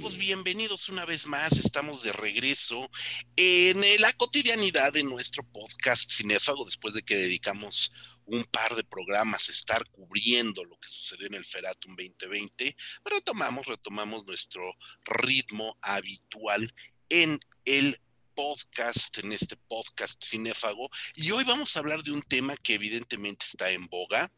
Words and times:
Bienvenidos 0.00 0.88
una 0.88 1.04
vez 1.04 1.26
más. 1.26 1.52
Estamos 1.52 2.02
de 2.02 2.12
regreso 2.12 2.90
en 3.36 3.82
la 4.00 4.10
cotidianidad 4.14 4.94
de 4.94 5.04
nuestro 5.04 5.42
podcast 5.44 6.10
Cinéfago, 6.10 6.64
después 6.64 6.94
de 6.94 7.02
que 7.02 7.16
dedicamos 7.16 7.92
un 8.24 8.44
par 8.44 8.74
de 8.76 8.82
programas 8.82 9.48
a 9.48 9.52
estar 9.52 9.84
cubriendo 9.90 10.64
lo 10.64 10.78
que 10.78 10.88
sucedió 10.88 11.26
en 11.26 11.34
el 11.34 11.44
Feratum 11.44 11.94
2020. 11.96 12.74
Retomamos, 13.04 13.66
retomamos 13.66 14.24
nuestro 14.24 14.74
ritmo 15.04 15.76
habitual 15.82 16.72
en 17.10 17.38
el 17.66 18.00
podcast, 18.40 19.18
en 19.22 19.32
este 19.32 19.54
podcast 19.68 20.24
cinéfago, 20.24 20.88
y 21.14 21.30
hoy 21.30 21.44
vamos 21.44 21.76
a 21.76 21.80
hablar 21.80 22.02
de 22.02 22.10
un 22.10 22.22
tema 22.22 22.56
que 22.56 22.72
evidentemente 22.72 23.44
está 23.44 23.70
en 23.70 23.86
boga. 23.86 24.32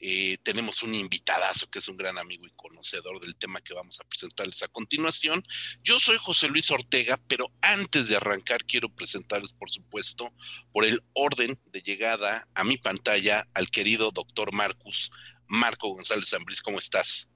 Eh, 0.00 0.38
tenemos 0.42 0.82
un 0.82 0.92
invitadazo 0.92 1.70
que 1.70 1.78
es 1.78 1.88
un 1.88 1.96
gran 1.96 2.18
amigo 2.18 2.48
y 2.48 2.50
conocedor 2.56 3.20
del 3.20 3.36
tema 3.36 3.60
que 3.60 3.72
vamos 3.72 4.00
a 4.00 4.04
presentarles 4.08 4.60
a 4.64 4.68
continuación. 4.68 5.44
Yo 5.84 6.00
soy 6.00 6.16
José 6.18 6.48
Luis 6.48 6.68
Ortega, 6.72 7.16
pero 7.28 7.46
antes 7.60 8.08
de 8.08 8.16
arrancar 8.16 8.64
quiero 8.64 8.88
presentarles, 8.88 9.54
por 9.54 9.70
supuesto, 9.70 10.32
por 10.72 10.84
el 10.84 11.04
orden 11.12 11.56
de 11.66 11.80
llegada 11.80 12.48
a 12.54 12.64
mi 12.64 12.76
pantalla 12.76 13.46
al 13.54 13.70
querido 13.70 14.10
doctor 14.10 14.52
Marcus, 14.52 15.12
Marco 15.46 15.90
González 15.90 16.28
Zambriz, 16.28 16.60
¿cómo 16.60 16.80
estás? 16.80 17.28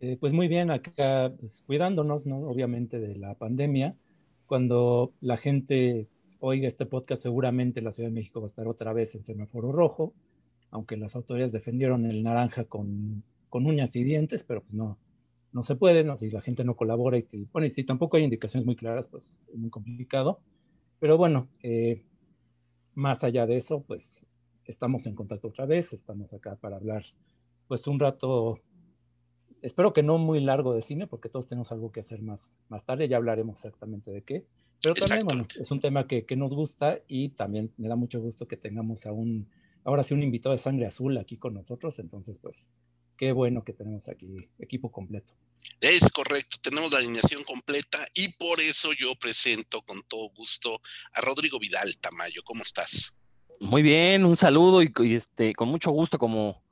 Eh, 0.00 0.16
pues 0.18 0.32
muy 0.32 0.48
bien, 0.48 0.72
acá 0.72 1.32
pues, 1.38 1.62
cuidándonos, 1.64 2.26
¿no? 2.26 2.38
Obviamente 2.38 2.98
de 2.98 3.14
la 3.14 3.34
pandemia 3.34 3.96
cuando 4.46 5.12
la 5.20 5.36
gente 5.36 6.08
oiga 6.40 6.68
este 6.68 6.86
podcast, 6.86 7.22
seguramente 7.22 7.82
la 7.82 7.92
Ciudad 7.92 8.08
de 8.08 8.14
México 8.14 8.40
va 8.40 8.46
a 8.46 8.48
estar 8.48 8.68
otra 8.68 8.92
vez 8.92 9.14
en 9.14 9.24
semáforo 9.24 9.72
rojo, 9.72 10.14
aunque 10.70 10.96
las 10.96 11.16
autoridades 11.16 11.52
defendieron 11.52 12.06
el 12.06 12.22
naranja 12.22 12.64
con, 12.64 13.24
con 13.48 13.66
uñas 13.66 13.96
y 13.96 14.04
dientes, 14.04 14.44
pero 14.44 14.62
pues 14.62 14.74
no, 14.74 14.98
no 15.52 15.62
se 15.62 15.76
puede, 15.76 16.04
¿no? 16.04 16.16
si 16.18 16.30
la 16.30 16.40
gente 16.40 16.64
no 16.64 16.76
colabora 16.76 17.18
y 17.18 17.22
si, 17.22 17.48
bueno, 17.52 17.66
y 17.66 17.70
si 17.70 17.84
tampoco 17.84 18.16
hay 18.16 18.24
indicaciones 18.24 18.66
muy 18.66 18.76
claras, 18.76 19.08
pues 19.08 19.40
es 19.52 19.58
muy 19.58 19.70
complicado. 19.70 20.40
Pero 20.98 21.16
bueno, 21.16 21.48
eh, 21.62 22.04
más 22.94 23.24
allá 23.24 23.46
de 23.46 23.56
eso, 23.56 23.82
pues 23.82 24.26
estamos 24.64 25.06
en 25.06 25.14
contacto 25.14 25.48
otra 25.48 25.66
vez, 25.66 25.92
estamos 25.92 26.32
acá 26.32 26.56
para 26.56 26.76
hablar 26.76 27.02
pues 27.68 27.86
un 27.86 27.98
rato 27.98 28.60
espero 29.62 29.92
que 29.92 30.02
no 30.02 30.18
muy 30.18 30.40
largo 30.40 30.74
de 30.74 30.82
cine, 30.82 31.06
porque 31.06 31.28
todos 31.28 31.46
tenemos 31.46 31.72
algo 31.72 31.92
que 31.92 32.00
hacer 32.00 32.22
más, 32.22 32.56
más 32.68 32.84
tarde, 32.84 33.08
ya 33.08 33.16
hablaremos 33.16 33.58
exactamente 33.58 34.10
de 34.10 34.22
qué. 34.22 34.46
Pero 34.82 34.94
también, 34.94 35.26
bueno, 35.26 35.46
es 35.58 35.70
un 35.70 35.80
tema 35.80 36.06
que, 36.06 36.26
que, 36.26 36.36
nos 36.36 36.54
gusta 36.54 37.00
y 37.08 37.30
también 37.30 37.72
me 37.76 37.88
da 37.88 37.96
mucho 37.96 38.20
gusto 38.20 38.46
que 38.46 38.56
tengamos 38.56 39.06
a 39.06 39.12
un, 39.12 39.48
ahora 39.84 40.02
sí, 40.02 40.14
un 40.14 40.22
invitado 40.22 40.52
de 40.52 40.58
sangre 40.58 40.86
azul 40.86 41.16
aquí 41.18 41.36
con 41.38 41.54
nosotros. 41.54 41.98
Entonces, 41.98 42.36
pues, 42.40 42.70
qué 43.16 43.32
bueno 43.32 43.64
que 43.64 43.72
tenemos 43.72 44.08
aquí 44.08 44.48
equipo 44.58 44.92
completo. 44.92 45.32
Es 45.80 46.10
correcto, 46.12 46.58
tenemos 46.62 46.92
la 46.92 46.98
alineación 46.98 47.42
completa 47.42 48.06
y 48.14 48.28
por 48.28 48.60
eso 48.60 48.90
yo 48.92 49.14
presento 49.16 49.82
con 49.82 50.02
todo 50.06 50.28
gusto 50.30 50.80
a 51.12 51.20
Rodrigo 51.20 51.58
Vidal 51.58 51.96
Tamayo. 51.98 52.42
¿Cómo 52.44 52.62
estás? 52.62 53.14
Muy 53.58 53.82
bien, 53.82 54.24
un 54.24 54.36
saludo 54.36 54.82
y, 54.82 54.92
y 54.98 55.14
este, 55.14 55.54
con 55.54 55.68
mucho 55.68 55.90
gusto 55.90 56.18
como, 56.18 56.62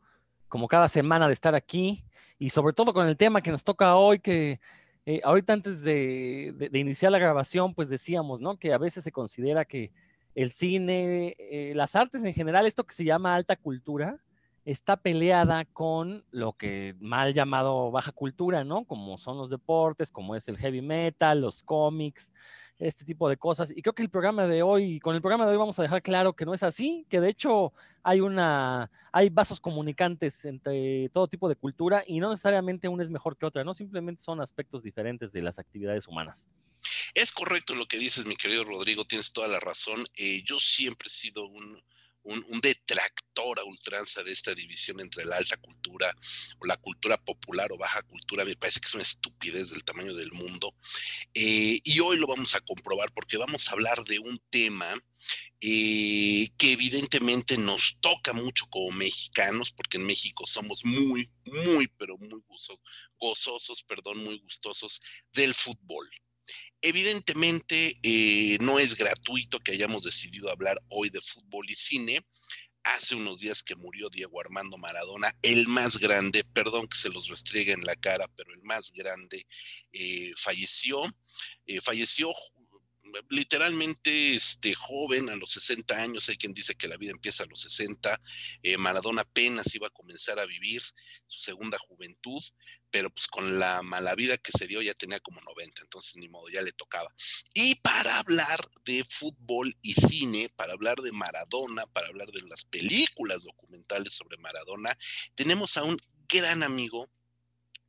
como 0.48 0.68
cada 0.68 0.86
semana 0.88 1.26
de 1.26 1.32
estar 1.32 1.54
aquí 1.54 2.04
y 2.44 2.50
sobre 2.50 2.74
todo 2.74 2.92
con 2.92 3.08
el 3.08 3.16
tema 3.16 3.40
que 3.40 3.50
nos 3.50 3.64
toca 3.64 3.96
hoy, 3.96 4.18
que 4.18 4.60
eh, 5.06 5.22
ahorita 5.24 5.54
antes 5.54 5.82
de, 5.82 6.54
iniciar 6.74 7.10
la 7.10 7.18
grabación, 7.18 7.72
pues 7.72 7.88
decíamos, 7.88 8.38
¿no? 8.38 8.58
Que 8.58 8.74
a 8.74 8.76
veces 8.76 9.02
se 9.02 9.12
considera 9.12 9.64
que 9.64 9.92
el 10.34 10.52
cine, 10.52 11.36
eh, 11.38 11.72
las 11.74 11.96
artes 11.96 12.22
en 12.22 12.34
general, 12.34 12.66
esto 12.66 12.84
que 12.84 12.92
se 12.92 13.06
llama 13.06 13.34
alta 13.34 13.56
cultura, 13.56 14.18
está 14.66 14.98
peleada 14.98 15.64
con 15.64 16.22
lo 16.30 16.52
que 16.52 16.94
mal 17.00 17.32
llamado 17.32 17.90
baja 17.90 18.12
cultura, 18.12 18.62
¿no? 18.62 18.84
Como 18.84 19.16
son 19.16 19.38
los 19.38 19.48
deportes, 19.48 20.12
como 20.12 20.36
es 20.36 20.46
el 20.46 20.58
heavy 20.58 20.82
metal, 20.82 21.40
los 21.40 21.62
cómics, 21.62 22.30
este 22.78 23.04
tipo 23.04 23.28
de 23.28 23.36
cosas. 23.36 23.72
Y 23.74 23.82
creo 23.82 23.94
que 23.94 24.02
el 24.02 24.10
programa 24.10 24.46
de 24.46 24.62
hoy, 24.62 25.00
con 25.00 25.14
el 25.14 25.20
programa 25.20 25.44
de 25.46 25.52
hoy 25.52 25.56
vamos 25.58 25.78
a 25.78 25.82
dejar 25.82 26.02
claro 26.02 26.34
que 26.34 26.44
no 26.44 26.54
es 26.54 26.62
así, 26.62 27.06
que 27.08 27.20
de 27.20 27.30
hecho 27.30 27.72
hay 28.02 28.20
una, 28.20 28.90
hay 29.12 29.30
vasos 29.30 29.60
comunicantes 29.60 30.44
entre 30.44 31.08
todo 31.10 31.28
tipo 31.28 31.48
de 31.48 31.56
cultura 31.56 32.04
y 32.06 32.20
no 32.20 32.30
necesariamente 32.30 32.88
una 32.88 33.02
es 33.02 33.10
mejor 33.10 33.36
que 33.36 33.46
otra, 33.46 33.64
no 33.64 33.74
simplemente 33.74 34.22
son 34.22 34.40
aspectos 34.40 34.82
diferentes 34.82 35.32
de 35.32 35.42
las 35.42 35.58
actividades 35.58 36.08
humanas. 36.08 36.48
Es 37.14 37.32
correcto 37.32 37.74
lo 37.74 37.86
que 37.86 37.98
dices, 37.98 38.26
mi 38.26 38.36
querido 38.36 38.64
Rodrigo, 38.64 39.04
tienes 39.04 39.32
toda 39.32 39.48
la 39.48 39.60
razón. 39.60 40.04
Eh, 40.16 40.42
yo 40.44 40.58
siempre 40.58 41.06
he 41.06 41.10
sido 41.10 41.46
un, 41.46 41.80
un, 42.24 42.60
detractor 42.60 43.58
a 43.58 43.64
ultranza 43.64 44.22
de 44.22 44.32
esta 44.32 44.54
división 44.54 45.00
entre 45.00 45.24
la 45.24 45.36
alta 45.36 45.56
cultura 45.56 46.14
o 46.58 46.66
la 46.66 46.76
cultura 46.76 47.16
popular 47.16 47.70
o 47.72 47.78
baja 47.78 48.02
cultura. 48.02 48.44
Me 48.44 48.56
parece 48.56 48.80
que 48.80 48.88
es 48.88 48.94
una 48.94 49.02
estupidez 49.02 49.70
del 49.70 49.84
tamaño 49.84 50.14
del 50.14 50.32
mundo. 50.32 50.74
Eh, 51.34 51.80
y 51.82 52.00
hoy 52.00 52.18
lo 52.18 52.26
vamos 52.26 52.54
a 52.54 52.60
comprobar 52.60 53.12
porque 53.12 53.36
vamos 53.36 53.68
a 53.68 53.72
hablar 53.72 54.04
de 54.04 54.18
un 54.18 54.40
tema 54.50 54.96
eh, 55.60 56.50
que 56.58 56.72
evidentemente 56.72 57.56
nos 57.56 57.96
toca 58.00 58.32
mucho 58.32 58.66
como 58.68 58.90
mexicanos, 58.90 59.72
porque 59.72 59.96
en 59.96 60.04
México 60.04 60.46
somos 60.46 60.84
muy, 60.84 61.30
muy, 61.46 61.88
pero 61.96 62.18
muy 62.18 62.42
gozosos, 63.18 63.82
perdón, 63.84 64.22
muy 64.22 64.38
gustosos 64.40 65.00
del 65.32 65.54
fútbol. 65.54 66.08
Evidentemente, 66.80 67.98
eh, 68.02 68.58
no 68.60 68.78
es 68.78 68.96
gratuito 68.96 69.60
que 69.60 69.72
hayamos 69.72 70.02
decidido 70.02 70.50
hablar 70.50 70.78
hoy 70.88 71.10
de 71.10 71.20
fútbol 71.20 71.68
y 71.70 71.74
cine. 71.74 72.26
Hace 72.82 73.14
unos 73.14 73.38
días 73.38 73.62
que 73.62 73.76
murió 73.76 74.10
Diego 74.10 74.38
Armando 74.40 74.76
Maradona, 74.76 75.34
el 75.40 75.66
más 75.66 75.96
grande, 75.96 76.44
perdón 76.44 76.86
que 76.86 76.98
se 76.98 77.08
los 77.08 77.28
restriegue 77.28 77.72
en 77.72 77.84
la 77.84 77.96
cara, 77.96 78.28
pero 78.36 78.52
el 78.52 78.62
más 78.62 78.92
grande, 78.92 79.46
eh, 79.92 80.32
falleció. 80.36 81.00
Eh, 81.66 81.80
falleció 81.80 82.30
literalmente 83.28 84.34
este, 84.34 84.74
joven, 84.74 85.28
a 85.30 85.36
los 85.36 85.52
60 85.52 85.96
años, 85.96 86.28
hay 86.28 86.36
quien 86.36 86.54
dice 86.54 86.74
que 86.74 86.88
la 86.88 86.96
vida 86.96 87.12
empieza 87.12 87.44
a 87.44 87.46
los 87.46 87.60
60, 87.60 88.20
eh, 88.62 88.76
Maradona 88.76 89.22
apenas 89.22 89.74
iba 89.74 89.86
a 89.86 89.90
comenzar 89.90 90.38
a 90.38 90.46
vivir 90.46 90.82
su 91.26 91.40
segunda 91.40 91.78
juventud, 91.78 92.42
pero 92.94 93.10
pues 93.10 93.26
con 93.26 93.58
la 93.58 93.82
mala 93.82 94.14
vida 94.14 94.38
que 94.38 94.52
se 94.56 94.68
dio 94.68 94.80
ya 94.80 94.94
tenía 94.94 95.18
como 95.18 95.40
90, 95.40 95.82
entonces 95.82 96.14
ni 96.14 96.28
modo, 96.28 96.48
ya 96.48 96.62
le 96.62 96.70
tocaba. 96.70 97.12
Y 97.52 97.74
para 97.74 98.20
hablar 98.20 98.70
de 98.84 99.02
fútbol 99.02 99.76
y 99.82 99.94
cine, 99.94 100.48
para 100.54 100.74
hablar 100.74 101.00
de 101.00 101.10
Maradona, 101.10 101.88
para 101.88 102.06
hablar 102.06 102.30
de 102.30 102.42
las 102.42 102.62
películas 102.62 103.42
documentales 103.42 104.12
sobre 104.12 104.36
Maradona, 104.36 104.96
tenemos 105.34 105.76
a 105.76 105.82
un 105.82 105.96
gran 106.28 106.62
amigo, 106.62 107.10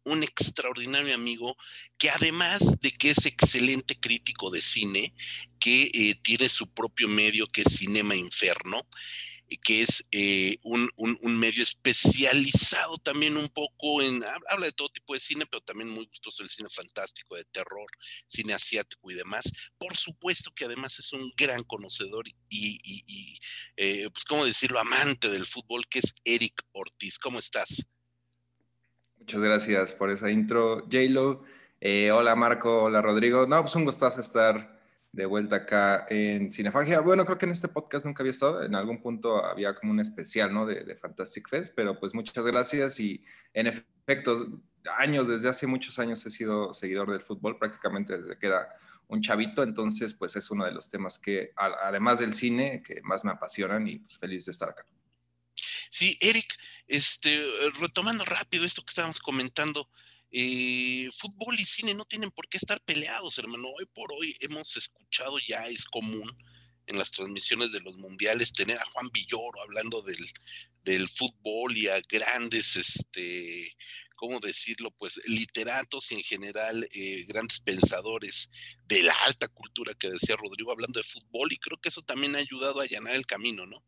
un 0.06 0.24
extraordinario 0.24 1.14
amigo 1.14 1.56
que 2.00 2.10
además 2.10 2.80
de 2.82 2.90
que 2.90 3.12
es 3.12 3.28
excelente 3.28 4.00
crítico 4.00 4.50
de 4.50 4.64
cine, 4.64 5.14
que 5.60 5.84
eh, 5.94 6.16
tiene 6.24 6.50
su 6.50 6.74
propio 6.74 7.08
medio 7.08 7.46
que 7.46 7.62
es 7.62 7.78
Cinema 7.78 8.16
Inferno, 8.16 8.88
que 9.64 9.82
es 9.82 10.04
eh, 10.12 10.58
un, 10.64 10.90
medio 11.38 11.64
especializado 11.64 12.98
también 12.98 13.38
un 13.38 13.50
poco 13.50 14.02
en, 14.02 14.24
habla 14.50 14.66
de 14.66 14.72
todo 14.72 14.90
tipo 14.90 15.14
de 15.14 15.20
cine, 15.20 15.46
pero 15.46 15.62
también 15.62 15.90
muy 15.90 16.06
gustoso 16.06 16.44
el 16.44 16.50
cine 16.50 16.70
fantástico, 16.70 17.36
de 17.36 17.46
terror, 17.46 17.88
cine 18.28 18.54
asiático 18.54 19.12
y 19.12 19.16
demás. 19.16 19.52
Por 19.78 19.96
supuesto 19.98 20.52
que 20.56 20.66
además 20.66 21.00
es 21.00 21.14
un 21.14 21.32
gran 21.38 21.64
conocedor 21.64 22.28
y, 22.50 22.80
y 22.84 23.40
eh, 23.78 24.10
pues, 24.12 24.26
¿cómo 24.26 24.46
decirlo?, 24.46 24.80
amante 24.80 25.30
del 25.30 25.46
fútbol, 25.46 25.88
que 25.90 26.00
es 26.00 26.16
Eric 26.24 26.64
Ortiz. 26.72 27.20
¿Cómo 27.20 27.40
estás? 27.40 27.88
Muchas 29.18 29.42
gracias 29.42 29.94
por 29.94 30.12
esa 30.12 30.30
intro, 30.30 30.82
J-Lo. 30.82 31.44
Eh, 31.82 32.12
hola 32.12 32.36
Marco, 32.36 32.84
hola 32.84 33.02
Rodrigo. 33.02 33.46
No, 33.48 33.62
pues 33.62 33.76
un 33.76 33.86
gustazo 33.86 34.22
estar 34.22 34.75
de 35.16 35.26
vuelta 35.26 35.56
acá 35.56 36.06
en 36.10 36.52
Cinefagia. 36.52 37.00
Bueno, 37.00 37.26
creo 37.26 37.38
que 37.38 37.46
en 37.46 37.54
este 37.54 37.70
podcast 37.70 38.06
nunca 38.06 38.22
había 38.22 38.32
estado. 38.32 38.64
En 38.64 38.76
algún 38.76 39.02
punto 39.02 39.46
había 39.46 39.74
como 39.74 39.94
un 39.94 40.02
especial, 40.02 40.54
¿no? 40.54 40.66
De, 40.66 40.94
Fantastic 40.98 41.48
Fest, 41.48 41.74
pero 41.74 41.98
pues 41.98 42.14
muchas 42.14 42.44
gracias 42.44 43.00
y 43.00 43.24
en 43.54 43.68
efecto, 43.68 44.62
años, 44.98 45.30
desde 45.30 45.48
hace 45.48 45.68
muchos 45.68 46.00
años 46.00 46.26
he 46.26 46.30
sido 46.30 46.74
seguidor 46.74 47.10
del 47.10 47.22
fútbol, 47.22 47.58
prácticamente 47.58 48.18
desde 48.18 48.38
que 48.38 48.48
era 48.48 48.68
un 49.08 49.22
chavito, 49.22 49.64
entonces 49.64 50.14
pues 50.14 50.36
es 50.36 50.52
uno 50.52 50.66
de 50.66 50.74
los 50.74 50.90
temas 50.90 51.18
que, 51.18 51.54
además 51.56 52.20
del 52.20 52.34
cine, 52.34 52.84
que 52.86 53.02
más 53.02 53.24
me 53.24 53.32
apasionan 53.32 53.88
y 53.88 54.00
pues 54.00 54.18
feliz 54.18 54.46
de 54.46 54.52
estar 54.52 54.70
acá. 54.70 54.86
Sí, 55.90 56.18
Eric, 56.20 56.58
este, 56.88 57.42
retomando 57.80 58.26
rápido 58.26 58.66
esto 58.66 58.82
que 58.82 58.92
estábamos 58.92 59.22
comentando, 59.22 59.90
eh, 60.32 61.10
fútbol 61.18 61.60
y 61.60 61.66
cine 61.66 61.94
no 61.94 62.06
tienen 62.06 62.32
por 62.32 62.48
qué 62.50 62.58
estar 62.58 62.82
peleados, 62.82 63.38
hermano. 63.38 63.70
Hoy 63.70 63.86
por 63.94 64.12
hoy 64.14 64.36
hemos 64.42 64.76
escuchado 64.78 65.38
ya, 65.40 65.68
es 65.68 65.86
común 65.86 66.30
en 66.88 66.98
las 66.98 67.12
transmisiones 67.12 67.72
de 67.72 67.80
los 67.80 67.98
mundiales 67.98 68.54
tener 68.54 68.78
a 68.78 68.86
Juan 68.86 69.10
Villoro 69.12 69.62
hablando 69.62 70.02
del, 70.02 71.10
fútbol 71.10 71.76
y 71.76 71.88
a 71.88 72.00
grandes, 72.08 72.76
este, 72.76 73.76
¿cómo 74.16 74.40
decirlo? 74.40 74.92
Pues 74.92 75.20
literatos 75.26 76.12
y 76.12 76.16
en 76.16 76.24
general 76.24 76.88
eh, 76.92 77.26
grandes 77.28 77.60
pensadores 77.60 78.52
de 78.86 79.02
la 79.02 79.14
alta 79.26 79.48
cultura 79.48 79.96
que 79.96 80.12
decía 80.12 80.36
Rodrigo 80.36 80.72
hablando 80.72 81.00
de 81.00 81.04
fútbol 81.04 81.52
y 81.52 81.58
creo 81.58 81.80
que 81.82 81.90
eso 81.90 82.04
también 82.04 82.36
ha 82.36 82.40
ayudado 82.40 82.80
a 82.80 82.84
allanar 82.84 83.16
el 83.16 83.26
camino, 83.26 83.66
¿no? 83.66 83.84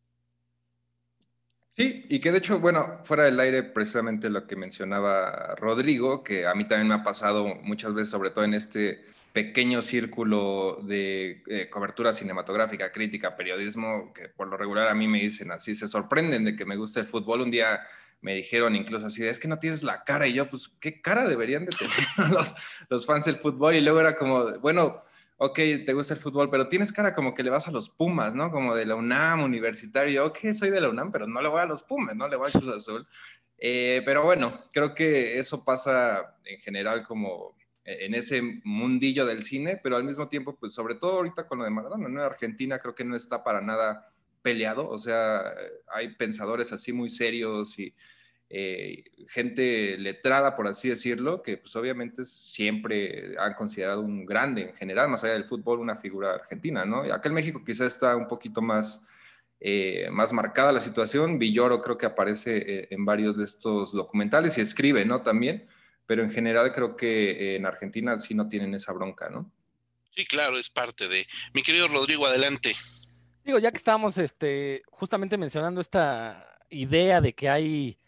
Sí, 1.78 2.06
y 2.10 2.20
que 2.20 2.32
de 2.32 2.40
hecho, 2.40 2.60
bueno, 2.60 3.02
fuera 3.04 3.26
del 3.26 3.40
aire, 3.40 3.62
precisamente 3.62 4.32
lo 4.32 4.48
que 4.48 4.56
mencionaba 4.56 5.54
Rodrigo, 5.58 6.24
que 6.24 6.48
a 6.48 6.56
mí 6.56 6.68
también 6.68 6.88
me 6.88 6.96
ha 6.96 7.04
pasado 7.04 7.54
muchas 7.62 7.94
veces, 7.94 8.10
sobre 8.10 8.32
todo 8.32 8.46
en 8.46 8.56
este 8.56 9.06
pequeño 9.32 9.84
círculo 9.84 10.80
de 10.82 11.44
eh, 11.46 11.70
cobertura 11.70 12.14
cinematográfica, 12.14 12.92
crítica, 12.92 13.36
periodismo, 13.36 14.12
que 14.12 14.30
por 14.30 14.48
lo 14.48 14.58
regular 14.58 14.88
a 14.88 14.96
mí 14.96 15.08
me 15.08 15.22
dicen 15.22 15.52
así, 15.52 15.76
se 15.76 15.88
sorprenden 15.88 16.46
de 16.46 16.56
que 16.56 16.66
me 16.66 16.78
guste 16.78 17.02
el 17.02 17.06
fútbol. 17.06 17.42
Un 17.42 17.52
día 17.52 17.82
me 18.22 18.34
dijeron 18.34 18.76
incluso 18.76 19.06
así, 19.06 19.24
es 19.24 19.38
que 19.38 19.48
no 19.48 19.60
tienes 19.60 19.84
la 19.84 20.04
cara, 20.04 20.26
y 20.26 20.34
yo, 20.34 20.50
pues, 20.50 20.70
¿qué 20.80 21.00
cara 21.00 21.28
deberían 21.28 21.66
de 21.66 21.78
tener 21.78 22.32
los, 22.34 22.56
los 22.90 23.06
fans 23.06 23.26
del 23.26 23.36
fútbol? 23.36 23.76
Y 23.76 23.82
luego 23.82 24.00
era 24.00 24.16
como, 24.16 24.58
bueno, 24.60 25.04
ok, 25.38 25.56
te 25.86 25.94
gusta 25.94 26.14
el 26.14 26.20
fútbol, 26.20 26.50
pero 26.50 26.68
tienes 26.68 26.92
cara 26.92 27.14
como 27.14 27.34
que 27.34 27.44
le 27.44 27.50
vas 27.50 27.68
a 27.68 27.72
los 27.72 27.90
Pumas, 27.90 28.34
¿no? 28.36 28.52
Como 28.52 28.76
de 28.76 28.86
la 28.86 28.96
UNAM, 28.96 29.44
universitario. 29.44 30.26
Ok, 30.26 30.40
soy 30.54 30.70
de 30.70 30.82
la 30.82 30.90
UNAM, 30.90 31.12
pero 31.12 31.28
no 31.28 31.42
le 31.42 31.50
voy 31.50 31.62
a 31.62 31.66
los 31.66 31.84
Pumas, 31.84 32.16
no 32.16 32.28
le 32.28 32.36
voy 32.36 32.50
a 32.50 32.60
Cruz 32.60 32.76
Azul. 32.76 33.08
Eh, 33.58 34.02
pero 34.06 34.24
bueno, 34.24 34.64
creo 34.72 34.94
que 34.94 35.40
eso 35.40 35.64
pasa 35.64 36.36
en 36.46 36.60
general 36.60 37.04
como 37.04 37.56
en 37.84 38.14
ese 38.16 38.42
mundillo 38.66 39.26
del 39.26 39.44
cine, 39.44 39.80
pero 39.82 39.96
al 39.96 40.04
mismo 40.04 40.28
tiempo, 40.28 40.58
pues 40.60 40.74
sobre 40.74 40.96
todo 40.96 41.14
ahorita 41.14 41.48
con 41.48 41.60
lo 41.60 41.64
de 41.64 41.70
Maradona, 41.70 42.10
¿no? 42.10 42.22
Argentina 42.22 42.80
creo 42.80 42.94
que 42.94 43.06
no 43.06 43.16
está 43.16 43.44
para 43.44 43.62
nada 43.62 44.12
peleado, 44.42 44.90
o 44.90 44.98
sea, 44.98 45.54
hay 45.88 46.16
pensadores 46.16 46.74
así 46.74 46.92
muy 46.92 47.10
serios 47.10 47.80
y 47.80 47.94
eh, 48.50 49.04
gente 49.28 49.98
letrada, 49.98 50.56
por 50.56 50.68
así 50.68 50.88
decirlo, 50.88 51.42
que 51.42 51.58
pues 51.58 51.76
obviamente 51.76 52.26
siempre 52.26 53.36
han 53.38 53.54
considerado 53.56 54.02
un 54.02 54.26
grande 54.26 54.70
en 54.70 54.76
general, 54.76 55.10
más 55.10 55.24
allá 55.24 55.34
del 55.34 55.44
fútbol, 55.44 55.80
una 55.80 55.98
figura 55.98 56.34
argentina, 56.34 56.86
¿no? 56.86 57.06
Y 57.06 57.12
acá 57.12 57.28
en 57.28 57.36
México 57.36 57.64
quizás 57.66 57.88
está 57.94 58.16
un 58.16 58.28
poquito 58.28 58.62
más, 58.62 59.02
eh, 59.60 60.08
más 60.12 60.32
marcada 60.32 60.72
la 60.72 60.80
situación. 60.80 61.40
Villoro 61.40 61.82
creo 61.82 61.98
que 61.98 62.06
aparece 62.06 62.58
eh, 62.58 62.88
en 62.92 63.04
varios 63.04 63.36
de 63.36 63.44
estos 63.44 63.92
documentales 63.92 64.58
y 64.58 64.62
escribe, 64.62 65.04
¿no? 65.04 65.22
También, 65.24 65.68
pero 66.06 66.24
en 66.24 66.32
general 66.32 66.72
creo 66.74 66.96
que 66.96 67.58
en 67.58 67.66
Argentina 67.66 68.18
sí 68.20 68.34
no 68.34 68.48
tienen 68.48 68.74
esa 68.74 68.94
bronca, 68.94 69.30
¿no? 69.30 69.52
Sí, 70.16 70.26
claro, 70.26 70.58
es 70.58 70.70
parte 70.70 71.08
de... 71.10 71.28
Mi 71.54 71.62
querido 71.62 71.90
Rodrigo, 71.90 72.26
adelante. 72.26 72.76
Digo, 73.44 73.60
ya 73.60 73.72
que 73.72 73.78
estábamos 73.78 74.18
este, 74.18 74.82
justamente 74.90 75.38
mencionando 75.38 75.80
esta 75.80 76.44
idea 76.70 77.22
de 77.22 77.34
que 77.34 77.50
hay 77.50 78.00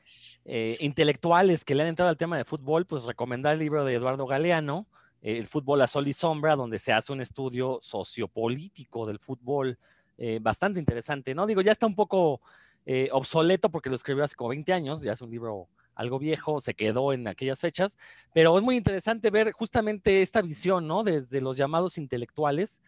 eh, 0.51 0.77
intelectuales 0.79 1.63
que 1.63 1.75
le 1.75 1.83
han 1.83 1.89
entrado 1.89 2.09
al 2.09 2.17
tema 2.17 2.35
de 2.35 2.43
fútbol, 2.43 2.87
pues 2.87 3.03
recomendar 3.03 3.53
el 3.53 3.59
libro 3.59 3.85
de 3.85 3.93
Eduardo 3.93 4.25
Galeano, 4.25 4.87
El 5.21 5.45
fútbol 5.45 5.79
a 5.83 5.87
sol 5.87 6.07
y 6.07 6.13
sombra, 6.13 6.55
donde 6.55 6.79
se 6.79 6.91
hace 6.91 7.13
un 7.13 7.21
estudio 7.21 7.77
sociopolítico 7.83 9.05
del 9.05 9.19
fútbol 9.19 9.77
eh, 10.17 10.39
bastante 10.41 10.79
interesante, 10.79 11.35
¿no? 11.35 11.45
Digo, 11.45 11.61
ya 11.61 11.71
está 11.71 11.85
un 11.85 11.93
poco 11.93 12.41
eh, 12.87 13.09
obsoleto 13.11 13.69
porque 13.69 13.89
lo 13.89 13.95
escribió 13.95 14.23
hace 14.23 14.35
como 14.35 14.49
20 14.49 14.73
años, 14.73 15.03
ya 15.03 15.11
es 15.11 15.21
un 15.21 15.29
libro 15.29 15.67
algo 15.93 16.17
viejo, 16.17 16.61
se 16.61 16.73
quedó 16.73 17.13
en 17.13 17.27
aquellas 17.27 17.59
fechas, 17.59 17.99
pero 18.33 18.57
es 18.57 18.63
muy 18.63 18.75
interesante 18.75 19.29
ver 19.29 19.51
justamente 19.51 20.23
esta 20.23 20.41
visión, 20.41 20.87
¿no? 20.87 21.03
Desde 21.03 21.41
los 21.41 21.57
llamados 21.57 21.99
intelectuales, 21.99 22.81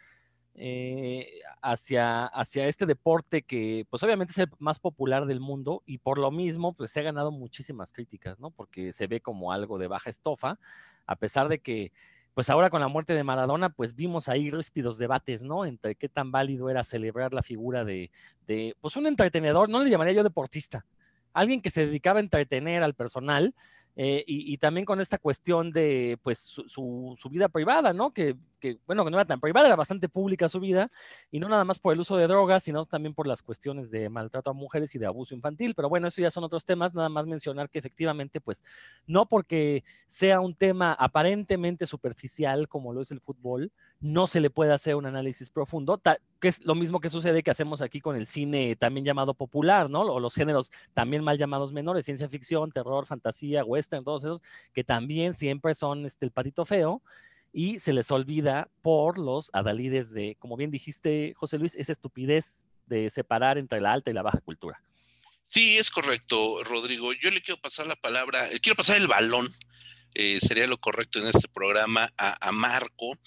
eh, 0.55 1.27
hacia, 1.61 2.25
hacia 2.25 2.67
este 2.67 2.85
deporte 2.85 3.41
que 3.41 3.85
pues 3.89 4.03
obviamente 4.03 4.31
es 4.31 4.37
el 4.37 4.49
más 4.59 4.79
popular 4.79 5.25
del 5.25 5.39
mundo 5.39 5.81
y 5.85 5.99
por 5.99 6.17
lo 6.17 6.29
mismo 6.29 6.73
pues 6.73 6.91
se 6.91 6.99
ha 6.99 7.03
ganado 7.03 7.31
muchísimas 7.31 7.93
críticas, 7.93 8.39
¿no? 8.39 8.51
Porque 8.51 8.91
se 8.91 9.07
ve 9.07 9.21
como 9.21 9.51
algo 9.53 9.77
de 9.77 9.87
baja 9.87 10.09
estofa, 10.09 10.59
a 11.05 11.15
pesar 11.15 11.47
de 11.47 11.59
que 11.59 11.91
pues 12.33 12.49
ahora 12.49 12.69
con 12.69 12.81
la 12.81 12.87
muerte 12.87 13.13
de 13.13 13.23
Maradona 13.23 13.69
pues 13.69 13.95
vimos 13.95 14.29
ahí 14.29 14.51
ríspidos 14.51 14.97
debates, 14.97 15.41
¿no? 15.41 15.65
Entre 15.65 15.95
qué 15.95 16.09
tan 16.09 16.31
válido 16.31 16.69
era 16.69 16.83
celebrar 16.83 17.33
la 17.33 17.43
figura 17.43 17.83
de, 17.85 18.11
de 18.47 18.75
pues 18.81 18.95
un 18.97 19.07
entretenedor, 19.07 19.69
no 19.69 19.83
le 19.83 19.89
llamaría 19.89 20.13
yo 20.13 20.23
deportista, 20.23 20.85
alguien 21.33 21.61
que 21.61 21.69
se 21.69 21.85
dedicaba 21.85 22.19
a 22.19 22.23
entretener 22.23 22.83
al 22.83 22.93
personal 22.93 23.55
eh, 24.03 24.23
y, 24.25 24.57
también 24.57 24.83
con 24.83 24.99
esta 24.99 25.19
cuestión 25.19 25.71
de 25.71 26.17
pues 26.23 26.39
su, 26.39 27.15
vida 27.29 27.49
privada, 27.49 27.93
¿no? 27.93 28.11
Que, 28.11 28.35
que, 28.59 28.79
bueno, 28.87 29.05
que 29.05 29.11
no 29.11 29.17
era 29.17 29.27
tan 29.27 29.39
privada, 29.39 29.67
era 29.67 29.75
bastante 29.75 30.09
pública 30.09 30.49
su 30.49 30.59
vida, 30.59 30.89
y 31.29 31.39
no 31.39 31.47
nada 31.47 31.63
más 31.65 31.77
por 31.77 31.93
el 31.93 31.99
uso 31.99 32.17
de 32.17 32.25
drogas, 32.25 32.63
sino 32.63 32.87
también 32.87 33.13
por 33.13 33.27
las 33.27 33.43
cuestiones 33.43 33.91
de 33.91 34.09
maltrato 34.09 34.49
a 34.49 34.53
mujeres 34.53 34.95
y 34.95 34.97
de 34.97 35.05
abuso 35.05 35.35
infantil. 35.35 35.75
Pero 35.75 35.87
bueno, 35.87 36.07
eso 36.07 36.19
ya 36.19 36.31
son 36.31 36.43
otros 36.43 36.65
temas, 36.65 36.95
nada 36.95 37.09
más 37.09 37.27
mencionar 37.27 37.69
que 37.69 37.77
efectivamente, 37.77 38.41
pues, 38.41 38.63
no 39.05 39.27
porque 39.27 39.83
sea 40.07 40.39
un 40.39 40.55
tema 40.55 40.93
aparentemente 40.93 41.85
superficial 41.85 42.67
como 42.67 42.93
lo 42.93 43.01
es 43.01 43.11
el 43.11 43.21
fútbol, 43.21 43.71
no 44.01 44.25
se 44.25 44.41
le 44.41 44.49
puede 44.49 44.73
hacer 44.73 44.95
un 44.95 45.05
análisis 45.05 45.51
profundo, 45.51 46.01
que 46.39 46.47
es 46.47 46.65
lo 46.65 46.73
mismo 46.73 46.99
que 46.99 47.09
sucede 47.09 47.43
que 47.43 47.51
hacemos 47.51 47.81
aquí 47.81 48.01
con 48.01 48.15
el 48.15 48.25
cine 48.25 48.75
también 48.75 49.05
llamado 49.05 49.35
popular, 49.35 49.89
¿no? 49.89 50.01
O 50.01 50.19
los 50.19 50.33
géneros 50.33 50.71
también 50.93 51.23
mal 51.23 51.37
llamados 51.37 51.71
menores, 51.71 52.05
ciencia 52.05 52.27
ficción, 52.27 52.71
terror, 52.71 53.05
fantasía, 53.05 53.63
western, 53.63 54.03
todos 54.03 54.23
esos, 54.23 54.41
que 54.73 54.83
también 54.83 55.35
siempre 55.35 55.75
son 55.75 56.05
este, 56.07 56.25
el 56.25 56.31
patito 56.31 56.65
feo 56.65 57.03
y 57.53 57.79
se 57.79 57.93
les 57.93 58.09
olvida 58.09 58.69
por 58.81 59.19
los 59.19 59.51
adalides 59.53 60.11
de, 60.11 60.35
como 60.39 60.57
bien 60.57 60.71
dijiste, 60.71 61.33
José 61.35 61.59
Luis, 61.59 61.75
esa 61.75 61.91
estupidez 61.91 62.65
de 62.87 63.09
separar 63.11 63.59
entre 63.59 63.81
la 63.81 63.93
alta 63.93 64.09
y 64.09 64.13
la 64.13 64.23
baja 64.23 64.39
cultura. 64.39 64.81
Sí, 65.47 65.77
es 65.77 65.91
correcto, 65.91 66.63
Rodrigo. 66.63 67.13
Yo 67.13 67.29
le 67.29 67.41
quiero 67.41 67.61
pasar 67.61 67.85
la 67.85 67.97
palabra, 67.97 68.47
quiero 68.61 68.77
pasar 68.77 68.97
el 68.97 69.07
balón 69.07 69.53
eh, 70.13 70.39
sería 70.39 70.67
lo 70.67 70.77
correcto 70.77 71.19
en 71.19 71.27
este 71.27 71.47
programa, 71.47 72.09
a, 72.17 72.51
Marco, 72.51 73.17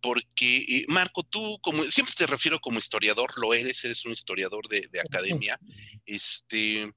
porque 0.00 0.58
eh, 0.68 0.84
Marco, 0.88 1.22
tú 1.22 1.58
como 1.62 1.84
siempre 1.84 2.14
te 2.16 2.26
refiero 2.26 2.58
como 2.60 2.78
historiador, 2.78 3.30
lo 3.38 3.54
eres, 3.54 3.84
eres 3.84 4.04
un 4.04 4.12
historiador 4.12 4.68
de, 4.68 5.00
academia, 5.00 5.58
este, 6.06 6.92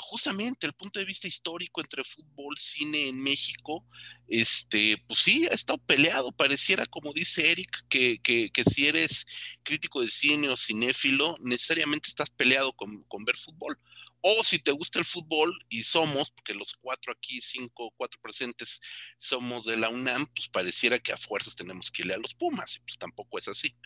justamente 0.00 0.66
el 0.66 0.72
punto 0.74 0.98
de 0.98 1.04
vista 1.04 1.28
histórico 1.28 1.80
entre 1.80 2.04
fútbol, 2.04 2.56
cine 2.58 3.08
en 3.08 3.22
México, 3.22 3.84
este, 4.26 5.02
pues 5.06 5.20
sí, 5.20 5.46
ha 5.46 5.54
estado 5.54 5.78
peleado, 5.78 6.32
pareciera 6.32 6.86
como 6.86 7.12
dice 7.12 7.50
Eric, 7.50 7.84
que, 7.88 8.18
que, 8.20 8.50
que 8.50 8.64
si 8.64 8.86
eres 8.86 9.26
crítico 9.62 10.00
de 10.00 10.08
cine 10.08 10.48
o 10.48 10.56
cinéfilo, 10.56 11.36
necesariamente 11.40 12.08
estás 12.08 12.30
peleado 12.30 12.72
con, 12.72 13.02
con 13.04 13.24
ver 13.24 13.36
fútbol. 13.36 13.78
O 14.20 14.42
si 14.42 14.58
te 14.58 14.72
gusta 14.72 14.98
el 14.98 15.04
fútbol 15.04 15.56
y 15.68 15.82
somos, 15.82 16.32
porque 16.32 16.52
los 16.52 16.74
cuatro 16.74 17.12
aquí, 17.12 17.40
cinco, 17.40 17.92
cuatro 17.96 18.20
presentes 18.20 18.80
somos 19.16 19.64
de 19.64 19.76
la 19.76 19.90
UNAM, 19.90 20.26
pues 20.34 20.48
pareciera 20.48 20.98
que 20.98 21.12
a 21.12 21.16
fuerzas 21.16 21.54
tenemos 21.54 21.90
que 21.90 22.02
irle 22.02 22.14
a 22.14 22.18
los 22.18 22.34
Pumas, 22.34 22.76
y 22.76 22.80
pues 22.80 22.98
tampoco 22.98 23.38
es 23.38 23.46
así. 23.46 23.76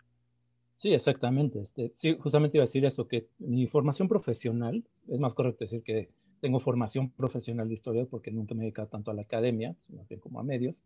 Sí, 0.82 0.93
exactamente. 0.93 1.61
Este, 1.61 1.93
sí, 1.94 2.17
justamente 2.19 2.56
iba 2.56 2.64
a 2.64 2.67
decir 2.67 2.84
eso, 2.84 3.06
que 3.06 3.29
mi 3.38 3.69
formación 3.69 4.08
profesional, 4.08 4.82
es 5.06 5.20
más 5.20 5.32
correcto 5.32 5.62
decir 5.62 5.84
que 5.84 6.08
tengo 6.41 6.58
formación 6.58 7.10
profesional 7.10 7.69
de 7.69 7.74
historia 7.74 8.05
porque 8.05 8.32
nunca 8.32 8.56
me 8.56 8.62
he 8.62 8.65
dedicado 8.65 8.89
tanto 8.89 9.12
a 9.12 9.15
la 9.15 9.22
academia, 9.22 9.77
más 9.91 10.08
bien 10.08 10.19
como 10.20 10.41
a 10.41 10.43
medios. 10.43 10.82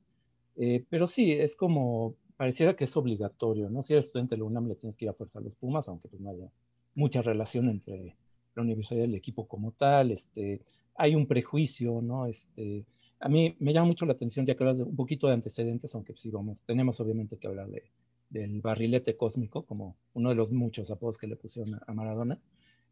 Eh, 0.56 0.84
pero 0.90 1.06
sí, 1.06 1.32
es 1.32 1.56
como, 1.56 2.14
pareciera 2.36 2.76
que 2.76 2.84
es 2.84 2.94
obligatorio, 2.94 3.70
¿no? 3.70 3.82
Si 3.82 3.94
eres 3.94 4.04
estudiante 4.04 4.34
de 4.34 4.40
la 4.40 4.44
UNAM 4.44 4.68
le 4.68 4.74
tienes 4.74 4.98
que 4.98 5.06
ir 5.06 5.08
a 5.08 5.14
fuerza 5.14 5.38
a 5.38 5.42
los 5.42 5.54
Pumas, 5.54 5.88
aunque 5.88 6.08
pues 6.08 6.20
no 6.20 6.28
haya 6.28 6.52
mucha 6.94 7.22
relación 7.22 7.70
entre 7.70 8.18
la 8.54 8.62
universidad 8.62 9.00
del 9.00 9.14
equipo 9.14 9.48
como 9.48 9.72
tal, 9.72 10.10
este, 10.10 10.60
hay 10.94 11.14
un 11.14 11.26
prejuicio, 11.26 12.02
¿no? 12.02 12.26
Este, 12.26 12.84
a 13.18 13.30
mí 13.30 13.56
me 13.60 13.72
llama 13.72 13.86
mucho 13.86 14.04
la 14.04 14.12
atención, 14.12 14.44
ya 14.44 14.56
que 14.56 14.62
hablas 14.62 14.76
de 14.76 14.84
un 14.84 14.94
poquito 14.94 15.26
de 15.26 15.32
antecedentes, 15.32 15.94
aunque 15.94 16.14
sí 16.18 16.30
vamos, 16.30 16.60
tenemos 16.66 17.00
obviamente 17.00 17.38
que 17.38 17.46
hablar 17.46 17.70
de, 17.70 17.84
del 18.28 18.60
barrilete 18.60 19.16
cósmico, 19.16 19.64
como 19.64 19.96
uno 20.14 20.30
de 20.30 20.34
los 20.34 20.50
muchos 20.52 20.90
apodos 20.90 21.18
que 21.18 21.26
le 21.26 21.36
pusieron 21.36 21.80
a, 21.86 21.92
Maradona, 21.94 22.40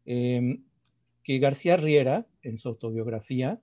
em, 0.05 0.63
que 1.23 1.39
García 1.39 1.77
Riera, 1.77 2.27
en 2.41 2.57
su 2.57 2.69
autobiografía, 2.69 3.61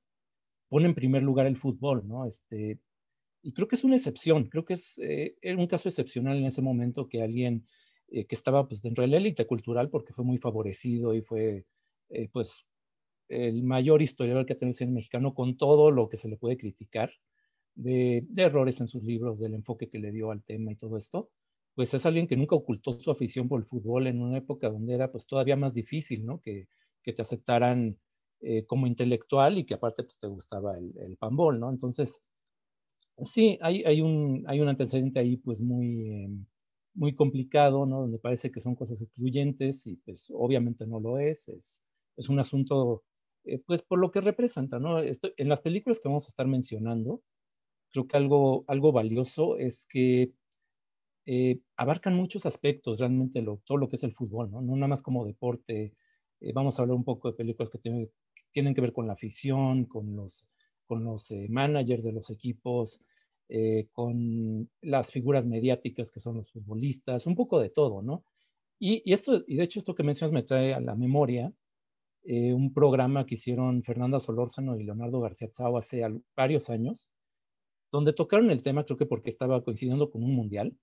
pone 0.68 0.86
en 0.86 0.94
primer 0.94 1.22
lugar 1.22 1.46
el 1.46 1.56
fútbol, 1.56 2.06
¿no? 2.06 2.26
Este, 2.26 2.78
y 3.42 3.52
creo 3.52 3.68
que 3.68 3.76
es 3.76 3.84
una 3.84 3.96
excepción, 3.96 4.44
creo 4.48 4.64
que 4.64 4.74
es 4.74 4.98
eh, 5.02 5.36
un 5.56 5.66
caso 5.66 5.88
excepcional 5.88 6.38
en 6.38 6.46
ese 6.46 6.62
momento 6.62 7.08
que 7.08 7.22
alguien 7.22 7.66
eh, 8.08 8.26
que 8.26 8.34
estaba 8.34 8.68
pues, 8.68 8.82
dentro 8.82 9.02
de 9.02 9.08
la 9.08 9.16
élite 9.16 9.46
cultural, 9.46 9.88
porque 9.88 10.12
fue 10.12 10.24
muy 10.24 10.38
favorecido 10.38 11.14
y 11.14 11.22
fue 11.22 11.64
eh, 12.10 12.28
pues, 12.30 12.66
el 13.28 13.62
mayor 13.62 14.02
historiador 14.02 14.44
que 14.44 14.52
ha 14.52 14.58
tenido 14.58 14.72
el 14.72 14.76
cine 14.76 14.92
mexicano 14.92 15.34
con 15.34 15.56
todo 15.56 15.90
lo 15.90 16.08
que 16.08 16.18
se 16.18 16.28
le 16.28 16.36
puede 16.36 16.58
criticar 16.58 17.10
de, 17.74 18.26
errores 18.36 18.80
en 18.80 18.88
sus 18.88 19.02
libros, 19.02 19.38
del 19.40 19.54
enfoque 19.54 19.88
que 19.88 19.98
le 19.98 20.12
dio 20.12 20.30
al 20.30 20.42
tema 20.42 20.72
y 20.72 20.76
todo 20.76 20.96
esto, 20.98 21.30
pues 21.74 21.94
es 21.94 22.06
alguien 22.06 22.26
que 22.26 22.36
nunca 22.36 22.56
ocultó 22.56 22.98
su 22.98 23.10
afición 23.10 23.48
por 23.48 23.60
el 23.60 23.66
fútbol 23.66 24.06
en 24.06 24.20
una 24.22 24.38
época 24.38 24.68
donde 24.70 24.94
era 24.94 25.10
pues 25.12 25.26
todavía 25.26 25.56
más 25.56 25.74
difícil, 25.74 26.26
¿no? 26.26 26.40
Que, 26.40 26.68
que 27.02 27.12
te 27.12 27.22
aceptaran 27.22 27.98
eh, 28.40 28.66
como 28.66 28.86
intelectual 28.86 29.58
y 29.58 29.64
que 29.64 29.74
aparte 29.74 30.02
pues, 30.04 30.18
te 30.18 30.26
gustaba 30.28 30.76
el, 30.78 30.92
el 30.98 31.16
panbol, 31.16 31.60
¿no? 31.60 31.70
Entonces, 31.70 32.20
sí, 33.18 33.58
hay, 33.62 33.82
hay, 33.84 34.00
un, 34.00 34.44
hay 34.46 34.60
un 34.60 34.68
antecedente 34.68 35.20
ahí 35.20 35.36
pues 35.36 35.60
muy, 35.60 36.24
em, 36.24 36.46
muy 36.94 37.14
complicado, 37.14 37.86
¿no? 37.86 38.00
Donde 38.02 38.18
parece 38.18 38.50
que 38.50 38.60
son 38.60 38.74
cosas 38.74 39.00
excluyentes 39.00 39.86
y 39.86 39.96
pues 39.96 40.28
obviamente 40.34 40.86
no 40.86 41.00
lo 41.00 41.18
es, 41.18 41.48
es 41.48 41.84
es 42.16 42.28
un 42.28 42.38
asunto, 42.38 43.04
eh, 43.44 43.58
pues 43.66 43.80
por 43.82 43.98
lo 43.98 44.10
que 44.10 44.20
representa, 44.20 44.78
¿no? 44.78 45.00
en 45.00 45.48
las 45.48 45.62
películas 45.62 45.98
que 45.98 46.08
vamos 46.10 46.26
a 46.26 46.28
estar 46.28 46.46
mencionando, 46.46 47.22
creo 47.92 48.06
que 48.06 48.16
algo, 48.16 48.64
algo 48.68 48.92
valioso 48.92 49.58
es 49.58 49.86
que 49.86 50.32
eh, 51.26 51.60
abarcan 51.76 52.14
muchos 52.16 52.46
aspectos 52.46 52.98
realmente 52.98 53.42
lo, 53.42 53.58
todo 53.64 53.78
lo 53.78 53.88
que 53.88 53.96
es 53.96 54.04
el 54.04 54.12
fútbol, 54.12 54.50
¿no? 54.50 54.60
No 54.62 54.74
nada 54.76 54.88
más 54.88 55.02
como 55.02 55.24
deporte 55.24 55.94
Eh, 56.40 56.52
vamos 56.52 56.78
a 56.78 56.82
hablar 56.82 56.96
un 56.96 57.04
poco 57.04 57.30
de 57.30 57.36
películas 57.36 57.70
que 57.70 57.78
tienen, 57.78 58.74
que 58.74 58.80
ver 58.80 58.92
con 58.92 59.06
la 59.06 59.12
afición, 59.14 59.84
con 59.86 60.16
los, 60.16 60.48
con 60.86 61.04
los 61.04 61.30
eh, 61.30 61.46
managers 61.48 62.02
de 62.02 62.12
los 62.12 62.30
equipos, 62.30 63.00
eh, 63.48 63.86
con 63.92 64.68
las 64.82 65.12
figuras 65.12 65.46
mediáticas 65.46 66.10
que 66.10 66.20
son 66.20 66.36
los 66.36 66.50
futbolistas, 66.50 67.26
un 67.26 67.36
poco 67.36 67.60
de 67.60 67.70
todo, 67.70 68.02
¿no? 68.02 68.24
Y, 68.80 69.02
y 69.04 69.12
esto, 69.12 69.42
y 69.46 69.56
de 69.56 69.62
hecho 69.64 69.78
esto 69.78 69.94
que 69.94 70.02
mencionas 70.02 70.32
me 70.32 70.42
trae 70.42 70.74
a 70.74 70.80
la 70.80 70.96
memoria 70.96 71.52
un 72.24 72.72
programa 72.72 73.26
que 73.26 73.34
hicieron 73.34 73.82
Fernanda 73.82 74.20
Solórzano 74.20 74.78
y 74.78 74.84
Leonardo 74.84 75.20
García 75.20 75.48
Tsao 75.50 75.76
hace 75.76 76.02
varios 76.36 76.70
años, 76.70 77.10
donde 77.92 78.12
tocaron 78.12 78.50
el 78.50 78.62
tema, 78.62 78.84
creo 78.84 78.96
que 78.98 79.06
porque 79.06 79.30
estaba 79.30 79.62
coincidiendo 79.62 80.10
con 80.10 80.24
un 80.24 80.34
mundial, 80.34 80.76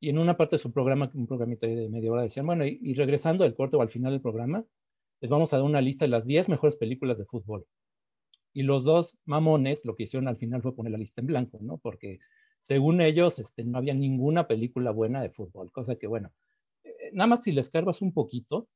y 0.00 0.10
en 0.10 0.18
una 0.18 0.36
parte 0.36 0.56
de 0.56 0.62
su 0.62 0.72
programa, 0.72 1.10
un 1.14 1.26
programita 1.26 1.66
de 1.66 1.88
media 1.88 2.12
hora, 2.12 2.22
decían, 2.22 2.46
bueno, 2.46 2.64
y, 2.66 2.94
regresando 2.94 3.44
al 3.44 3.54
corte 3.54 3.76
o 3.76 3.82
al 3.82 3.88
final 3.88 4.12
del 4.12 4.20
programa, 4.20 4.64
les 5.20 5.30
vamos 5.30 5.52
a 5.52 5.56
dar 5.56 5.64
una 5.64 5.80
lista 5.80 6.04
de 6.04 6.10
las 6.10 6.26
10 6.26 6.48
mejores 6.48 6.76
películas 6.76 7.18
de 7.18 7.24
fútbol. 7.24 7.66
Y 8.52 8.62
los 8.62 8.84
dos 8.84 9.16
mamones 9.24 9.84
lo 9.84 9.94
que 9.96 10.04
hicieron 10.04 10.28
al 10.28 10.36
final 10.36 10.62
fue 10.62 10.74
poner 10.74 10.92
la 10.92 10.98
lista 10.98 11.20
en 11.20 11.26
blanco, 11.28 11.58
¿no? 11.62 11.78
Porque 11.78 12.20
según 12.58 13.00
ellos 13.00 13.38
este, 13.38 13.64
no 13.64 13.78
había 13.78 13.94
ninguna 13.94 14.46
película 14.46 14.90
buena 14.90 15.22
de 15.22 15.30
fútbol, 15.30 15.72
cosa 15.72 15.96
que, 15.96 16.06
bueno, 16.06 16.32
eh, 16.84 17.10
nada 17.12 17.28
más 17.28 17.42
si 17.42 17.52
les 17.52 17.70
cargas 17.70 18.02
un 18.02 18.12
poquito, 18.12 18.68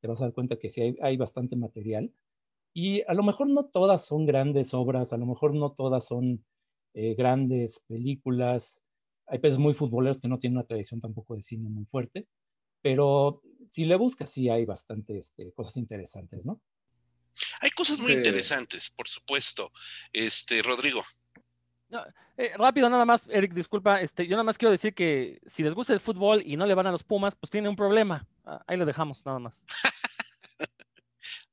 te 0.00 0.08
vas 0.08 0.20
a 0.20 0.26
dar 0.26 0.34
cuenta 0.34 0.56
que 0.56 0.68
sí 0.68 0.82
hay, 0.82 0.96
hay 1.02 1.16
bastante 1.16 1.56
material. 1.56 2.12
Y 2.72 3.02
a 3.08 3.14
lo 3.14 3.22
mejor 3.22 3.48
no 3.48 3.64
todas 3.66 4.04
son 4.04 4.26
grandes 4.26 4.74
obras, 4.74 5.12
a 5.12 5.16
lo 5.16 5.26
mejor 5.26 5.54
no 5.54 5.72
todas 5.72 6.04
son 6.04 6.44
eh, 6.98 7.14
grandes 7.14 7.80
películas, 7.88 8.82
hay 9.26 9.38
peces 9.38 9.58
muy 9.58 9.74
futboleros 9.74 10.20
que 10.20 10.28
no 10.28 10.38
tienen 10.38 10.58
una 10.58 10.66
tradición 10.66 11.00
tampoco 11.00 11.34
de 11.34 11.42
cine 11.42 11.68
muy 11.68 11.84
fuerte, 11.84 12.26
pero 12.82 13.42
si 13.70 13.84
le 13.84 13.96
buscas, 13.96 14.30
sí 14.30 14.48
hay 14.48 14.64
bastante 14.64 15.18
este, 15.18 15.52
cosas 15.52 15.76
interesantes, 15.76 16.46
¿no? 16.46 16.60
Hay 17.60 17.70
cosas 17.70 17.98
muy 17.98 18.12
interesantes, 18.12 18.90
por 18.90 19.08
supuesto. 19.08 19.72
Este, 20.12 20.62
Rodrigo. 20.62 21.02
Eh, 22.36 22.52
rápido, 22.56 22.88
nada 22.88 23.04
más, 23.04 23.26
Eric, 23.28 23.52
disculpa, 23.52 24.00
este, 24.00 24.26
yo 24.26 24.32
nada 24.32 24.44
más 24.44 24.58
quiero 24.58 24.70
decir 24.70 24.94
que 24.94 25.40
si 25.46 25.62
les 25.62 25.74
gusta 25.74 25.92
el 25.92 26.00
fútbol 26.00 26.42
y 26.44 26.56
no 26.56 26.66
le 26.66 26.74
van 26.74 26.86
a 26.86 26.90
los 26.90 27.04
Pumas, 27.04 27.34
pues 27.34 27.50
tiene 27.50 27.68
un 27.68 27.76
problema. 27.76 28.26
Ah, 28.44 28.62
ahí 28.66 28.76
lo 28.76 28.84
dejamos, 28.84 29.24
nada 29.24 29.38
más. 29.38 29.64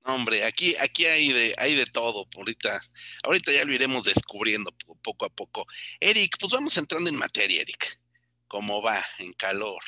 Hombre, 0.06 0.44
aquí, 0.44 0.76
aquí 0.82 1.06
hay 1.06 1.32
de, 1.32 1.54
hay 1.58 1.76
de 1.76 1.86
todo. 1.86 2.28
Ahorita, 2.36 2.82
ahorita 3.24 3.52
ya 3.54 3.64
lo 3.64 3.74
iremos 3.74 4.04
descubriendo 4.04 4.72
poco 5.02 5.26
a 5.26 5.30
poco. 5.30 5.66
Eric, 6.00 6.36
pues 6.40 6.52
vamos 6.52 6.76
entrando 6.78 7.10
en 7.10 7.16
materia, 7.16 7.62
Eric. 7.62 8.00
¿Cómo 8.48 8.82
va 8.82 9.00
en 9.20 9.32
calor? 9.34 9.82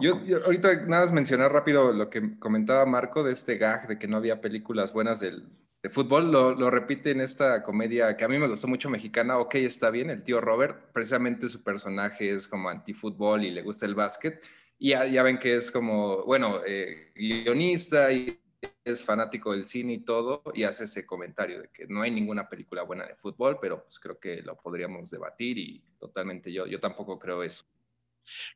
Yo, 0.00 0.20
ahorita 0.44 0.86
nada 0.86 1.04
más 1.04 1.12
mencionar 1.12 1.52
rápido 1.52 1.92
lo 1.92 2.08
que 2.08 2.38
comentaba 2.38 2.86
Marco 2.86 3.24
de 3.24 3.32
este 3.32 3.56
gag 3.58 3.88
de 3.88 3.98
que 3.98 4.06
no 4.06 4.16
había 4.16 4.40
películas 4.40 4.92
buenas 4.92 5.18
del, 5.18 5.48
de 5.82 5.90
fútbol. 5.90 6.30
Lo, 6.30 6.54
lo, 6.54 6.70
repite 6.70 7.10
en 7.10 7.20
esta 7.20 7.64
comedia 7.64 8.16
que 8.16 8.24
a 8.24 8.28
mí 8.28 8.38
me 8.38 8.46
gustó 8.46 8.68
mucho 8.68 8.88
mexicana, 8.90 9.38
Ok, 9.38 9.56
está 9.56 9.90
bien, 9.90 10.10
el 10.10 10.22
tío 10.22 10.40
Robert. 10.40 10.92
Precisamente 10.92 11.48
su 11.48 11.64
personaje 11.64 12.32
es 12.32 12.46
como 12.46 12.68
antifútbol 12.68 13.44
y 13.44 13.50
le 13.50 13.62
gusta 13.62 13.86
el 13.86 13.96
básquet. 13.96 14.40
Y 14.78 14.90
ya, 14.90 15.04
ya 15.06 15.24
ven 15.24 15.38
que 15.38 15.56
es 15.56 15.72
como, 15.72 16.24
bueno, 16.24 16.60
eh, 16.64 17.10
guionista 17.16 18.12
y 18.12 18.38
es 18.84 19.04
fanático 19.04 19.52
del 19.52 19.66
cine 19.66 19.94
y 19.94 19.98
todo, 19.98 20.42
y 20.54 20.64
hace 20.64 20.84
ese 20.84 21.06
comentario 21.06 21.62
de 21.62 21.68
que 21.68 21.86
no 21.86 22.02
hay 22.02 22.10
ninguna 22.10 22.48
película 22.48 22.82
buena 22.82 23.06
de 23.06 23.16
fútbol, 23.16 23.58
pero 23.60 23.82
pues 23.82 23.98
creo 23.98 24.18
que 24.18 24.42
lo 24.42 24.56
podríamos 24.56 25.10
debatir 25.10 25.58
y 25.58 25.82
totalmente 25.98 26.52
yo, 26.52 26.66
yo 26.66 26.80
tampoco 26.80 27.18
creo 27.18 27.42
eso. 27.42 27.64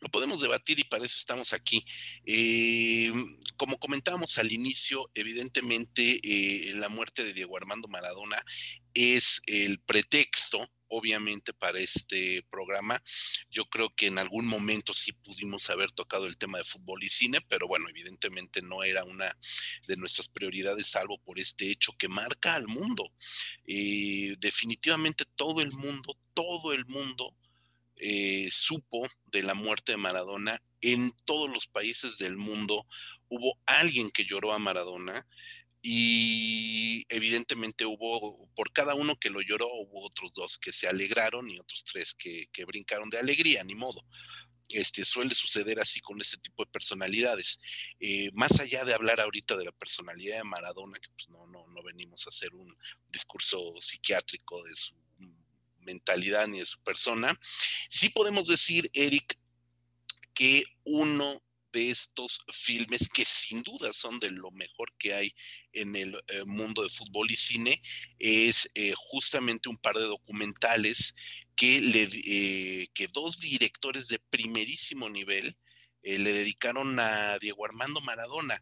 Lo 0.01 0.09
podemos 0.09 0.41
debatir 0.41 0.79
y 0.81 0.85
para 0.85 1.05
eso 1.05 1.19
estamos 1.19 1.53
aquí. 1.53 1.85
Eh, 2.25 3.13
como 3.57 3.79
comentábamos 3.79 4.39
al 4.39 4.53
inicio, 4.53 5.11
evidentemente 5.15 6.21
eh, 6.23 6.73
la 6.75 6.89
muerte 6.89 7.25
de 7.25 7.33
Diego 7.33 7.57
Armando 7.57 7.89
Maradona 7.89 8.43
es 8.95 9.41
el 9.47 9.81
pretexto 9.81 10.71
obviamente 10.93 11.55
para 11.55 11.79
este 11.79 12.45
programa. 12.51 13.03
Yo 13.51 13.65
creo 13.65 13.95
que 13.95 14.07
en 14.07 14.19
algún 14.19 14.47
momento 14.47 14.93
sí 14.93 15.13
pudimos 15.13 15.71
haber 15.71 15.91
tocado 15.91 16.27
el 16.27 16.37
tema 16.37 16.59
de 16.59 16.65
fútbol 16.65 17.03
y 17.03 17.09
cine, 17.09 17.41
pero 17.49 17.67
bueno, 17.67 17.89
evidentemente 17.89 18.61
no 18.61 18.83
era 18.83 19.03
una 19.05 19.37
de 19.89 19.97
nuestras 19.97 20.29
prioridades, 20.29 20.89
salvo 20.89 21.19
por 21.19 21.39
este 21.39 21.71
hecho 21.71 21.93
que 21.99 22.09
marca 22.09 22.55
al 22.55 22.69
mundo. 22.69 23.11
Eh, 23.67 24.37
definitivamente 24.39 25.25
todo 25.35 25.63
el 25.63 25.73
mundo, 25.73 26.19
todo 26.35 26.75
el 26.75 26.85
mundo 26.85 27.35
eh, 28.05 28.49
supo 28.51 29.09
de 29.27 29.45
la 29.45 29.55
muerte 29.55 29.93
de 29.93 29.99
Maradona. 29.99 30.61
En 30.81 31.13
todos 31.25 31.49
los 31.49 31.69
países 31.69 32.19
del 32.19 32.37
mundo 32.37 32.85
hubo 33.29 33.57
alguien 33.65 34.11
que 34.11 34.25
lloró 34.25 34.53
a 34.53 34.59
Maradona 34.59 35.25
y 35.81 37.05
evidentemente 37.09 37.87
hubo, 37.87 38.49
por 38.57 38.73
cada 38.73 38.97
uno 38.97 39.17
que 39.21 39.31
lo 39.31 39.41
lloró, 39.41 39.69
hubo 39.73 40.05
otros 40.05 40.33
dos 40.33 40.59
que 40.59 40.73
se 40.73 40.89
alegraron 40.89 41.49
y 41.49 41.61
otros 41.61 41.85
tres 41.85 42.13
que, 42.13 42.49
brincaron 42.67 43.09
de 43.09 43.19
alegría, 43.19 43.63
ni 43.63 43.77
modo. 43.77 44.05
Este, 44.69 45.05
suele 45.05 45.35
suceder 45.35 45.79
así 45.79 46.01
con 46.01 46.21
este 46.21 46.39
tipo 46.39 46.65
de 46.65 46.71
personalidades. 46.73 47.61
Eh, 48.01 48.31
más 48.33 48.59
allá 48.59 48.85
de 48.85 48.95
hablar 48.95 49.21
ahorita 49.21 49.57
de 49.57 49.67
la 49.67 49.73
personalidad 49.73 50.39
de 50.39 50.45
Maradona, 50.45 50.99
que 50.99 51.11
pues 51.11 51.29
no, 51.29 51.47
no, 51.47 51.69
no 51.69 51.83
venimos 51.85 52.27
a 52.27 52.31
hacer 52.31 52.53
un 52.53 52.77
discurso 53.09 53.75
psiquiátrico 53.81 54.63
de 54.65 54.75
su 54.75 54.95
mentalidad 55.83 56.47
ni 56.49 56.59
de 56.59 56.67
su 56.67 56.81
persona, 56.83 57.39
sí 57.89 58.09
podemos 58.09 58.49
decir, 58.49 58.91
Eric, 58.95 59.39
que 60.35 60.65
uno 60.85 61.43
de 61.73 61.91
estos 61.91 62.45
filmes 62.53 63.09
que 63.09 63.25
sin 63.25 63.63
duda 63.63 63.93
son 63.93 64.21
de 64.21 64.31
lo 64.31 64.51
mejor 64.51 64.93
que 64.99 65.15
hay 65.15 65.35
en 65.73 65.97
el 65.97 66.15
eh, 66.29 66.45
mundo 66.45 66.83
de 66.83 66.91
fútbol 66.91 67.31
y 67.31 67.37
cine 67.37 67.83
es 68.19 68.69
eh, 68.75 68.93
justamente 68.97 69.69
un 69.69 69.79
par 69.79 69.97
de 69.97 70.05
documentales 70.05 71.15
que, 71.57 71.81
le, 71.81 72.09
eh, 72.13 72.89
que 72.95 73.09
dos 73.09 73.39
directores 73.41 74.09
de 74.09 74.19
primerísimo 74.19 75.09
nivel 75.09 75.57
le 76.03 76.33
dedicaron 76.33 76.99
a 76.99 77.39
Diego 77.39 77.65
Armando 77.65 78.01
Maradona. 78.01 78.61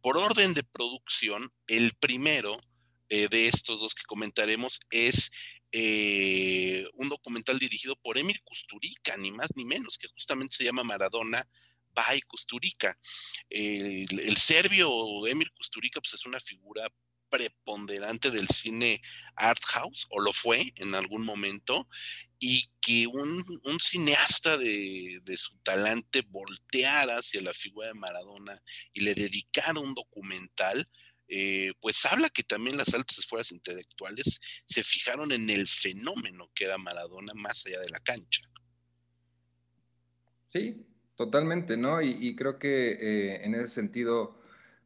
Por 0.00 0.16
orden 0.16 0.54
de 0.54 0.62
producción, 0.62 1.52
el 1.66 1.96
primero 1.96 2.60
de 3.08 3.48
estos 3.48 3.80
dos 3.80 3.92
que 3.92 4.04
comentaremos 4.04 4.78
es 4.90 5.32
un 5.72 7.08
documental 7.08 7.58
dirigido 7.58 7.96
por 7.96 8.18
Emir 8.18 8.42
Kusturica, 8.42 9.16
ni 9.16 9.30
más 9.30 9.48
ni 9.54 9.64
menos, 9.64 9.98
que 9.98 10.08
justamente 10.08 10.56
se 10.56 10.64
llama 10.64 10.84
Maradona, 10.84 11.46
Bai 11.96 12.20
Kusturica. 12.22 12.98
El, 13.48 14.36
serbio 14.36 15.26
Emir 15.26 15.50
Kusturica 15.52 16.00
pues, 16.00 16.14
es 16.14 16.26
una 16.26 16.40
figura 16.40 16.88
preponderante 17.28 18.30
del 18.30 18.48
cine 18.48 19.02
art 19.34 19.62
house, 19.64 20.06
o 20.10 20.20
lo 20.20 20.32
fue 20.32 20.72
en 20.76 20.94
algún 20.94 21.24
momento, 21.24 21.88
y 22.38 22.68
que 22.80 23.06
un, 23.06 23.44
cineasta 23.80 24.56
de, 24.58 25.20
su 25.36 25.56
talante 25.58 26.22
volteara 26.22 27.16
hacia 27.16 27.42
la 27.42 27.54
figura 27.54 27.88
de 27.88 27.94
Maradona 27.94 28.62
y 28.92 29.00
le 29.00 29.14
dedicara 29.14 29.80
un 29.80 29.94
documental, 29.94 30.86
eh, 31.28 31.72
pues 31.80 32.04
habla 32.06 32.30
que 32.30 32.42
también 32.42 32.76
las 32.76 32.94
altas 32.94 33.18
esferas 33.18 33.52
intelectuales 33.52 34.40
se 34.64 34.82
fijaron 34.82 35.32
en 35.32 35.50
el 35.50 35.66
fenómeno 35.68 36.50
que 36.54 36.64
era 36.64 36.78
Maradona 36.78 37.32
más 37.34 37.64
allá 37.66 37.80
de 37.80 37.90
la 37.90 38.00
cancha. 38.00 38.42
Sí, 40.52 40.86
Totalmente, 41.16 41.78
¿no? 41.78 42.02
Y, 42.02 42.36
creo 42.36 42.58
que 42.58 42.92
eh, 42.92 43.44
en 43.44 43.54
ese 43.54 43.68
sentido, 43.68 44.38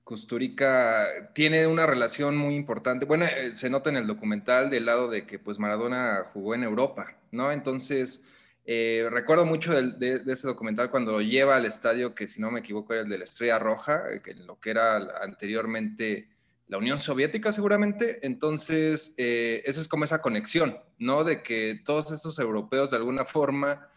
Custurica 0.04 1.32
tiene 1.35 1.66
una 1.66 1.87
relación 1.87 2.37
muy 2.37 2.54
importante. 2.54 3.04
Bueno, 3.04 3.25
eh, 3.26 3.56
se 3.56 3.68
nota 3.68 3.90
en 3.90 3.97
el 3.97 4.06
documental 4.06 4.70
del 4.70 4.87
lado 4.87 5.09
de 5.09 5.26
que 5.26 5.40
pues 5.40 5.59
Maradona 5.59 6.30
jugó 6.32 6.54
en 6.54 6.62
Europa, 6.62 7.18
¿no? 7.32 7.50
Entonces, 7.50 8.23
eh, 8.64 9.09
recuerdo 9.11 9.47
mucho 9.47 9.73
de, 9.73 10.23
ese 10.26 10.47
documental 10.47 10.90
cuando 10.90 11.12
lo 11.12 11.21
lleva 11.21 11.57
al 11.57 11.67
estadio, 11.67 12.14
que 12.14 12.29
si 12.29 12.40
no 12.40 12.50
me 12.50 12.61
equivoco 12.61 12.93
era 12.93 13.02
el 13.02 13.09
de 13.09 13.19
la 13.19 13.25
Estrella 13.25 13.59
Roja, 13.59 14.02
que 14.23 14.35
lo 14.35 14.61
que 14.61 14.71
era 14.71 14.97
anteriormente 15.23 16.29
la 16.69 16.79
Unión 16.79 17.00
Soviética 17.00 17.50
seguramente. 17.52 18.25
Entonces, 18.25 19.12
esa 19.17 19.81
es 19.81 19.88
como 19.88 20.05
esa 20.05 20.23
conexión, 20.23 20.79
¿no? 20.99 21.25
De 21.25 21.43
que 21.43 21.81
todos 21.85 22.12
estos 22.12 22.38
europeos 22.38 22.90
de 22.90 22.97
alguna 22.97 23.25
forma 23.25 23.90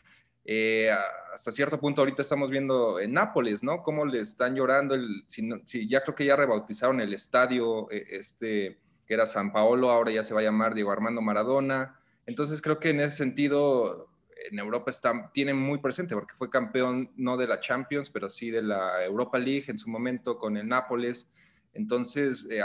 eh, 0.46 0.92
hasta 1.34 1.52
cierto 1.52 1.80
punto 1.80 2.02
ahorita 2.02 2.22
estamos 2.22 2.52
viendo 2.52 3.00
en 3.00 3.14
Nápoles, 3.14 3.64
¿no? 3.64 3.82
Cómo 3.82 4.06
le 4.06 4.20
están 4.20 4.56
llorando, 4.56 4.94
el, 4.94 5.24
si, 5.28 5.88
ya 5.88 6.02
creo 6.04 6.16
que 6.16 6.26
ya 6.26 6.36
rebautizaron 6.36 7.00
el 7.00 7.14
estadio, 7.14 7.90
eh, 7.92 8.06
este, 8.12 8.78
que 9.08 9.14
era 9.14 9.26
San 9.26 9.52
Paolo, 9.54 9.90
ahora 9.92 10.12
ya 10.12 10.24
se 10.24 10.34
va 10.34 10.42
a 10.42 10.44
llamar 10.44 10.74
Diego 10.74 10.92
Armando 10.92 11.22
Maradona. 11.22 12.00
Entonces 12.26 12.62
creo 12.62 12.80
que 12.80 12.90
en 12.90 13.00
ese 13.00 13.18
sentido 13.18 14.10
en 14.50 14.60
Europa 14.60 14.92
está, 14.92 15.32
tiene 15.34 15.54
muy 15.54 15.80
presente 15.80 16.16
porque 16.16 16.36
fue 16.36 16.50
campeón 16.50 17.12
no 17.16 17.38
de 17.38 17.48
la 17.48 17.60
Champions, 17.60 18.10
pero 18.10 18.30
sí 18.30 18.52
de 18.52 18.62
la 18.62 19.04
Europa 19.04 19.38
League 19.38 19.66
en 19.68 19.78
su 19.78 19.90
momento 19.90 20.38
con 20.38 20.58
el 20.58 20.68
Nápoles. 20.68 21.30
Entonces, 21.74 22.48
eh, 22.52 22.62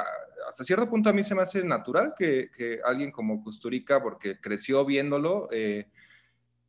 hasta 0.49 0.64
cierto 0.64 0.88
punto 0.88 1.08
a 1.08 1.12
mí 1.12 1.25
se 1.25 1.35
me 1.35 1.42
hace 1.42 1.62
natural 1.64 2.14
que, 2.16 2.50
alguien 2.85 3.11
como 3.11 3.42
Custurica, 3.42 4.02
porque 4.02 4.40
creció 4.40 4.85
viéndolo, 4.85 5.49
eh, 5.50 5.88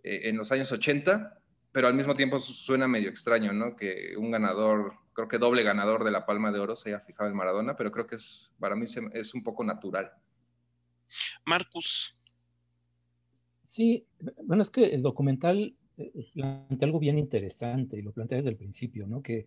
eh, 0.03 0.21
en 0.23 0.37
los 0.37 0.51
años 0.51 0.71
80, 0.71 1.37
pero 1.71 1.87
al 1.87 1.93
mismo 1.93 2.15
tiempo 2.15 2.39
suena 2.39 2.87
medio 2.87 3.09
extraño, 3.09 3.51
¿no? 3.53 3.75
Que 3.75 4.15
un 4.17 4.31
ganador 4.31 4.93
creo 5.13 5.27
que 5.27 5.37
doble 5.37 5.63
ganador 5.63 6.05
de 6.05 6.11
la 6.11 6.25
Palma 6.25 6.51
de 6.51 6.59
Oro 6.59 6.75
se 6.75 6.89
haya 6.89 7.01
fijado 7.01 7.29
en 7.29 7.35
Maradona, 7.35 7.75
pero 7.75 7.91
creo 7.91 8.07
que 8.07 8.15
es, 8.15 8.49
para 8.57 8.75
mí 8.75 8.85
es 9.13 9.33
un 9.33 9.43
poco 9.43 9.63
natural. 9.65 10.11
Marcus. 11.45 12.18
Sí, 13.69 14.07
bueno, 14.45 14.63
es 14.63 14.71
que 14.71 14.85
el 14.95 15.03
documental 15.03 15.75
eh, 15.95 16.11
plantea 16.33 16.87
algo 16.87 16.97
bien 16.97 17.19
interesante 17.19 17.99
y 17.99 18.01
lo 18.01 18.11
plantea 18.11 18.37
desde 18.37 18.49
el 18.49 18.55
principio, 18.55 19.05
¿no? 19.05 19.21
Que 19.21 19.45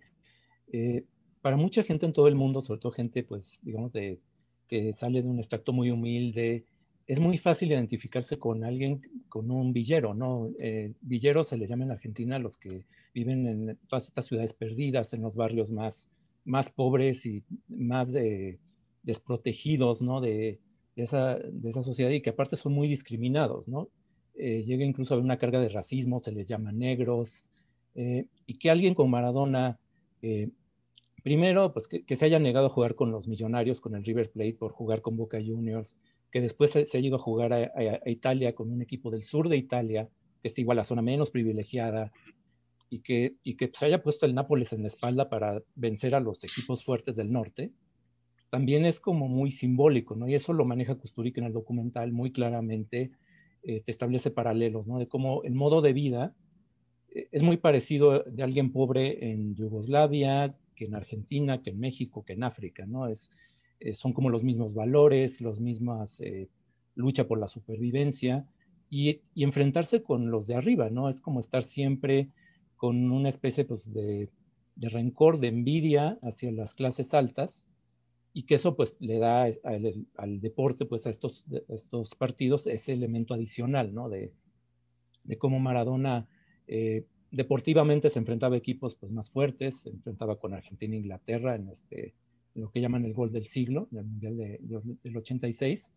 eh, 0.72 1.04
para 1.40 1.56
mucha 1.56 1.82
gente 1.82 2.06
en 2.06 2.12
todo 2.12 2.28
el 2.28 2.36
mundo, 2.36 2.60
sobre 2.60 2.78
todo 2.78 2.92
gente, 2.92 3.24
pues, 3.24 3.58
digamos, 3.64 3.92
de, 3.92 4.20
que 4.68 4.94
sale 4.94 5.22
de 5.22 5.28
un 5.28 5.38
extracto 5.38 5.72
muy 5.72 5.90
humilde, 5.90 6.64
es 7.08 7.18
muy 7.18 7.36
fácil 7.36 7.72
identificarse 7.72 8.38
con 8.38 8.62
alguien, 8.62 9.02
con 9.28 9.50
un 9.50 9.72
villero, 9.72 10.14
¿no? 10.14 10.50
Eh, 10.60 10.92
villeros 11.00 11.48
se 11.48 11.56
les 11.56 11.68
llama 11.68 11.82
en 11.82 11.90
Argentina 11.90 12.36
a 12.36 12.38
los 12.38 12.58
que 12.58 12.86
viven 13.12 13.48
en 13.48 13.76
todas 13.88 14.06
estas 14.06 14.26
ciudades 14.26 14.52
perdidas, 14.52 15.14
en 15.14 15.22
los 15.22 15.34
barrios 15.34 15.72
más, 15.72 16.12
más 16.44 16.70
pobres 16.70 17.26
y 17.26 17.42
más 17.66 18.14
desprotegidos, 19.02 20.00
¿no? 20.00 20.20
De, 20.20 20.60
esa, 20.94 21.40
de 21.40 21.70
esa 21.70 21.82
sociedad 21.82 22.10
y 22.10 22.22
que 22.22 22.30
aparte 22.30 22.54
son 22.54 22.72
muy 22.72 22.86
discriminados, 22.86 23.66
¿no? 23.66 23.90
Eh, 24.34 24.62
llega 24.64 24.84
incluso 24.84 25.12
a 25.12 25.16
haber 25.16 25.24
una 25.24 25.38
carga 25.38 25.60
de 25.60 25.68
racismo, 25.68 26.20
se 26.20 26.32
les 26.32 26.48
llama 26.48 26.72
negros, 26.72 27.44
eh, 27.94 28.26
y 28.46 28.58
que 28.58 28.70
alguien 28.70 28.94
con 28.94 29.10
Maradona, 29.10 29.78
eh, 30.22 30.48
primero, 31.22 31.72
pues 31.72 31.88
que, 31.88 32.16
se 32.16 32.24
haya 32.24 32.38
negado 32.38 32.66
a 32.66 32.70
jugar 32.70 32.94
con 32.94 33.10
los 33.10 33.28
millonarios, 33.28 33.80
con 33.80 33.94
el 33.94 34.04
River 34.04 34.30
Plate, 34.30 34.54
por 34.54 34.72
jugar 34.72 35.02
con 35.02 35.16
Boca 35.16 35.38
Juniors, 35.38 35.98
que 36.30 36.40
después 36.40 36.70
se, 36.70 36.86
ha 36.92 37.00
ido 37.00 37.16
a 37.16 37.18
jugar 37.18 37.52
a, 37.52 38.00
Italia 38.10 38.54
con 38.54 38.70
un 38.70 38.80
equipo 38.80 39.10
del 39.10 39.22
sur 39.22 39.48
de 39.48 39.58
Italia, 39.58 40.08
que 40.40 40.48
es 40.48 40.58
igual 40.58 40.78
la 40.78 40.84
zona 40.84 41.02
menos 41.02 41.30
privilegiada, 41.30 42.12
y 42.88 43.00
que, 43.00 43.36
y 43.42 43.54
que 43.56 43.70
se 43.72 43.86
haya 43.86 44.02
puesto 44.02 44.26
el 44.26 44.34
Nápoles 44.34 44.72
en 44.72 44.82
la 44.82 44.88
espalda 44.88 45.28
para 45.28 45.62
vencer 45.74 46.14
a 46.14 46.20
los 46.20 46.42
equipos 46.44 46.84
fuertes 46.84 47.16
del 47.16 47.32
norte, 47.32 47.72
también 48.52 48.84
es 48.84 49.00
como 49.00 49.28
muy 49.28 49.50
simbólico, 49.50 50.14
¿no? 50.14 50.28
Y 50.28 50.34
eso 50.34 50.52
lo 50.52 50.66
maneja 50.66 50.94
Kusturica 50.94 51.40
en 51.40 51.46
el 51.46 51.54
documental 51.54 52.12
muy 52.12 52.32
claramente, 52.32 53.10
eh, 53.62 53.80
te 53.80 53.90
establece 53.90 54.30
paralelos, 54.30 54.86
¿no? 54.86 54.98
De 54.98 55.08
cómo 55.08 55.44
el 55.44 55.54
modo 55.54 55.82
de 55.82 55.92
vida 55.92 56.34
eh, 57.14 57.28
es 57.30 57.42
muy 57.42 57.56
parecido 57.56 58.24
de 58.24 58.42
alguien 58.42 58.72
pobre 58.72 59.30
en 59.30 59.54
Yugoslavia, 59.54 60.56
que 60.74 60.86
en 60.86 60.94
Argentina, 60.94 61.62
que 61.62 61.70
en 61.70 61.78
México, 61.78 62.24
que 62.24 62.32
en 62.32 62.44
África, 62.44 62.86
¿no? 62.86 63.06
Es, 63.06 63.30
eh, 63.80 63.94
son 63.94 64.12
como 64.12 64.30
los 64.30 64.42
mismos 64.42 64.74
valores, 64.74 65.40
las 65.40 65.60
mismas 65.60 66.20
lucha 66.94 67.26
por 67.26 67.38
la 67.38 67.48
supervivencia 67.48 68.46
y, 68.90 69.20
enfrentarse 69.36 70.02
con 70.02 70.30
los 70.30 70.46
de 70.46 70.56
arriba, 70.56 70.90
¿no? 70.90 71.08
Es 71.08 71.20
como 71.20 71.40
estar 71.40 71.62
siempre 71.62 72.28
con 72.76 73.10
una 73.10 73.28
especie 73.28 73.64
pues, 73.64 73.92
de 73.92 74.28
rencor, 74.76 75.38
de 75.38 75.48
envidia 75.48 76.18
hacia 76.22 76.50
las 76.52 76.74
clases 76.74 77.14
altas 77.14 77.66
y 78.34 78.44
que 78.44 78.54
eso 78.54 78.76
pues 78.76 78.96
le 79.00 79.18
da 79.18 79.46
al, 80.16 80.40
deporte, 80.40 80.86
pues 80.86 81.06
a 81.06 81.10
estos, 81.10 81.46
estos 81.68 82.14
partidos 82.14 82.66
ese 82.66 82.92
elemento 82.92 83.34
adicional, 83.34 83.94
¿no? 83.94 84.08
De, 84.08 84.32
de 85.24 85.38
cómo 85.38 85.60
Maradona 85.60 86.26
eh, 86.66 87.04
deportivamente 87.30 88.08
se 88.10 88.18
enfrentaba 88.18 88.54
a 88.54 88.58
equipos 88.58 88.94
pues 88.94 89.12
más 89.12 89.28
fuertes, 89.28 89.80
se 89.80 89.90
enfrentaba 89.90 90.38
con 90.38 90.54
Argentina 90.54 90.94
e 90.94 90.98
Inglaterra 90.98 91.54
en 91.56 91.68
este, 91.68 92.14
lo 92.54 92.70
que 92.70 92.80
llaman 92.80 93.04
el 93.04 93.12
gol 93.12 93.32
del 93.32 93.46
siglo, 93.46 93.88
en 93.92 93.98
el 93.98 94.04
Mundial 94.04 94.36
de, 94.36 94.60
del 95.02 95.16
86. 95.16 95.92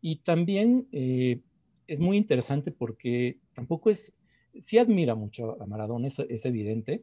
Y 0.00 0.16
también 0.16 0.86
eh, 0.92 1.40
es 1.86 1.98
muy 1.98 2.16
interesante 2.16 2.70
porque 2.70 3.38
tampoco 3.54 3.90
es, 3.90 4.14
sí 4.56 4.78
admira 4.78 5.14
mucho 5.14 5.60
a 5.60 5.66
Maradona, 5.66 6.08
es 6.08 6.44
evidente, 6.44 7.02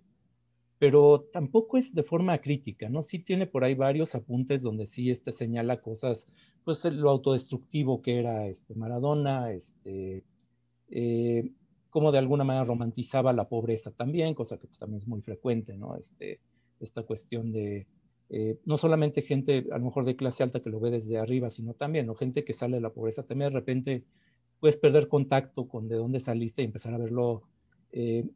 pero 0.81 1.29
tampoco 1.31 1.77
es 1.77 1.93
de 1.93 2.01
forma 2.01 2.39
crítica, 2.39 2.89
¿no? 2.89 3.03
Sí 3.03 3.19
tiene 3.19 3.45
por 3.45 3.63
ahí 3.63 3.75
varios 3.75 4.15
apuntes 4.15 4.63
donde 4.63 4.87
sí 4.87 5.11
este 5.11 5.31
señala 5.31 5.79
cosas, 5.79 6.27
pues 6.63 6.83
lo 6.85 7.11
autodestructivo 7.11 8.01
que 8.01 8.17
era 8.17 8.47
este 8.47 8.73
Maradona, 8.73 9.51
este, 9.51 10.23
eh, 10.89 11.51
como 11.91 12.11
de 12.11 12.17
alguna 12.17 12.43
manera 12.45 12.65
romantizaba 12.65 13.31
la 13.31 13.47
pobreza 13.47 13.91
también, 13.91 14.33
cosa 14.33 14.57
que 14.57 14.65
pues, 14.65 14.79
también 14.79 15.03
es 15.03 15.07
muy 15.07 15.21
frecuente, 15.21 15.77
¿no? 15.77 15.95
Este, 15.95 16.39
esta 16.79 17.03
cuestión 17.03 17.51
de 17.51 17.85
eh, 18.31 18.57
no 18.65 18.75
solamente 18.75 19.21
gente 19.21 19.67
a 19.71 19.77
lo 19.77 19.85
mejor 19.85 20.03
de 20.03 20.15
clase 20.15 20.41
alta 20.41 20.61
que 20.61 20.71
lo 20.71 20.79
ve 20.79 20.89
desde 20.89 21.19
arriba, 21.19 21.51
sino 21.51 21.75
también, 21.75 22.07
¿no? 22.07 22.15
Gente 22.15 22.43
que 22.43 22.53
sale 22.53 22.77
de 22.77 22.81
la 22.81 22.89
pobreza, 22.91 23.21
también 23.21 23.51
de 23.51 23.59
repente 23.59 24.03
puedes 24.59 24.77
perder 24.77 25.07
contacto 25.07 25.67
con 25.67 25.87
de 25.87 25.97
dónde 25.97 26.19
saliste 26.19 26.63
y 26.63 26.65
empezar 26.65 26.95
a 26.95 26.97
verlo, 26.97 27.43
eh, 27.91 28.27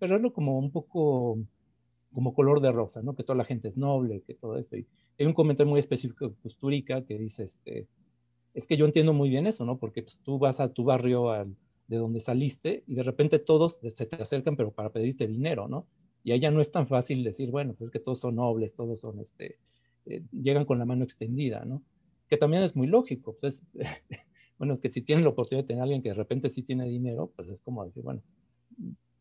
verlo 0.00 0.32
como 0.32 0.58
un 0.58 0.72
poco 0.72 1.38
como 2.12 2.34
color 2.34 2.60
de 2.60 2.72
rosa, 2.72 3.02
¿no? 3.02 3.14
Que 3.14 3.22
toda 3.22 3.36
la 3.36 3.44
gente 3.44 3.68
es 3.68 3.76
noble, 3.76 4.22
que 4.26 4.34
todo 4.34 4.56
esto. 4.58 4.76
Y 4.76 4.86
hay 5.18 5.26
un 5.26 5.32
comentario 5.32 5.70
muy 5.70 5.80
específico 5.80 6.28
de 6.28 6.34
Custurica 6.34 7.04
que 7.04 7.18
dice, 7.18 7.44
este, 7.44 7.86
es 8.54 8.66
que 8.66 8.76
yo 8.76 8.84
entiendo 8.84 9.12
muy 9.12 9.28
bien 9.28 9.46
eso, 9.46 9.64
¿no? 9.64 9.78
Porque 9.78 10.02
pues, 10.02 10.18
tú 10.22 10.38
vas 10.38 10.60
a 10.60 10.72
tu 10.72 10.84
barrio 10.84 11.30
de 11.86 11.96
donde 11.96 12.20
saliste 12.20 12.84
y 12.86 12.94
de 12.94 13.02
repente 13.02 13.38
todos 13.38 13.80
se 13.88 14.06
te 14.06 14.16
acercan, 14.16 14.56
pero 14.56 14.72
para 14.72 14.90
pedirte 14.90 15.26
dinero, 15.26 15.68
¿no? 15.68 15.86
Y 16.22 16.38
ya 16.38 16.50
no 16.50 16.60
es 16.60 16.70
tan 16.70 16.86
fácil 16.86 17.24
decir, 17.24 17.50
bueno, 17.50 17.72
pues 17.72 17.82
es 17.82 17.90
que 17.90 18.00
todos 18.00 18.20
son 18.20 18.36
nobles, 18.36 18.74
todos 18.74 19.00
son, 19.00 19.20
este, 19.20 19.58
eh, 20.06 20.22
llegan 20.32 20.64
con 20.64 20.78
la 20.78 20.84
mano 20.84 21.04
extendida, 21.04 21.64
¿no? 21.64 21.82
Que 22.28 22.36
también 22.36 22.62
es 22.62 22.76
muy 22.76 22.86
lógico, 22.86 23.36
pues 23.40 23.64
bueno, 24.58 24.74
es 24.74 24.80
que 24.80 24.90
si 24.90 25.02
tienen 25.02 25.24
la 25.24 25.30
oportunidad 25.30 25.64
de 25.64 25.68
tener 25.68 25.80
a 25.80 25.84
alguien 25.84 26.02
que 26.02 26.10
de 26.10 26.14
repente 26.14 26.50
sí 26.50 26.62
tiene 26.62 26.86
dinero, 26.86 27.32
pues 27.34 27.48
es 27.48 27.60
como 27.60 27.84
decir, 27.84 28.02
bueno, 28.02 28.22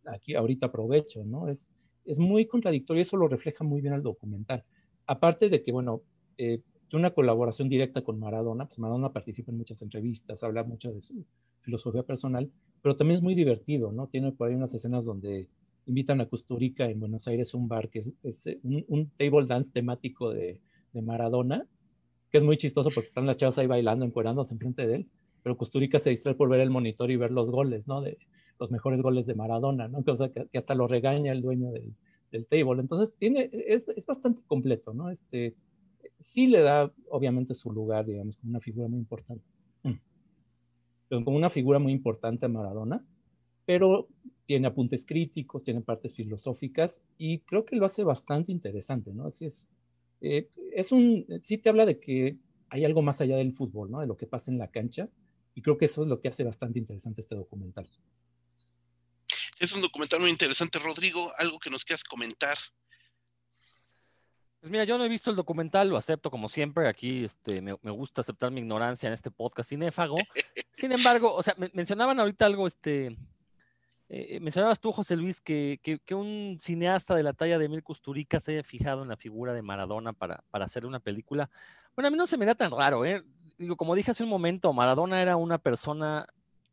aquí 0.05 0.35
ahorita 0.35 0.67
aprovecho, 0.67 1.23
¿no? 1.23 1.47
Es, 1.47 1.69
es 2.05 2.19
muy 2.19 2.45
contradictorio, 2.45 3.01
eso 3.01 3.17
lo 3.17 3.27
refleja 3.27 3.63
muy 3.63 3.81
bien 3.81 3.93
el 3.93 4.03
documental. 4.03 4.63
Aparte 5.05 5.49
de 5.49 5.63
que, 5.63 5.71
bueno, 5.71 6.01
eh, 6.37 6.61
una 6.93 7.11
colaboración 7.11 7.69
directa 7.69 8.01
con 8.01 8.19
Maradona, 8.19 8.65
pues 8.65 8.79
Maradona 8.79 9.11
participa 9.11 9.51
en 9.51 9.57
muchas 9.57 9.81
entrevistas, 9.81 10.43
habla 10.43 10.63
mucho 10.63 10.91
de 10.91 11.01
su 11.01 11.25
filosofía 11.57 12.03
personal, 12.03 12.49
pero 12.81 12.95
también 12.95 13.17
es 13.17 13.23
muy 13.23 13.35
divertido, 13.35 13.91
¿no? 13.91 14.07
Tiene 14.07 14.31
por 14.31 14.49
ahí 14.49 14.55
unas 14.55 14.73
escenas 14.73 15.05
donde 15.05 15.47
invitan 15.85 16.21
a 16.21 16.25
Custurica 16.27 16.89
en 16.89 16.99
Buenos 16.99 17.27
Aires 17.27 17.53
un 17.53 17.67
bar 17.67 17.89
que 17.89 17.99
es, 17.99 18.47
eh, 18.47 18.59
un, 18.63 19.09
table 19.15 19.45
dance 19.45 19.71
temático 19.71 20.31
de, 20.31 20.59
de, 20.93 21.01
Maradona, 21.01 21.67
que 22.31 22.37
es 22.37 22.43
muy 22.43 22.57
chistoso 22.57 22.89
porque 22.93 23.07
están 23.07 23.25
las 23.25 23.37
chavas 23.37 23.57
ahí 23.57 23.67
bailando, 23.67 24.05
encuerándose 24.05 24.53
enfrente 24.53 24.87
de 24.87 24.95
él, 24.95 25.07
pero 25.43 25.57
Custurica 25.57 25.99
se 25.99 26.09
distrae 26.09 26.35
por 26.35 26.49
ver 26.49 26.61
el 26.61 26.69
monitor 26.69 27.11
y 27.11 27.17
ver 27.17 27.31
los 27.31 27.49
goles, 27.49 27.87
¿no? 27.87 28.01
De, 28.01 28.17
los 28.59 28.71
mejores 28.71 29.01
goles 29.01 29.25
de 29.25 29.35
Maradona, 29.35 29.87
¿no? 29.87 30.03
Cosa 30.03 30.29
que, 30.31 30.49
hasta 30.57 30.75
lo 30.75 30.87
regaña 30.87 31.31
el 31.31 31.41
dueño 31.41 31.71
del, 31.71 31.95
del 32.31 32.45
table. 32.45 32.81
Entonces, 32.81 33.15
tiene, 33.15 33.49
es, 33.51 33.87
es, 33.87 34.05
bastante 34.05 34.43
completo, 34.45 34.93
¿no? 34.93 35.09
Este, 35.09 35.55
sí 36.17 36.47
le 36.47 36.61
da, 36.61 36.93
obviamente, 37.09 37.53
su 37.53 37.71
lugar, 37.71 38.05
digamos, 38.05 38.37
como 38.37 38.51
una 38.51 38.59
figura 38.59 38.87
muy 38.87 38.99
importante. 38.99 39.45
Mm. 39.83 41.23
como 41.23 41.37
una 41.37 41.49
figura 41.49 41.79
muy 41.79 41.93
importante 41.93 42.45
a 42.45 42.49
Maradona, 42.49 43.03
pero 43.65 44.07
tiene 44.45 44.67
apuntes 44.67 45.05
críticos, 45.05 45.63
tiene 45.63 45.81
partes 45.81 46.13
filosóficas 46.13 47.01
y 47.17 47.39
creo 47.39 47.65
que 47.65 47.75
lo 47.75 47.85
hace 47.85 48.03
bastante 48.03 48.51
interesante, 48.51 49.13
¿no? 49.13 49.25
Así 49.25 49.45
es. 49.45 49.69
Eh, 50.21 50.49
es 50.73 50.91
un, 50.91 51.25
sí 51.41 51.57
te 51.57 51.69
habla 51.69 51.85
de 51.85 51.99
que 51.99 52.37
hay 52.69 52.85
algo 52.85 53.01
más 53.01 53.21
allá 53.21 53.37
del 53.37 53.53
fútbol, 53.53 53.91
¿no? 53.91 53.99
De 53.99 54.07
lo 54.07 54.17
que 54.17 54.27
pasa 54.27 54.51
en 54.51 54.57
la 54.57 54.69
cancha. 54.69 55.09
Y 55.55 55.61
creo 55.61 55.77
que 55.77 55.85
eso 55.85 56.03
es 56.03 56.07
lo 56.07 56.21
que 56.21 56.29
hace 56.29 56.43
bastante 56.43 56.79
interesante 56.79 57.21
este 57.21 57.35
documental. 57.35 57.87
Es 59.59 59.73
un 59.73 59.81
documental 59.81 60.19
muy 60.21 60.29
interesante. 60.29 60.79
Rodrigo, 60.79 61.31
algo 61.37 61.59
que 61.59 61.69
nos 61.69 61.83
quieras 61.83 62.03
comentar. 62.03 62.57
Pues 64.59 64.71
mira, 64.71 64.83
yo 64.83 64.97
no 64.97 65.05
he 65.05 65.09
visto 65.09 65.29
el 65.29 65.35
documental, 65.35 65.89
lo 65.89 65.97
acepto 65.97 66.31
como 66.31 66.49
siempre. 66.49 66.87
Aquí 66.87 67.25
este, 67.25 67.61
me, 67.61 67.73
gusta 67.73 68.21
aceptar 68.21 68.51
mi 68.51 68.61
ignorancia 68.61 69.07
en 69.07 69.13
este 69.13 69.31
podcast 69.31 69.69
cinéfago. 69.69 70.17
Sin 70.73 70.91
embargo, 70.91 71.33
o 71.33 71.43
sea, 71.43 71.55
mencionaban 71.73 72.19
ahorita 72.19 72.45
algo, 72.45 72.67
este, 72.67 73.07
eh, 73.07 73.15
eh, 74.09 74.39
mencionabas 74.39 74.79
tú, 74.79 74.91
José 74.91 75.15
Luis, 75.15 75.39
que, 75.39 75.79
que, 75.83 76.15
un 76.15 76.57
cineasta 76.59 77.15
de 77.15 77.23
la 77.23 77.33
talla 77.33 77.57
de 77.57 77.65
Emil 77.65 77.83
Kusturica 77.83 78.39
se 78.39 78.53
haya 78.53 78.63
fijado 78.63 79.03
en 79.03 79.09
la 79.09 79.17
figura 79.17 79.53
de 79.53 79.61
Maradona 79.61 80.13
para, 80.13 80.43
para 80.51 80.65
hacer 80.65 80.85
una 80.85 80.99
película. 80.99 81.49
Bueno, 81.95 82.07
a 82.07 82.11
mí 82.11 82.17
no 82.17 82.25
se 82.25 82.37
me 82.37 82.45
da 82.45 82.55
tan 82.55 82.71
raro, 82.71 83.05
¿eh? 83.05 83.23
Digo, 83.57 83.75
como 83.75 83.95
dije 83.95 84.11
hace 84.11 84.23
un 84.23 84.29
momento, 84.29 84.71
Maradona 84.73 85.21
era 85.21 85.35
una 85.35 85.57
persona 85.57 86.25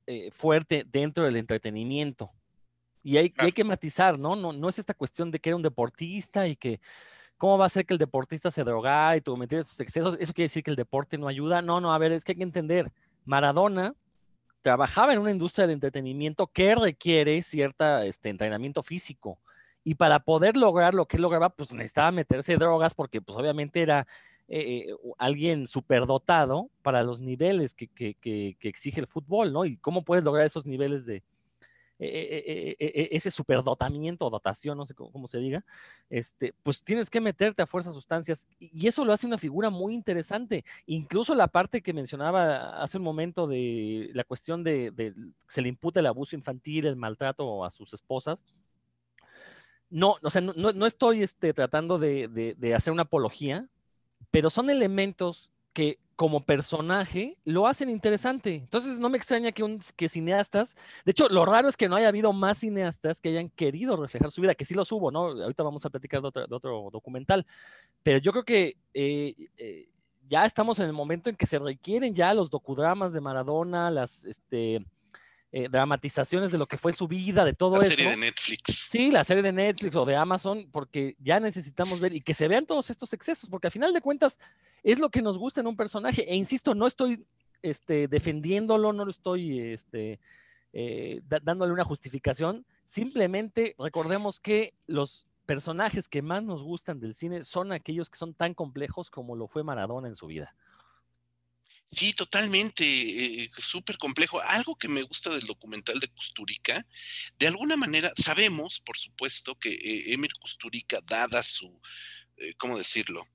eh, 0.08 0.30
fuerte 0.30 0.84
dentro 0.86 1.24
del 1.24 1.36
entretenimiento. 1.36 2.32
Y 3.06 3.18
hay, 3.18 3.32
hay, 3.36 3.52
que 3.52 3.62
matizar, 3.62 4.18
¿no? 4.18 4.34
¿no? 4.34 4.52
No 4.52 4.68
es 4.68 4.80
esta 4.80 4.92
cuestión 4.92 5.30
de 5.30 5.38
que 5.38 5.50
era 5.50 5.56
un 5.56 5.62
deportista 5.62 6.48
y 6.48 6.56
que 6.56 6.80
cómo 7.36 7.56
va 7.56 7.66
a 7.66 7.68
ser 7.68 7.86
que 7.86 7.94
el 7.94 8.00
deportista 8.00 8.50
se 8.50 8.64
droga 8.64 9.16
y 9.16 9.20
tuvo 9.20 9.36
meter 9.36 9.64
sus 9.64 9.78
excesos. 9.78 10.16
Eso 10.18 10.32
quiere 10.32 10.46
decir 10.46 10.64
que 10.64 10.72
el 10.72 10.76
deporte 10.76 11.16
no 11.16 11.28
ayuda. 11.28 11.62
No, 11.62 11.80
no, 11.80 11.94
a 11.94 11.98
ver, 11.98 12.10
es 12.10 12.24
que 12.24 12.32
hay 12.32 12.38
que 12.38 12.42
entender. 12.42 12.90
Maradona 13.24 13.94
trabajaba 14.60 15.12
en 15.12 15.20
una 15.20 15.30
industria 15.30 15.68
de 15.68 15.74
entretenimiento 15.74 16.48
que 16.48 16.74
requiere 16.74 17.40
cierto 17.42 17.98
este, 17.98 18.28
entrenamiento 18.28 18.82
físico. 18.82 19.38
Y 19.84 19.94
para 19.94 20.18
poder 20.18 20.56
lograr 20.56 20.92
lo 20.92 21.06
que 21.06 21.16
él 21.16 21.22
lograba, 21.22 21.50
pues 21.50 21.72
necesitaba 21.72 22.10
meterse 22.10 22.56
drogas 22.56 22.92
porque 22.92 23.20
pues 23.22 23.38
obviamente 23.38 23.82
era 23.82 24.08
eh, 24.48 24.88
eh, 24.88 24.96
alguien 25.16 25.68
superdotado 25.68 26.70
para 26.82 27.04
los 27.04 27.20
niveles 27.20 27.72
que, 27.72 27.86
que, 27.86 28.14
que, 28.14 28.56
que, 28.58 28.68
exige 28.68 28.98
el 28.98 29.06
fútbol, 29.06 29.52
¿no? 29.52 29.64
Y 29.64 29.76
cómo 29.76 30.02
puedes 30.02 30.24
lograr 30.24 30.44
esos 30.44 30.66
niveles 30.66 31.06
de, 31.06 31.22
e, 31.98 32.76
e, 32.78 33.08
ese 33.12 33.30
superdotamiento 33.30 34.26
o 34.26 34.30
dotación, 34.30 34.76
no 34.76 34.84
sé 34.84 34.94
cómo, 34.94 35.28
se 35.28 35.38
diga, 35.38 35.64
este, 36.10 36.54
pues 36.62 36.82
tienes 36.82 37.08
que 37.08 37.20
meterte 37.20 37.62
a 37.62 37.66
fuerzas 37.66 37.94
sustancias 37.94 38.46
y 38.58 38.86
eso 38.86 39.04
lo 39.04 39.12
hace 39.12 39.26
una 39.26 39.38
figura 39.38 39.70
muy 39.70 39.94
interesante. 39.94 40.64
Incluso 40.86 41.34
la 41.34 41.48
parte 41.48 41.82
que 41.82 41.92
mencionaba 41.92 42.82
hace 42.82 42.98
un 42.98 43.04
momento 43.04 43.46
de 43.46 44.10
la 44.12 44.24
cuestión 44.24 44.62
de, 44.62 44.90
de 44.90 45.14
se 45.48 45.62
le 45.62 45.68
imputa 45.68 46.00
el 46.00 46.06
abuso 46.06 46.36
infantil, 46.36 46.86
el 46.86 46.96
maltrato 46.96 47.64
a 47.64 47.70
sus 47.70 47.94
esposas. 47.94 48.46
No, 49.88 50.16
o 50.22 50.30
sea, 50.30 50.40
no, 50.40 50.52
no 50.54 50.86
estoy 50.86 51.22
este, 51.22 51.54
tratando 51.54 51.98
de, 51.98 52.54
de 52.58 52.74
hacer 52.74 52.92
una 52.92 53.02
apología, 53.02 53.68
pero 54.30 54.50
son 54.50 54.68
elementos 54.68 55.50
que 55.72 56.00
como 56.16 56.44
personaje 56.44 57.36
lo 57.44 57.66
hacen 57.66 57.90
interesante. 57.90 58.54
Entonces 58.54 58.98
no 58.98 59.10
me 59.10 59.18
extraña 59.18 59.52
que, 59.52 59.62
un, 59.62 59.80
que 59.96 60.08
cineastas, 60.08 60.74
de 61.04 61.10
hecho 61.10 61.28
lo 61.28 61.44
raro 61.44 61.68
es 61.68 61.76
que 61.76 61.88
no 61.88 61.96
haya 61.96 62.08
habido 62.08 62.32
más 62.32 62.58
cineastas 62.58 63.20
que 63.20 63.28
hayan 63.28 63.50
querido 63.50 63.96
reflejar 63.96 64.30
su 64.30 64.40
vida, 64.40 64.54
que 64.54 64.64
sí 64.64 64.74
los 64.74 64.90
hubo, 64.90 65.10
¿no? 65.10 65.26
Ahorita 65.26 65.62
vamos 65.62 65.84
a 65.84 65.90
platicar 65.90 66.22
de 66.22 66.28
otro, 66.28 66.88
documental, 66.90 67.46
pero 68.02 68.18
yo 68.18 68.32
creo 68.32 68.44
que 68.44 68.78
eh, 68.94 69.34
eh, 69.58 69.88
ya 70.28 70.44
estamos 70.46 70.78
en 70.80 70.86
el 70.86 70.92
momento 70.92 71.28
en 71.30 71.36
que 71.36 71.46
se 71.46 71.58
requieren 71.58 72.14
ya 72.14 72.32
los 72.32 72.50
docudramas 72.50 73.12
de 73.12 73.20
Maradona, 73.20 73.90
las 73.90 74.24
este, 74.24 74.84
eh, 75.52 75.68
dramatizaciones 75.70 76.50
de 76.50 76.58
lo 76.58 76.66
que 76.66 76.78
fue 76.78 76.92
su 76.92 77.06
vida, 77.06 77.44
de 77.44 77.52
todo 77.52 77.76
eso. 77.76 77.84
La 77.84 77.94
serie 77.94 78.10
de 78.10 78.16
Netflix. 78.16 78.86
Sí, 78.88 79.10
la 79.10 79.22
serie 79.22 79.42
de 79.42 79.52
Netflix 79.52 79.94
o 79.96 80.04
de 80.04 80.16
Amazon, 80.16 80.68
porque 80.72 81.16
ya 81.18 81.40
necesitamos 81.40 82.00
ver 82.00 82.12
y 82.12 82.20
que 82.20 82.34
se 82.34 82.48
vean 82.48 82.66
todos 82.66 82.90
estos 82.90 83.12
excesos, 83.12 83.48
porque 83.48 83.68
al 83.68 83.72
final 83.72 83.92
de 83.92 84.00
cuentas 84.00 84.38
es 84.82 84.98
lo 84.98 85.10
que 85.10 85.22
nos 85.22 85.38
gusta 85.38 85.60
en 85.60 85.66
un 85.66 85.76
personaje. 85.76 86.30
E 86.30 86.36
insisto, 86.36 86.74
no 86.74 86.86
estoy 86.86 87.24
este, 87.62 88.08
defendiéndolo, 88.08 88.92
no 88.92 89.04
lo 89.04 89.10
estoy 89.10 89.60
este, 89.60 90.20
eh, 90.72 91.20
dándole 91.42 91.72
una 91.72 91.84
justificación. 91.84 92.66
Simplemente 92.84 93.74
recordemos 93.78 94.40
que 94.40 94.74
los 94.86 95.26
personajes 95.46 96.08
que 96.08 96.22
más 96.22 96.42
nos 96.42 96.62
gustan 96.62 97.00
del 97.00 97.14
cine 97.14 97.44
son 97.44 97.72
aquellos 97.72 98.10
que 98.10 98.18
son 98.18 98.34
tan 98.34 98.54
complejos 98.54 99.10
como 99.10 99.36
lo 99.36 99.48
fue 99.48 99.64
Maradona 99.64 100.08
en 100.08 100.14
su 100.14 100.26
vida. 100.26 100.54
Sí, 101.88 102.12
totalmente, 102.12 102.84
eh, 102.84 103.50
súper 103.56 103.96
complejo. 103.96 104.40
Algo 104.40 104.74
que 104.74 104.88
me 104.88 105.02
gusta 105.02 105.30
del 105.30 105.46
documental 105.46 106.00
de 106.00 106.08
Custurica, 106.08 106.84
de 107.38 107.46
alguna 107.46 107.76
manera 107.76 108.12
sabemos, 108.16 108.80
por 108.80 108.98
supuesto, 108.98 109.54
que 109.54 109.70
eh, 109.70 110.12
Emir 110.12 110.32
Custurica, 110.40 111.00
dada 111.00 111.42
su, 111.44 111.80
¿cómo 112.58 112.76
decirlo? 112.76 113.26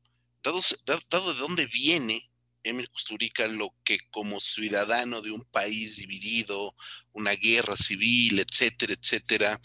Dado, 0.44 1.34
de 1.34 1.40
dónde 1.40 1.66
viene 1.68 2.32
Emir 2.64 2.90
Kusturica, 2.90 3.48
lo 3.48 3.74
que 3.84 4.00
como 4.12 4.40
ciudadano 4.40 5.22
de 5.22 5.32
un 5.32 5.44
país 5.46 5.98
dividido, 5.98 6.76
una 7.14 7.32
guerra 7.32 7.76
civil, 7.76 8.40
etcétera, 8.40 8.94
etcétera, 8.94 9.62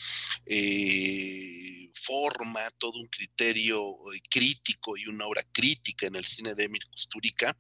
eh, 0.47 1.91
forma 1.95 2.71
todo 2.79 2.99
un 2.99 3.09
criterio 3.09 3.97
crítico 4.31 4.97
y 4.97 5.07
una 5.07 5.27
obra 5.27 5.43
crítica 5.53 6.07
en 6.07 6.17
el 6.17 6.25
cine 6.25 6.55
de 6.55 6.65
Emir 6.65 6.87
Kusturica. 6.87 7.57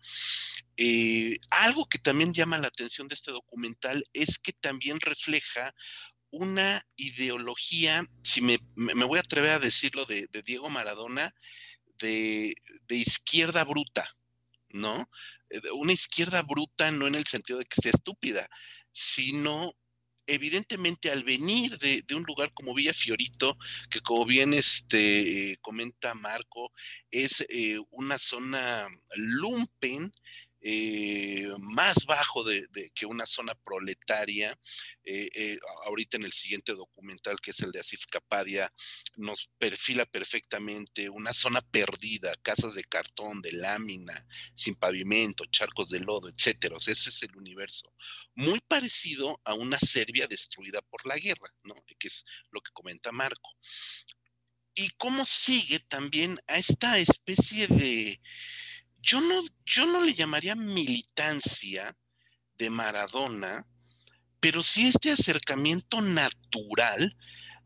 Eh, 0.76 1.38
algo 1.50 1.86
que 1.86 1.98
también 1.98 2.32
llama 2.32 2.58
la 2.58 2.68
atención 2.68 3.08
de 3.08 3.14
este 3.14 3.32
documental 3.32 4.04
es 4.12 4.38
que 4.38 4.52
también 4.52 5.00
refleja 5.00 5.74
una 6.30 6.82
ideología, 6.96 8.06
si 8.22 8.40
me, 8.40 8.58
voy 8.74 9.18
a 9.18 9.22
atrever 9.22 9.52
a 9.52 9.58
decirlo, 9.58 10.04
de 10.04 10.28
Diego 10.44 10.68
Maradona, 10.68 11.34
de, 11.98 12.54
izquierda 12.88 13.64
bruta, 13.64 14.08
¿no? 14.70 15.08
Eh, 15.50 15.60
una 15.74 15.92
izquierda 15.92 16.42
bruta 16.42 16.90
no 16.90 17.06
en 17.06 17.14
el 17.14 17.26
sentido 17.26 17.58
de 17.58 17.64
que 17.64 17.80
sea 17.80 17.92
estúpida, 17.92 18.48
sino 18.92 19.74
evidentemente 20.26 21.10
al 21.10 21.24
venir 21.24 21.78
de, 21.78 22.04
un 22.14 22.24
lugar 22.24 22.52
como 22.52 22.74
Villa 22.74 22.92
Fiorito, 22.92 23.56
que 23.90 24.00
como 24.00 24.24
bien 24.24 24.54
este, 24.54 25.56
comenta 25.62 26.14
Marco, 26.14 26.72
es 27.10 27.46
eh, 27.48 27.78
una 27.90 28.18
zona 28.18 28.88
lumpen, 29.14 30.12
eh, 30.68 31.46
más 31.60 32.06
bajo 32.06 32.42
de, 32.42 32.66
que 32.92 33.06
una 33.06 33.24
zona 33.24 33.54
proletaria. 33.54 34.58
Eh, 35.04 35.28
eh, 35.32 35.58
ahorita 35.84 36.16
en 36.16 36.24
el 36.24 36.32
siguiente 36.32 36.72
documental, 36.72 37.40
que 37.40 37.52
es 37.52 37.60
el 37.60 37.70
de 37.70 37.78
Asif 37.78 38.06
Kapadia, 38.06 38.72
nos 39.14 39.48
perfila 39.58 40.06
perfectamente 40.06 41.08
una 41.08 41.32
zona 41.32 41.60
perdida, 41.60 42.34
casas 42.42 42.74
de 42.74 42.82
cartón, 42.82 43.40
de 43.42 43.52
lámina, 43.52 44.26
sin 44.54 44.74
pavimento, 44.74 45.44
charcos 45.46 45.88
de 45.88 46.00
lodo, 46.00 46.28
etcétera. 46.28 46.76
ese 46.78 47.10
es 47.10 47.22
el 47.22 47.36
universo. 47.36 47.94
Muy 48.34 48.58
parecido 48.58 49.40
a 49.44 49.54
una 49.54 49.78
Serbia 49.78 50.26
destruida 50.26 50.82
por 50.82 51.06
la 51.06 51.16
guerra, 51.16 51.54
¿no? 51.62 51.76
Que 51.86 52.08
es 52.08 52.24
lo 52.50 52.60
que 52.60 52.72
comenta 52.72 53.12
Marco. 53.12 53.56
Y 54.74 54.88
cómo 54.98 55.26
sigue 55.26 55.78
también 55.78 56.40
a 56.48 56.58
esta 56.58 56.98
especie 56.98 57.68
de 57.68 58.20
yo 59.02 59.20
no, 59.20 59.42
yo 59.64 59.86
no 59.86 60.02
le 60.02 60.14
llamaría 60.14 60.54
militancia 60.54 61.96
de 62.58 62.70
Maradona, 62.70 63.66
pero 64.40 64.62
sí 64.62 64.88
este 64.88 65.10
acercamiento 65.10 66.00
natural 66.00 67.16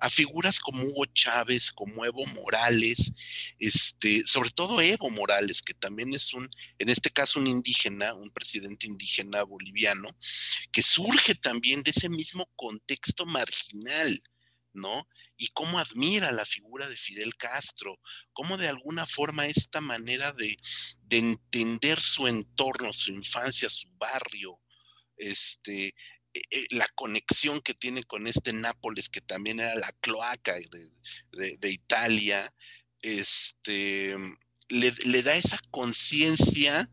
a 0.01 0.09
figuras 0.09 0.61
como 0.61 0.85
Hugo 0.85 1.05
Chávez, 1.07 1.71
como 1.71 2.05
Evo 2.05 2.25
Morales, 2.27 3.13
este, 3.59 4.23
sobre 4.25 4.51
todo 4.51 4.81
Evo 4.81 5.11
Morales, 5.11 5.61
que 5.61 5.75
también 5.75 6.15
es 6.15 6.33
un, 6.33 6.49
en 6.79 6.89
este 6.89 7.11
caso 7.11 7.39
un 7.39 7.47
indígena, 7.47 8.15
un 8.15 8.31
presidente 8.31 8.87
indígena 8.87 9.43
boliviano, 9.43 10.09
que 10.73 10.83
surge 10.83 11.35
también 11.35 11.83
de 11.83 11.91
ese 11.91 12.09
mismo 12.09 12.51
contexto 12.57 13.27
marginal, 13.27 14.23
¿no? 14.73 15.09
Y 15.37 15.49
cómo 15.49 15.79
admira 15.79 16.33
la 16.33 16.45
figura 16.45 16.89
de 16.89 16.97
Fidel 16.97 17.37
Castro, 17.37 17.99
cómo 18.33 18.57
de 18.57 18.69
alguna 18.69 19.07
forma 19.07 19.47
esta 19.47 19.81
manera 19.81 20.33
de, 20.33 20.57
entender 21.11 22.01
su 22.01 22.29
entorno, 22.29 22.93
su 22.93 23.11
infancia, 23.11 23.69
su 23.69 23.89
barrio, 23.97 24.61
este, 25.17 25.89
e, 26.33 26.43
e, 26.51 26.67
la 26.71 26.87
conexión 26.95 27.61
que 27.61 27.75
tiene 27.75 28.05
con 28.05 28.27
este 28.27 28.53
Nápoles, 28.53 29.09
que 29.09 29.21
también 29.21 29.61
era 29.61 29.75
la 29.75 29.93
cloaca 30.01 30.55
de, 30.55 31.71
Italia, 31.71 32.55
este, 33.03 34.17
le, 34.69 34.93
le 35.05 35.23
da 35.23 35.35
esa 35.35 35.59
conciencia 35.71 36.89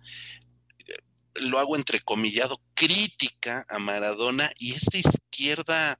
lo 1.42 1.60
hago 1.60 1.76
entrecomillado, 1.76 2.62
crítica 2.74 3.66
a 3.70 3.80
Maradona 3.80 4.52
y 4.58 4.74
esta 4.74 4.98
izquierda 5.38 6.00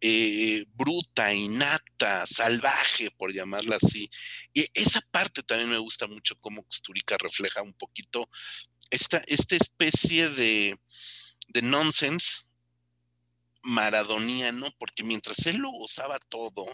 eh, 0.00 0.64
bruta, 0.74 1.32
innata, 1.32 2.26
salvaje, 2.26 3.10
por 3.10 3.32
llamarla 3.32 3.76
así. 3.76 4.10
Y 4.54 4.66
esa 4.74 5.00
parte 5.10 5.42
también 5.42 5.70
me 5.70 5.78
gusta 5.78 6.06
mucho 6.06 6.36
cómo 6.40 6.64
Custurica 6.64 7.16
refleja 7.18 7.62
un 7.62 7.74
poquito 7.74 8.28
esta, 8.90 9.18
esta 9.26 9.56
especie 9.56 10.30
de, 10.30 10.78
de 11.48 11.62
nonsense 11.62 12.44
maradoniano, 13.62 14.74
porque 14.78 15.04
mientras 15.04 15.46
él 15.46 15.58
lo 15.58 15.70
gozaba 15.70 16.18
todo 16.18 16.66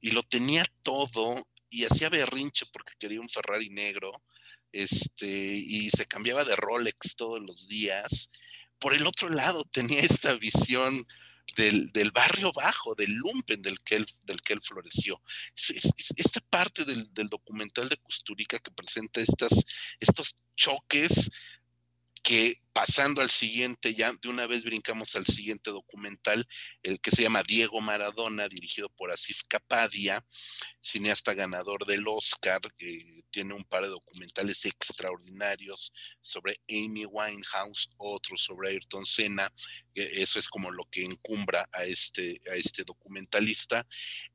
y 0.00 0.12
lo 0.12 0.22
tenía 0.22 0.64
todo 0.82 1.46
y 1.68 1.84
hacía 1.84 2.08
berrinche 2.08 2.66
porque 2.72 2.94
quería 2.98 3.20
un 3.20 3.28
Ferrari 3.28 3.68
negro, 3.68 4.22
este, 4.72 5.26
y 5.26 5.90
se 5.90 6.06
cambiaba 6.06 6.44
de 6.44 6.56
Rolex 6.56 7.14
todos 7.16 7.40
los 7.40 7.68
días. 7.68 8.30
Por 8.78 8.94
el 8.94 9.06
otro 9.06 9.28
lado 9.30 9.64
tenía 9.64 10.00
esta 10.00 10.34
visión 10.34 11.06
del, 11.56 12.10
barrio 12.12 12.52
bajo, 12.52 12.94
del 12.94 13.12
lumpen 13.12 13.62
del 13.62 13.80
que 13.80 13.96
él, 13.96 14.06
del 14.24 14.42
que 14.42 14.54
él 14.54 14.60
floreció. 14.62 15.20
esta 16.16 16.40
parte 16.40 16.84
del, 16.84 17.28
documental 17.28 17.88
de 17.88 17.96
Custurica 17.98 18.58
que 18.58 18.70
presenta 18.70 19.20
estas, 19.20 19.64
estos 20.00 20.36
choques 20.56 21.30
que 22.24 22.62
pasando 22.72 23.20
al 23.20 23.30
siguiente, 23.30 23.94
ya 23.94 24.12
de 24.20 24.28
una 24.28 24.46
vez 24.46 24.64
brincamos 24.64 25.14
al 25.14 25.26
siguiente 25.26 25.70
documental, 25.70 26.48
el 26.82 26.98
que 27.00 27.12
se 27.12 27.22
llama 27.22 27.44
Diego 27.44 27.80
Maradona, 27.82 28.48
dirigido 28.48 28.88
por 28.88 29.12
Asif 29.12 29.42
Kapadia, 29.46 30.26
cineasta 30.80 31.34
ganador 31.34 31.84
del 31.84 32.08
Oscar, 32.08 32.60
que 32.76 33.22
tiene 33.30 33.54
un 33.54 33.62
par 33.62 33.82
de 33.82 33.90
documentales 33.90 34.64
extraordinarios 34.64 35.92
sobre 36.22 36.60
Amy 36.68 37.04
Winehouse, 37.04 37.90
otro 37.98 38.36
sobre 38.38 38.70
Ayrton 38.70 39.04
Senna, 39.04 39.52
eso 39.94 40.38
es 40.38 40.48
como 40.48 40.72
lo 40.72 40.86
que 40.90 41.04
encumbra 41.04 41.68
a 41.72 41.84
este, 41.84 42.40
a 42.50 42.54
este 42.54 42.84
documentalista, 42.84 43.86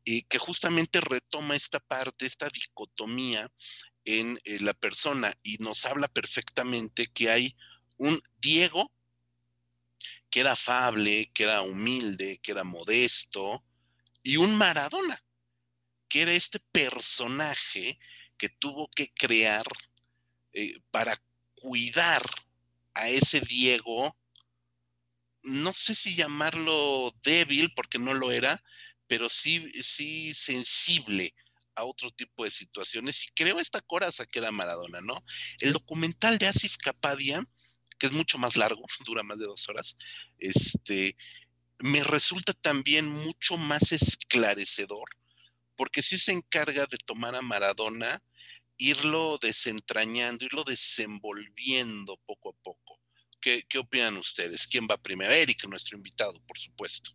y 0.04 0.22
que 0.22 0.38
justamente 0.38 1.02
retoma 1.02 1.56
esta 1.56 1.80
parte, 1.80 2.28
esta 2.28 2.48
dicotomía 2.50 3.52
en 4.06 4.40
eh, 4.44 4.60
la 4.60 4.74
persona 4.74 5.34
y 5.44 5.58
nos 5.58 5.86
habla 5.86 6.08
perfectamente 6.08 7.08
que 7.08 7.30
hay 7.30 7.56
un 8.00 8.20
Diego 8.42 8.92
que 10.30 10.42
era 10.42 10.54
afable, 10.54 11.32
que 11.34 11.44
era 11.44 11.62
humilde, 11.62 12.40
que 12.42 12.52
era 12.52 12.64
modesto, 12.64 13.64
y 14.22 14.38
un 14.38 14.56
Maradona, 14.56 15.24
que 16.08 16.24
era 16.24 16.34
este 16.34 16.60
personaje 16.60 18.00
que 18.38 18.50
tuvo 18.50 18.90
que 18.90 19.12
crear 19.14 19.66
eh, 20.54 20.80
para 20.92 21.16
cuidar 21.56 22.24
a 22.94 23.10
ese 23.10 23.42
Diego 23.42 24.16
no 25.44 25.74
sé 25.74 25.96
si 25.96 26.16
llamarlo 26.16 27.14
débil, 27.24 27.74
porque 27.76 28.00
no 28.00 28.14
lo 28.14 28.32
era, 28.32 28.64
pero 29.08 29.30
sí, 29.30 29.72
sí 29.82 30.34
sensible 30.34 31.34
a 31.76 31.84
otro 31.84 32.12
tipo 32.12 32.44
de 32.44 32.52
situaciones. 32.52 33.24
Y 33.24 33.28
creo 33.34 33.60
esta 33.60 33.82
coraza 33.82 34.26
que 34.26 34.40
era 34.40 34.52
Maradona, 34.52 35.02
¿no? 35.02 35.24
El 35.60 35.74
documental 35.74 36.38
de 36.38 36.48
Asif 36.48 36.78
Kapadia, 36.78 37.48
que 38.00 38.08
es 38.08 38.12
mucho 38.12 38.38
más 38.38 38.56
largo, 38.56 38.84
dura 39.06 39.24
más 39.24 39.38
de 39.40 39.46
dos 39.46 39.68
horas, 39.70 39.98
este, 40.38 41.16
me 41.80 42.04
resulta 42.04 42.54
también 42.54 43.10
mucho 43.10 43.58
más 43.58 43.92
esclarecedor, 43.92 45.10
porque 45.76 46.02
sí 46.02 46.18
se 46.18 46.32
encarga 46.32 46.86
de 46.86 46.98
tomar 46.98 47.36
a 47.36 47.42
Maradona, 47.42 48.22
irlo 48.78 49.38
desentrañando, 49.42 50.46
irlo 50.46 50.64
desenvolviendo 50.64 52.18
poco 52.26 52.50
a 52.50 52.64
poco. 52.64 53.00
¿Qué, 53.42 53.64
qué 53.70 53.78
opinan 53.78 54.18
ustedes? 54.18 54.68
¿Quién 54.68 54.88
va 54.90 54.98
primero? 54.98 55.32
Eric, 55.32 55.66
nuestro 55.68 55.98
invitado, 55.98 56.42
por 56.46 56.58
supuesto. 56.58 57.12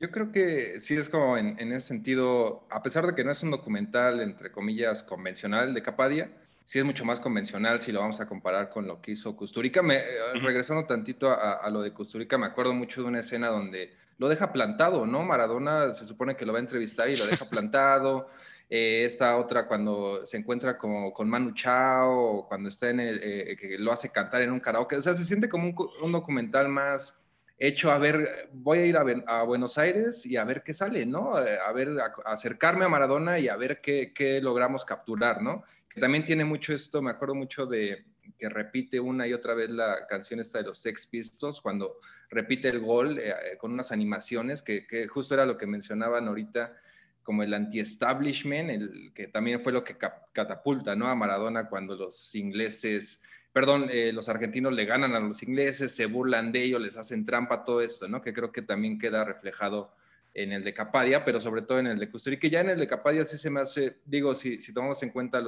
Yo 0.00 0.10
creo 0.10 0.32
que 0.32 0.80
sí 0.80 0.96
es 0.96 1.08
como 1.08 1.38
en, 1.38 1.72
ese 1.72 1.88
sentido, 1.88 2.66
a 2.70 2.82
pesar 2.82 3.06
de 3.06 3.14
que 3.14 3.24
no 3.24 3.30
es 3.30 3.42
un 3.42 3.50
documental, 3.50 4.20
entre 4.20 4.52
comillas, 4.52 5.02
convencional 5.02 5.72
de 5.72 5.82
Capadia, 5.82 6.30
sí 6.64 6.78
es 6.78 6.84
mucho 6.84 7.04
más 7.04 7.20
convencional 7.20 7.80
si 7.80 7.92
lo 7.92 8.00
vamos 8.00 8.20
a 8.20 8.26
comparar 8.26 8.70
con 8.70 8.86
lo 8.86 9.00
que 9.00 9.12
hizo 9.12 9.36
Custurica. 9.36 9.82
Me, 9.82 9.96
eh, 9.96 10.02
regresando 10.42 10.86
tantito 10.86 11.30
a, 11.30 11.68
lo 11.70 11.82
de 11.82 11.92
Custurica, 11.92 12.38
me 12.38 12.46
acuerdo 12.46 12.72
mucho 12.72 13.02
de 13.02 13.08
una 13.08 13.20
escena 13.20 13.48
donde 13.48 13.92
lo 14.18 14.28
deja 14.28 14.52
plantado, 14.52 15.06
¿no? 15.06 15.22
Maradona 15.22 15.92
se 15.94 16.06
supone 16.06 16.36
que 16.36 16.46
lo 16.46 16.52
va 16.52 16.58
a 16.58 16.62
entrevistar 16.62 17.08
y 17.08 17.16
lo 17.16 17.26
deja 17.26 17.44
plantado. 17.50 18.28
Eh, 18.70 19.04
esta 19.04 19.36
otra 19.36 19.66
cuando 19.66 20.26
se 20.26 20.38
encuentra 20.38 20.78
como, 20.78 21.12
con 21.12 21.28
Manu 21.28 21.52
Chao, 21.52 22.46
cuando 22.48 22.70
está 22.70 22.90
en 22.90 23.00
el, 23.00 23.20
eh, 23.22 23.56
que 23.60 23.78
lo 23.78 23.92
hace 23.92 24.10
cantar 24.10 24.42
en 24.42 24.52
un 24.52 24.60
karaoke. 24.60 24.96
O 24.96 25.02
sea, 25.02 25.14
se 25.14 25.24
siente 25.24 25.48
como 25.48 25.68
un, 25.68 25.74
un 26.02 26.12
documental 26.12 26.68
más 26.68 27.20
hecho 27.58 27.92
a 27.92 27.98
ver, 27.98 28.50
voy 28.52 28.78
a 28.78 28.86
ir 28.86 28.96
a, 28.96 29.42
Buenos 29.42 29.78
Aires 29.78 30.26
y 30.26 30.36
a 30.36 30.44
ver 30.44 30.62
qué 30.62 30.74
sale, 30.74 31.06
¿no? 31.06 31.40
Eh, 31.40 31.58
a 31.58 31.72
ver, 31.72 31.90
acercarme 32.24 32.84
a 32.84 32.88
Maradona 32.88 33.38
y 33.38 33.48
a 33.48 33.56
ver 33.56 33.80
qué, 33.80 34.12
qué, 34.14 34.40
logramos 34.40 34.84
capturar, 34.84 35.42
¿no? 35.42 35.64
También 36.00 36.24
tiene 36.24 36.44
mucho 36.44 36.72
esto, 36.74 37.00
me 37.02 37.10
acuerdo 37.10 37.34
mucho 37.34 37.66
de 37.66 38.04
que 38.38 38.48
repite 38.48 38.98
una 38.98 39.26
y 39.26 39.32
otra 39.32 39.54
vez 39.54 39.70
la 39.70 40.06
canción 40.08 40.40
esta 40.40 40.58
de 40.58 40.64
los 40.64 40.78
Sex 40.78 41.06
Pistols, 41.06 41.60
cuando 41.60 41.98
repite 42.30 42.68
el 42.68 42.80
gol 42.80 43.18
eh, 43.18 43.30
eh, 43.30 43.56
con 43.58 43.72
unas 43.72 43.92
animaciones, 43.92 44.62
que, 44.62 44.86
que, 44.86 45.06
justo 45.06 45.34
era 45.34 45.46
lo 45.46 45.56
que 45.56 45.66
mencionaban 45.66 46.26
ahorita, 46.26 46.76
como 47.22 47.42
el 47.42 47.54
anti-establishment, 47.54 48.70
el, 48.70 49.12
que 49.14 49.28
también 49.28 49.60
fue 49.62 49.72
lo 49.72 49.84
que 49.84 49.96
catapulta, 50.32 50.96
¿no? 50.96 51.08
A 51.08 51.14
Maradona 51.14 51.68
cuando 51.68 51.96
los 51.96 52.34
ingleses 52.34 53.22
perdón, 53.54 53.86
eh, 53.88 54.12
los 54.12 54.28
argentinos 54.28 54.72
le 54.72 54.84
ganan 54.84 55.14
a 55.14 55.20
los 55.20 55.44
ingleses, 55.44 55.94
se 55.94 56.06
burlan 56.06 56.50
de 56.50 56.64
ellos, 56.64 56.80
les 56.80 56.96
hacen 56.96 57.24
trampa, 57.24 57.64
todo 57.64 57.80
esto, 57.82 58.08
¿no? 58.08 58.20
Que 58.20 58.34
creo 58.34 58.50
que 58.50 58.62
también 58.62 58.98
queda 58.98 59.24
reflejado 59.24 59.94
en 60.34 60.52
el 60.52 60.64
de 60.64 60.74
Capadia, 60.74 61.24
pero 61.24 61.38
sobre 61.38 61.62
todo 61.62 61.78
en 61.78 61.86
el 61.86 61.98
de 61.98 62.10
Custuri, 62.10 62.38
que 62.38 62.50
ya 62.50 62.60
en 62.60 62.70
el 62.70 62.78
de 62.78 62.88
Capadia 62.88 63.24
sí 63.24 63.38
se 63.38 63.50
me 63.50 63.60
hace, 63.60 63.98
digo, 64.04 64.34
si, 64.34 64.60
si 64.60 64.74
tomamos 64.74 65.02
en 65.02 65.10
cuenta 65.10 65.42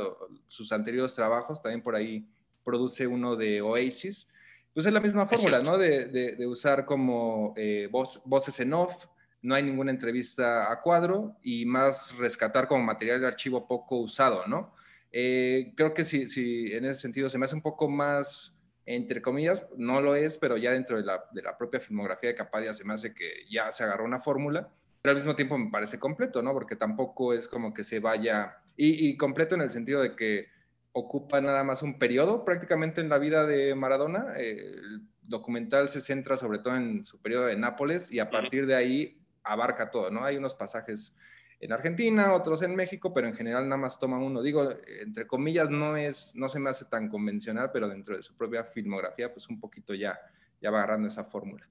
sus 0.47 0.73
anteriores 0.73 1.15
trabajos, 1.15 1.61
también 1.61 1.83
por 1.83 1.97
ahí 1.97 2.29
produce 2.65 3.07
uno 3.07 3.37
de 3.37 3.61
Oasis, 3.61 4.29
pues 4.73 4.87
es 4.87 4.93
la 4.93 5.01
misma 5.01 5.27
fórmula, 5.27 5.61
¿no? 5.61 5.79
De, 5.79 6.07
de, 6.07 6.47
usar 6.47 6.85
como 6.85 7.55
eh, 7.57 7.89
voces 7.91 8.61
en 8.61 8.75
off, 8.75 9.07
no 9.41 9.55
hay 9.55 9.63
ninguna 9.63 9.91
entrevista 9.91 10.71
a 10.71 10.83
cuadro 10.83 11.37
y 11.43 11.65
más 11.65 12.17
rescatar 12.19 12.69
como 12.69 12.85
material 12.85 13.21
de 13.21 13.27
archivo 13.27 13.67
poco 13.67 13.97
usado, 13.99 14.47
¿no? 14.47 14.75
Eh, 15.13 15.73
creo 15.77 15.95
que 15.95 16.05
sí, 16.05 16.27
sí, 16.29 16.73
en 16.73 16.85
ese 16.85 17.01
sentido 17.01 17.31
se 17.31 17.39
me 17.39 17.47
hace 17.47 17.55
un 17.55 17.63
poco 17.63 17.89
más, 17.89 18.56
entre 18.87 19.21
comillas, 19.21 19.67
no 19.77 20.01
lo 20.01 20.15
es, 20.15 20.39
pero 20.39 20.57
ya 20.57 20.71
dentro 20.71 20.97
de 20.97 21.05
la, 21.05 21.25
de 21.33 21.43
la 21.43 21.59
propia 21.59 21.81
filmografía 21.81 22.31
de 22.31 22.37
Capadia 22.37 22.73
se 22.73 22.85
me 22.85 22.95
hace 22.95 23.13
que 23.13 23.45
ya 23.51 23.73
se 23.73 23.83
agarró 23.83 24.05
una 24.05 24.21
fórmula, 24.21 24.71
pero 25.03 25.11
al 25.11 25.17
mismo 25.17 25.35
tiempo 25.35 25.59
me 25.59 25.71
parece 25.71 25.99
completo, 25.99 26.41
¿no? 26.41 26.53
Porque 26.53 26.77
tampoco 26.77 27.35
es 27.35 27.49
como 27.49 27.75
que 27.75 27.83
se 27.83 27.99
vaya, 27.99 28.59
y, 28.77 29.17
completo 29.17 29.57
en 29.57 29.63
el 29.63 29.71
sentido 29.71 30.03
de 30.03 30.15
que 30.15 30.47
ocupa 30.93 31.41
nada 31.41 31.65
más 31.65 31.83
un 31.83 31.99
periodo 31.99 32.45
prácticamente 32.45 33.01
en 33.01 33.09
la 33.09 33.19
vida 33.19 33.45
de 33.45 33.75
Maradona. 33.75 34.35
el 34.37 35.03
documental 35.23 35.89
se 35.89 36.01
centra 36.01 36.37
sobre 36.37 36.61
todo 36.61 36.77
en 36.77 37.05
su 37.05 37.21
periodo 37.21 37.47
de 37.47 37.57
Nápoles 37.57 38.11
y 38.13 38.21
a 38.21 38.31
partir 38.31 38.67
de 38.67 38.77
ahí 38.77 39.21
abarca 39.43 39.91
todo, 39.91 40.11
¿no? 40.11 40.25
Hay 40.25 40.37
unos 40.37 40.55
pasajes 40.55 41.15
en 41.59 41.73
Argentina, 41.73 42.35
otros 42.35 42.63
en 42.63 42.75
México, 42.75 43.15
pero 43.15 43.27
en 43.27 43.35
general 43.35 43.69
nada 43.69 43.81
más 43.81 43.99
toma 43.99 44.19
uno. 44.19 44.43
Digo, 44.43 44.69
entre 45.01 45.27
comillas, 45.27 45.71
no, 45.71 45.97
es, 45.97 46.35
no 46.37 46.49
se 46.49 46.59
me 46.59 46.71
hace 46.71 46.85
tan 46.85 47.09
convencional, 47.09 47.71
pero 47.73 47.89
dentro 47.89 48.17
de 48.17 48.23
su 48.23 48.37
propia 48.37 48.65
filmografía, 48.65 49.33
pues 49.33 49.49
un 49.49 49.59
poquito 49.59 49.95
ya, 49.95 50.19
ya 50.61 50.71
va 50.71 50.79
agarrando 50.79 51.09
esa 51.09 51.25
fórmula. 51.25 51.69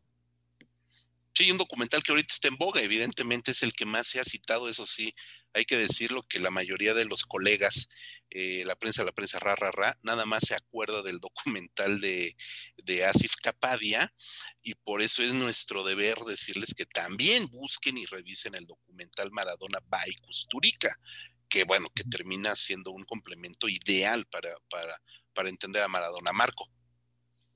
Sí, 1.37 1.51
un 1.51 1.57
documental 1.57 2.01
que 2.01 2.13
ahorita 2.13 2.33
está 2.33 2.47
en 2.47 2.55
boga, 2.55 2.79
evidentemente 2.79 3.51
es 3.51 3.61
el 3.61 3.73
que 3.73 3.85
más 3.85 4.07
se 4.07 4.21
ha 4.21 4.23
citado, 4.23 4.69
eso 4.69 4.85
sí, 4.85 5.13
hay 5.53 5.65
que 5.65 5.75
decirlo 5.75 6.23
que 6.23 6.39
la 6.39 6.49
mayoría 6.49 6.93
de 6.93 7.03
los 7.03 7.25
colegas, 7.25 7.89
eh, 8.29 8.63
la 8.65 8.77
prensa, 8.77 9.03
la 9.03 9.11
prensa 9.11 9.39
ra, 9.39 9.53
ra, 9.53 9.69
ra, 9.71 9.99
nada 10.01 10.25
más 10.25 10.43
se 10.47 10.55
acuerda 10.55 11.01
del 11.01 11.19
documental 11.19 11.99
de, 11.99 12.37
de 12.77 13.05
Asif 13.05 13.35
Kapadia 13.35 14.13
y 14.61 14.75
por 14.75 15.01
eso 15.01 15.23
es 15.23 15.33
nuestro 15.33 15.83
deber 15.83 16.19
decirles 16.19 16.73
que 16.73 16.85
también 16.85 17.47
busquen 17.47 17.97
y 17.97 18.05
revisen 18.05 18.55
el 18.55 18.65
documental 18.65 19.29
Maradona 19.31 19.79
by 19.87 20.15
Custurica, 20.25 20.97
que 21.49 21.65
bueno, 21.65 21.89
que 21.93 22.05
termina 22.05 22.55
siendo 22.55 22.91
un 22.91 23.03
complemento 23.03 23.67
ideal 23.67 24.25
para, 24.27 24.55
para, 24.69 25.01
para 25.33 25.49
entender 25.49 25.83
a 25.83 25.89
Maradona. 25.89 26.31
Marco. 26.31 26.74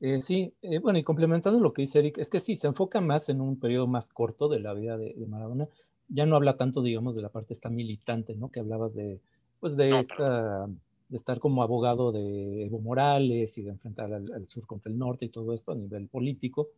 Eh, 0.02 0.22
sí, 0.22 0.54
eh, 0.62 0.80
bueno, 0.80 0.98
y 0.98 1.04
complementando 1.04 1.60
lo 1.60 1.74
que 1.74 1.82
dice 1.82 2.00
Eric, 2.00 2.20
es 2.20 2.30
que 2.30 2.40
sí, 2.40 2.56
se 2.56 2.68
enfoca 2.68 3.02
más 3.02 3.28
en 3.30 3.42
un 3.42 3.60
periodo 3.60 3.86
más 3.88 4.10
corto 4.10 4.48
de 4.48 4.60
la 4.60 4.74
vida 4.74 4.98
de, 4.98 5.14
Maradona. 5.28 5.68
Ya 6.08 6.26
no 6.26 6.36
habla 6.36 6.58
tanto, 6.58 6.82
digamos, 6.82 7.16
de 7.16 7.22
la 7.22 7.30
parte 7.30 7.54
esta 7.54 7.70
militante, 7.70 8.36
¿no? 8.36 8.50
Que 8.50 8.62
hablabas 8.62 8.96
de, 8.96 9.20
pues, 9.60 9.76
de 9.76 9.90
esta, 9.90 10.68
de 10.68 11.18
estar 11.18 11.40
como 11.40 11.64
abogado 11.64 12.12
de 12.12 12.66
Evo 12.66 12.80
Morales 12.80 13.58
y 13.58 13.64
de 13.64 13.72
enfrentar 13.72 14.14
al, 14.14 14.48
sur 14.48 14.66
contra 14.66 14.92
el 14.92 14.98
norte 14.98 15.26
y 15.26 15.30
todo 15.30 15.54
esto 15.54 15.74
a 15.74 15.76
nivel 15.76 16.08
político. 16.08 16.70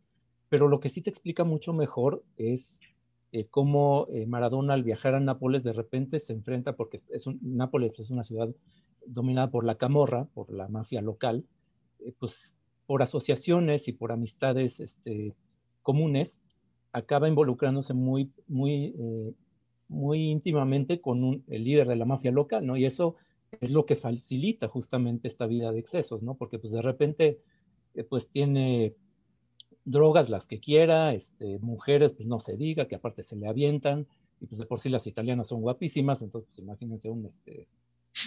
Pero 0.49 0.67
lo 0.67 0.79
que 0.79 0.89
sí 0.89 1.01
te 1.01 1.09
explica 1.09 1.43
mucho 1.43 1.73
mejor 1.73 2.23
es 2.37 2.81
eh, 3.31 3.45
cómo 3.49 4.07
Maradona 4.27 4.73
al 4.73 4.83
viajar 4.83 5.13
a 5.15 5.19
Nápoles 5.19 5.63
de 5.63 5.73
repente 5.73 6.19
se 6.19 6.33
enfrenta, 6.33 6.75
porque 6.75 6.97
es 7.09 7.27
un, 7.27 7.39
Nápoles 7.41 7.91
pues, 7.91 8.07
es 8.07 8.11
una 8.11 8.23
ciudad 8.23 8.49
dominada 9.05 9.51
por 9.51 9.63
la 9.63 9.75
camorra, 9.75 10.25
por 10.33 10.51
la 10.51 10.67
mafia 10.67 11.01
local, 11.01 11.45
pues 12.19 12.55
por 12.91 13.01
asociaciones 13.01 13.87
y 13.87 13.93
por 13.93 14.11
amistades 14.11 14.81
este, 14.81 15.33
comunes, 15.81 16.41
acaba 16.91 17.29
involucrándose 17.29 17.93
muy, 17.93 18.33
muy, 18.49 18.93
eh, 18.99 19.33
muy 19.87 20.29
íntimamente 20.29 20.99
con 20.99 21.41
el 21.47 21.63
líder 21.63 21.87
de 21.87 21.95
la 21.95 22.03
mafia 22.03 22.31
local, 22.31 22.65
¿no? 22.65 22.75
Y 22.75 22.83
eso 22.83 23.15
es 23.61 23.71
lo 23.71 23.85
que 23.85 23.95
facilita 23.95 24.67
justamente 24.67 25.29
esta 25.29 25.47
vida 25.47 25.71
de 25.71 25.79
excesos, 25.79 26.21
¿no? 26.21 26.35
Porque 26.35 26.59
pues 26.59 26.73
de 26.73 26.81
repente, 26.81 27.39
eh, 27.93 28.03
pues 28.03 28.27
tiene 28.27 28.93
drogas 29.85 30.29
las 30.29 30.45
que 30.45 30.59
quiera, 30.59 31.13
este, 31.13 31.59
mujeres, 31.59 32.11
pues 32.11 32.27
no 32.27 32.41
se 32.41 32.57
diga, 32.57 32.89
que 32.89 32.95
aparte 32.95 33.23
se 33.23 33.37
le 33.37 33.47
avientan, 33.47 34.05
y 34.41 34.47
pues 34.47 34.59
de 34.59 34.65
por 34.65 34.81
sí 34.81 34.89
las 34.89 35.07
italianas 35.07 35.47
son 35.47 35.61
guapísimas, 35.61 36.21
entonces 36.23 36.49
pues, 36.49 36.59
imagínense 36.59 37.09
un, 37.09 37.25
este, 37.25 37.69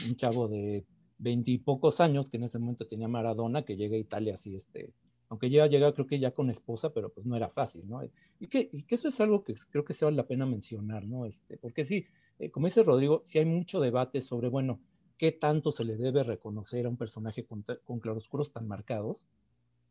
un 0.08 0.16
chavo 0.16 0.48
de 0.48 0.86
veintipocos 1.18 2.00
años, 2.00 2.30
que 2.30 2.36
en 2.36 2.44
ese 2.44 2.58
momento 2.58 2.86
tenía 2.86 3.08
Maradona, 3.08 3.64
que 3.64 3.76
llega 3.76 3.96
a 3.96 4.00
Italia 4.00 4.34
así, 4.34 4.54
este, 4.54 4.92
aunque 5.28 5.48
ya 5.48 5.66
llega 5.66 5.92
creo 5.92 6.06
que 6.06 6.18
ya 6.18 6.32
con 6.32 6.50
esposa, 6.50 6.92
pero 6.92 7.12
pues 7.12 7.26
no 7.26 7.36
era 7.36 7.48
fácil, 7.48 7.88
¿no? 7.88 8.00
Y 8.40 8.46
que, 8.48 8.70
eso 8.88 9.08
es 9.08 9.20
algo 9.20 9.42
que 9.42 9.54
creo 9.70 9.84
que 9.84 9.92
se 9.92 10.04
vale 10.04 10.16
la 10.16 10.26
pena 10.26 10.46
mencionar, 10.46 11.06
¿no? 11.06 11.26
Este, 11.26 11.56
porque 11.56 11.84
sí, 11.84 12.06
eh, 12.38 12.50
como 12.50 12.66
dice 12.66 12.82
Rodrigo, 12.82 13.22
sí 13.24 13.38
hay 13.38 13.44
mucho 13.44 13.80
debate 13.80 14.20
sobre, 14.20 14.48
bueno, 14.48 14.80
qué 15.16 15.32
tanto 15.32 15.72
se 15.72 15.84
le 15.84 15.96
debe 15.96 16.24
reconocer 16.24 16.86
a 16.86 16.88
un 16.88 16.96
personaje 16.96 17.44
con, 17.44 17.64
con 17.84 18.00
claroscuros 18.00 18.52
tan 18.52 18.66
marcados, 18.66 19.26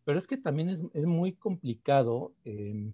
pero 0.05 0.17
es 0.17 0.27
que 0.27 0.37
también 0.37 0.69
es, 0.69 0.81
es 0.93 1.05
muy 1.05 1.33
complicado 1.33 2.33
eh, 2.43 2.91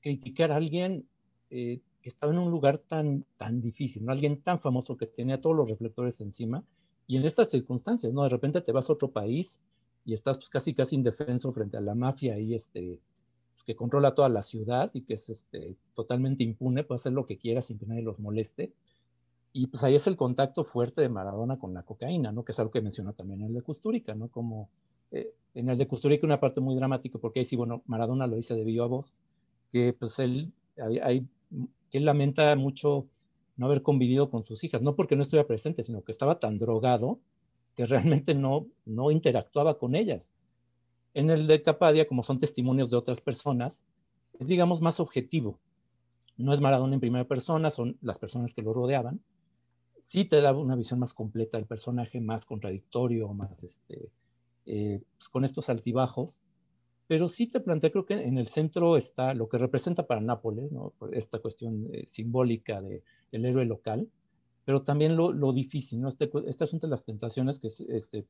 criticar 0.00 0.50
a 0.52 0.56
alguien 0.56 1.06
eh, 1.50 1.80
que 2.02 2.08
estaba 2.08 2.32
en 2.32 2.38
un 2.38 2.50
lugar 2.50 2.78
tan, 2.78 3.24
tan 3.36 3.60
difícil, 3.60 4.04
¿no? 4.04 4.12
Alguien 4.12 4.40
tan 4.40 4.58
famoso 4.58 4.96
que 4.96 5.06
tenía 5.06 5.40
todos 5.40 5.56
los 5.56 5.68
reflectores 5.68 6.20
encima 6.20 6.64
y 7.08 7.16
en 7.16 7.24
estas 7.24 7.50
circunstancias, 7.50 8.12
¿no? 8.12 8.22
De 8.22 8.28
repente 8.28 8.60
te 8.60 8.70
vas 8.70 8.88
a 8.88 8.92
otro 8.92 9.10
país 9.10 9.60
y 10.04 10.12
estás 10.12 10.36
pues, 10.36 10.50
casi, 10.50 10.74
casi 10.74 10.94
indefenso 10.94 11.50
frente 11.50 11.78
a 11.78 11.80
la 11.80 11.94
mafia 11.94 12.34
ahí, 12.34 12.54
este, 12.54 13.00
pues, 13.54 13.64
que 13.64 13.74
controla 13.74 14.14
toda 14.14 14.28
la 14.28 14.42
ciudad 14.42 14.90
y 14.92 15.00
que 15.00 15.14
es 15.14 15.30
este, 15.30 15.74
totalmente 15.94 16.44
impune, 16.44 16.84
puede 16.84 16.96
hacer 16.96 17.12
lo 17.12 17.24
que 17.24 17.38
quiera 17.38 17.62
sin 17.62 17.78
que 17.78 17.86
nadie 17.86 18.02
los 18.02 18.18
moleste. 18.18 18.72
Y 19.54 19.68
pues 19.68 19.82
ahí 19.82 19.94
es 19.94 20.06
el 20.06 20.16
contacto 20.16 20.62
fuerte 20.62 21.00
de 21.00 21.08
Maradona 21.08 21.58
con 21.58 21.72
la 21.72 21.82
cocaína, 21.82 22.30
¿no? 22.30 22.44
Que 22.44 22.52
es 22.52 22.58
algo 22.58 22.70
que 22.70 22.82
menciona 22.82 23.14
también 23.14 23.42
el 23.42 23.54
de 23.54 23.62
Custurica, 23.62 24.14
¿no? 24.14 24.28
Como 24.28 24.68
eh, 25.10 25.32
en 25.54 25.70
el 25.70 25.78
de 25.78 25.88
Custurica 25.88 26.26
una 26.26 26.38
parte 26.38 26.60
muy 26.60 26.76
dramática, 26.76 27.18
porque 27.18 27.40
ahí 27.40 27.46
sí, 27.46 27.56
bueno, 27.56 27.82
Maradona 27.86 28.26
lo 28.26 28.36
dice 28.36 28.54
de 28.54 28.64
viva 28.64 28.86
voz, 28.86 29.14
que 29.70 29.94
pues 29.94 30.18
él, 30.18 30.52
hay, 30.76 30.98
hay 30.98 31.26
que 31.90 31.98
él 31.98 32.04
lamenta 32.04 32.54
mucho 32.54 33.06
no 33.58 33.66
haber 33.66 33.82
convivido 33.82 34.30
con 34.30 34.44
sus 34.44 34.64
hijas, 34.64 34.80
no 34.80 34.94
porque 34.94 35.16
no 35.16 35.22
estuviera 35.22 35.46
presente, 35.46 35.84
sino 35.84 36.02
que 36.02 36.12
estaba 36.12 36.38
tan 36.38 36.58
drogado 36.58 37.18
que 37.74 37.86
realmente 37.86 38.34
no, 38.34 38.66
no 38.86 39.10
interactuaba 39.10 39.78
con 39.78 39.94
ellas. 39.94 40.32
En 41.12 41.28
el 41.30 41.46
de 41.46 41.62
Capadia, 41.62 42.06
como 42.06 42.22
son 42.22 42.38
testimonios 42.38 42.88
de 42.88 42.96
otras 42.96 43.20
personas, 43.20 43.84
es, 44.38 44.46
digamos, 44.46 44.80
más 44.80 45.00
objetivo. 45.00 45.58
No 46.36 46.52
es 46.52 46.60
Maradona 46.60 46.94
en 46.94 47.00
primera 47.00 47.26
persona, 47.26 47.70
son 47.70 47.98
las 48.00 48.18
personas 48.18 48.54
que 48.54 48.62
lo 48.62 48.72
rodeaban. 48.72 49.20
Sí 50.00 50.24
te 50.24 50.40
da 50.40 50.52
una 50.52 50.76
visión 50.76 51.00
más 51.00 51.12
completa 51.12 51.58
del 51.58 51.66
personaje, 51.66 52.20
más 52.20 52.46
contradictorio, 52.46 53.34
más 53.34 53.64
este, 53.64 54.12
eh, 54.66 55.02
pues 55.16 55.28
con 55.28 55.44
estos 55.44 55.68
altibajos. 55.68 56.40
Pero 57.08 57.26
sí 57.26 57.46
te 57.46 57.60
plantea, 57.60 57.90
creo 57.90 58.04
que 58.04 58.14
en 58.14 58.38
el 58.38 58.48
centro 58.48 58.96
está 58.96 59.34
lo 59.34 59.48
que 59.48 59.58
representa 59.58 60.06
para 60.06 60.20
Nápoles, 60.20 60.70
¿no? 60.70 60.92
esta 61.12 61.38
cuestión 61.38 61.88
eh, 61.92 62.04
simbólica 62.06 62.82
del 62.82 63.44
héroe 63.44 63.64
local, 63.64 64.08
pero 64.66 64.82
también 64.82 65.16
lo, 65.16 65.32
lo 65.32 65.52
difícil, 65.54 66.02
¿no? 66.02 66.08
Este, 66.08 66.30
este, 66.46 66.64
asunto 66.64 66.86
de 66.86 66.90
las 66.90 67.04
tentaciones 67.04 67.58
que, 67.58 67.68
este, 67.68 68.26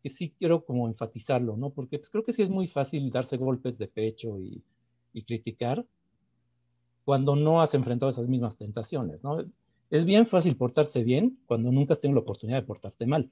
que 0.00 0.08
sí 0.08 0.32
quiero 0.38 0.64
como 0.64 0.86
enfatizarlo, 0.86 1.56
¿no? 1.56 1.70
Porque 1.70 1.98
pues, 1.98 2.08
creo 2.08 2.22
que 2.22 2.32
sí 2.32 2.42
es 2.42 2.48
muy 2.48 2.68
fácil 2.68 3.10
darse 3.10 3.36
golpes 3.36 3.76
de 3.76 3.88
pecho 3.88 4.38
y, 4.38 4.62
y 5.12 5.22
criticar 5.22 5.84
cuando 7.04 7.34
no 7.34 7.60
has 7.60 7.74
enfrentado 7.74 8.10
esas 8.10 8.28
mismas 8.28 8.56
tentaciones, 8.56 9.24
¿no? 9.24 9.38
Es 9.90 10.04
bien 10.04 10.28
fácil 10.28 10.56
portarse 10.56 11.02
bien 11.02 11.40
cuando 11.46 11.72
nunca 11.72 11.94
has 11.94 11.98
tenido 11.98 12.20
la 12.20 12.22
oportunidad 12.22 12.60
de 12.60 12.66
portarte 12.66 13.04
mal. 13.06 13.30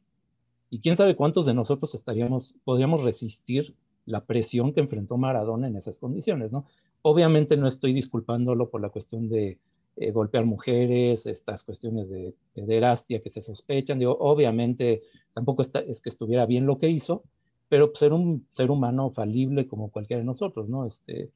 Y 0.71 0.81
quién 0.81 0.97
sabe 0.97 1.15
cuántos 1.15 1.47
de 1.47 1.55
nosotros 1.55 1.95
estaríamos, 1.95 2.57
podríamos 2.65 3.05
resistir 3.05 3.77
la 4.07 4.25
presión 4.25 4.73
que 4.73 4.81
enfrentó 4.81 5.17
Maradona 5.17 5.67
en 5.67 5.77
esas 5.77 5.99
condiciones, 5.99 6.53
¿no? 6.53 6.67
Obviamente 7.03 7.57
no 7.57 7.67
estoy 7.67 7.93
disculpándolo 7.93 8.71
por 8.71 8.81
la 8.81 8.91
cuestión 8.91 9.29
de 9.29 9.59
eh, 9.97 10.11
golpear 10.11 10.45
mujeres, 10.45 11.27
estas 11.27 11.63
cuestiones 11.63 12.09
de 12.09 12.35
pederastia 12.53 13.23
que 13.23 13.31
se 13.31 13.43
sospechan, 13.43 13.99
digo, 13.99 14.17
obviamente 14.19 15.03
tampoco 15.33 15.63
está, 15.63 15.81
es 15.81 16.01
que 16.01 16.09
estuviera 16.09 16.47
bien 16.47 16.67
lo 16.67 16.79
que 16.79 16.89
hizo, 16.89 17.23
pero 17.69 17.93
ser 17.95 18.13
un 18.13 18.47
ser 18.51 18.71
humano 18.71 19.09
falible 19.11 19.67
como 19.67 19.91
cualquiera 19.91 20.21
de 20.21 20.27
nosotros, 20.27 20.69
¿no? 20.69 20.87
Este, 20.87 21.31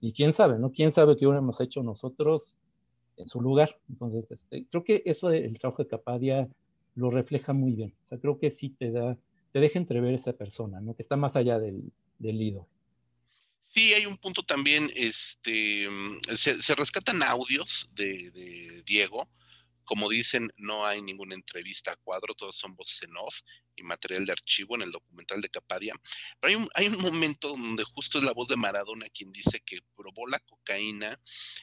y 0.00 0.12
quién 0.12 0.32
sabe, 0.32 0.58
¿no? 0.58 0.72
¿Quién 0.72 0.90
sabe 0.90 1.16
qué 1.16 1.26
hubiéramos 1.26 1.60
hecho 1.60 1.82
nosotros 1.82 2.56
en 3.16 3.28
su 3.28 3.40
lugar? 3.40 3.78
Entonces, 3.88 4.26
este, 4.30 4.66
creo 4.70 4.84
que 4.84 5.02
eso 5.06 5.28
del 5.28 5.58
trabajo 5.58 5.82
de 5.82 5.88
Capadia 5.88 6.48
lo 6.94 7.10
refleja 7.10 7.52
muy 7.52 7.72
bien. 7.72 7.94
O 8.02 8.06
sea, 8.06 8.18
creo 8.18 8.38
que 8.38 8.50
sí 8.50 8.70
te 8.70 8.90
da, 8.90 9.16
te 9.56 9.60
deja 9.60 9.78
entrever 9.78 10.12
esa 10.12 10.34
persona, 10.34 10.82
¿no? 10.82 10.94
Que 10.94 11.00
está 11.00 11.16
más 11.16 11.34
allá 11.34 11.58
del, 11.58 11.90
del 12.18 12.42
ídolo. 12.42 12.68
Sí, 13.66 13.94
hay 13.94 14.04
un 14.04 14.18
punto 14.18 14.42
también, 14.42 14.90
este, 14.94 15.88
se, 16.36 16.74
rescatan 16.74 17.22
audios 17.22 17.88
de, 17.94 18.82
Diego, 18.84 19.30
como 19.86 20.10
dicen, 20.10 20.52
no 20.58 20.84
hay 20.84 21.00
ninguna 21.00 21.34
entrevista 21.34 21.92
a 21.92 21.96
cuadro, 21.96 22.34
todos 22.34 22.54
son 22.54 22.76
voces 22.76 23.04
en 23.04 23.16
off 23.16 23.40
y 23.74 23.82
material 23.82 24.26
de 24.26 24.32
archivo 24.32 24.74
en 24.74 24.82
el 24.82 24.92
documental 24.92 25.40
de 25.40 25.48
Capadia. 25.48 25.94
Pero 26.38 26.50
hay 26.50 26.54
un, 26.56 26.68
hay 26.74 26.88
un 26.88 27.00
momento 27.00 27.48
donde 27.48 27.84
justo 27.84 28.18
es 28.18 28.24
la 28.24 28.34
voz 28.34 28.48
de 28.48 28.56
Maradona 28.56 29.08
quien 29.08 29.32
dice 29.32 29.60
que 29.60 29.78
probó 29.96 30.28
la 30.28 30.40
cocaína 30.40 31.18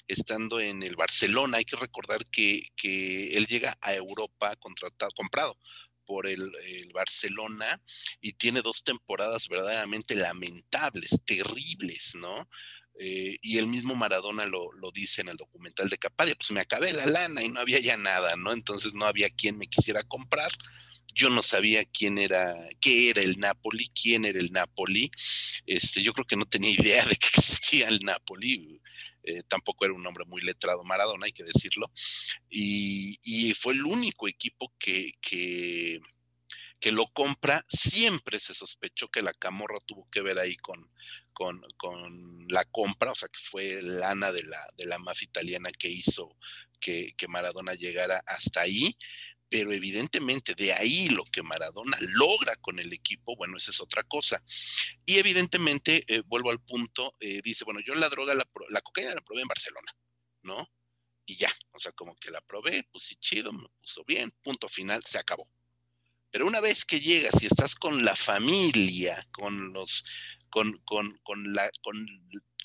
estando 0.08 0.60
en 0.60 0.82
el 0.82 0.96
Barcelona. 0.96 1.60
Hay 1.60 1.66
que 1.66 1.76
recordar 1.76 2.26
que, 2.26 2.70
que 2.76 3.38
él 3.38 3.46
llega 3.46 3.78
a 3.82 3.94
Europa 3.94 4.56
contratado, 4.56 5.12
comprado 5.16 5.60
por 6.06 6.28
el, 6.28 6.52
Barcelona 6.94 7.82
y 8.22 8.34
tiene 8.34 8.62
dos 8.62 8.84
temporadas 8.84 9.48
verdaderamente 9.48 10.16
lamentables, 10.16 11.22
terribles, 11.26 12.14
¿no? 12.16 12.48
Eh, 13.00 13.38
y 13.42 13.58
el 13.58 13.66
mismo 13.68 13.96
Maradona 13.96 14.46
lo, 14.46 14.72
lo, 14.74 14.92
dice 14.92 15.22
en 15.22 15.30
el 15.30 15.38
documental 15.38 15.90
de 15.90 15.98
Capadia, 15.98 16.36
pues 16.36 16.52
me 16.52 16.60
acabé 16.60 16.94
la 16.94 17.08
lana 17.08 17.42
y 17.42 17.50
no 17.50 17.60
había 17.60 17.80
ya 17.80 17.98
nada, 17.98 18.36
¿no? 18.36 18.54
Entonces 18.54 18.94
no 18.94 19.06
había 19.06 19.30
quien 19.32 19.58
me 19.58 19.68
quisiera 19.68 20.04
comprar. 20.04 20.52
Yo 21.14 21.30
no 21.30 21.44
sabía 21.44 21.86
quién 21.86 22.18
era, 22.18 22.56
qué 22.80 23.10
era 23.10 23.22
el 23.22 23.40
Napoli, 23.40 23.90
quién 23.90 24.26
era 24.26 24.40
el 24.40 24.52
Napoli. 24.52 25.12
Este, 25.66 26.02
yo 26.02 26.14
creo 26.14 26.26
que 26.26 26.36
no 26.36 26.46
tenía 26.46 26.72
idea 26.80 27.06
de 27.06 27.16
que 27.16 27.28
existía 27.28 27.88
el 27.88 28.00
Napoli. 28.00 28.80
Eh, 29.24 29.44
tampoco 29.48 29.86
era 29.86 29.94
un 29.94 30.06
hombre 30.06 30.26
muy 30.26 30.42
letrado 30.42 30.84
Maradona, 30.84 31.26
hay 31.26 31.34
que 31.34 31.44
decirlo. 31.44 31.92
Y, 32.50 33.54
fue 33.54 33.74
el 33.74 33.86
único 33.86 34.28
equipo 34.28 34.74
que, 34.80 35.12
que 35.22 36.02
que 36.84 36.92
lo 36.92 37.08
compra, 37.08 37.64
siempre 37.70 38.42
se 38.42 38.54
sospechó 38.54 39.08
que 39.08 39.22
la 39.22 39.34
camorra 39.34 39.78
tuvo 39.86 40.06
que 40.12 40.20
ver 40.20 40.38
ahí 40.38 40.58
con, 40.58 40.92
con, 41.32 41.62
con 41.78 42.46
la 42.50 42.66
compra, 42.66 43.14
o 43.14 43.16
sea, 43.16 43.30
que 43.30 43.40
fue 43.40 43.82
lana 43.82 44.34
de 44.34 44.44
la, 44.44 44.60
de 44.76 44.86
la 44.88 45.00
mafia 45.00 45.24
italiana 45.24 45.72
que 45.72 45.88
hizo 45.88 46.36
que, 46.82 47.14
que 47.16 47.30
Maradona 47.30 47.74
llegara 47.74 48.22
hasta 48.28 48.60
ahí 48.60 48.98
pero 49.54 49.72
evidentemente 49.72 50.56
de 50.56 50.74
ahí 50.74 51.10
lo 51.10 51.24
que 51.26 51.44
Maradona 51.44 51.96
logra 52.02 52.56
con 52.56 52.80
el 52.80 52.92
equipo, 52.92 53.36
bueno, 53.36 53.56
esa 53.56 53.70
es 53.70 53.80
otra 53.80 54.02
cosa. 54.02 54.44
Y 55.06 55.20
evidentemente, 55.20 56.04
eh, 56.08 56.24
vuelvo 56.26 56.50
al 56.50 56.60
punto, 56.60 57.16
eh, 57.20 57.40
dice, 57.44 57.64
bueno, 57.64 57.80
yo 57.86 57.94
la 57.94 58.10
droga, 58.10 58.34
la, 58.34 58.50
la, 58.70 58.82
cocaína 58.82 59.14
la 59.14 59.22
probé 59.22 59.44
en 59.44 59.48
Barcelona, 59.48 59.96
¿no? 60.42 60.68
Y 61.28 61.36
ya, 61.36 61.52
o 61.72 61.78
sea, 61.78 61.92
como 61.92 62.16
que 62.16 62.32
la 62.32 62.42
probé, 62.42 62.88
pues 62.92 63.04
sí, 63.04 63.16
chido, 63.18 63.54
me 63.54 63.70
puso 63.80 64.04
bien, 64.06 64.32
punto 64.42 64.68
final, 64.68 65.04
se 65.04 65.20
acabó. 65.20 65.48
Pero 66.32 66.48
una 66.48 66.60
vez 66.60 66.84
que 66.84 67.00
llegas 67.00 67.40
y 67.44 67.46
estás 67.46 67.76
con 67.76 68.04
la 68.04 68.16
familia, 68.16 69.24
con 69.32 69.72
los, 69.72 70.04
con, 70.50 70.72
con, 70.84 71.16
con 71.22 71.54
la, 71.54 71.70
con, 71.84 72.04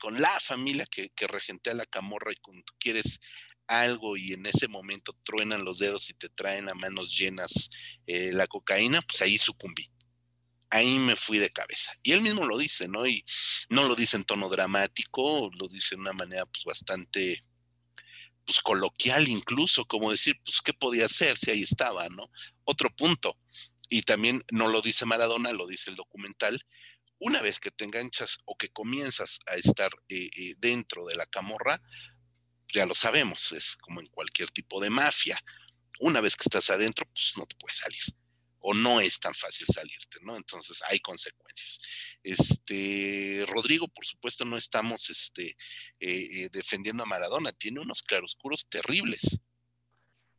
con, 0.01 0.23
la 0.23 0.41
familia 0.41 0.87
que, 0.87 1.11
que 1.11 1.27
regentea 1.27 1.75
la 1.75 1.85
camorra 1.85 2.33
y 2.33 2.37
con, 2.37 2.63
tú 2.63 2.73
quieres 2.81 3.21
algo 3.69 4.17
y 4.17 4.33
en 4.33 4.47
ese 4.47 4.67
momento 4.67 5.17
truenan 5.23 5.65
los 5.65 5.79
dedos 5.79 6.11
y 6.11 6.15
te 6.15 6.29
traen 6.29 6.69
a 6.69 6.75
manos 6.75 7.17
llenas 7.17 7.71
eh, 8.07 8.33
la 8.33 8.47
cocaína, 8.47 9.03
pues 9.03 9.23
ahí 9.23 9.39
sucumbí. 9.39 9.91
Ahí 10.71 10.99
me 10.99 11.17
fui 11.17 11.39
de 11.39 11.51
cabeza. 11.51 11.93
Y 12.03 12.13
él 12.13 12.21
mismo 12.21 12.45
lo 12.45 12.59
dice, 12.59 12.89
¿no? 12.89 13.07
Y 13.07 13.25
no 13.71 13.89
lo 13.89 13.95
dice 13.95 14.17
en 14.17 14.25
tono 14.25 14.49
dramático, 14.49 15.51
lo 15.55 15.69
dice 15.69 15.95
de 15.95 16.03
una 16.03 16.13
manera 16.13 16.45
pues 16.47 16.65
bastante 16.65 17.45
pues 18.45 18.61
coloquial 18.61 19.29
incluso, 19.29 19.85
como 19.85 20.11
decir, 20.11 20.41
pues 20.43 20.63
qué 20.63 20.73
podía 20.73 21.05
hacer 21.05 21.37
si 21.37 21.51
ahí 21.51 21.63
estaba, 21.63 22.09
¿no? 22.09 22.31
Otro 22.65 22.89
punto, 22.97 23.37
y 23.91 24.03
también 24.03 24.43
no 24.51 24.69
lo 24.69 24.81
dice 24.81 25.05
Maradona, 25.05 25.53
lo 25.53 25.67
dice 25.67 25.91
el 25.91 25.97
documental, 25.97 26.65
una 27.19 27.43
vez 27.43 27.59
que 27.61 27.71
te 27.71 27.85
enganchas 27.85 28.39
o 28.45 28.57
que 28.57 28.71
comienzas 28.71 29.41
a 29.47 29.57
estar 29.57 29.91
eh, 30.09 30.31
eh, 30.35 30.55
dentro 30.59 31.05
de 31.05 31.17
la 31.17 31.27
camorra, 31.27 31.83
ya 32.73 32.87
lo 32.87 32.95
sabemos, 32.95 33.53
es 33.53 33.77
como 33.77 34.01
en 34.01 34.07
cualquier 34.09 34.51
tipo 34.51 34.81
de 34.81 34.91
mafia. 34.91 35.43
Una 36.01 36.21
vez 36.21 36.37
que 36.37 36.45
estás 36.45 36.71
adentro, 36.71 37.07
pues 37.13 37.33
no 37.37 37.47
te 37.47 37.57
puedes 37.57 37.77
salir. 37.77 38.03
O 38.61 38.75
no 38.75 39.01
es 39.01 39.21
tan 39.21 39.35
fácil 39.35 39.67
salirte, 39.73 40.19
¿no? 40.23 40.37
Entonces 40.37 40.83
hay 40.89 40.99
consecuencias. 41.01 41.81
Este, 42.23 43.45
Rodrigo, 43.49 43.89
por 43.89 44.05
supuesto, 44.05 44.45
no 44.45 44.57
estamos 44.57 45.11
este, 45.11 45.57
eh, 46.01 46.49
defendiendo 46.51 47.05
a 47.05 47.07
Maradona, 47.07 47.53
tiene 47.53 47.81
unos 47.81 48.03
claroscuros 48.03 48.67
terribles. 48.69 49.41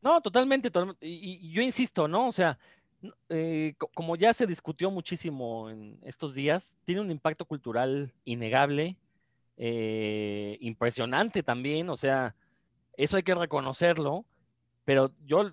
No, 0.01 0.21
totalmente, 0.21 0.71
y, 1.01 1.51
yo 1.51 1.61
insisto, 1.61 2.07
¿no? 2.07 2.27
O 2.27 2.31
sea, 2.31 2.57
eh, 3.29 3.75
como 3.93 4.15
ya 4.15 4.33
se 4.33 4.47
discutió 4.47 4.91
muchísimo 4.91 5.69
en 5.69 5.99
estos 6.03 6.33
días, 6.33 6.77
tiene 6.85 7.01
un 7.01 7.11
impacto 7.11 7.45
cultural 7.45 8.13
innegable, 8.25 8.97
eh, 9.59 10.57
impresionante 10.61 11.43
también, 11.43 11.89
o 11.89 11.97
sea, 11.97 12.35
eso 12.97 13.17
hay 13.17 13.23
que 13.23 13.35
reconocerlo, 13.35 14.25
pero 14.85 15.11
yo, 15.25 15.51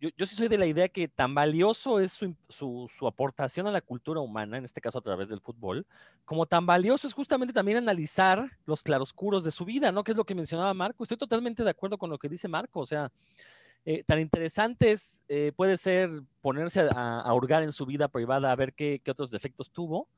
yo, 0.00 0.26
sí 0.26 0.34
soy 0.34 0.48
de 0.48 0.58
la 0.58 0.66
idea 0.66 0.88
que 0.88 1.08
tan 1.08 1.34
valioso 1.34 2.00
es 2.00 2.12
su, 2.12 2.34
su, 2.48 3.06
aportación 3.06 3.66
a 3.66 3.70
la 3.70 3.82
cultura 3.82 4.20
humana, 4.20 4.56
en 4.56 4.64
este 4.64 4.80
caso 4.80 4.98
a 4.98 5.02
través 5.02 5.28
del 5.28 5.40
fútbol, 5.40 5.86
como 6.24 6.46
tan 6.46 6.64
valioso 6.64 7.06
es 7.06 7.12
justamente 7.12 7.52
también 7.52 7.78
analizar 7.78 8.50
los 8.64 8.82
claroscuros 8.82 9.44
de 9.44 9.50
su 9.50 9.64
vida, 9.64 9.92
¿no? 9.92 10.02
Que 10.02 10.12
es 10.12 10.16
lo 10.16 10.24
que 10.24 10.34
mencionaba 10.34 10.72
Marco. 10.72 11.04
Estoy 11.04 11.18
totalmente 11.18 11.62
de 11.62 11.70
acuerdo 11.70 11.98
con 11.98 12.10
lo 12.10 12.18
que 12.18 12.28
dice 12.28 12.48
Marco, 12.48 12.80
o 12.80 12.86
sea, 12.86 13.12
eh, 13.86 14.02
tan 14.04 14.18
interesantes 14.18 15.22
eh, 15.28 15.52
puede 15.54 15.76
ser 15.76 16.10
ponerse 16.40 16.88
a, 16.96 17.30
hurgar 17.34 17.62
en 17.62 17.72
su 17.72 17.84
vida 17.84 18.08
privada 18.08 18.50
a 18.50 18.56
ver 18.56 18.72
qué, 18.72 19.02
otros 19.06 19.30
defectos 19.30 19.70
tuvo, 19.70 20.08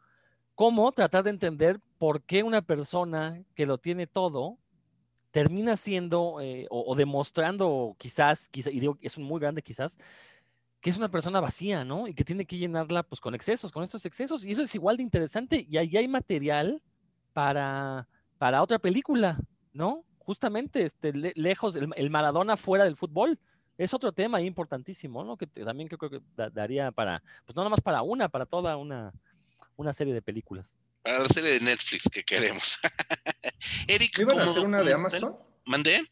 como 0.56 0.90
tratar 0.90 1.22
de 1.22 1.30
entender 1.30 1.78
por 1.98 2.22
qué 2.22 2.42
una 2.42 2.62
persona 2.62 3.44
que 3.54 3.66
lo 3.66 3.78
tiene 3.78 4.06
todo 4.06 4.58
termina 5.30 5.76
siendo 5.76 6.40
eh, 6.40 6.66
o, 6.70 6.94
demostrando 6.96 7.94
quizás, 7.98 8.48
quizás, 8.48 8.72
y 8.72 8.80
digo, 8.80 8.96
es 9.02 9.18
un 9.18 9.24
muy 9.24 9.38
grande 9.38 9.60
quizás, 9.60 9.98
que 10.80 10.88
es 10.88 10.96
una 10.96 11.10
persona 11.10 11.40
vacía, 11.40 11.84
¿no? 11.84 12.08
Y 12.08 12.14
que 12.14 12.24
tiene 12.24 12.46
que 12.46 12.56
llenarla 12.56 13.02
pues 13.02 13.20
con 13.20 13.34
excesos, 13.34 13.70
con 13.70 13.84
estos 13.84 14.06
excesos. 14.06 14.46
Y 14.46 14.52
eso 14.52 14.62
es 14.62 14.74
igual 14.74 14.96
de 14.96 15.02
interesante 15.02 15.66
y 15.68 15.76
ahí 15.76 15.94
hay 15.94 16.08
material 16.08 16.82
para, 17.34 18.08
para 18.38 18.62
otra 18.62 18.78
película, 18.78 19.38
¿no? 19.74 20.04
Justamente, 20.20 20.84
este, 20.84 21.12
lejos, 21.34 21.76
el 21.76 22.10
Maradona 22.10 22.56
fuera 22.56 22.84
del 22.84 22.96
fútbol 22.96 23.38
es 23.76 23.92
otro 23.92 24.12
tema 24.12 24.40
importantísimo, 24.40 25.22
¿no? 25.22 25.36
Que 25.36 25.46
también 25.46 25.88
creo 25.88 26.10
que 26.10 26.22
daría 26.50 26.90
para, 26.92 27.22
pues 27.44 27.54
no 27.54 27.60
nada 27.60 27.70
más 27.70 27.82
para 27.82 28.00
una, 28.00 28.30
para 28.30 28.46
toda 28.46 28.78
una, 28.78 29.12
una 29.76 29.92
serie 29.92 30.14
de 30.14 30.22
películas. 30.22 30.76
Para 31.02 31.20
la 31.20 31.28
serie 31.28 31.52
de 31.52 31.60
Netflix 31.60 32.08
que 32.10 32.24
queremos. 32.24 32.78
Eric, 33.86 34.18
¿iban 34.18 34.40
a 34.40 34.44
hacer 34.44 34.64
una 34.64 34.82
de 34.82 34.92
Amazon? 34.92 35.36
¿Mandé? 35.64 36.04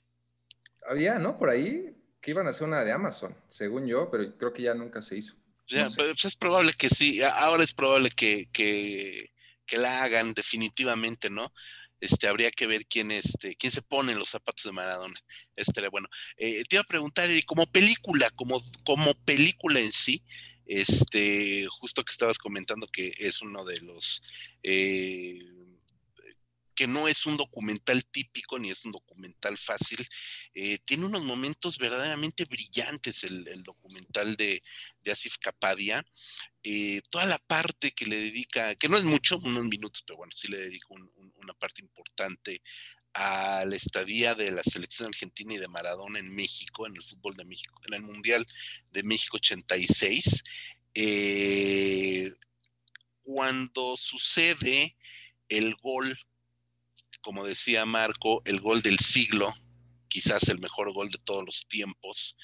Había, 0.89 1.19
¿no? 1.19 1.39
Por 1.39 1.49
ahí 1.49 1.97
que 2.21 2.31
iban 2.31 2.47
a 2.47 2.51
hacer 2.51 2.67
una 2.67 2.85
de 2.85 2.93
Amazon, 2.93 3.37
según 3.51 3.87
yo, 3.87 4.11
pero 4.11 4.37
creo 4.39 4.53
que 4.53 4.63
ya 4.63 4.75
nunca 4.75 5.03
se 5.03 5.19
hizo. 5.19 5.35
Ya, 5.67 5.91
pues 5.91 6.25
es 6.25 6.37
probable 6.37 6.75
que 6.75 6.89
sí. 6.89 7.23
Ahora 7.23 7.65
es 7.65 7.73
probable 7.73 8.11
que, 8.11 8.49
que, 8.53 9.33
que 9.67 9.79
la 9.79 10.03
hagan 10.03 10.35
definitivamente, 10.35 11.31
¿no? 11.31 11.53
Este, 12.01 12.29
habría 12.29 12.51
que 12.51 12.67
ver 12.67 12.87
quién, 12.87 13.11
este, 13.11 13.57
quién 13.57 13.71
se 13.73 13.81
pone 13.81 14.13
en 14.13 14.19
los 14.19 14.29
zapatos 14.29 14.65
de 14.65 14.73
Maradona. 14.73 15.19
Este, 15.57 15.89
bueno, 15.89 16.09
eh, 16.37 16.63
te 16.65 16.77
iba 16.77 16.83
a 16.83 16.87
preguntar, 16.87 17.31
como 17.47 17.67
película, 17.67 18.31
como, 18.31 18.63
como 18.85 19.15
película 19.25 19.81
en 19.81 19.91
sí, 19.93 20.23
este, 20.67 21.67
justo 21.81 22.05
que 22.05 22.13
estabas 22.13 22.39
comentando 22.39 22.87
que 22.87 23.15
es 23.19 23.43
uno 23.43 23.65
de 23.65 23.81
los 23.81 24.23
eh, 24.63 25.39
que 26.75 26.87
no 26.87 27.09
es 27.09 27.27
un 27.27 27.37
documental 27.37 28.05
típico 28.05 28.59
ni 28.59 28.71
es 28.71 28.85
un 28.85 28.93
documental 28.93 29.57
fácil, 29.57 30.07
eh, 30.55 30.79
tiene 30.85 31.07
unos 31.07 31.23
momentos 31.25 31.79
verdaderamente 31.79 32.45
brillantes 32.45 33.25
el, 33.25 33.63
documental 33.63 34.37
de, 34.37 34.63
Asif 35.11 35.37
Kapadia. 35.39 36.05
Eh, 36.63 37.03
toda 37.11 37.27
la 37.27 37.39
parte 37.39 37.93
que 37.93 38.07
le 38.07 38.19
dedica, 38.19 38.75
que 38.75 38.89
no 38.89 38.97
es 38.97 39.05
mucho, 39.05 39.39
unos 39.39 39.65
minutos, 39.65 40.03
pero 40.07 40.17
bueno, 40.17 40.33
sí 40.35 40.49
le 40.49 40.59
dedico 40.59 40.95
una 40.95 41.55
parte 41.55 41.83
importante 41.83 42.63
a 43.15 43.65
la 43.65 43.77
estadía 43.77 44.35
de 44.35 44.51
la 44.51 44.63
selección 44.63 45.09
argentina 45.09 45.55
y 45.55 45.59
de 45.59 45.69
Maradona 45.69 46.19
en 46.19 46.35
México, 46.35 46.87
en 46.87 46.95
el 46.97 47.03
fútbol 47.03 47.37
de 47.37 47.45
México, 47.45 47.81
en 47.87 47.95
el 47.95 48.03
Mundial 48.03 48.47
de 48.91 49.03
México 49.03 49.37
86. 49.37 50.45
Eh, 50.95 52.33
cuando 53.23 53.97
sucede 53.97 54.97
el 55.49 55.75
gol 55.77 56.19
como 57.25 57.47
decía 57.47 57.87
Marco, 57.87 58.43
el 58.45 58.61
gol 58.61 58.83
del 58.83 58.99
siglo, 58.99 59.55
quizás 60.09 60.49
el 60.51 60.59
mejor 60.59 60.93
gol 60.93 61.11
de 61.11 61.19
todos 61.25 61.43
los 61.43 61.67
tiempos. 61.67 62.37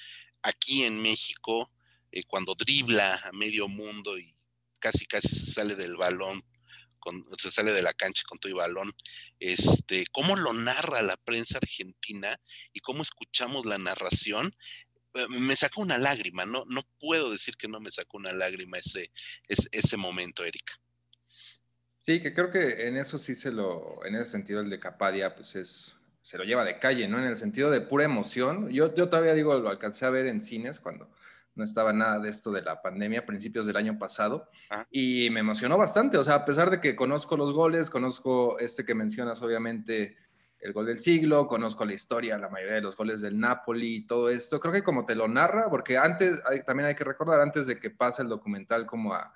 Aquí 0.43 0.85
en 0.85 0.99
México, 0.99 1.71
eh, 2.11 2.23
cuando 2.25 2.55
dribla 2.55 3.21
a 3.25 3.31
medio 3.33 3.69
mundo 3.69 4.19
y 4.19 4.35
casi 4.79 5.05
casi 5.05 5.29
se 5.29 5.53
sale 5.53 5.77
del 5.77 5.97
balón, 5.97 6.43
se 7.37 7.51
sale 7.51 7.73
de 7.73 7.83
la 7.83 7.95
cancha 7.95 8.25
con 8.29 8.39
todo 8.39 8.51
el 8.51 8.59
balón, 8.59 8.93
este, 9.39 10.05
cómo 10.13 10.37
lo 10.37 10.53
narra 10.53 11.03
la 11.03 11.17
prensa 11.17 11.59
argentina 11.59 12.37
y 12.73 12.81
cómo 12.81 13.03
escuchamos 13.03 13.67
la 13.67 13.79
narración, 13.79 14.55
eh, 15.15 15.27
me 15.29 15.57
sacó 15.57 15.83
una 15.83 15.99
lágrima, 15.99 16.45
no, 16.47 16.65
no 16.67 16.83
puedo 17.01 17.31
decir 17.31 17.57
que 17.57 17.69
no 17.69 17.81
me 17.81 17.91
sacó 17.91 18.19
una 18.19 18.33
lágrima 18.33 18.79
ese, 18.79 19.11
ese, 19.49 19.69
ese 19.73 19.97
momento, 19.97 20.45
Erika. 20.45 20.75
Sí, 22.07 22.21
que 22.21 22.33
creo 22.33 22.51
que 22.51 22.87
en 22.87 22.97
eso 22.97 23.19
sí 23.19 23.35
se 23.35 23.53
lo, 23.53 24.05
en 24.05 24.15
ese 24.15 24.31
sentido 24.31 24.61
el 24.61 24.71
de 24.71 24.81
Capadia, 24.81 25.35
pues 25.35 25.55
es, 25.57 25.97
se 26.23 26.39
lo 26.39 26.45
lleva 26.45 26.65
de 26.65 26.79
calle, 26.79 27.09
¿no? 27.09 27.19
En 27.19 27.25
el 27.25 27.37
sentido 27.37 27.71
de 27.71 27.81
pura 27.81 28.05
emoción. 28.05 28.71
Yo, 28.71 28.95
yo 28.95 29.09
todavía 29.09 29.35
digo, 29.35 29.59
lo 29.59 29.69
alcancé 29.69 30.07
a 30.07 30.11
ver 30.11 30.27
en 30.27 30.41
cines 30.41 30.81
cuando 30.81 31.11
no 31.55 31.65
estaba 31.65 31.93
nada 31.93 32.19
de 32.19 32.31
esto 32.31 32.51
de 32.53 32.63
la 32.63 32.81
pandemia, 32.81 33.21
a 33.21 33.27
principios 33.27 33.67
del 33.67 33.77
año 33.77 33.99
pasado, 33.99 34.49
y 34.91 35.29
me 35.31 35.41
emocionó 35.41 35.77
bastante, 35.77 36.17
o 36.17 36.25
sea, 36.25 36.35
a 36.37 36.45
pesar 36.45 36.71
de 36.71 36.81
que 36.81 36.97
conozco 36.97 37.37
los 37.37 37.53
goles, 37.53 37.91
conozco 37.91 38.59
este 38.59 38.85
que 38.85 38.95
mencionas, 38.95 39.43
obviamente, 39.43 40.17
el 40.61 40.73
gol 40.73 40.87
del 40.87 41.01
siglo, 41.01 41.47
conozco 41.47 41.85
la 41.85 41.95
historia, 41.95 42.39
la 42.39 42.49
mayoría 42.51 42.75
de 42.75 42.83
los 42.83 42.97
goles 42.97 43.21
del 43.21 43.41
Napoli 43.41 43.97
y 43.97 44.07
todo 44.07 44.29
esto, 44.31 44.61
creo 44.61 44.73
que 44.73 44.83
como 44.83 45.05
te 45.05 45.15
lo 45.15 45.27
narra, 45.27 45.69
porque 45.71 45.99
antes, 45.99 46.39
también 46.67 46.89
hay 46.89 46.95
que 46.95 47.05
recordar, 47.05 47.41
antes 47.41 47.67
de 47.67 47.79
que 47.79 47.91
pase 47.91 48.23
el 48.23 48.29
documental 48.29 48.87
como 48.87 49.15
a 49.15 49.33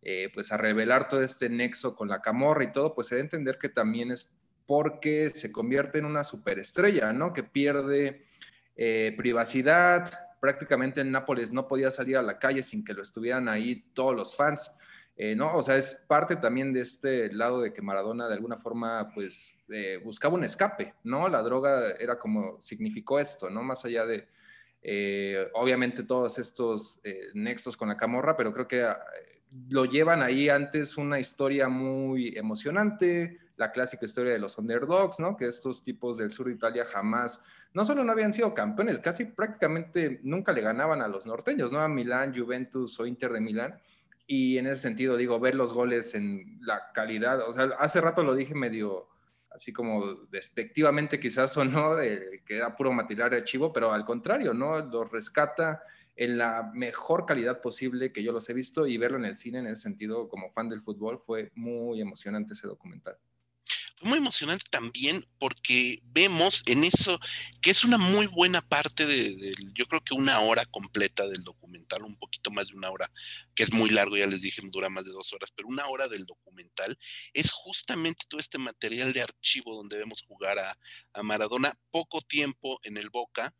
eh, 0.00 0.30
pues 0.32 0.52
a 0.52 0.56
revelar 0.56 1.08
todo 1.08 1.22
este 1.22 1.48
nexo 1.48 1.96
con 1.96 2.08
la 2.08 2.20
camorra 2.20 2.62
y 2.62 2.70
todo, 2.70 2.94
pues 2.94 3.08
se 3.08 3.16
debe 3.16 3.26
entender 3.26 3.58
que 3.58 3.68
también 3.68 4.12
es 4.12 4.30
porque 4.64 5.30
se 5.30 5.50
convierte 5.50 5.98
en 5.98 6.04
una 6.04 6.22
superestrella, 6.22 7.12
¿no? 7.12 7.32
Que 7.32 7.42
pierde 7.42 8.24
eh, 8.76 9.12
privacidad, 9.16 10.27
prácticamente 10.40 11.00
en 11.00 11.10
Nápoles 11.10 11.52
no 11.52 11.66
podía 11.66 11.90
salir 11.90 12.16
a 12.16 12.22
la 12.22 12.38
calle 12.38 12.62
sin 12.62 12.84
que 12.84 12.94
lo 12.94 13.02
estuvieran 13.02 13.48
ahí 13.48 13.84
todos 13.94 14.14
los 14.14 14.36
fans, 14.36 14.70
eh, 15.16 15.34
¿no? 15.34 15.56
O 15.56 15.62
sea, 15.62 15.76
es 15.76 15.94
parte 16.06 16.36
también 16.36 16.72
de 16.72 16.80
este 16.80 17.32
lado 17.32 17.60
de 17.60 17.72
que 17.72 17.82
Maradona 17.82 18.28
de 18.28 18.34
alguna 18.34 18.56
forma, 18.56 19.10
pues, 19.14 19.56
buscaba 20.04 20.34
un 20.34 20.44
escape, 20.44 20.94
¿no? 21.04 21.28
La 21.28 21.42
droga 21.42 21.90
era 21.98 22.18
como 22.18 22.60
significó 22.60 23.18
esto, 23.18 23.50
¿no? 23.50 23.62
Más 23.62 23.84
allá 23.84 24.06
de, 24.06 24.28
obviamente, 25.54 26.04
todos 26.04 26.38
estos 26.38 27.00
nexos 27.34 27.76
con 27.76 27.88
la 27.88 27.96
camorra, 27.96 28.36
pero 28.36 28.52
creo 28.52 28.68
que 28.68 28.86
lo 29.68 29.84
llevan 29.84 30.22
ahí 30.22 30.48
antes 30.48 30.96
una 30.96 31.18
historia 31.18 31.68
muy 31.68 32.36
emocionante, 32.36 33.38
la 33.56 33.72
clásica 33.72 34.06
historia 34.06 34.32
de 34.32 34.38
los 34.38 34.56
underdogs, 34.56 35.18
¿no? 35.18 35.36
Que 35.36 35.46
estos 35.46 35.82
tipos 35.82 36.18
del 36.18 36.30
sur 36.30 36.46
de 36.46 36.54
Italia 36.54 36.84
jamás, 36.84 37.42
no 37.74 37.84
solo 37.84 38.04
no 38.04 38.12
habían 38.12 38.34
sido 38.34 38.54
campeones, 38.54 38.98
casi 38.98 39.26
prácticamente 39.26 40.20
nunca 40.22 40.52
le 40.52 40.62
ganaban 40.62 41.02
a 41.02 41.08
los 41.08 41.26
norteños, 41.26 41.72
¿no? 41.72 41.80
A 41.80 41.88
Milán, 41.88 42.34
Juventus 42.36 42.98
o 43.00 43.06
Inter 43.06 43.32
de 43.32 43.40
Milán. 43.40 43.80
Y 44.26 44.58
en 44.58 44.66
ese 44.66 44.82
sentido, 44.82 45.16
digo, 45.16 45.40
ver 45.40 45.54
los 45.54 45.72
goles 45.72 46.14
en 46.14 46.58
la 46.60 46.92
calidad, 46.92 47.48
o 47.48 47.52
sea, 47.52 47.70
hace 47.78 48.00
rato 48.00 48.22
lo 48.22 48.34
dije 48.34 48.54
medio 48.54 49.08
así 49.50 49.72
como 49.72 50.14
despectivamente 50.30 51.18
quizás 51.18 51.56
o 51.56 51.64
no, 51.64 51.96
que 51.96 52.56
era 52.56 52.76
puro 52.76 52.92
material 52.92 53.34
archivo, 53.34 53.72
pero 53.72 53.92
al 53.92 54.04
contrario, 54.04 54.54
¿no? 54.54 54.78
Lo 54.78 55.04
rescata 55.04 55.82
en 56.14 56.36
la 56.36 56.70
mejor 56.74 57.26
calidad 57.26 57.60
posible 57.60 58.12
que 58.12 58.22
yo 58.22 58.32
los 58.32 58.48
he 58.50 58.54
visto 58.54 58.86
y 58.86 58.98
verlo 58.98 59.18
en 59.18 59.24
el 59.24 59.38
cine 59.38 59.60
en 59.60 59.66
ese 59.68 59.82
sentido 59.82 60.28
como 60.28 60.50
fan 60.50 60.68
del 60.68 60.82
fútbol 60.82 61.20
fue 61.24 61.50
muy 61.54 62.00
emocionante 62.00 62.54
ese 62.54 62.66
documental. 62.66 63.16
Muy 64.02 64.18
emocionante 64.18 64.64
también 64.70 65.26
porque 65.38 66.00
vemos 66.04 66.62
en 66.66 66.84
eso 66.84 67.18
que 67.60 67.70
es 67.70 67.84
una 67.84 67.98
muy 67.98 68.26
buena 68.26 68.60
parte 68.60 69.06
de, 69.06 69.54
yo 69.74 69.86
creo 69.86 70.00
que 70.02 70.14
una 70.14 70.40
hora 70.40 70.64
completa 70.66 71.26
del 71.26 71.42
documental, 71.42 72.04
un 72.04 72.16
poquito 72.16 72.50
más 72.50 72.68
de 72.68 72.76
una 72.76 72.90
hora, 72.90 73.10
que 73.54 73.62
es 73.62 73.72
muy 73.72 73.90
largo, 73.90 74.16
ya 74.16 74.26
les 74.26 74.42
dije, 74.42 74.62
dura 74.64 74.88
más 74.88 75.04
de 75.04 75.12
dos 75.12 75.32
horas, 75.32 75.50
pero 75.54 75.68
una 75.68 75.86
hora 75.86 76.08
del 76.08 76.26
documental 76.26 76.98
es 77.32 77.50
justamente 77.50 78.24
todo 78.28 78.40
este 78.40 78.58
material 78.58 79.12
de 79.12 79.22
archivo 79.22 79.74
donde 79.74 79.98
vemos 79.98 80.22
jugar 80.22 80.58
a, 80.58 80.78
a 81.12 81.22
Maradona 81.22 81.78
poco 81.90 82.20
tiempo 82.20 82.78
en 82.82 82.96
el 82.96 83.10
Boca, 83.10 83.54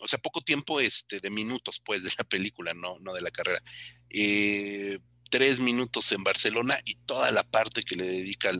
o 0.00 0.08
sea, 0.08 0.18
poco 0.18 0.40
tiempo 0.40 0.80
este, 0.80 1.20
de 1.20 1.30
minutos, 1.30 1.80
pues, 1.84 2.02
de 2.02 2.10
la 2.16 2.24
película, 2.24 2.72
no, 2.74 2.98
no 3.00 3.12
de 3.12 3.20
la 3.20 3.30
carrera. 3.30 3.62
Eh, 4.08 4.98
tres 5.30 5.58
minutos 5.58 6.12
en 6.12 6.24
Barcelona 6.24 6.78
y 6.84 6.96
toda 7.06 7.30
la 7.30 7.44
parte 7.44 7.82
que 7.82 7.96
le 7.96 8.06
dedica 8.06 8.50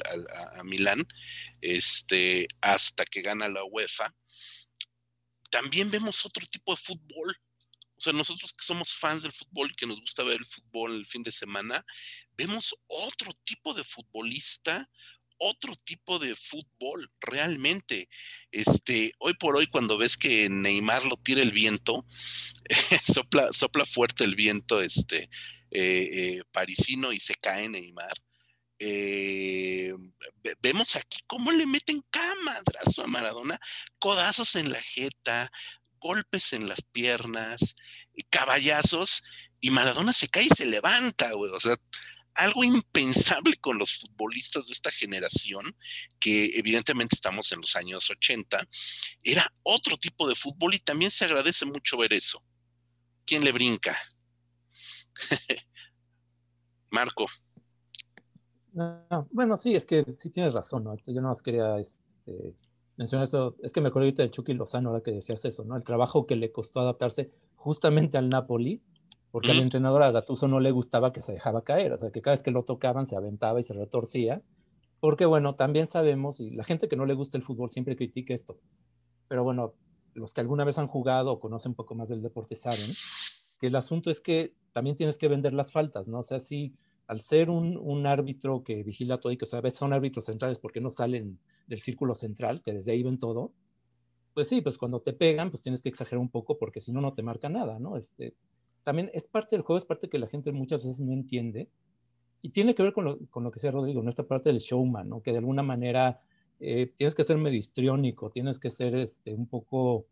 a, 0.57 0.63
Milán, 0.63 1.07
este, 1.61 2.49
hasta 2.61 3.05
que 3.05 3.23
gana 3.23 3.49
la 3.49 3.65
UEFA. 3.65 4.15
También 5.51 5.91
vemos 5.91 6.25
otro 6.25 6.47
tipo 6.47 6.73
de 6.73 6.81
fútbol. 6.81 7.37
O 7.97 8.03
sea, 8.03 8.13
nosotros 8.15 8.55
que 8.55 8.65
somos 8.65 8.93
fans 8.93 9.23
del 9.23 9.33
fútbol 9.33 9.71
y 9.71 9.75
que 9.75 9.87
nos 9.87 10.01
gusta 10.01 10.23
ver 10.23 10.39
el 10.39 10.47
fútbol 10.47 10.95
el 10.95 11.07
fin 11.07 11.23
de 11.23 11.33
semana, 11.33 11.85
vemos 12.33 12.75
otro 12.87 13.37
tipo 13.45 13.75
de 13.75 13.85
futbolista, 13.85 14.89
otro 15.37 15.75
tipo 15.85 16.19
de 16.19 16.37
fútbol, 16.37 17.11
realmente. 17.21 18.09
Este, 18.53 19.13
hoy 19.19 19.35
por 19.35 19.57
hoy, 19.57 19.67
cuando 19.67 19.99
ves 19.99 20.17
que 20.17 20.49
Neymar 20.49 21.05
lo 21.05 21.17
tira 21.17 21.43
el 21.43 21.51
viento, 21.51 22.07
sopla, 23.05 23.53
sopla 23.53 23.85
fuerte 23.85 24.25
el 24.25 24.37
viento 24.37 24.81
este, 24.81 25.29
eh, 25.71 26.09
eh, 26.13 26.43
parisino 26.53 27.13
y 27.13 27.21
se 27.21 27.35
cae 27.35 27.69
Neymar. 27.69 28.15
Eh, 28.79 29.93
vemos 30.61 30.97
aquí 30.97 31.19
cómo 31.27 31.53
le 31.53 31.67
meten 31.67 32.03
camadrazo 32.11 33.05
a 33.05 33.07
Maradona, 33.07 33.61
codazos 33.99 34.57
en 34.57 34.73
la 34.73 34.81
jeta, 34.81 35.53
golpes 35.99 36.55
en 36.55 36.67
las 36.67 36.81
piernas, 36.81 37.77
caballazos, 38.31 39.23
y 39.61 39.71
Maradona 39.71 40.13
se 40.13 40.29
cae 40.29 40.45
y 40.45 40.49
se 40.49 40.65
levanta, 40.65 41.33
güey. 41.33 41.53
O 41.53 41.61
sea, 41.61 41.77
algo 42.35 42.65
impensable 42.65 43.57
con 43.57 43.79
los 43.79 43.99
futbolistas 43.99 44.67
de 44.67 44.73
esta 44.73 44.91
generación, 44.91 45.77
que 46.19 46.53
evidentemente 46.55 47.15
estamos 47.15 47.53
en 47.53 47.61
los 47.61 47.77
años 47.77 48.09
80, 48.09 48.67
era 49.23 49.53
otro 49.63 49.99
tipo 49.99 50.27
de 50.29 50.35
fútbol 50.35 50.75
y 50.75 50.79
también 50.79 51.11
se 51.11 51.27
agradece 51.27 51.67
mucho 51.67 51.99
ver 51.99 52.13
eso. 52.13 52.43
¿Quién 53.27 53.45
le 53.45 53.53
brinca? 53.53 53.99
Marco. 56.91 57.27
bueno, 59.31 59.57
sí, 59.57 59.75
es 59.75 59.87
que 59.87 60.05
sí 60.15 60.31
tienes 60.31 60.55
razón, 60.55 60.85
¿no? 60.85 60.93
Este, 60.93 61.15
yo 61.15 61.21
no 61.21 61.29
más 61.29 61.43
quería 61.43 61.79
este, 61.79 62.55
mencionar 62.97 63.25
eso. 63.25 63.57
Es 63.63 63.73
que 63.73 63.81
me 63.81 63.89
acuerdo 63.89 64.07
ahorita 64.07 64.23
de 64.23 64.31
Chucky 64.31 64.55
Lozano 64.55 64.91
ahora 64.91 65.03
que 65.03 65.13
decías 65.13 65.45
eso, 65.45 65.65
¿no? 65.65 65.77
El 65.77 65.85
trabajo 65.85 66.27
que 66.27 66.37
le 66.37 66.53
costó 66.53 66.81
adaptarse 66.81 67.31
justamente 67.55 68.19
al 68.19 68.29
Napoli 68.29 68.83
porque 69.31 69.53
al 69.53 69.61
entrenador 69.61 70.03
a 70.03 70.11
Gattuso 70.11 70.49
no 70.49 70.61
le 70.61 70.71
gustaba 70.71 71.13
que 71.13 71.23
se 71.23 71.33
dejaba 71.33 71.63
caer, 71.63 71.93
o 71.93 71.99
sea, 71.99 72.11
que 72.11 72.21
cada 72.21 72.33
vez 72.33 72.43
que 72.43 72.51
lo 72.51 72.65
tocaban 72.65 73.07
se 73.07 73.17
aventaba 73.17 73.61
y 73.61 73.63
se 73.63 73.75
retorcía, 73.75 74.43
porque 74.99 75.25
bueno, 75.25 75.55
también 75.55 75.87
sabemos, 75.87 76.41
y 76.41 76.51
la 76.51 76.65
gente 76.65 76.89
que 76.89 76.97
no 76.97 77.07
le 77.07 77.15
gusta 77.15 77.39
el 77.39 77.45
fútbol 77.45 77.71
siempre 77.71 77.97
critica 77.97 78.35
esto, 78.35 78.59
pero 79.29 79.45
bueno, 79.45 79.75
los 80.15 80.35
que 80.35 80.41
alguna 80.41 80.65
vez 80.65 80.79
han 80.79 80.89
jugado 80.89 81.33
o 81.33 81.41
conocen 81.41 81.71
un 81.71 81.77
poco 81.77 81.95
más 81.95 82.09
del 82.09 82.23
deporte 82.23 82.57
saben 82.57 82.91
que 83.61 83.69
el 83.69 83.77
asunto 83.77 84.11
es 84.11 84.21
que 84.21 84.55
también 84.73 84.97
tienes 84.97 85.19
que 85.19 85.29
vender 85.29 85.53
las 85.53 85.71
faltas, 85.71 86.09
¿no? 86.09 86.19
O 86.19 86.23
sea, 86.23 86.41
si 86.41 86.75
al 87.07 87.21
ser 87.21 87.51
un, 87.51 87.77
un 87.77 88.07
árbitro 88.07 88.65
que 88.65 88.83
vigila 88.83 89.19
todo 89.21 89.33
y 89.33 89.37
que 89.37 89.47
a 89.53 89.61
veces 89.61 89.79
son 89.79 89.93
árbitros 89.93 90.25
centrales 90.25 90.59
porque 90.59 90.81
no 90.81 90.91
salen 90.91 91.39
del 91.67 91.81
círculo 91.81 92.15
central, 92.15 92.63
que 92.63 92.73
desde 92.73 92.93
ahí 92.93 93.03
ven 93.03 93.19
todo, 93.19 93.53
pues 94.35 94.49
sí, 94.49 94.61
pues 94.61 94.79
cuando 94.79 95.01
te 95.01 95.13
pegan, 95.13 95.51
pues 95.51 95.63
tienes 95.63 95.83
que 95.83 95.89
exagerar 95.89 96.21
un 96.21 96.31
poco 96.31 96.59
porque 96.59 96.81
si 96.81 96.93
no, 96.93 97.01
no 97.01 97.15
te 97.15 97.23
marca 97.23 97.49
nada, 97.49 97.79
¿no? 97.79 97.97
Este, 97.97 98.35
también 98.83 99.11
es 99.13 99.27
parte 99.27 99.57
del 99.57 99.63
juego, 99.63 99.79
es 99.79 99.85
parte 99.85 100.09
que 100.09 100.19
la 100.19 100.27
gente 100.27 100.53
muchas 100.53 100.85
veces 100.85 101.01
no 101.01 101.13
entiende, 101.13 101.69
y 102.43 102.51
tiene 102.51 102.75
que 102.75 102.83
ver 102.83 102.93
con 102.93 103.05
lo, 103.05 103.19
con 103.29 103.45
lo 103.45 103.51
que 103.51 103.57
decía 103.57 103.71
Rodrigo, 103.71 104.07
esta 104.09 104.27
parte 104.27 104.49
del 104.49 104.59
showman, 104.59 105.09
¿no? 105.09 105.23
que 105.23 105.33
de 105.33 105.39
alguna 105.39 105.63
manera 105.63 106.21
eh, 106.59 106.93
tienes 106.97 107.15
que 107.15 107.25
ser 107.25 107.37
medio 107.37 107.59
histriónico, 107.59 108.31
tienes 108.31 108.59
que 108.59 108.71
ser 108.71 108.95
este, 108.95 109.35
un 109.35 109.47
poco, 109.47 110.07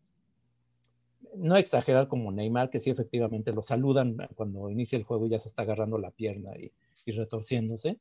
no 1.36 1.56
exagerar 1.56 2.08
como 2.08 2.32
Neymar, 2.32 2.70
que 2.70 2.80
sí 2.80 2.90
efectivamente 2.90 3.52
lo 3.52 3.62
saludan 3.62 4.16
cuando 4.34 4.70
inicia 4.70 4.96
el 4.96 5.04
juego 5.04 5.26
y 5.26 5.30
ya 5.30 5.38
se 5.38 5.48
está 5.48 5.62
agarrando 5.62 5.98
la 5.98 6.10
pierna 6.10 6.56
y, 6.58 6.72
y 7.04 7.12
retorciéndose. 7.12 7.98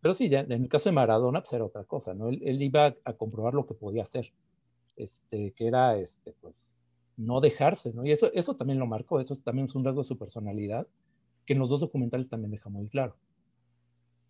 Pero 0.00 0.14
sí, 0.14 0.28
ya, 0.28 0.40
en 0.40 0.52
el 0.52 0.68
caso 0.68 0.88
de 0.88 0.94
Maradona, 0.94 1.40
pues 1.40 1.52
era 1.52 1.64
otra 1.64 1.84
cosa, 1.84 2.14
¿no? 2.14 2.28
Él, 2.28 2.62
iba 2.62 2.94
a 3.04 3.12
comprobar 3.14 3.54
lo 3.54 3.66
que 3.66 3.74
podía 3.74 4.02
hacer, 4.02 4.32
este, 4.96 5.52
que 5.52 5.66
era, 5.66 5.96
este, 5.96 6.32
pues, 6.40 6.74
no 7.16 7.40
dejarse, 7.40 7.92
¿no? 7.92 8.06
Y 8.06 8.12
eso, 8.12 8.32
eso 8.32 8.54
también 8.54 8.78
lo 8.78 8.86
marcó, 8.86 9.20
eso 9.20 9.34
también 9.36 9.66
es 9.66 9.74
un 9.74 9.84
rasgo 9.84 10.02
de 10.02 10.08
su 10.08 10.16
personalidad, 10.16 10.86
que 11.44 11.54
en 11.54 11.58
los 11.58 11.68
dos 11.68 11.80
documentales 11.80 12.28
también 12.28 12.52
deja 12.52 12.68
muy 12.68 12.88
claro. 12.88 13.16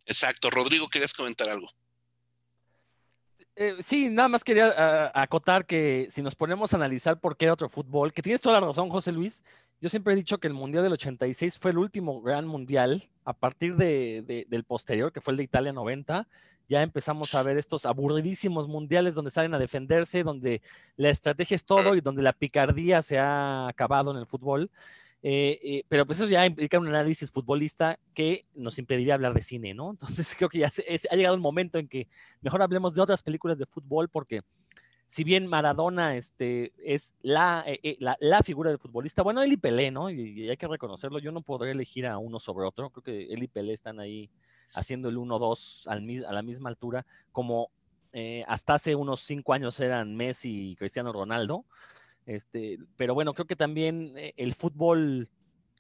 Exacto. 0.06 0.48
Rodrigo, 0.48 0.88
¿querías 0.88 1.12
comentar 1.12 1.50
algo? 1.50 1.68
Eh, 3.60 3.74
sí, 3.82 4.08
nada 4.08 4.28
más 4.28 4.44
quería 4.44 4.68
uh, 4.68 5.18
acotar 5.18 5.66
que 5.66 6.06
si 6.10 6.22
nos 6.22 6.36
ponemos 6.36 6.72
a 6.72 6.76
analizar 6.76 7.18
por 7.18 7.36
qué 7.36 7.46
era 7.46 7.54
otro 7.54 7.68
fútbol, 7.68 8.12
que 8.12 8.22
tienes 8.22 8.40
toda 8.40 8.60
la 8.60 8.68
razón, 8.68 8.88
José 8.88 9.10
Luis. 9.10 9.42
Yo 9.80 9.88
siempre 9.88 10.12
he 10.12 10.16
dicho 10.16 10.38
que 10.38 10.46
el 10.46 10.54
Mundial 10.54 10.84
del 10.84 10.92
86 10.92 11.58
fue 11.58 11.72
el 11.72 11.78
último 11.78 12.22
gran 12.22 12.46
mundial. 12.46 13.10
A 13.24 13.32
partir 13.32 13.74
de, 13.74 14.22
de, 14.24 14.46
del 14.48 14.62
posterior, 14.62 15.12
que 15.12 15.20
fue 15.20 15.32
el 15.32 15.38
de 15.38 15.42
Italia 15.42 15.72
90, 15.72 16.28
ya 16.68 16.82
empezamos 16.82 17.34
a 17.34 17.42
ver 17.42 17.58
estos 17.58 17.84
aburridísimos 17.84 18.68
mundiales 18.68 19.16
donde 19.16 19.32
salen 19.32 19.52
a 19.54 19.58
defenderse, 19.58 20.22
donde 20.22 20.62
la 20.96 21.10
estrategia 21.10 21.56
es 21.56 21.64
todo 21.64 21.96
y 21.96 22.00
donde 22.00 22.22
la 22.22 22.34
picardía 22.34 23.02
se 23.02 23.18
ha 23.18 23.66
acabado 23.66 24.12
en 24.12 24.18
el 24.18 24.26
fútbol. 24.26 24.70
Eh, 25.22 25.58
eh, 25.62 25.84
pero 25.88 26.06
pues 26.06 26.20
eso 26.20 26.28
ya 26.28 26.46
implica 26.46 26.78
un 26.78 26.88
análisis 26.88 27.30
futbolista 27.30 27.98
que 28.14 28.46
nos 28.54 28.78
impediría 28.78 29.14
hablar 29.14 29.34
de 29.34 29.42
cine, 29.42 29.74
¿no? 29.74 29.90
Entonces 30.20 30.34
creo 30.36 30.48
que 30.48 30.58
ya 30.58 30.70
se, 30.70 30.84
ha 31.10 31.16
llegado 31.16 31.34
un 31.34 31.42
momento 31.42 31.78
en 31.78 31.88
que 31.88 32.08
mejor 32.40 32.62
hablemos 32.62 32.94
de 32.94 33.02
otras 33.02 33.22
películas 33.22 33.58
de 33.58 33.66
fútbol 33.66 34.08
porque 34.08 34.42
si 35.06 35.24
bien 35.24 35.46
Maradona 35.46 36.16
este, 36.16 36.72
es 36.78 37.14
la, 37.22 37.64
eh, 37.66 37.96
la, 37.98 38.16
la, 38.20 38.42
figura 38.42 38.70
del 38.70 38.78
futbolista, 38.78 39.22
bueno, 39.22 39.42
él 39.42 39.52
y 39.52 39.56
Pelé, 39.56 39.90
¿no? 39.90 40.10
Y, 40.10 40.20
y, 40.20 40.50
hay 40.50 40.56
que 40.58 40.68
reconocerlo, 40.68 41.18
yo 41.18 41.32
no 41.32 41.40
podré 41.40 41.70
elegir 41.70 42.06
a 42.06 42.18
uno 42.18 42.38
sobre 42.38 42.66
otro, 42.66 42.90
creo 42.90 43.02
que 43.02 43.32
él 43.32 43.42
y 43.42 43.48
Pelé 43.48 43.72
están 43.72 44.00
ahí 44.00 44.30
haciendo 44.74 45.08
el 45.08 45.16
1-2 45.16 45.86
a 46.26 46.32
la 46.32 46.42
misma 46.42 46.68
altura, 46.68 47.06
como 47.32 47.70
eh, 48.12 48.44
hasta 48.48 48.74
hace 48.74 48.94
unos 48.94 49.20
cinco 49.20 49.52
años 49.52 49.78
eran 49.80 50.16
Messi 50.16 50.70
y 50.70 50.76
Cristiano 50.76 51.12
Ronaldo. 51.12 51.64
Este, 52.28 52.78
pero 52.98 53.14
bueno, 53.14 53.32
creo 53.32 53.46
que 53.46 53.56
también 53.56 54.12
eh, 54.18 54.34
el 54.36 54.52
fútbol 54.52 55.30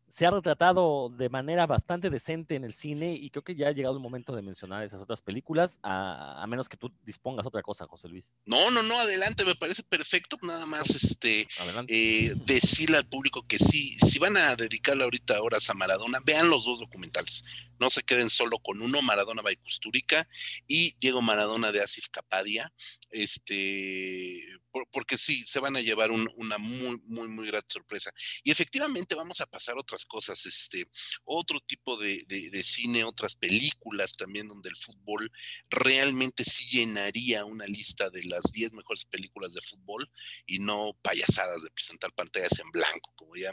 se 0.08 0.24
ha 0.24 0.30
retratado 0.30 1.10
de 1.10 1.28
manera 1.28 1.66
bastante 1.66 2.08
decente 2.08 2.54
en 2.54 2.64
el 2.64 2.72
cine 2.72 3.12
y 3.12 3.28
creo 3.28 3.44
que 3.44 3.54
ya 3.54 3.68
ha 3.68 3.72
llegado 3.72 3.94
el 3.94 4.02
momento 4.02 4.34
de 4.34 4.40
mencionar 4.40 4.82
esas 4.82 5.02
otras 5.02 5.20
películas, 5.20 5.78
a, 5.82 6.42
a, 6.42 6.46
menos 6.46 6.68
que 6.68 6.78
tú 6.78 6.90
dispongas 7.04 7.44
otra 7.44 7.62
cosa, 7.62 7.86
José 7.86 8.08
Luis. 8.08 8.32
No, 8.46 8.70
no, 8.70 8.82
no, 8.82 8.98
adelante, 8.98 9.44
me 9.44 9.54
parece 9.54 9.82
perfecto. 9.82 10.38
Nada 10.40 10.64
más 10.64 10.88
este, 10.88 11.46
eh, 11.88 12.34
decirle 12.46 12.96
al 12.96 13.06
público 13.06 13.46
que 13.46 13.58
sí, 13.58 13.92
si 13.92 14.18
van 14.18 14.38
a 14.38 14.56
dedicarle 14.56 15.04
ahorita 15.04 15.42
horas 15.42 15.68
a 15.68 15.74
Maradona, 15.74 16.20
vean 16.24 16.48
los 16.48 16.64
dos 16.64 16.80
documentales. 16.80 17.44
No 17.78 17.90
se 17.90 18.02
queden 18.02 18.30
solo 18.30 18.58
con 18.58 18.80
uno, 18.80 19.02
Maradona 19.02 19.42
Baikusturica 19.42 20.26
y 20.66 20.96
Diego 20.98 21.20
Maradona 21.20 21.70
de 21.70 21.82
Asif 21.82 22.08
Capadia. 22.08 22.72
Este, 23.10 24.42
por, 24.78 24.88
porque 24.90 25.18
sí, 25.18 25.44
se 25.46 25.60
van 25.60 25.76
a 25.76 25.80
llevar 25.80 26.10
un, 26.10 26.28
una 26.36 26.58
muy, 26.58 27.00
muy, 27.04 27.28
muy 27.28 27.46
gran 27.46 27.62
sorpresa. 27.68 28.12
Y 28.42 28.50
efectivamente 28.50 29.14
vamos 29.14 29.40
a 29.40 29.46
pasar 29.46 29.76
otras 29.78 30.04
cosas, 30.06 30.44
este, 30.46 30.88
otro 31.24 31.60
tipo 31.66 31.96
de, 31.96 32.24
de, 32.26 32.62
cine, 32.62 33.04
otras 33.04 33.34
películas 33.34 34.16
también 34.16 34.48
donde 34.48 34.68
el 34.68 34.76
fútbol 34.76 35.30
realmente 35.70 36.44
sí 36.44 36.68
llenaría 36.68 37.44
una 37.44 37.66
lista 37.66 38.10
de 38.10 38.22
las 38.24 38.42
10 38.52 38.72
mejores 38.72 39.04
películas 39.04 39.54
de 39.54 39.60
fútbol 39.60 40.10
y 40.46 40.58
no 40.58 40.96
payasadas 41.02 41.62
de 41.62 41.70
presentar 41.70 42.12
pantallas 42.12 42.58
en 42.58 42.70
blanco, 42.70 43.12
como 43.16 43.36
ya 43.36 43.50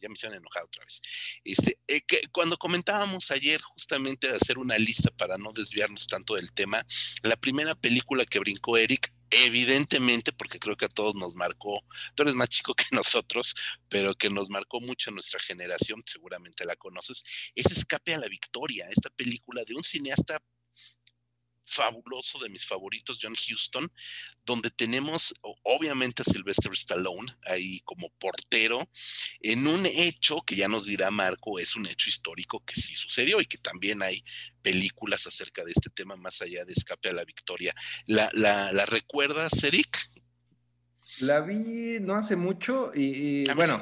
ya 0.00 0.08
me 0.08 0.14
hicieron 0.14 0.36
enojar 0.36 0.64
otra 0.64 0.84
vez. 0.84 1.00
Este, 1.44 1.78
eh, 1.86 2.02
cuando 2.32 2.56
comentábamos 2.56 3.30
ayer 3.30 3.60
justamente 3.60 4.28
de 4.28 4.36
hacer 4.36 4.58
una 4.58 4.78
lista 4.78 5.10
para 5.10 5.38
no 5.38 5.52
desviarnos 5.52 6.06
tanto 6.06 6.34
del 6.34 6.52
tema, 6.52 6.84
la 7.22 7.36
primera 7.36 7.74
película 7.74 8.24
que 8.24 8.38
brincó 8.38 8.76
Eric 8.76 9.12
evidentemente, 9.30 10.32
porque 10.32 10.58
creo 10.58 10.76
que 10.76 10.86
a 10.86 10.88
todos 10.88 11.14
nos 11.14 11.34
marcó, 11.34 11.84
tú 12.14 12.22
eres 12.22 12.34
más 12.34 12.48
chico 12.48 12.74
que 12.74 12.84
nosotros, 12.92 13.54
pero 13.88 14.14
que 14.14 14.30
nos 14.30 14.50
marcó 14.50 14.80
mucho 14.80 15.10
nuestra 15.10 15.40
generación, 15.40 16.02
seguramente 16.06 16.64
la 16.64 16.76
conoces, 16.76 17.22
es 17.54 17.66
Escape 17.70 18.14
a 18.14 18.18
la 18.18 18.28
Victoria, 18.28 18.88
esta 18.90 19.10
película 19.10 19.62
de 19.66 19.74
un 19.74 19.84
cineasta 19.84 20.42
fabuloso 21.68 22.38
de 22.38 22.48
mis 22.48 22.66
favoritos, 22.66 23.18
John 23.20 23.34
Huston, 23.34 23.90
donde 24.44 24.70
tenemos 24.70 25.34
obviamente 25.62 26.22
a 26.22 26.24
Sylvester 26.24 26.72
Stallone 26.72 27.32
ahí 27.44 27.80
como 27.80 28.08
portero 28.18 28.88
en 29.40 29.66
un 29.66 29.84
hecho 29.86 30.40
que 30.40 30.56
ya 30.56 30.68
nos 30.68 30.86
dirá 30.86 31.10
Marco, 31.10 31.58
es 31.58 31.76
un 31.76 31.86
hecho 31.86 32.08
histórico 32.08 32.64
que 32.64 32.74
sí 32.74 32.94
sucedió 32.94 33.40
y 33.40 33.46
que 33.46 33.58
también 33.58 34.02
hay 34.02 34.24
películas 34.62 35.26
acerca 35.26 35.64
de 35.64 35.72
este 35.72 35.90
tema 35.90 36.16
más 36.16 36.40
allá 36.42 36.64
de 36.64 36.72
Escape 36.72 37.10
a 37.10 37.12
la 37.12 37.24
Victoria. 37.24 37.74
¿La, 38.06 38.30
la, 38.32 38.72
la 38.72 38.86
recuerdas, 38.86 39.62
Eric? 39.62 40.10
La 41.20 41.40
vi 41.40 41.98
no 42.00 42.14
hace 42.14 42.36
mucho 42.36 42.92
y, 42.94 43.42
y 43.42 43.52
bueno, 43.54 43.80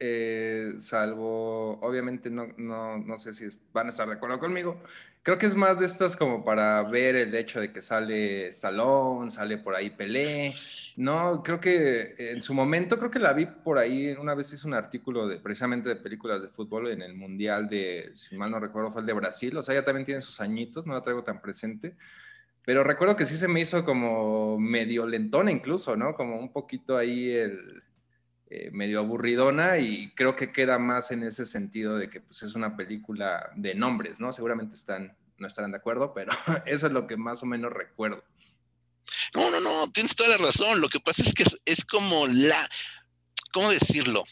eh, 0.00 0.74
salvo, 0.78 1.78
obviamente 1.80 2.30
no, 2.30 2.48
no, 2.56 2.98
no 2.98 3.18
sé 3.18 3.34
si 3.34 3.46
van 3.72 3.86
a 3.86 3.90
estar 3.90 4.08
de 4.08 4.14
acuerdo 4.14 4.38
conmigo, 4.38 4.80
creo 5.22 5.38
que 5.38 5.46
es 5.46 5.54
más 5.54 5.78
de 5.78 5.86
estas 5.86 6.16
como 6.16 6.44
para 6.44 6.82
ver 6.82 7.16
el 7.16 7.34
hecho 7.34 7.60
de 7.60 7.72
que 7.72 7.80
sale 7.80 8.48
Stallone, 8.48 9.30
sale 9.30 9.58
por 9.58 9.74
ahí 9.74 9.90
Pelé, 9.90 10.52
no, 10.96 11.42
creo 11.42 11.60
que 11.60 12.14
en 12.18 12.42
su 12.42 12.54
momento, 12.54 12.98
creo 12.98 13.10
que 13.10 13.18
la 13.18 13.32
vi 13.32 13.46
por 13.46 13.78
ahí, 13.78 14.12
una 14.12 14.34
vez 14.34 14.52
hice 14.52 14.66
un 14.66 14.74
artículo 14.74 15.26
de, 15.26 15.38
precisamente 15.38 15.88
de 15.88 15.96
películas 15.96 16.42
de 16.42 16.48
fútbol 16.48 16.90
en 16.90 17.00
el 17.02 17.14
Mundial 17.14 17.68
de, 17.68 18.12
si 18.14 18.36
mal 18.36 18.50
no 18.50 18.60
recuerdo, 18.60 18.92
fue 18.92 19.00
el 19.00 19.06
de 19.06 19.14
Brasil, 19.14 19.56
o 19.56 19.62
sea, 19.62 19.74
ya 19.74 19.84
también 19.84 20.04
tiene 20.04 20.20
sus 20.20 20.40
añitos, 20.40 20.86
no 20.86 20.94
la 20.94 21.02
traigo 21.02 21.24
tan 21.24 21.40
presente, 21.40 21.96
pero 22.64 22.82
recuerdo 22.82 23.16
que 23.16 23.26
sí 23.26 23.36
se 23.36 23.48
me 23.48 23.60
hizo 23.60 23.84
como 23.84 24.58
medio 24.58 25.06
lentona 25.06 25.50
incluso, 25.50 25.96
¿no? 25.96 26.14
Como 26.14 26.38
un 26.38 26.52
poquito 26.52 26.96
ahí 26.96 27.30
el 27.30 27.82
eh, 28.50 28.70
medio 28.72 29.00
aburridona 29.00 29.78
y 29.78 30.12
creo 30.14 30.36
que 30.36 30.52
queda 30.52 30.78
más 30.78 31.10
en 31.10 31.22
ese 31.22 31.46
sentido 31.46 31.96
de 31.96 32.10
que 32.10 32.20
pues, 32.20 32.42
es 32.42 32.54
una 32.54 32.76
película 32.76 33.50
de 33.56 33.74
nombres, 33.74 34.20
¿no? 34.20 34.32
Seguramente 34.32 34.74
están, 34.74 35.16
no 35.38 35.46
estarán 35.46 35.72
de 35.72 35.78
acuerdo, 35.78 36.12
pero 36.14 36.32
eso 36.66 36.86
es 36.86 36.92
lo 36.92 37.06
que 37.06 37.16
más 37.16 37.42
o 37.42 37.46
menos 37.46 37.72
recuerdo. 37.72 38.22
No, 39.34 39.50
no, 39.50 39.60
no, 39.60 39.90
tienes 39.90 40.14
toda 40.14 40.30
la 40.30 40.36
razón. 40.38 40.80
Lo 40.80 40.88
que 40.88 41.00
pasa 41.00 41.22
es 41.22 41.34
que 41.34 41.42
es, 41.42 41.60
es 41.64 41.84
como 41.84 42.26
la, 42.26 42.68
¿cómo 43.52 43.70
decirlo? 43.70 44.24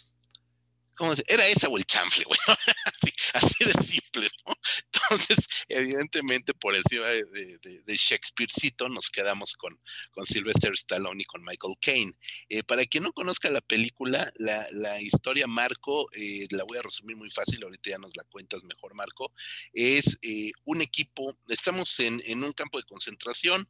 Era 1.26 1.46
esa 1.46 1.68
o 1.68 1.76
el 1.76 1.84
chanfle, 1.84 2.24
güey. 2.24 2.38
así, 2.84 3.12
así, 3.34 3.64
de 3.64 3.72
simple, 3.84 4.28
¿no? 4.46 4.54
Entonces, 4.92 5.48
evidentemente, 5.68 6.54
por 6.54 6.74
encima 6.76 7.06
de, 7.06 7.24
de, 7.24 7.82
de 7.84 7.96
Shakespearecito, 7.96 8.88
nos 8.88 9.10
quedamos 9.10 9.54
con, 9.54 9.78
con 10.12 10.24
Sylvester 10.24 10.72
Stallone 10.72 11.22
y 11.22 11.24
con 11.24 11.42
Michael 11.42 11.74
Caine. 11.80 12.14
Eh, 12.48 12.62
para 12.62 12.84
quien 12.86 13.04
no 13.04 13.12
conozca 13.12 13.50
la 13.50 13.60
película, 13.60 14.32
la, 14.36 14.66
la 14.70 15.00
historia 15.00 15.46
Marco, 15.46 16.08
eh, 16.12 16.46
la 16.50 16.64
voy 16.64 16.78
a 16.78 16.82
resumir 16.82 17.16
muy 17.16 17.30
fácil, 17.30 17.62
ahorita 17.62 17.90
ya 17.90 17.98
nos 17.98 18.16
la 18.16 18.24
cuentas 18.24 18.62
mejor, 18.64 18.94
Marco. 18.94 19.32
Es 19.72 20.18
eh, 20.22 20.52
un 20.64 20.82
equipo, 20.82 21.36
estamos 21.48 21.98
en, 22.00 22.22
en 22.26 22.44
un 22.44 22.52
campo 22.52 22.78
de 22.78 22.84
concentración, 22.84 23.68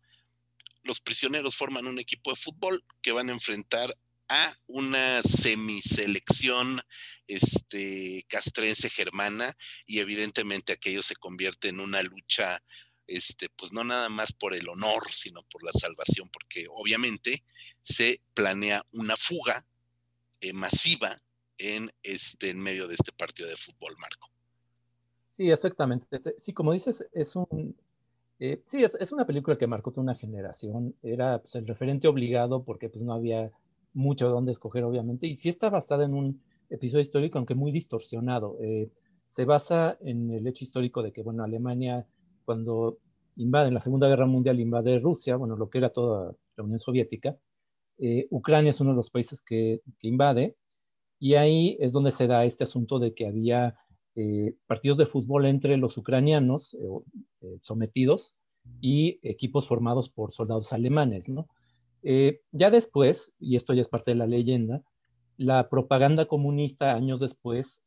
los 0.83 1.01
prisioneros 1.01 1.57
forman 1.57 1.87
un 1.87 1.99
equipo 1.99 2.30
de 2.30 2.37
fútbol 2.37 2.85
que 3.01 3.12
van 3.12 3.28
a 3.28 3.33
enfrentar 3.33 3.97
a 4.33 4.59
una 4.66 5.22
semiselección 5.22 6.80
este, 7.26 8.24
castrense 8.28 8.89
germana 8.89 9.55
y 9.87 9.99
evidentemente 9.99 10.72
aquello 10.72 11.03
se 11.03 11.16
convierte 11.16 11.68
en 11.68 11.80
una 11.80 12.03
lucha, 12.03 12.62
este, 13.07 13.51
pues 13.51 13.72
no 13.72 13.85
nada 13.85 14.09
más 14.09 14.33
por 14.33 14.55
el 14.55 14.68
honor, 14.70 15.12
sino 15.12 15.43
por 15.43 15.62
la 15.62 15.72
salvación, 15.72 16.30
porque 16.30 16.66
obviamente 16.70 17.45
se 17.83 18.22
planea 18.33 18.85
una 18.93 19.16
fuga 19.16 19.66
masiva 20.55 21.16
en, 21.59 21.93
este, 22.03 22.51
en 22.51 22.59
medio 22.59 22.89
de 22.89 22.95
este 22.95 23.12
partido 23.12 23.49
de 23.49 23.57
fútbol, 23.57 23.95
Marco. 23.99 24.30
Sí, 25.28 25.51
exactamente. 25.51 26.07
Sí, 26.39 26.53
como 26.53 26.72
dices, 26.72 27.07
es 27.12 27.37
un, 27.37 27.76
eh, 28.41 28.61
sí, 28.64 28.83
es, 28.83 28.97
es, 28.97 29.12
una 29.12 29.24
película 29.24 29.57
que 29.57 29.66
marcó 29.66 29.93
toda 29.93 30.03
una 30.03 30.14
generación. 30.14 30.97
Era 31.03 31.41
pues, 31.41 31.55
el 31.55 31.66
referente 31.66 32.09
obligado 32.09 32.64
porque 32.64 32.89
pues, 32.89 33.05
no 33.05 33.12
había 33.12 33.53
mucho 33.95 34.26
de 34.26 34.32
dónde 34.32 34.53
escoger, 34.53 34.84
obviamente. 34.84 35.26
Y 35.26 35.34
sí 35.34 35.49
está 35.49 35.70
basada 35.70 36.05
en 36.05 36.14
un 36.14 36.43
episodio 36.70 37.03
histórico, 37.03 37.38
aunque 37.38 37.55
muy 37.55 37.72
distorsionado. 37.72 38.57
Eh, 38.61 38.90
se 39.26 39.45
basa 39.45 39.97
en 40.01 40.30
el 40.30 40.47
hecho 40.47 40.64
histórico 40.64 41.03
de 41.03 41.12
que, 41.12 41.22
bueno, 41.22 41.45
Alemania, 41.45 42.07
cuando 42.45 42.99
invade 43.36 43.68
en 43.68 43.74
la 43.74 43.80
Segunda 43.80 44.09
Guerra 44.09 44.26
Mundial, 44.26 44.61
invade 44.61 44.99
Rusia, 44.99 45.36
bueno, 45.36 45.57
lo 45.57 45.70
que 45.70 45.78
era 45.78 45.90
toda 45.90 46.34
la 46.57 46.64
Unión 46.64 46.80
Soviética, 46.80 47.36
eh, 47.99 48.26
Ucrania 48.30 48.70
es 48.70 48.80
uno 48.80 48.90
de 48.90 48.97
los 48.97 49.11
países 49.11 49.40
que, 49.43 49.80
que, 49.99 50.09
invade, 50.09 50.57
y 51.18 51.34
ahí 51.34 51.76
es 51.80 51.93
donde 51.93 52.11
se 52.11 52.26
da 52.26 52.45
este 52.45 52.64
asunto 52.64 52.99
de 52.99 53.14
que 53.14 53.26
había 53.26 53.76
eh, 54.14 54.57
partidos 54.66 54.99
de 54.99 55.07
fútbol 55.07 55.47
entre 55.47 55.76
los 55.76 55.97
ucranianos 55.97 56.76
sometidos 57.61 58.34
y 58.80 59.18
equipos 59.22 59.66
formados 59.66 60.09
por 60.09 60.32
soldados 60.32 60.72
alemanes, 60.72 61.28
¿no? 61.28 61.49
Ya 62.03 62.71
después, 62.71 63.33
y 63.39 63.57
esto 63.57 63.75
ya 63.75 63.81
es 63.81 63.89
parte 63.89 64.11
de 64.11 64.17
la 64.17 64.27
leyenda, 64.27 64.83
la 65.37 65.69
propaganda 65.69 66.27
comunista 66.27 66.93
años 66.95 67.21
después 67.21 67.83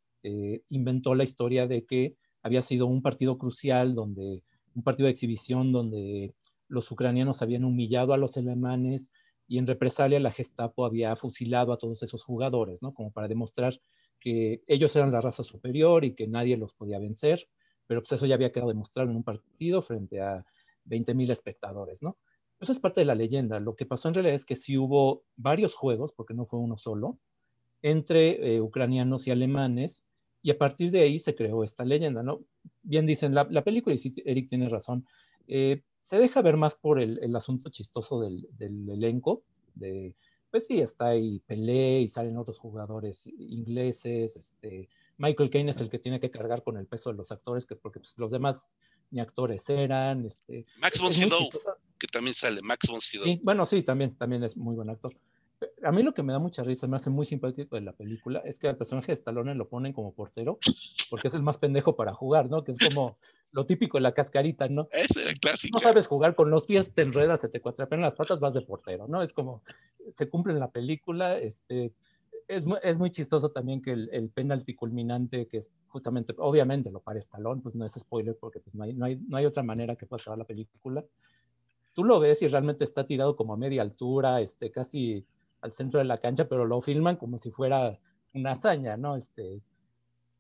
inventó 0.70 1.16
la 1.16 1.24
historia 1.24 1.68
de 1.68 1.86
que 1.86 2.16
había 2.42 2.62
sido 2.62 2.88
un 2.88 3.02
partido 3.02 3.38
crucial, 3.38 3.96
donde 3.96 4.44
un 4.74 4.84
partido 4.84 5.06
de 5.06 5.12
exhibición 5.12 5.72
donde 5.72 6.34
los 6.68 6.92
ucranianos 6.92 7.42
habían 7.42 7.64
humillado 7.64 8.14
a 8.14 8.18
los 8.18 8.38
alemanes 8.38 9.12
y 9.48 9.60
en 9.60 9.68
represalia 9.68 10.20
la 10.20 10.32
Gestapo 10.32 10.86
había 10.86 11.16
fusilado 11.16 11.72
a 11.72 11.78
todos 11.78 12.02
esos 12.02 12.24
jugadores, 12.24 12.82
¿no? 12.82 12.92
Como 12.92 13.12
para 13.12 13.28
demostrar 13.28 13.74
que 14.20 14.64
ellos 14.66 14.96
eran 14.96 15.12
la 15.12 15.22
raza 15.22 15.44
superior 15.44 16.04
y 16.04 16.16
que 16.16 16.28
nadie 16.28 16.58
los 16.58 16.74
podía 16.74 16.98
vencer, 16.98 17.48
pero 17.86 18.02
pues 18.02 18.14
eso 18.14 18.26
ya 18.26 18.34
había 18.36 18.52
quedado 18.52 18.70
demostrado 18.70 19.12
en 19.12 19.16
un 19.16 19.24
partido 19.24 19.84
frente 19.84 20.20
a 20.20 20.44
20.000 20.86 21.30
espectadores, 21.30 22.02
¿no? 22.02 22.18
Eso 22.60 22.72
es 22.72 22.80
parte 22.80 23.02
de 23.02 23.06
la 23.06 23.16
leyenda. 23.16 23.60
Lo 23.60 23.76
que 23.76 23.86
pasó 23.86 24.08
en 24.08 24.14
realidad 24.14 24.36
es 24.36 24.46
que 24.46 24.56
sí 24.56 24.78
hubo 24.78 25.24
varios 25.36 25.76
juegos, 25.76 26.14
porque 26.14 26.34
no 26.34 26.46
fue 26.46 26.60
uno 26.60 26.78
solo, 26.78 27.18
entre 27.82 28.56
eh, 28.56 28.62
ucranianos 28.62 29.28
y 29.28 29.32
alemanes, 29.32 30.06
y 30.42 30.52
a 30.52 30.58
partir 30.58 30.92
de 30.92 31.02
ahí 31.02 31.20
se 31.20 31.36
creó 31.36 31.64
esta 31.64 31.84
leyenda, 31.84 32.24
¿no? 32.24 32.42
Bien 32.84 33.06
dicen, 33.06 33.34
la, 33.34 33.64
película, 33.64 33.96
y 33.96 33.98
sí, 33.98 34.14
Eric 34.26 34.48
tiene 34.48 34.70
razón, 34.70 35.06
eh, 35.48 35.82
se 36.02 36.20
deja 36.20 36.42
ver 36.42 36.56
más 36.56 36.76
por 36.76 37.02
el, 37.02 37.36
asunto 37.36 37.70
chistoso 37.70 38.22
del, 38.22 38.48
elenco, 38.60 39.42
de, 39.74 40.16
pues 40.52 40.68
sí, 40.68 40.80
está 40.80 41.08
ahí 41.08 41.40
Pelé 41.48 42.02
y 42.02 42.08
salen 42.08 42.38
otros 42.38 42.60
jugadores 42.60 43.26
ingleses, 43.26 44.36
este, 44.36 44.88
Michael 45.18 45.50
Caine 45.50 45.72
es 45.72 45.82
el 45.82 45.90
que 45.90 46.00
tiene 46.00 46.20
que 46.20 46.30
cargar 46.30 46.64
con 46.64 46.78
el 46.78 46.86
peso 46.86 47.12
de 47.12 47.18
los 47.18 47.32
actores, 47.32 47.66
que, 47.66 47.76
porque 47.76 48.00
pues, 48.00 48.18
los 48.18 48.30
demás 48.30 48.70
ni 49.12 49.20
actores 49.20 49.70
eran. 49.70 50.26
Este, 50.26 50.66
Max 50.78 51.00
von 51.00 51.14
Sydow, 51.14 51.50
que 51.98 52.08
también 52.08 52.34
sale, 52.34 52.62
Max 52.62 52.88
von 52.88 53.02
Sydow. 53.02 53.40
bueno, 53.44 53.66
sí, 53.66 53.84
también, 53.84 54.16
también 54.16 54.44
es 54.44 54.56
muy 54.58 54.76
buen 54.76 54.90
actor 54.90 55.16
a 55.84 55.92
mí 55.92 56.04
lo 56.04 56.14
que 56.14 56.24
me 56.24 56.34
da 56.34 56.40
mucha 56.40 56.64
risa, 56.64 56.88
me 56.88 56.96
hace 56.96 57.10
muy 57.10 57.26
simpático 57.26 57.76
de 57.76 57.82
la 57.82 57.94
película, 57.94 58.42
es 58.46 58.60
que 58.60 58.68
al 58.68 58.78
personaje 58.78 59.08
de 59.08 59.14
Stallone 59.14 59.56
lo 59.56 59.70
ponen 59.70 59.94
como 59.94 60.14
portero, 60.14 60.58
porque 61.10 61.28
es 61.28 61.34
el 61.34 61.44
más 61.44 61.58
pendejo 61.58 61.96
para 61.96 62.14
jugar, 62.14 62.50
¿no? 62.50 62.64
Que 62.64 62.72
es 62.72 62.78
como 62.78 63.18
lo 63.52 63.66
típico 63.66 63.98
de 63.98 64.02
la 64.02 64.14
cascarita, 64.14 64.68
¿no? 64.68 64.88
Es 64.92 65.16
el 65.16 65.40
clásico. 65.40 65.78
No 65.78 65.82
sabes 65.82 66.08
jugar 66.08 66.36
con 66.36 66.50
los 66.50 66.66
pies, 66.66 66.94
te 66.94 67.04
enredas, 67.04 67.42
se 67.42 67.50
te 67.50 67.62
cuatrapean 67.62 68.02
las 68.02 68.16
patas, 68.16 68.40
vas 68.40 68.54
de 68.54 68.62
portero, 68.62 69.08
¿no? 69.08 69.22
Es 69.22 69.34
como, 69.34 69.64
se 70.14 70.30
cumple 70.30 70.54
en 70.54 70.60
la 70.60 70.72
película, 70.72 71.38
este, 71.38 71.94
es, 72.48 72.64
es 72.84 72.98
muy 72.98 73.10
chistoso 73.10 73.50
también 73.52 73.82
que 73.82 73.92
el, 73.92 74.10
el, 74.12 74.30
penalti 74.30 74.76
culminante, 74.76 75.48
que 75.48 75.58
es 75.58 75.72
justamente, 75.88 76.34
obviamente 76.38 76.92
lo 76.92 77.00
para 77.00 77.20
Stallone, 77.20 77.62
pues 77.62 77.76
no 77.76 77.86
es 77.86 77.94
spoiler, 77.94 78.38
porque 78.40 78.60
pues 78.60 78.76
no 78.76 78.84
hay, 78.84 78.94
no 78.94 79.06
hay, 79.06 79.16
no 79.16 79.38
hay 79.38 79.46
otra 79.46 79.64
manera 79.64 79.96
que 79.96 80.06
pueda 80.06 80.22
acabar 80.22 80.40
la 80.40 80.46
película. 80.46 81.04
Tú 81.94 82.04
lo 82.04 82.20
ves 82.20 82.42
y 82.42 82.48
realmente 82.48 82.84
está 82.84 83.08
tirado 83.08 83.36
como 83.36 83.54
a 83.54 83.58
media 83.58 83.82
altura, 83.82 84.42
este, 84.42 84.70
casi 84.70 85.26
al 85.62 85.72
centro 85.72 86.00
de 86.00 86.06
la 86.06 86.20
cancha, 86.20 86.48
pero 86.48 86.66
lo 86.66 86.82
filman 86.82 87.16
como 87.16 87.40
si 87.40 87.52
fuera 87.52 87.98
una 88.34 88.52
hazaña, 88.52 88.98
¿no? 88.98 89.16
Este, 89.16 89.62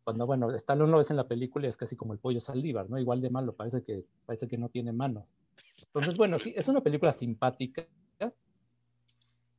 cuando, 0.03 0.27
bueno, 0.27 0.51
Stallone 0.51 0.91
lo 0.91 0.97
ves 0.97 1.09
en 1.09 1.17
la 1.17 1.27
película 1.27 1.65
y 1.65 1.69
es 1.69 1.77
casi 1.77 1.95
como 1.95 2.13
el 2.13 2.19
pollo 2.19 2.39
saldívar, 2.39 2.89
¿no? 2.89 2.99
Igual 2.99 3.21
de 3.21 3.29
malo, 3.29 3.53
parece 3.53 3.81
que, 3.81 4.03
parece 4.25 4.47
que 4.47 4.57
no 4.57 4.69
tiene 4.69 4.91
manos. 4.91 5.25
Entonces, 5.81 6.17
bueno, 6.17 6.37
sí, 6.37 6.53
es 6.55 6.67
una 6.67 6.81
película 6.81 7.13
simpática, 7.13 7.87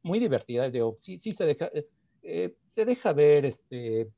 muy 0.02 0.20
divertida, 0.20 0.70
digo, 0.70 0.94
sí, 0.98 1.18
sí 1.18 1.32
se 1.32 1.44
deja, 1.44 1.68
eh, 2.26 2.56
se 2.64 2.84
deja 2.84 3.12
ver, 3.12 3.46
este, 3.46 4.10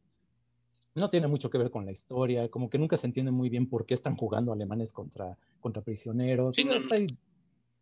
no 0.95 1.11
tiene 1.11 1.27
mucho 1.27 1.51
que 1.51 1.59
ver 1.59 1.71
con 1.71 1.85
la 1.85 1.93
historia, 1.93 2.49
como 2.49 2.71
que 2.71 2.79
nunca 2.79 2.97
se 2.97 3.07
entiende 3.07 3.31
muy 3.31 3.49
bien 3.51 3.69
por 3.69 3.87
qué 3.87 3.95
están 3.95 4.17
jugando 4.17 4.53
alemanes 4.53 4.93
contra, 4.93 5.37
contra 5.61 5.83
prisioneros, 5.83 6.55
sí, 6.55 6.63
está 6.63 6.95
ahí, 6.95 7.07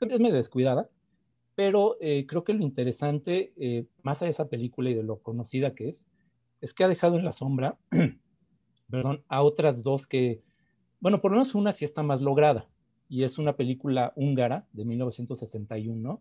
es 0.00 0.20
medio 0.20 0.34
descuidada, 0.34 0.90
pero 1.54 1.96
eh, 2.00 2.26
creo 2.26 2.44
que 2.44 2.54
lo 2.54 2.62
interesante, 2.62 3.52
eh, 3.56 3.86
más 4.02 4.22
a 4.22 4.28
esa 4.28 4.48
película 4.48 4.90
y 4.90 4.94
de 4.94 5.04
lo 5.04 5.20
conocida 5.20 5.74
que 5.74 5.88
es, 5.88 6.06
es 6.60 6.74
que 6.74 6.84
ha 6.84 6.88
dejado 6.88 7.16
en 7.16 7.24
la 7.24 7.32
sombra, 7.32 7.78
perdón, 8.90 9.22
a 9.28 9.42
otras 9.42 9.82
dos 9.82 10.06
que, 10.06 10.42
bueno, 11.00 11.20
por 11.20 11.30
lo 11.30 11.36
menos 11.36 11.54
una 11.54 11.72
sí 11.72 11.84
está 11.84 12.02
más 12.02 12.20
lograda, 12.20 12.68
y 13.08 13.22
es 13.22 13.38
una 13.38 13.56
película 13.56 14.12
húngara 14.16 14.66
de 14.72 14.84
1961, 14.84 16.20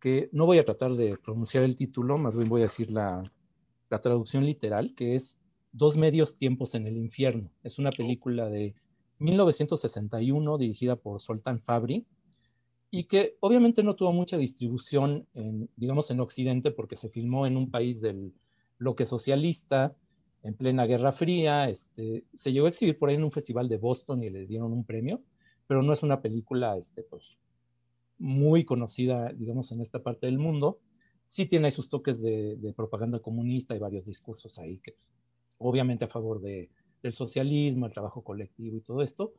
que 0.00 0.28
no 0.32 0.46
voy 0.46 0.58
a 0.58 0.64
tratar 0.64 0.94
de 0.94 1.16
pronunciar 1.18 1.64
el 1.64 1.76
título, 1.76 2.18
más 2.18 2.36
bien 2.36 2.48
voy 2.48 2.62
a 2.62 2.64
decir 2.64 2.90
la, 2.90 3.22
la 3.90 3.98
traducción 4.00 4.44
literal, 4.44 4.94
que 4.94 5.14
es 5.14 5.38
Dos 5.72 5.96
medios 5.96 6.36
tiempos 6.36 6.74
en 6.74 6.88
el 6.88 6.96
infierno. 6.96 7.48
Es 7.62 7.78
una 7.78 7.90
película 7.90 8.48
de 8.48 8.74
1961 9.18 10.58
dirigida 10.58 10.96
por 10.96 11.20
Soltan 11.20 11.60
Fabri, 11.60 12.04
y 12.90 13.04
que 13.04 13.36
obviamente 13.38 13.84
no 13.84 13.94
tuvo 13.94 14.12
mucha 14.12 14.36
distribución, 14.36 15.28
en, 15.34 15.70
digamos, 15.76 16.10
en 16.10 16.18
Occidente, 16.18 16.72
porque 16.72 16.96
se 16.96 17.08
filmó 17.08 17.46
en 17.46 17.56
un 17.56 17.70
país 17.70 18.00
del 18.00 18.34
bloque 18.80 19.06
socialista, 19.06 19.94
en 20.42 20.54
plena 20.54 20.86
Guerra 20.86 21.12
Fría, 21.12 21.68
este, 21.68 22.24
se 22.34 22.52
llegó 22.52 22.66
a 22.66 22.70
exhibir 22.70 22.98
por 22.98 23.08
ahí 23.08 23.14
en 23.14 23.24
un 23.24 23.30
festival 23.30 23.68
de 23.68 23.76
Boston 23.76 24.24
y 24.24 24.30
le 24.30 24.46
dieron 24.46 24.72
un 24.72 24.84
premio, 24.84 25.22
pero 25.68 25.82
no 25.82 25.92
es 25.92 26.02
una 26.02 26.20
película 26.20 26.76
este, 26.76 27.04
pues, 27.04 27.38
muy 28.20 28.64
conocida, 28.64 29.32
digamos, 29.32 29.72
en 29.72 29.80
esta 29.80 30.02
parte 30.02 30.26
del 30.26 30.38
mundo. 30.38 30.78
Sí 31.26 31.46
tiene 31.46 31.70
sus 31.70 31.88
toques 31.88 32.20
de, 32.20 32.72
propaganda 32.76 33.18
comunista 33.18 33.74
y 33.74 33.78
varios 33.78 34.04
discursos 34.04 34.58
ahí, 34.58 34.78
que 34.78 34.94
obviamente 35.58 36.04
a 36.04 36.08
favor 36.08 36.40
de, 36.40 36.70
del 37.02 37.14
socialismo, 37.14 37.86
el 37.86 37.92
trabajo 37.92 38.22
colectivo 38.22 38.76
y 38.76 38.82
todo 38.82 39.02
esto, 39.02 39.32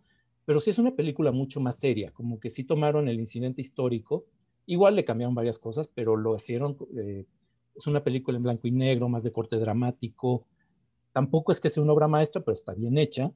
pero 0.45 0.59
sí 0.59 0.71
es 0.71 0.79
una 0.79 0.95
película 0.95 1.31
mucho 1.31 1.59
más 1.59 1.79
seria, 1.79 2.11
como 2.11 2.39
que 2.39 2.49
sí 2.49 2.63
tomaron 2.63 3.07
el 3.07 3.19
incidente 3.19 3.61
histórico, 3.61 4.25
igual 4.65 4.95
le 4.95 5.05
cambiaron 5.05 5.35
varias 5.35 5.59
cosas, 5.59 5.87
pero 5.87 6.15
lo 6.17 6.35
hicieron, 6.35 6.77
eh, 6.97 7.25
es 7.75 7.87
una 7.87 8.03
película 8.03 8.37
en 8.37 8.43
blanco 8.43 8.67
y 8.67 8.71
negro, 8.71 9.09
más 9.09 9.23
de 9.23 9.31
corte 9.31 9.57
dramático, 9.57 10.47
tampoco 11.13 11.51
es 11.51 11.59
que 11.59 11.69
sea 11.69 11.83
una 11.83 11.93
obra 11.93 12.07
maestra, 12.07 12.41
pero 12.41 12.55
está 12.55 12.73
bien 12.73 12.97
hecha, 12.97 13.31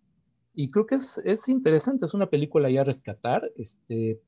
y 0.55 0.71
creo 0.71 0.85
que 0.85 0.95
es, 0.95 1.19
es 1.23 1.47
interesante, 1.49 2.05
es 2.05 2.13
una 2.13 2.29
película 2.29 2.69
ya 2.69 2.81
a 2.81 2.85
rescatar, 2.85 3.51
este, 3.57 4.21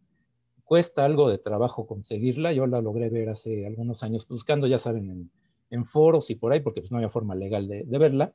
cuesta 0.67 1.05
algo 1.05 1.29
de 1.29 1.37
trabajo 1.37 1.87
conseguirla, 1.87 2.51
yo 2.51 2.67
la 2.67 2.81
logré 2.81 3.09
ver 3.09 3.29
hace 3.29 3.65
algunos 3.65 4.03
años 4.03 4.27
buscando, 4.27 4.67
ya 4.67 4.77
saben, 4.77 5.09
en, 5.09 5.31
en 5.69 5.85
foros 5.85 6.29
y 6.29 6.35
por 6.35 6.51
ahí, 6.51 6.59
porque 6.59 6.81
pues 6.81 6.91
no 6.91 6.97
había 6.97 7.09
forma 7.09 7.35
legal 7.35 7.67
de, 7.69 7.85
de 7.85 7.97
verla, 7.97 8.33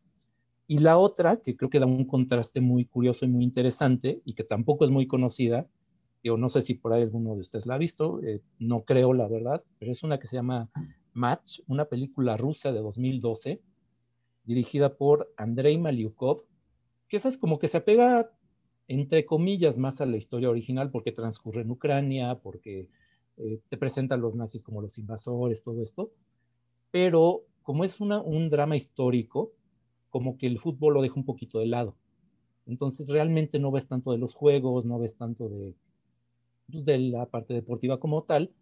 y 0.66 0.78
la 0.78 0.96
otra, 0.96 1.36
que 1.36 1.54
creo 1.54 1.68
que 1.68 1.78
da 1.78 1.84
un 1.84 2.06
contraste 2.06 2.62
muy 2.62 2.86
curioso 2.86 3.26
y 3.26 3.28
muy 3.28 3.44
interesante 3.44 4.22
y 4.24 4.32
que 4.32 4.44
tampoco 4.44 4.86
es 4.86 4.90
muy 4.90 5.06
conocida, 5.06 5.68
yo 6.24 6.38
no 6.38 6.48
sé 6.48 6.62
si 6.62 6.72
por 6.72 6.94
ahí 6.94 7.02
alguno 7.02 7.34
de 7.34 7.40
ustedes 7.40 7.66
la 7.66 7.74
ha 7.74 7.78
visto, 7.78 8.22
eh, 8.22 8.40
no 8.58 8.84
creo 8.84 9.12
la 9.12 9.28
verdad, 9.28 9.62
pero 9.78 9.92
es 9.92 10.02
una 10.02 10.18
que 10.18 10.26
se 10.26 10.36
llama 10.36 10.70
Match, 11.12 11.60
una 11.66 11.84
película 11.84 12.38
rusa 12.38 12.72
de 12.72 12.80
2012, 12.80 13.60
dirigida 14.44 14.96
por 14.96 15.30
Andrei 15.36 15.76
Maliukov, 15.76 16.44
que 17.06 17.18
esa 17.18 17.28
es 17.28 17.36
como 17.36 17.58
que 17.58 17.68
se 17.68 17.76
apega, 17.76 18.30
entre 18.94 19.24
comillas, 19.24 19.78
más 19.78 20.00
a 20.00 20.06
la 20.06 20.16
historia 20.16 20.50
original 20.50 20.90
porque 20.90 21.12
transcurre 21.12 21.62
en 21.62 21.70
Ucrania, 21.70 22.38
porque 22.42 22.88
eh, 23.38 23.60
te 23.68 23.76
presentan 23.78 24.20
los 24.20 24.34
nazis 24.34 24.62
como 24.62 24.82
los 24.82 24.98
invasores, 24.98 25.62
todo 25.62 25.82
esto, 25.82 26.10
pero 26.90 27.42
como 27.62 27.84
es 27.84 28.00
una, 28.00 28.20
un 28.20 28.50
drama 28.50 28.76
histórico, 28.76 29.52
como 30.10 30.36
que 30.36 30.46
el 30.46 30.58
fútbol 30.58 30.94
lo 30.94 31.02
deja 31.02 31.14
un 31.14 31.24
poquito 31.24 31.58
de 31.58 31.66
lado. 31.66 31.96
Entonces 32.66 33.08
realmente 33.08 33.58
no 33.58 33.70
ves 33.70 33.88
tanto 33.88 34.12
de 34.12 34.18
los 34.18 34.34
juegos, 34.34 34.84
no 34.84 34.98
ves 34.98 35.16
tanto 35.16 35.48
de, 35.48 35.74
pues, 36.70 36.84
de 36.84 36.98
la 36.98 37.26
parte 37.26 37.54
deportiva 37.54 37.98
como 37.98 38.24
tal. 38.24 38.52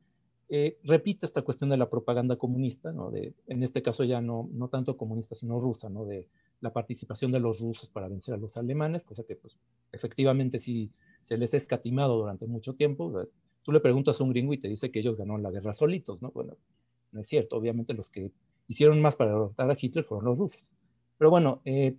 Eh, 0.48 0.78
repite 0.84 1.26
esta 1.26 1.42
cuestión 1.42 1.70
de 1.70 1.76
la 1.76 1.90
propaganda 1.90 2.36
comunista, 2.36 2.92
¿no? 2.92 3.10
de, 3.10 3.34
en 3.46 3.62
este 3.62 3.82
caso 3.82 4.04
ya 4.04 4.20
no, 4.20 4.48
no 4.52 4.68
tanto 4.68 4.96
comunista, 4.96 5.34
sino 5.34 5.60
rusa, 5.60 5.88
¿no? 5.88 6.04
de 6.04 6.26
la 6.60 6.72
participación 6.72 7.32
de 7.32 7.40
los 7.40 7.60
rusos 7.60 7.90
para 7.90 8.08
vencer 8.08 8.34
a 8.34 8.38
los 8.38 8.56
alemanes, 8.56 9.04
cosa 9.04 9.24
que 9.24 9.36
pues, 9.36 9.56
efectivamente 9.92 10.58
sí 10.58 10.90
se 11.22 11.38
les 11.38 11.54
ha 11.54 11.56
escatimado 11.56 12.16
durante 12.18 12.46
mucho 12.46 12.74
tiempo. 12.74 13.12
Tú 13.62 13.72
le 13.72 13.80
preguntas 13.80 14.20
a 14.20 14.24
un 14.24 14.30
gringo 14.30 14.52
y 14.52 14.58
te 14.58 14.68
dice 14.68 14.90
que 14.90 15.00
ellos 15.00 15.16
ganaron 15.16 15.42
la 15.42 15.50
guerra 15.50 15.72
solitos, 15.72 16.20
¿no? 16.22 16.30
Bueno, 16.30 16.56
no 17.12 17.20
es 17.20 17.26
cierto, 17.26 17.56
obviamente 17.56 17.94
los 17.94 18.10
que 18.10 18.32
hicieron 18.68 19.00
más 19.00 19.16
para 19.16 19.32
derrotar 19.32 19.70
a 19.70 19.76
Hitler 19.78 20.04
fueron 20.04 20.26
los 20.26 20.38
rusos. 20.38 20.70
Pero 21.18 21.30
bueno, 21.30 21.60
eh, 21.64 21.96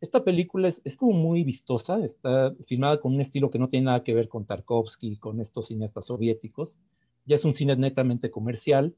esta 0.00 0.22
película 0.22 0.68
es, 0.68 0.80
es, 0.84 0.96
como 0.96 1.12
muy 1.12 1.44
vistosa, 1.44 2.04
está 2.04 2.54
filmada 2.64 3.00
con 3.00 3.14
un 3.14 3.20
estilo 3.20 3.50
que 3.50 3.58
no 3.58 3.68
tiene 3.68 3.86
nada 3.86 4.04
que 4.04 4.14
ver 4.14 4.28
con 4.28 4.44
Tarkovsky, 4.44 5.16
con 5.16 5.40
estos 5.40 5.68
cineastas 5.68 6.06
soviéticos. 6.06 6.78
Ya 7.26 7.36
es 7.36 7.44
un 7.44 7.54
cine 7.54 7.74
netamente 7.76 8.30
comercial, 8.30 8.94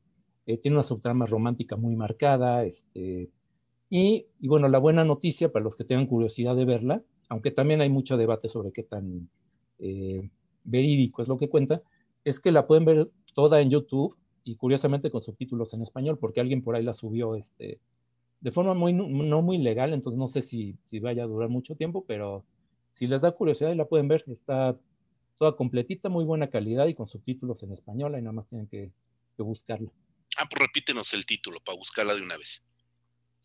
eh, 0.47 0.59
tiene 0.59 0.77
una 0.77 0.83
subtrama 0.83 1.27
romántica 1.27 1.77
muy 1.77 1.97
marcada, 1.97 2.65
este, 2.65 3.31
y, 3.89 4.27
bueno, 4.41 4.69
la 4.69 4.79
buena 4.79 5.05
noticia 5.05 5.53
para 5.53 5.65
los 5.65 5.77
que 5.77 5.85
tengan 5.85 6.07
curiosidad 6.07 6.57
de 6.57 6.65
verla, 6.65 7.03
aunque 7.29 7.51
también 7.51 7.81
hay 7.81 7.89
mucho 7.89 8.17
debate 8.17 8.49
sobre 8.49 8.73
qué 8.73 8.83
tan 8.83 9.29
eh, 9.79 10.29
verídico 10.65 11.23
es 11.23 11.29
lo 11.29 11.39
que 11.39 11.49
cuenta, 11.49 11.83
es 12.25 12.41
que 12.41 12.53
la 12.53 12.67
pueden 12.67 12.85
ver 12.85 13.11
toda 13.35 13.61
en 13.61 13.71
YouTube 13.71 14.17
y 14.45 14.57
curiosamente 14.57 15.11
con 15.11 15.23
subtítulos 15.23 15.73
en 15.75 15.83
español, 15.83 16.19
porque 16.19 16.41
alguien 16.41 16.63
por 16.63 16.77
ahí 16.77 16.83
la 16.83 16.95
subió 16.95 17.37
este, 17.37 17.81
de 18.41 18.51
forma 18.51 18.75
muy, 18.75 18.93
no 18.93 19.43
muy 19.43 19.59
legal, 19.59 19.93
entonces 19.93 20.19
no 20.19 20.29
sé 20.29 20.43
si, 20.43 20.77
si 20.83 21.01
vaya 21.01 21.25
a 21.25 21.27
durar 21.27 21.49
mucho 21.49 21.75
tiempo, 21.75 22.05
pero 22.07 22.45
si 22.93 23.07
les 23.07 23.23
da 23.23 23.33
curiosidad 23.33 23.73
y 23.73 23.77
la 23.77 23.87
pueden 23.87 24.09
ver, 24.09 24.25
está 24.27 24.79
toda 25.37 25.57
completita, 25.57 26.09
muy 26.09 26.25
buena 26.25 26.49
calidad 26.49 26.87
y 26.87 26.95
con 26.95 27.07
subtítulos 27.07 27.63
en 27.63 27.73
español, 27.73 28.15
y 28.17 28.23
nada 28.23 28.33
más 28.33 28.47
tienen 28.47 28.67
que, 28.69 28.91
buscarla. 29.39 29.91
Ah, 30.39 30.47
pues 30.49 30.63
repítenos 30.63 31.13
el 31.13 31.27
título 31.27 31.61
para 31.63 31.77
buscarla 31.77 32.15
de 32.15 32.23
una 32.23 32.39
vez. 32.39 32.65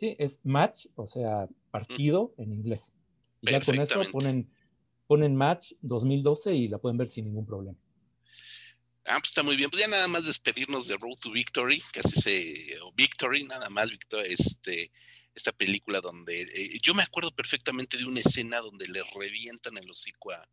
Sí, 0.02 0.16
es 0.18 0.40
Match, 0.44 0.88
o 0.96 1.06
sea, 1.06 1.48
partido 1.70 2.34
en 2.40 2.52
inglés. 2.52 2.96
Y 3.40 3.52
ya 3.52 3.62
con 3.62 3.80
eso 3.80 4.02
ponen, 4.12 4.52
ponen 5.06 5.36
Match 5.36 5.74
2012 5.82 6.56
y 6.56 6.68
la 6.70 6.80
pueden 6.80 6.98
ver 6.98 7.06
sin 7.06 7.26
ningún 7.26 7.46
problema. 7.46 7.78
Ah, 9.06 9.20
pues 9.20 9.30
está 9.30 9.44
muy 9.44 9.56
bien. 9.56 9.70
Pues 9.70 9.80
ya 9.80 9.88
nada 9.88 10.08
más 10.08 10.26
despedirnos 10.26 10.88
de 10.88 10.98
Road 10.98 11.20
to 11.22 11.30
Victory, 11.30 11.84
casi 11.94 12.20
se, 12.20 12.80
o 12.82 12.92
Victory, 12.94 13.44
nada 13.44 13.70
más, 13.70 13.92
Victory, 13.92 14.34
este, 14.34 14.92
esta 15.36 15.52
película 15.52 16.02
donde 16.02 16.42
eh, 16.52 16.80
yo 16.82 16.96
me 16.96 17.04
acuerdo 17.04 17.30
perfectamente 17.30 17.96
de 18.00 18.06
una 18.06 18.22
escena 18.22 18.60
donde 18.60 18.88
le 18.88 19.04
revientan 19.14 19.78
el 19.78 19.88
hocico 19.88 20.32
a, 20.32 20.50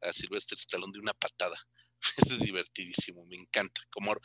a 0.00 0.12
Sylvester 0.12 0.56
Stallone 0.58 0.92
de 0.92 1.00
una 1.00 1.12
patada. 1.12 1.56
es 2.16 2.38
divertidísimo, 2.40 3.24
me 3.26 3.36
encanta. 3.36 3.80
Como, 3.90 4.16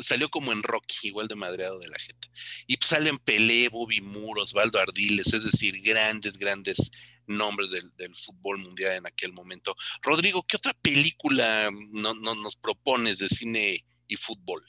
salió 0.00 0.28
como 0.28 0.52
en 0.52 0.62
Rocky, 0.62 1.08
igual 1.08 1.28
de 1.28 1.34
madreado 1.34 1.78
de 1.78 1.88
la 1.88 1.98
gente. 1.98 2.28
Y 2.66 2.76
pues 2.76 2.90
salen 2.90 3.18
Pelé, 3.18 3.68
Bobby 3.68 4.00
Moore, 4.00 4.42
Osvaldo 4.42 4.78
Ardiles, 4.78 5.32
es 5.32 5.44
decir, 5.44 5.80
grandes, 5.80 6.38
grandes 6.38 6.90
nombres 7.26 7.70
del, 7.70 7.90
fútbol 8.14 8.58
mundial 8.58 8.96
en 8.96 9.06
aquel 9.06 9.32
momento. 9.32 9.74
Rodrigo, 10.02 10.44
¿qué 10.46 10.56
otra 10.56 10.74
película 10.74 11.70
no, 11.90 12.14
nos 12.14 12.56
propones 12.56 13.18
de 13.18 13.28
cine 13.28 13.84
y 14.06 14.16
fútbol? 14.16 14.62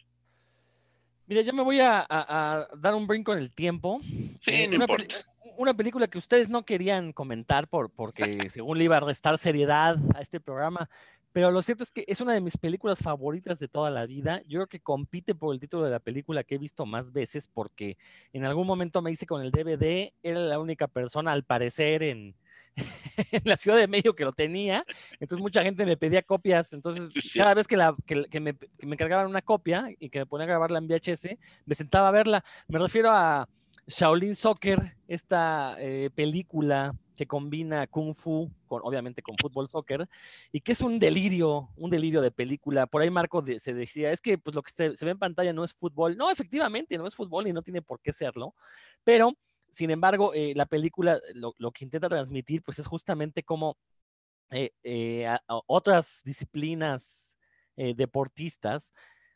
Mira, 1.25 1.41
yo 1.41 1.53
me 1.53 1.63
voy 1.63 1.79
a, 1.81 2.67
dar 2.77 2.95
un 2.95 3.07
brinco 3.07 3.33
en 3.33 3.39
el 3.39 3.53
tiempo. 3.53 3.99
Sí, 4.39 4.51
eh, 4.51 4.67
no 4.67 4.75
importa. 4.75 5.15
una 5.57 5.73
película 5.73 6.07
que 6.07 6.17
ustedes 6.17 6.49
no 6.49 6.63
querían 6.63 7.11
comentar 7.11 7.67
por, 7.67 7.89
porque 7.89 8.49
según 8.49 8.77
le 8.77 8.85
iba 8.85 8.97
a 8.97 9.01
restar 9.01 9.37
seriedad 9.37 9.97
a 10.15 10.21
este 10.21 10.39
programa, 10.39 10.89
pero 11.33 11.51
lo 11.51 11.61
cierto 11.61 11.83
es 11.83 11.91
que 11.91 12.05
es 12.07 12.21
una 12.21 12.33
de 12.33 12.41
mis 12.41 12.57
películas 12.57 12.99
favoritas 12.99 13.59
de 13.59 13.67
toda 13.67 13.89
la 13.89 14.05
vida. 14.05 14.41
Yo 14.43 14.59
creo 14.59 14.67
que 14.67 14.79
compite 14.79 15.33
por 15.33 15.53
el 15.53 15.59
título 15.59 15.83
de 15.83 15.91
la 15.91 15.99
película 15.99 16.43
que 16.43 16.55
he 16.55 16.57
visto 16.59 16.85
más 16.85 17.11
veces 17.11 17.47
porque 17.47 17.97
en 18.31 18.45
algún 18.45 18.67
momento 18.67 19.01
me 19.01 19.11
hice 19.11 19.25
con 19.25 19.41
el 19.41 19.51
DVD, 19.51 20.13
era 20.21 20.39
la 20.39 20.59
única 20.59 20.87
persona 20.87 21.31
al 21.31 21.43
parecer 21.43 22.03
en, 22.03 22.35
en 23.31 23.41
la 23.45 23.57
Ciudad 23.57 23.77
de 23.77 23.87
Medio 23.87 24.15
que 24.15 24.25
lo 24.25 24.31
tenía, 24.31 24.85
entonces 25.19 25.41
mucha 25.41 25.63
gente 25.63 25.85
me 25.85 25.97
pedía 25.97 26.21
copias, 26.21 26.71
entonces 26.71 27.33
cada 27.33 27.55
vez 27.55 27.67
que, 27.67 27.77
la, 27.77 27.95
que, 28.05 28.39
me, 28.39 28.55
que 28.55 28.85
me 28.85 28.95
cargaban 28.95 29.27
una 29.27 29.41
copia 29.41 29.87
y 29.99 30.09
que 30.09 30.19
me 30.19 30.25
ponía 30.27 30.45
a 30.45 30.49
grabarla 30.49 30.77
en 30.77 30.87
VHS, 30.87 31.29
me 31.65 31.75
sentaba 31.75 32.09
a 32.09 32.11
verla. 32.11 32.43
Me 32.67 32.77
refiero 32.77 33.09
a 33.11 33.49
Shaolin 33.87 34.35
Soccer, 34.35 34.95
esta 35.07 35.75
eh, 35.79 36.09
película 36.13 36.95
que 37.15 37.27
combina 37.27 37.87
kung 37.87 38.13
fu 38.13 38.51
con 38.67 38.81
obviamente 38.83 39.21
con 39.21 39.35
fútbol 39.37 39.69
soccer 39.69 40.07
y 40.51 40.61
que 40.61 40.71
es 40.71 40.81
un 40.81 40.99
delirio, 40.99 41.69
un 41.77 41.89
delirio 41.89 42.21
de 42.21 42.31
película. 42.31 42.87
Por 42.87 43.01
ahí 43.01 43.09
Marco 43.09 43.43
se 43.59 43.73
decía, 43.73 44.11
es 44.11 44.21
que 44.21 44.37
pues 44.37 44.55
lo 44.55 44.61
que 44.61 44.71
se, 44.71 44.89
ve 44.89 45.11
en 45.11 45.19
pantalla 45.19 45.53
no 45.53 45.63
es 45.63 45.73
fútbol. 45.73 46.17
No, 46.17 46.29
efectivamente, 46.31 46.97
no 46.97 47.07
es 47.07 47.15
fútbol 47.15 47.47
y 47.47 47.53
no 47.53 47.61
tiene 47.61 47.81
por 47.81 47.99
qué 47.99 48.13
serlo, 48.13 48.55
pero 49.03 49.33
sin 49.69 49.89
embargo, 49.89 50.33
eh, 50.33 50.53
la 50.55 50.67
película 50.67 51.19
lo, 51.33 51.71
que 51.71 51.83
intenta 51.83 52.07
transmitir, 52.07 52.61
pues 52.61 52.77
es 52.77 52.85
justamente 52.85 53.41
como 53.41 53.77
eh, 54.51 54.71
eh, 54.83 55.27
otras 55.67 56.21
disciplinas 56.23 57.37
deportistas 57.75 58.93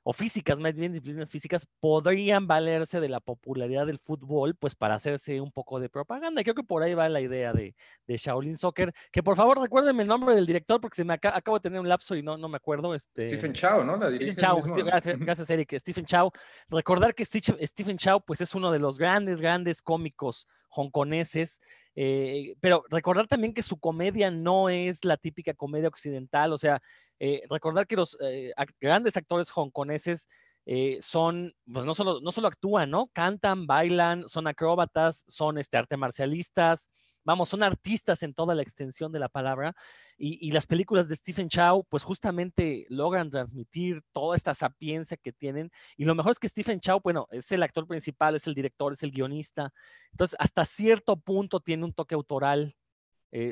o 0.10 0.14
físicas, 0.14 0.58
más 0.58 0.74
bien 0.74 0.94
disciplinas 0.94 1.30
físicas, 1.30 1.68
podrían 1.82 2.48
valerse 2.48 3.02
de 3.02 3.10
la 3.10 3.20
popularidad 3.20 3.86
del 3.86 4.00
fútbol, 4.00 4.56
pues 4.56 4.74
para 4.74 4.96
hacerse 4.96 5.42
un 5.42 5.52
poco 5.52 5.82
de 5.82 5.90
propaganda. 5.90 6.44
Creo 6.44 6.56
que 6.56 6.64
por 6.64 6.82
ahí 6.82 6.94
va 6.94 7.10
la 7.10 7.20
idea 7.20 7.52
de, 7.52 7.76
de 8.08 8.16
Shaolin 8.16 8.56
Soccer. 8.56 8.94
Que 9.12 9.22
por 9.22 9.36
favor 9.36 9.60
recuérdenme 9.60 10.04
el 10.04 10.08
nombre 10.08 10.34
del 10.34 10.46
director, 10.46 10.80
porque 10.80 10.96
se 10.96 11.04
me 11.04 11.14
acabo 11.14 11.58
de 11.58 11.62
tener 11.62 11.82
un 11.82 11.90
lapso 11.90 12.16
y 12.16 12.24
no, 12.24 12.38
no 12.38 12.48
me 12.48 12.56
acuerdo. 12.56 12.96
Este... 12.96 13.28
Stephen 13.28 13.52
Chow, 13.52 13.84
¿no? 13.84 13.98
La 13.98 14.08
Stephen 14.08 14.36
Chow, 14.38 14.62
gracias, 14.86 15.20
gracias, 15.20 15.50
Eric. 15.50 15.78
Stephen 15.78 16.06
Chow. 16.06 16.32
Recordar 16.70 17.14
que 17.14 17.26
Stephen 17.26 17.98
Chow, 17.98 18.24
pues 18.26 18.40
es 18.40 18.56
uno 18.56 18.72
de 18.72 18.80
los 18.80 18.98
grandes, 18.98 19.42
grandes 19.42 19.82
cómicos 19.82 20.48
hongkoneses. 20.70 21.60
Eh, 21.96 22.56
pero 22.62 22.86
recordar 22.90 23.28
también 23.28 23.54
que 23.54 23.64
su 23.64 23.78
comedia 23.78 24.32
no 24.32 24.70
es 24.70 25.04
la 25.04 25.18
típica 25.18 25.54
comedia 25.54 25.90
occidental, 25.90 26.54
o 26.54 26.58
sea, 26.58 26.80
eh, 27.20 27.44
recordar 27.50 27.88
que 27.88 27.96
los 27.96 28.18
eh, 28.22 28.54
grandes 28.80 29.18
actores 29.18 29.50
hongkoneses 29.50 30.28
eh, 30.70 30.98
son, 31.02 31.54
pues 31.72 31.86
no 31.86 31.94
solo, 31.94 32.20
no 32.22 32.32
solo 32.32 32.50
actúan, 32.50 32.92
¿no? 32.92 33.08
Cantan, 33.14 33.66
bailan, 33.66 34.28
son 34.28 34.48
acróbatas, 34.48 35.24
son 35.28 35.58
este, 35.58 35.78
arte 35.78 35.96
marcialistas, 35.96 36.92
vamos, 37.24 37.50
son 37.50 37.64
artistas 37.64 38.22
en 38.22 38.34
toda 38.34 38.54
la 38.54 38.64
extensión 38.64 39.12
de 39.12 39.20
la 39.20 39.30
palabra. 39.30 39.74
Y, 40.18 40.52
las 40.52 40.66
películas 40.68 41.08
de 41.08 41.16
Stephen 41.16 41.48
Chow, 41.48 41.86
pues 41.88 42.04
justamente 42.04 42.86
logran 42.90 43.30
transmitir 43.30 44.02
toda 44.12 44.36
esta 44.36 44.54
sapiencia 44.54 45.16
que 45.16 45.32
tienen. 45.32 45.72
Y 45.96 46.06
lo 46.06 46.16
mejor 46.16 46.34
es 46.34 46.40
que 46.40 46.50
Stephen 46.50 46.80
Chow, 46.80 47.00
bueno, 47.04 47.28
es 47.32 47.52
el 47.52 47.64
actor 47.64 47.88
principal, 47.88 48.36
es 48.36 48.48
el 48.48 48.56
director, 48.56 48.94
es 48.94 49.04
el 49.04 49.12
guionista. 49.12 49.72
Entonces, 50.12 50.36
hasta 50.40 50.66
cierto 50.66 51.18
punto 51.18 51.60
tiene 51.60 51.86
un 51.86 51.94
toque 51.94 52.16
autoral 52.16 52.76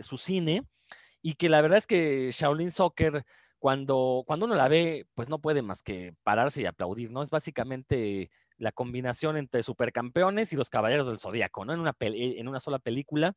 su 0.01 0.17
cine. 0.17 0.67
Y 1.21 1.33
que 1.33 1.49
la 1.49 1.61
verdad 1.61 1.77
es 1.77 1.87
que 1.87 2.29
Shaolin 2.31 2.71
Soccer 2.71 3.25
cuando, 3.65 4.23
cuando 4.27 4.45
uno 4.45 4.53
la 4.53 4.67
ve, 4.67 5.07
pues 5.15 5.27
no 5.27 5.39
puede 5.39 5.63
más 5.63 5.81
que 5.81 6.13
pararse 6.21 6.61
y 6.61 6.67
aplaudir, 6.67 7.09
¿no? 7.09 7.23
Es 7.23 7.31
básicamente 7.31 8.29
la 8.59 8.71
combinación 8.71 9.37
entre 9.37 9.63
supercampeones 9.63 10.53
y 10.53 10.55
los 10.55 10.69
caballeros 10.69 11.07
del 11.07 11.17
zodiaco, 11.17 11.65
¿no? 11.65 11.73
En 11.73 11.79
una, 11.79 11.95
en 11.99 12.47
una 12.47 12.59
sola 12.59 12.77
película. 12.77 13.35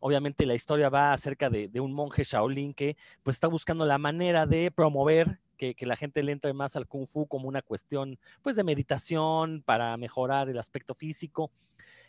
Obviamente 0.00 0.46
la 0.46 0.54
historia 0.54 0.88
va 0.88 1.12
acerca 1.12 1.50
de, 1.50 1.68
un 1.80 1.92
monje 1.92 2.22
Shaolin 2.24 2.72
que 2.72 2.96
pues 3.22 3.36
está 3.36 3.46
buscando 3.46 3.84
la 3.84 3.98
manera 3.98 4.46
de 4.46 4.70
promover 4.70 5.38
que, 5.58 5.76
la 5.80 5.96
gente 5.96 6.22
le 6.22 6.32
entre 6.32 6.54
más 6.54 6.74
al 6.74 6.86
kung 6.86 7.06
fu 7.06 7.26
como 7.26 7.46
una 7.46 7.60
cuestión 7.60 8.18
pues 8.40 8.56
de 8.56 8.64
meditación 8.64 9.62
para 9.66 9.94
mejorar 9.98 10.48
el 10.48 10.58
aspecto 10.58 10.94
físico 10.94 11.50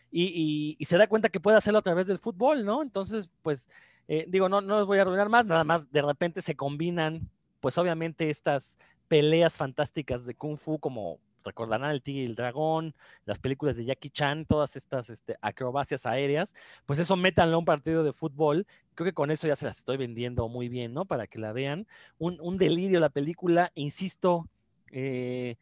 y, 0.10 0.78
se 0.80 0.98
da 0.98 1.08
cuenta 1.08 1.28
que 1.28 1.42
puede 1.42 1.58
hacerlo 1.58 1.80
a 1.80 1.82
través 1.82 2.08
del 2.08 2.20
fútbol, 2.20 2.64
¿no? 2.64 2.82
Entonces 2.82 3.30
pues 3.42 3.68
eh, 4.08 4.24
digo, 4.30 4.48
no, 4.48 4.62
no 4.62 4.78
les 4.78 4.88
voy 4.88 4.98
a 5.00 5.02
arruinar 5.02 5.28
más, 5.28 5.46
nada 5.46 5.66
más 5.66 5.92
de 5.92 6.02
repente 6.02 6.42
se 6.42 6.56
combinan 6.56 7.30
pues 7.60 7.78
obviamente 7.78 8.30
estas 8.30 8.78
peleas 9.08 9.56
fantásticas 9.56 10.26
de 10.26 10.36
Kung 10.36 10.58
Fu, 10.58 10.80
como 10.80 11.20
recordarán 11.44 11.92
el 11.92 12.02
Tigre 12.02 12.24
y 12.24 12.26
el 12.26 12.36
Dragón, 12.36 12.96
las 13.26 13.40
películas 13.40 13.76
de 13.76 13.86
Jackie 13.86 14.10
Chan, 14.10 14.46
todas 14.46 14.76
estas 14.76 15.10
este, 15.10 15.38
acrobacias 15.42 16.06
aéreas, 16.06 16.54
pues 16.86 17.00
eso 17.00 17.16
métanlo 17.16 17.56
a 17.56 17.60
un 17.60 17.66
partido 17.66 18.04
de 18.04 18.14
fútbol. 18.14 18.68
Creo 18.96 19.06
que 19.06 19.14
con 19.14 19.32
eso 19.32 19.48
ya 19.48 19.56
se 19.56 19.66
las 19.66 19.80
estoy 19.80 19.98
vendiendo 19.98 20.48
muy 20.48 20.70
bien, 20.70 20.94
¿no? 20.94 21.06
Para 21.06 21.28
que 21.28 21.40
la 21.40 21.52
vean. 21.52 21.88
Un, 22.18 22.58
delirio 22.58 23.00
la 23.00 23.10
película, 23.10 23.72
insisto, 23.76 24.48
eh, 24.92 25.56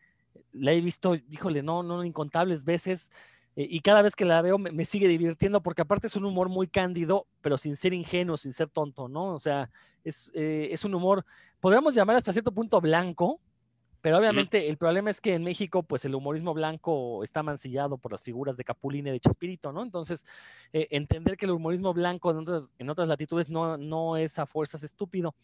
la 0.52 0.72
he 0.72 0.82
visto, 0.82 1.16
híjole, 1.16 1.64
no, 1.64 1.84
no, 1.84 2.04
incontables 2.04 2.64
veces. 2.64 3.12
Eh, 3.58 3.68
y 3.70 3.82
cada 3.82 4.02
vez 4.02 4.16
que 4.16 4.24
la 4.24 4.42
veo 4.42 4.58
me, 4.58 4.86
sigue 4.86 5.10
divirtiendo 5.10 5.62
porque 5.62 5.82
aparte 5.82 6.08
es 6.08 6.16
un 6.16 6.24
humor 6.24 6.48
muy 6.48 6.68
cándido, 6.68 7.28
pero 7.42 7.58
sin 7.58 7.76
ser 7.76 7.94
ingenuo, 7.94 8.38
sin 8.38 8.54
ser 8.54 8.70
tonto, 8.70 9.10
¿no? 9.10 9.34
O 9.34 9.40
sea, 9.40 9.70
es, 10.06 10.32
eh, 10.34 10.70
es 10.72 10.86
un 10.86 10.96
humor 10.96 11.26
podríamos 11.60 11.94
llamar 11.96 12.16
hasta 12.16 12.34
cierto 12.34 12.52
punto 12.52 12.80
blanco, 12.82 13.40
pero 14.02 14.20
obviamente 14.20 14.70
el 14.70 14.78
problema 14.78 15.10
es 15.10 15.20
que 15.20 15.34
en 15.34 15.44
México, 15.44 15.84
pues 15.84 16.06
el 16.06 16.16
humorismo 16.16 16.54
blanco 16.54 17.24
está 17.24 17.44
mancillado 17.44 17.98
por 17.98 18.12
las 18.12 18.22
figuras 18.22 18.56
de 18.56 18.64
Capulina 18.64 19.10
y 19.10 19.14
de 19.14 19.20
Chespirito, 19.20 19.74
¿no? 19.74 19.84
Entonces, 19.84 20.26
eh, 20.72 20.88
entender 20.92 21.36
que 21.36 21.46
el 21.46 21.52
humorismo 21.52 21.94
blanco 21.94 22.32
en 22.32 22.38
otras, 22.38 22.70
en 22.78 22.90
otras 22.90 23.10
latitudes 23.10 23.50
no, 23.50 23.78
no 23.78 24.16
es 24.16 24.40
a 24.40 24.46
fuerzas 24.46 24.84
estúpido. 24.84 25.36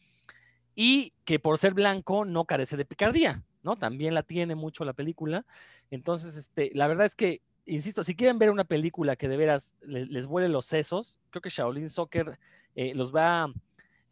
Y 0.75 1.13
que 1.25 1.39
por 1.39 1.57
ser 1.57 1.73
blanco 1.73 2.25
no 2.25 2.45
carece 2.45 2.77
de 2.77 2.85
picardía, 2.85 3.43
¿no? 3.63 3.75
También 3.75 4.13
la 4.13 4.23
tiene 4.23 4.55
mucho 4.55 4.85
la 4.85 4.93
película. 4.93 5.45
Entonces, 5.91 6.35
este, 6.35 6.71
la 6.73 6.87
verdad 6.87 7.05
es 7.05 7.15
que, 7.15 7.41
insisto, 7.65 8.03
si 8.03 8.15
quieren 8.15 8.39
ver 8.39 8.49
una 8.49 8.63
película 8.63 9.15
que 9.15 9.27
de 9.27 9.37
veras 9.37 9.73
les, 9.81 10.07
les 10.09 10.25
vuele 10.25 10.49
los 10.49 10.65
sesos, 10.65 11.19
creo 11.29 11.41
que 11.41 11.49
Shaolin 11.49 11.89
Soccer 11.89 12.39
eh, 12.75 12.93
los 12.93 13.13
va 13.13 13.43
a 13.43 13.53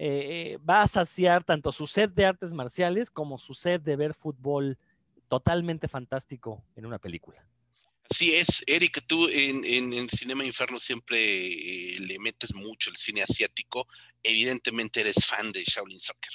eh, 0.04 0.58
va 0.68 0.82
a 0.82 0.88
saciar 0.88 1.43
tanto 1.43 1.72
su 1.72 1.86
sed 1.86 2.10
de 2.10 2.26
artes 2.26 2.54
marciales 2.54 3.12
como 3.12 3.38
su 3.38 3.54
sed 3.54 3.80
de 3.82 3.95
ver 3.95 4.16
fútbol 4.16 4.80
totalmente 5.28 5.88
fantástico 5.88 6.66
en 6.76 6.88
una 6.88 6.97
película. 6.97 7.45
Así 8.10 8.34
es, 8.34 8.64
Eric, 8.66 9.04
tú 9.06 9.28
en, 9.30 9.64
en, 9.64 10.10
Cinema 10.10 10.43
Inferno 10.43 10.80
siempre 10.80 11.20
eh, 11.47 11.99
le 11.99 12.18
metes 12.18 12.54
mucho 12.56 12.89
el 12.89 12.97
cine 12.97 13.22
asiático. 13.22 13.88
Evidentemente 14.24 15.02
eres 15.02 15.24
fan 15.24 15.52
de 15.52 15.64
Shaolin 15.64 15.99
Soccer. 15.99 16.34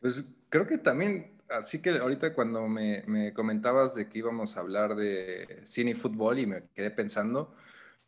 Pues 0.00 0.24
creo 0.48 0.66
que 0.66 0.78
también, 0.78 1.37
así 1.50 1.80
que 1.82 1.90
ahorita 1.90 2.34
cuando 2.34 2.66
me, 2.68 3.02
me 3.06 3.32
comentabas 3.32 3.94
de 3.94 4.08
que 4.08 4.18
íbamos 4.18 4.56
a 4.56 4.60
hablar 4.60 4.94
de 4.94 5.62
cine 5.64 5.92
y 5.92 5.94
fútbol 5.94 6.38
y 6.38 6.46
me 6.46 6.62
quedé 6.74 6.90
pensando, 6.90 7.54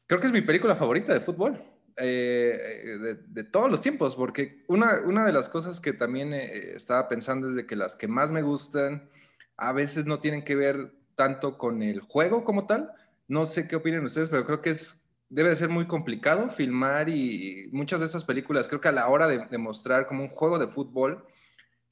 creo 0.06 0.20
que 0.20 0.26
es 0.26 0.32
mi 0.32 0.42
película 0.42 0.76
favorita 0.76 1.12
de 1.12 1.20
fútbol. 1.20 1.62
Eh, 1.96 3.18
de, 3.26 3.44
todos 3.44 3.70
los 3.70 3.82
tiempos, 3.82 4.16
porque 4.16 4.64
una, 4.68 5.00
una 5.04 5.26
de 5.26 5.32
las 5.32 5.48
cosas 5.50 5.80
que 5.80 5.92
también 5.92 6.32
eh, 6.32 6.72
estaba 6.74 7.08
pensando 7.08 7.48
es 7.48 7.54
de 7.54 7.66
que 7.66 7.76
las 7.76 7.94
que 7.94 8.08
más 8.08 8.32
me 8.32 8.40
gustan 8.40 9.10
a 9.58 9.72
veces 9.72 10.06
no 10.06 10.20
tienen 10.20 10.42
que 10.42 10.54
ver 10.54 10.94
tanto 11.14 11.58
con 11.58 11.82
el 11.82 12.00
juego 12.00 12.44
como 12.44 12.66
tal, 12.66 12.92
no 13.28 13.44
sé 13.44 13.68
qué 13.68 13.76
opinan 13.76 14.04
ustedes, 14.04 14.30
pero 14.30 14.46
creo 14.46 14.62
que 14.62 14.70
es, 14.70 15.04
debe 15.28 15.50
de 15.50 15.56
ser 15.56 15.68
muy 15.68 15.86
complicado 15.86 16.48
filmar 16.48 17.10
y, 17.10 17.68
muchas 17.72 18.00
de 18.00 18.06
esas 18.06 18.24
películas, 18.24 18.68
creo 18.68 18.80
que 18.80 18.88
a 18.88 18.92
la 18.92 19.08
hora 19.08 19.28
de, 19.28 19.58
mostrar 19.58 20.06
como 20.06 20.22
un 20.22 20.30
juego 20.30 20.58
de 20.58 20.68
fútbol, 20.68 21.24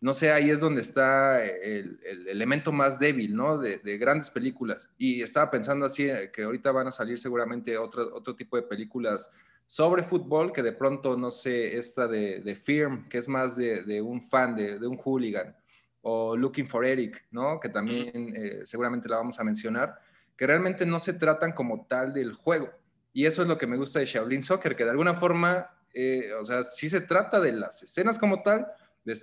no 0.00 0.12
sé, 0.12 0.30
ahí 0.30 0.50
es 0.50 0.60
donde 0.60 0.80
está 0.80 1.44
el, 1.44 1.98
elemento 2.28 2.70
más 2.70 2.98
débil, 2.98 3.34
¿no? 3.34 3.58
De, 3.58 3.98
grandes 3.98 4.30
películas. 4.30 4.90
Y 4.96 5.22
estaba 5.22 5.50
pensando 5.50 5.86
así, 5.86 6.08
eh, 6.08 6.30
que 6.32 6.44
ahorita 6.44 6.70
van 6.70 6.86
a 6.86 6.92
salir 6.92 7.18
seguramente 7.18 7.76
otro, 7.76 8.14
otro 8.14 8.36
tipo 8.36 8.56
de 8.56 8.62
películas 8.62 9.30
sobre 9.66 10.02
fútbol, 10.02 10.52
que 10.52 10.62
de 10.62 10.72
pronto, 10.72 11.16
no 11.16 11.30
sé, 11.30 11.76
esta 11.76 12.06
de, 12.06 12.40
de 12.40 12.54
Firm, 12.54 13.08
que 13.08 13.18
es 13.18 13.28
más 13.28 13.56
de, 13.56 14.00
un 14.00 14.22
fan, 14.22 14.56
de, 14.56 14.86
un 14.86 14.96
hooligan, 14.96 15.54
o 16.02 16.36
Looking 16.36 16.68
for 16.68 16.86
Eric, 16.86 17.26
¿no? 17.30 17.60
Que 17.60 17.68
también 17.68 18.34
eh, 18.34 18.60
seguramente 18.64 19.08
la 19.08 19.16
vamos 19.16 19.38
a 19.38 19.44
mencionar 19.44 19.98
que 20.38 20.46
realmente 20.46 20.86
no 20.86 21.00
se 21.00 21.12
tratan 21.12 21.52
como 21.52 21.84
tal 21.86 22.14
del 22.14 22.32
juego. 22.32 22.70
Y 23.12 23.26
eso 23.26 23.42
es 23.42 23.48
lo 23.48 23.58
que 23.58 23.66
me 23.66 23.76
gusta 23.76 23.98
de 23.98 24.06
Shaolin 24.06 24.42
Soccer, 24.42 24.76
que 24.76 24.84
de 24.84 24.90
alguna 24.90 25.14
forma, 25.14 25.68
eh, 25.92 26.32
o 26.40 26.44
sea, 26.44 26.62
sí 26.62 26.88
se 26.88 27.00
trata 27.00 27.40
de 27.40 27.52
las 27.52 27.82
escenas 27.82 28.18
como 28.18 28.40
tal. 28.42 28.68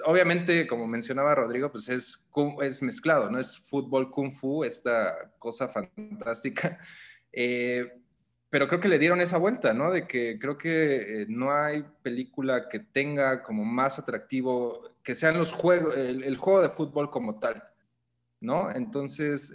Obviamente, 0.06 0.68
como 0.68 0.88
mencionaba 0.88 1.36
Rodrigo, 1.36 1.72
pues 1.72 1.90
es, 1.90 2.28
es 2.62 2.82
mezclado, 2.82 3.30
¿no? 3.30 3.40
Es 3.40 3.58
fútbol 3.60 4.10
kung 4.12 4.32
fu, 4.32 4.64
esta 4.64 5.32
cosa 5.40 5.68
fantástica. 5.68 6.80
Eh, 7.38 7.92
pero 8.50 8.66
creo 8.70 8.80
que 8.80 8.88
le 8.88 8.98
dieron 8.98 9.20
esa 9.20 9.38
vuelta, 9.38 9.74
¿no? 9.74 9.92
De 9.92 10.08
que 10.08 10.40
creo 10.40 10.58
que 10.58 11.24
eh, 11.24 11.26
no 11.28 11.52
hay 11.52 11.84
película 12.02 12.70
que 12.70 12.80
tenga 12.80 13.44
como 13.44 13.66
más 13.66 14.00
atractivo, 14.00 14.96
que 15.04 15.16
sean 15.16 15.38
los 15.38 15.52
juegos, 15.52 15.98
el, 15.98 16.38
juego 16.38 16.62
de 16.62 16.70
fútbol 16.70 17.10
como 17.10 17.38
tal, 17.40 17.62
¿no? 18.40 18.72
Entonces, 18.72 19.52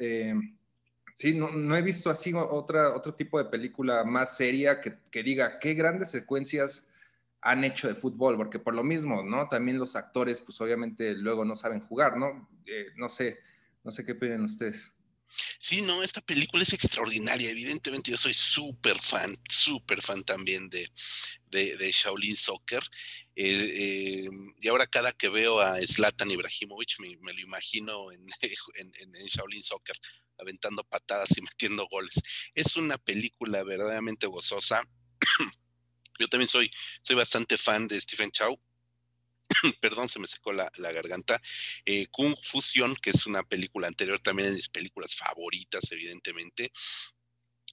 Sí, 1.21 1.35
no, 1.35 1.77
he 1.77 1.83
visto 1.83 2.09
así 2.09 2.33
otra, 2.35 2.97
otro 2.97 3.15
tipo 3.15 3.37
de 3.37 3.45
película 3.45 4.05
más 4.05 4.39
seria 4.39 4.81
que, 4.81 5.23
diga 5.23 5.59
qué 5.59 5.75
grandes 5.75 6.11
secuencias 6.11 6.89
han 7.43 7.65
hecho 7.65 7.89
de 7.89 7.95
fútbol, 7.95 8.37
porque 8.37 8.59
por 8.59 8.75
lo 8.75 8.85
mismo, 8.85 9.23
¿no? 9.23 9.49
También 9.49 9.79
los 9.79 9.97
actores, 9.97 10.41
pues 10.41 10.61
obviamente 10.61 11.15
luego 11.15 11.45
no 11.45 11.57
saben 11.57 11.81
jugar, 11.81 12.17
¿no? 12.17 12.49
Eh, 12.67 12.89
no 12.97 13.09
sé, 13.09 13.39
no 13.83 13.91
sé 13.91 14.05
qué 14.05 14.13
opinan 14.13 14.45
ustedes. 14.45 14.93
Sí, 15.59 15.83
no, 15.83 16.03
esta 16.03 16.21
película 16.21 16.63
es 16.63 16.73
extraordinaria. 16.73 17.51
Evidentemente, 17.51 18.11
yo 18.11 18.17
soy 18.17 18.35
súper 18.35 19.01
fan, 19.01 19.39
súper 19.49 20.03
fan 20.03 20.25
también 20.25 20.69
de, 20.69 20.91
de, 21.51 21.91
Shaolin 21.93 22.37
Soccer. 22.37 22.83
Eh, 23.37 24.25
eh, 24.27 24.31
y 24.61 24.69
ahora 24.69 24.87
cada 24.87 25.13
que 25.13 25.29
veo 25.29 25.61
a 25.61 25.79
Zlatan 25.87 26.31
Ibrahimovic 26.31 26.99
me, 26.99 27.17
me 27.19 27.33
lo 27.33 27.41
imagino 27.41 28.11
en, 28.13 28.27
en, 28.75 28.93
en, 29.17 29.27
Shaolin 29.27 29.63
Soccer 29.63 29.97
aventando 30.39 30.83
patadas 30.85 31.37
y 31.37 31.43
metiendo 31.43 31.87
goles. 31.89 32.23
Es 32.55 32.77
una 32.77 32.99
película 32.99 33.63
verdaderamente 33.63 34.27
gozosa. 34.27 34.83
Yo 36.21 36.29
también 36.29 36.49
soy, 36.49 36.71
soy 37.03 37.17
bastante 37.17 37.57
fan 37.57 37.89
de 37.89 37.99
Stephen 37.99 38.31
Chow. 38.31 38.61
Perdón, 39.81 40.09
se 40.09 40.19
me 40.19 40.27
secó 40.27 40.53
la, 40.53 40.71
garganta. 40.77 41.41
Eh, 41.85 42.07
Kung 42.11 42.37
Fusion, 42.37 42.95
que 42.95 43.11
es 43.11 43.27
una 43.27 43.43
película 43.43 43.89
anterior, 43.89 44.21
también 44.21 44.51
de 44.51 44.57
mis 44.57 44.69
películas 44.69 45.17
favoritas, 45.17 45.91
evidentemente. 45.91 46.71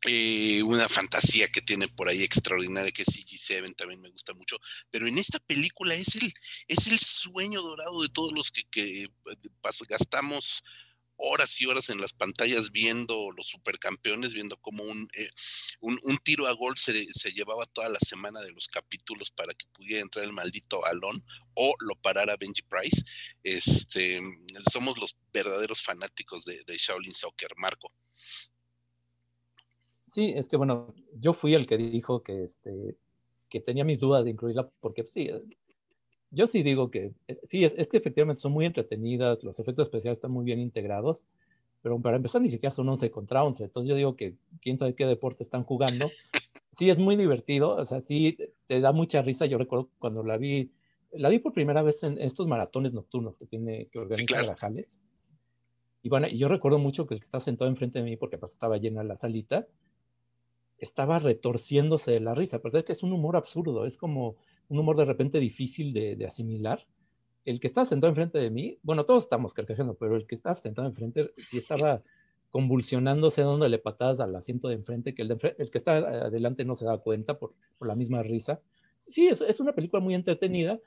Eh, 0.06 0.62
una 0.64 0.88
fantasía 0.88 1.50
que 1.50 1.62
tiene 1.62 1.88
por 1.88 2.08
ahí 2.08 2.22
extraordinaria 2.22 2.92
que 2.92 3.02
es 3.02 3.08
CG7 3.08 3.76
también 3.76 4.00
me 4.00 4.12
gusta 4.12 4.32
mucho, 4.36 4.60
pero 4.92 5.08
en 5.08 5.18
esta 5.18 5.40
película 5.40 5.96
es 5.96 6.16
el, 6.16 6.32
es 6.68 6.86
el 6.86 7.00
sueño 7.00 7.64
dorado 7.64 8.04
de 8.04 8.10
todos 8.10 8.32
los 8.32 8.52
que, 8.52 8.64
que 8.70 9.06
eh, 9.06 9.10
gastamos 9.90 10.64
horas 11.18 11.60
y 11.60 11.66
horas 11.66 11.90
en 11.90 12.00
las 12.00 12.14
pantallas 12.14 12.72
viendo 12.72 13.32
los 13.32 13.48
supercampeones, 13.48 14.34
viendo 14.34 14.58
cómo 14.58 14.84
un, 14.84 15.08
eh, 15.14 15.30
un, 15.82 16.18
tiro 16.24 16.48
a 16.48 16.54
gol 16.54 16.78
se, 16.78 17.12
se, 17.14 17.32
llevaba 17.32 17.66
toda 17.66 17.90
la 17.90 18.00
semana 18.00 18.40
de 18.42 18.52
los 18.52 18.68
capítulos 18.68 19.32
para 19.32 19.54
que 19.54 19.66
pudiera 19.74 20.02
entrar 20.02 20.26
el 20.26 20.34
maldito 20.34 20.82
balón 20.82 21.24
o 21.54 21.74
lo 21.80 21.96
parara 21.96 22.38
Benji 22.38 22.62
Price. 22.64 23.04
Este, 23.44 24.22
somos 24.72 24.98
los 25.00 25.18
verdaderos 25.34 25.82
fanáticos 25.82 26.46
de, 26.46 26.64
de 26.66 26.78
Shaolin 26.78 27.14
Soccer, 27.14 27.50
Marco. 27.58 27.92
Sí, 30.08 30.34
es 30.36 30.48
que 30.48 30.56
bueno, 30.56 30.94
yo 31.14 31.34
fui 31.34 31.54
el 31.54 31.68
que 31.68 31.78
dijo 31.78 32.24
que, 32.24 32.44
este, 32.44 32.98
que 33.50 33.60
tenía 33.60 33.84
mis 33.84 34.00
dudas 34.00 34.24
de 34.24 34.32
incluirla 34.32 34.70
porque 34.80 35.04
sí, 35.04 35.30
yo 36.32 36.48
sí 36.48 36.64
digo 36.64 36.92
que, 36.92 37.14
sí, 37.44 37.64
es, 37.64 37.88
que 37.88 37.98
efectivamente 37.98 38.42
son 38.42 38.52
muy 38.52 38.66
entretenidas, 38.66 39.44
los 39.44 39.60
efectos 39.60 39.88
especiales 39.88 40.18
están 40.18 40.32
muy 40.32 40.46
bien 40.46 40.60
integrados, 40.60 41.26
pero 41.82 42.00
para 42.02 42.18
empezar 42.18 42.42
ni 42.42 42.50
siquiera 42.50 42.72
son 42.72 42.90
11 42.90 43.12
contra 43.12 43.44
11, 43.44 43.66
entonces 43.66 43.90
yo 43.90 43.96
digo 43.96 44.16
que 44.16 44.36
quién 44.62 44.78
sabe 44.78 44.96
qué 44.96 45.06
deporte 45.06 45.44
están 45.44 45.64
jugando. 45.64 46.10
Sí, 46.72 46.90
es 46.90 47.00
muy 47.00 47.16
divertido, 47.16 47.76
o 47.76 47.86
sea, 47.86 48.02
sí, 48.02 48.38
te 48.68 48.80
da 48.80 48.92
mucha 48.92 49.22
risa, 49.22 49.46
yo 49.46 49.58
recuerdo 49.58 49.90
cuando 49.98 50.24
la 50.24 50.38
vi, 50.38 50.72
la 51.12 51.30
vi 51.30 51.40
por 51.40 51.54
primera 51.54 51.82
vez 51.82 52.04
en 52.04 52.20
estos 52.20 52.48
maratones 52.48 52.94
nocturnos 52.94 53.40
que 53.40 53.46
tiene, 53.46 53.88
que 53.88 53.98
organiza 53.98 54.44
Grajales. 54.44 55.02
Y 56.04 56.10
bueno, 56.10 56.28
yo 56.28 56.48
recuerdo 56.48 56.78
mucho 56.78 57.08
que 57.08 57.16
el 57.16 57.20
que 57.20 57.26
está 57.26 57.40
sentado 57.40 57.70
enfrente 57.70 58.00
de 58.00 58.06
mí, 58.06 58.16
porque 58.16 58.38
estaba 58.48 58.78
llena 58.78 59.04
la 59.04 59.16
salita, 59.16 59.68
estaba 60.78 61.20
retorciéndose 61.20 62.12
de 62.12 62.20
la 62.20 62.36
risa, 62.36 62.60
pero 62.62 62.78
es 62.78 62.86
que 62.86 62.92
es 62.92 63.04
un 63.04 63.14
humor 63.14 63.36
absurdo, 63.36 63.86
es 63.86 63.98
como 63.98 64.36
un 64.70 64.80
humor 64.80 64.98
de 64.98 65.06
repente 65.06 65.40
difícil 65.40 65.94
de, 65.94 66.26
asimilar. 66.26 66.86
El 67.46 67.60
que 67.60 67.68
estaba 67.68 67.86
sentado 67.86 68.10
enfrente 68.10 68.38
de 68.38 68.50
mí, 68.50 68.78
bueno, 68.84 69.06
todos 69.06 69.24
estamos 69.24 69.54
carcajeando, 69.54 69.96
pero 69.96 70.16
el 70.16 70.28
que 70.28 70.36
estaba 70.36 70.56
sentado 70.56 70.88
enfrente 70.88 71.32
sí 71.38 71.58
estaba 71.58 72.04
convulsionándose, 72.50 73.42
dándole 73.42 73.80
patadas 73.80 74.20
al 74.20 74.36
asiento 74.36 74.68
de 74.68 74.76
enfrente, 74.76 75.14
que 75.16 75.22
el, 75.22 75.30
de 75.30 75.56
el 75.58 75.70
que 75.72 75.78
está 75.78 75.98
adelante 75.98 76.66
no 76.66 76.76
se 76.76 76.86
da 76.86 76.98
cuenta 76.98 77.38
por, 77.38 77.54
por 77.78 77.88
la 77.88 77.96
misma 77.96 78.22
risa. 78.24 78.62
Sí, 79.00 79.28
es, 79.28 79.42
es, 79.42 79.60
una 79.60 79.74
película 79.74 80.02
muy 80.02 80.16
entretenida. 80.16 80.80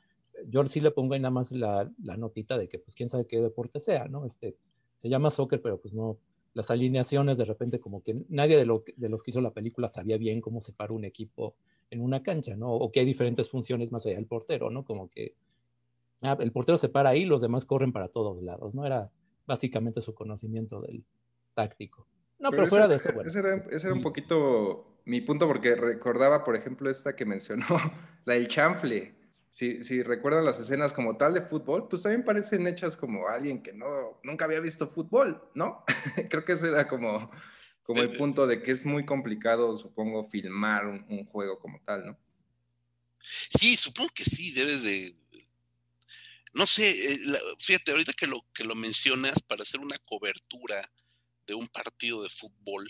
Yo 0.47 0.65
sí 0.67 0.81
le 0.81 0.91
pongo 0.91 1.15
ahí 1.15 1.21
nada 1.21 1.31
más 1.31 1.53
la, 1.53 1.91
la, 2.03 2.17
notita 2.17 2.59
de 2.59 2.69
que, 2.69 2.79
pues, 2.79 2.95
quién 2.95 3.09
sabe 3.09 3.27
qué 3.27 3.41
deporte 3.41 3.81
sea, 3.81 4.07
¿no? 4.09 4.27
Este, 4.27 4.57
se 4.97 5.09
llama 5.09 5.31
soccer, 5.31 5.63
pero 5.63 5.81
pues 5.81 5.95
no, 5.95 6.19
las 6.53 6.71
alineaciones 6.71 7.39
de 7.39 7.45
repente 7.45 7.81
como 7.81 8.03
que 8.03 8.25
nadie 8.29 8.57
de, 8.57 8.67
lo, 8.67 8.85
de 8.97 9.09
los 9.09 9.23
que 9.23 9.31
hizo 9.31 9.41
la 9.41 9.53
película 9.53 9.89
sabía 9.89 10.19
bien 10.19 10.41
cómo 10.41 10.61
separar 10.61 10.93
un 10.93 11.05
equipo 11.05 11.55
en 11.91 12.01
una 12.01 12.23
cancha, 12.23 12.57
¿no? 12.57 12.73
O 12.73 12.91
que 12.91 13.01
hay 13.01 13.07
diferentes 13.07 13.51
funciones 13.51 13.93
más 13.93 14.07
allá 14.07 14.17
del 14.17 14.27
portero, 14.27 14.71
¿no? 14.71 14.85
Como 14.85 15.09
que 15.09 15.35
ah, 16.23 16.37
el 16.41 16.53
portero 16.53 16.79
se 16.79 16.89
para 16.89 17.11
ahí, 17.11 17.25
los 17.25 17.41
demás 17.41 17.67
corren 17.67 17.93
para 17.93 18.09
todos 18.09 18.43
lados, 18.43 18.75
¿no? 18.75 18.87
Era 18.87 19.11
básicamente 19.47 20.01
su 20.01 20.15
conocimiento 20.15 20.81
del 20.81 21.05
táctico. 21.55 22.07
No, 22.39 22.51
pero, 22.51 22.67
fuera 22.69 22.89
de 22.89 22.97
eso, 22.97 23.13
bueno. 23.13 23.29
Ese 23.29 23.41
era, 23.41 23.93
un 23.93 24.03
poquito 24.03 25.01
mi 25.05 25.21
punto, 25.21 25.47
porque 25.47 25.75
recordaba, 25.75 26.43
por 26.43 26.57
ejemplo, 26.57 26.89
esta 26.89 27.15
que 27.15 27.27
mencionó, 27.27 27.67
la 28.25 28.35
del 28.35 28.49
chanfle. 28.49 29.15
Si, 29.51 29.83
si, 29.83 30.05
recuerdan 30.05 30.45
las 30.45 30.61
escenas 30.61 30.93
como 30.93 31.17
tal 31.17 31.35
de 31.35 31.43
fútbol, 31.43 31.89
pues 31.89 32.03
también 32.03 32.25
parecen 32.25 32.69
hechas 32.69 32.97
como 32.97 33.29
alguien 33.29 33.65
que 33.65 33.73
no, 33.73 34.21
nunca 34.23 34.45
había 34.45 34.61
visto 34.61 34.87
fútbol, 34.87 35.43
¿no? 35.55 35.85
Creo 36.31 36.45
que 36.45 36.53
ese 36.53 36.69
era 36.69 36.87
como 36.87 37.31
como 37.91 38.03
el 38.03 38.17
punto 38.17 38.47
de 38.47 38.63
que 38.63 38.71
es 38.71 38.87
muy 38.87 39.05
complicado, 39.05 39.77
supongo, 39.77 40.31
filmar 40.31 40.87
un, 40.87 41.27
juego 41.27 41.59
como 41.59 41.81
tal, 41.81 42.07
¿no? 42.07 42.19
Sí, 43.59 43.75
supongo 43.75 44.11
que 44.15 44.25
sí, 44.25 44.53
debes 44.53 44.85
de... 44.85 45.17
No 46.53 46.69
sé, 46.69 47.15
eh, 47.15 47.19
fíjate, 47.59 47.91
ahorita 47.91 48.13
que 48.13 48.29
lo, 48.29 48.47
que 48.55 48.63
lo 48.63 48.77
mencionas, 48.77 49.43
para 49.43 49.63
hacer 49.63 49.81
una 49.81 49.99
cobertura 49.99 50.89
de 51.49 51.55
un 51.55 51.67
partido 51.67 52.23
de 52.23 52.29
fútbol, 52.29 52.89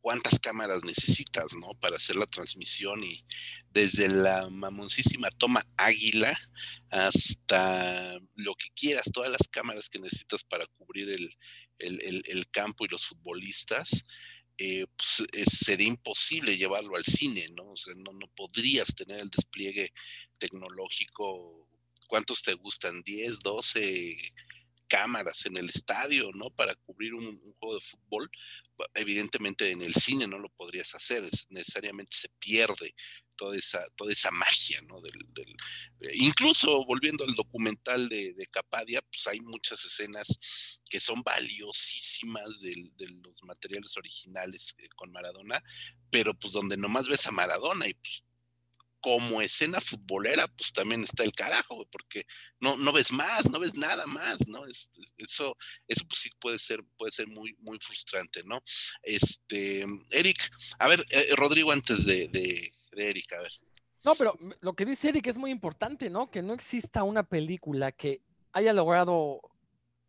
cuántas 0.00 0.40
cámaras 0.40 0.82
necesitas, 0.82 1.52
¿no? 1.52 1.74
Para 1.78 1.96
hacer 1.96 2.16
la 2.16 2.24
transmisión 2.24 3.04
y 3.04 3.26
desde 3.70 4.08
la 4.08 4.48
mamoncísima 4.48 5.28
toma 5.28 5.66
águila 5.76 6.34
hasta 6.88 8.18
lo 8.34 8.54
que 8.54 8.70
quieras, 8.74 9.10
todas 9.12 9.30
las 9.30 9.46
cámaras 9.50 9.90
que 9.90 9.98
necesitas 9.98 10.42
para 10.42 10.64
cubrir 10.78 11.10
el, 11.10 11.36
el, 11.78 12.46
campo 12.50 12.84
y 12.84 12.88
los 12.88 13.06
futbolistas, 13.06 14.04
eh, 14.58 14.86
pues, 14.96 15.28
sería 15.50 15.88
imposible 15.88 16.56
llevarlo 16.56 16.96
al 16.96 17.04
cine, 17.04 17.48
¿no? 17.54 17.70
O 17.70 17.76
sea, 17.76 17.94
no, 17.96 18.12
no 18.12 18.28
podrías 18.28 18.94
tener 18.94 19.20
el 19.20 19.30
despliegue 19.30 19.92
tecnológico. 20.38 21.68
¿Cuántos 22.06 22.42
te 22.42 22.54
gustan? 22.54 23.02
¿10, 23.02 23.38
12 23.42 24.16
cámaras 24.92 25.46
en 25.46 25.56
el 25.56 25.70
estadio, 25.70 26.30
¿no? 26.34 26.50
Para 26.50 26.74
cubrir 26.74 27.14
un, 27.14 27.40
juego 27.58 27.76
de 27.76 27.80
fútbol. 27.80 28.30
Evidentemente 28.92 29.70
en 29.70 29.80
el 29.80 29.94
cine 29.94 30.26
no 30.26 30.38
lo 30.38 30.50
podrías 30.50 30.94
hacer, 30.94 31.26
necesariamente 31.48 32.14
se 32.14 32.28
pierde 32.38 32.94
toda 33.34 33.56
esa, 33.56 33.86
toda 33.96 34.12
esa 34.12 34.30
magia, 34.30 34.82
¿no? 34.82 35.00
Del, 35.00 35.14
eh, 36.00 36.10
incluso 36.12 36.84
volviendo 36.84 37.24
al 37.24 37.32
documental 37.34 38.06
de, 38.10 38.46
Capadia, 38.50 39.00
pues 39.00 39.26
hay 39.28 39.40
muchas 39.40 39.82
escenas 39.82 40.38
que 40.90 41.00
son 41.00 41.22
valiosísimas 41.22 42.60
de, 42.60 42.74
los 43.24 43.42
materiales 43.44 43.96
originales 43.96 44.74
eh, 44.76 44.88
con 44.94 45.10
Maradona, 45.10 45.62
pero 46.10 46.34
pues 46.34 46.52
donde 46.52 46.76
nomás 46.76 47.08
ves 47.08 47.26
a 47.26 47.30
Maradona 47.30 47.88
y 47.88 47.94
pues 47.94 48.24
como 49.02 49.42
escena 49.42 49.80
futbolera, 49.80 50.48
pues 50.48 50.72
también 50.72 51.02
está 51.04 51.24
el 51.24 51.32
carajo, 51.32 51.86
porque 51.90 52.24
no, 52.60 52.76
no 52.76 52.92
ves 52.92 53.12
más, 53.12 53.50
no 53.50 53.58
ves 53.58 53.74
nada 53.74 54.06
más, 54.06 54.46
¿no? 54.48 54.64
eso, 54.64 55.56
eso 55.88 56.04
pues 56.08 56.20
sí 56.20 56.30
puede 56.40 56.58
ser, 56.58 56.82
puede 56.96 57.12
ser 57.12 57.26
muy, 57.26 57.54
muy 57.58 57.78
frustrante, 57.78 58.42
¿no? 58.44 58.62
Este, 59.02 59.84
Eric, 60.10 60.50
a 60.78 60.88
ver, 60.88 61.04
eh, 61.10 61.34
Rodrigo, 61.36 61.72
antes 61.72 62.06
de, 62.06 62.28
de 62.28 62.72
Eric, 62.92 63.32
a 63.32 63.42
ver. 63.42 63.52
No, 64.04 64.14
pero 64.14 64.38
lo 64.60 64.74
que 64.74 64.84
dice 64.84 65.10
Eric 65.10 65.26
es 65.26 65.36
muy 65.36 65.50
importante, 65.50 66.08
¿no? 66.08 66.30
Que 66.30 66.42
no 66.42 66.54
exista 66.54 67.02
una 67.02 67.22
película 67.22 67.92
que 67.92 68.22
haya 68.52 68.72
logrado 68.72 69.40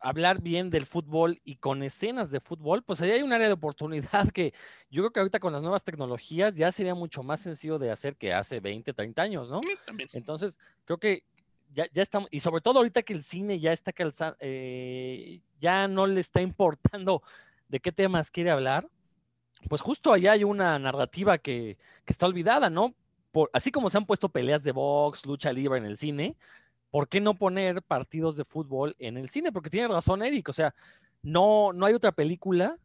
hablar 0.04 0.42
bien 0.42 0.68
del 0.68 0.84
fútbol 0.84 1.40
y 1.44 1.56
con 1.56 1.82
escenas 1.82 2.30
de 2.30 2.38
fútbol, 2.38 2.82
pues 2.82 3.00
ahí 3.00 3.10
hay 3.10 3.22
un 3.22 3.32
área 3.32 3.46
de 3.46 3.54
oportunidad 3.54 4.28
que 4.32 4.52
yo 4.90 5.02
creo 5.02 5.12
que 5.12 5.20
ahorita 5.20 5.40
con 5.40 5.54
las 5.54 5.62
nuevas 5.62 5.82
tecnologías 5.82 6.54
ya 6.54 6.70
sería 6.70 6.94
mucho 6.94 7.22
más 7.22 7.40
sencillo 7.40 7.78
de 7.78 7.90
hacer 7.90 8.14
que 8.16 8.34
hace 8.34 8.60
20, 8.60 8.92
30 8.92 9.22
años, 9.22 9.50
¿no? 9.50 9.62
Entonces, 10.12 10.60
creo 10.84 10.98
que 10.98 11.24
ya, 11.72 11.86
ya 11.90 12.02
estamos, 12.02 12.28
y 12.30 12.40
sobre 12.40 12.60
todo 12.60 12.80
ahorita 12.80 13.02
que 13.02 13.14
el 13.14 13.24
cine 13.24 13.58
ya 13.58 13.72
está 13.72 13.94
calzando, 13.94 14.36
eh, 14.40 15.40
ya 15.58 15.88
no 15.88 16.06
le 16.06 16.20
está 16.20 16.42
importando 16.42 17.22
de 17.68 17.80
qué 17.80 17.90
temas 17.90 18.30
quiere 18.30 18.50
hablar, 18.50 18.86
pues 19.70 19.80
justo 19.80 20.12
allá 20.12 20.32
hay 20.32 20.44
una 20.44 20.78
narrativa 20.78 21.38
que, 21.38 21.78
que 22.04 22.12
está 22.12 22.26
olvidada, 22.26 22.68
¿no? 22.68 22.94
Por, 23.32 23.48
así 23.54 23.72
como 23.72 23.88
se 23.88 23.96
han 23.96 24.04
puesto 24.04 24.28
peleas 24.28 24.62
de 24.62 24.72
box, 24.72 25.24
lucha 25.24 25.50
libre 25.50 25.78
en 25.78 25.86
el 25.86 25.96
cine, 25.96 26.36
¿por 26.94 27.08
qué 27.08 27.20
no 27.20 27.34
poner 27.34 27.82
partidos 27.82 28.36
de 28.36 28.44
fútbol 28.44 28.94
en 29.00 29.16
el 29.16 29.28
cine? 29.28 29.50
Porque 29.50 29.68
tiene 29.68 29.88
razón 29.88 30.22
Eric, 30.22 30.48
o 30.48 30.52
sea, 30.52 30.76
no, 31.22 31.72
no 31.72 31.86
hay 31.86 31.94
otra 31.94 32.12
película 32.12 32.78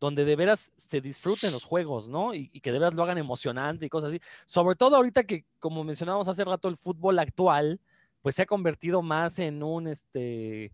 donde 0.00 0.24
de 0.24 0.34
veras 0.34 0.72
se 0.76 1.02
disfruten 1.02 1.52
los 1.52 1.64
juegos, 1.64 2.08
¿no? 2.08 2.32
Y, 2.32 2.48
que 2.48 2.72
de 2.72 2.78
veras 2.78 2.94
lo 2.94 3.02
hagan 3.02 3.18
emocionante 3.18 3.84
y 3.84 3.90
cosas 3.90 4.08
así. 4.08 4.20
Sobre 4.46 4.76
todo 4.76 4.96
ahorita 4.96 5.24
que, 5.24 5.44
como 5.58 5.84
mencionábamos 5.84 6.26
hace 6.26 6.42
rato, 6.42 6.68
el 6.68 6.78
fútbol 6.78 7.18
actual, 7.18 7.82
pues 8.22 8.36
se 8.36 8.44
ha 8.44 8.46
convertido 8.46 9.02
más 9.02 9.38
en 9.38 9.62
un, 9.62 9.88
este, 9.88 10.72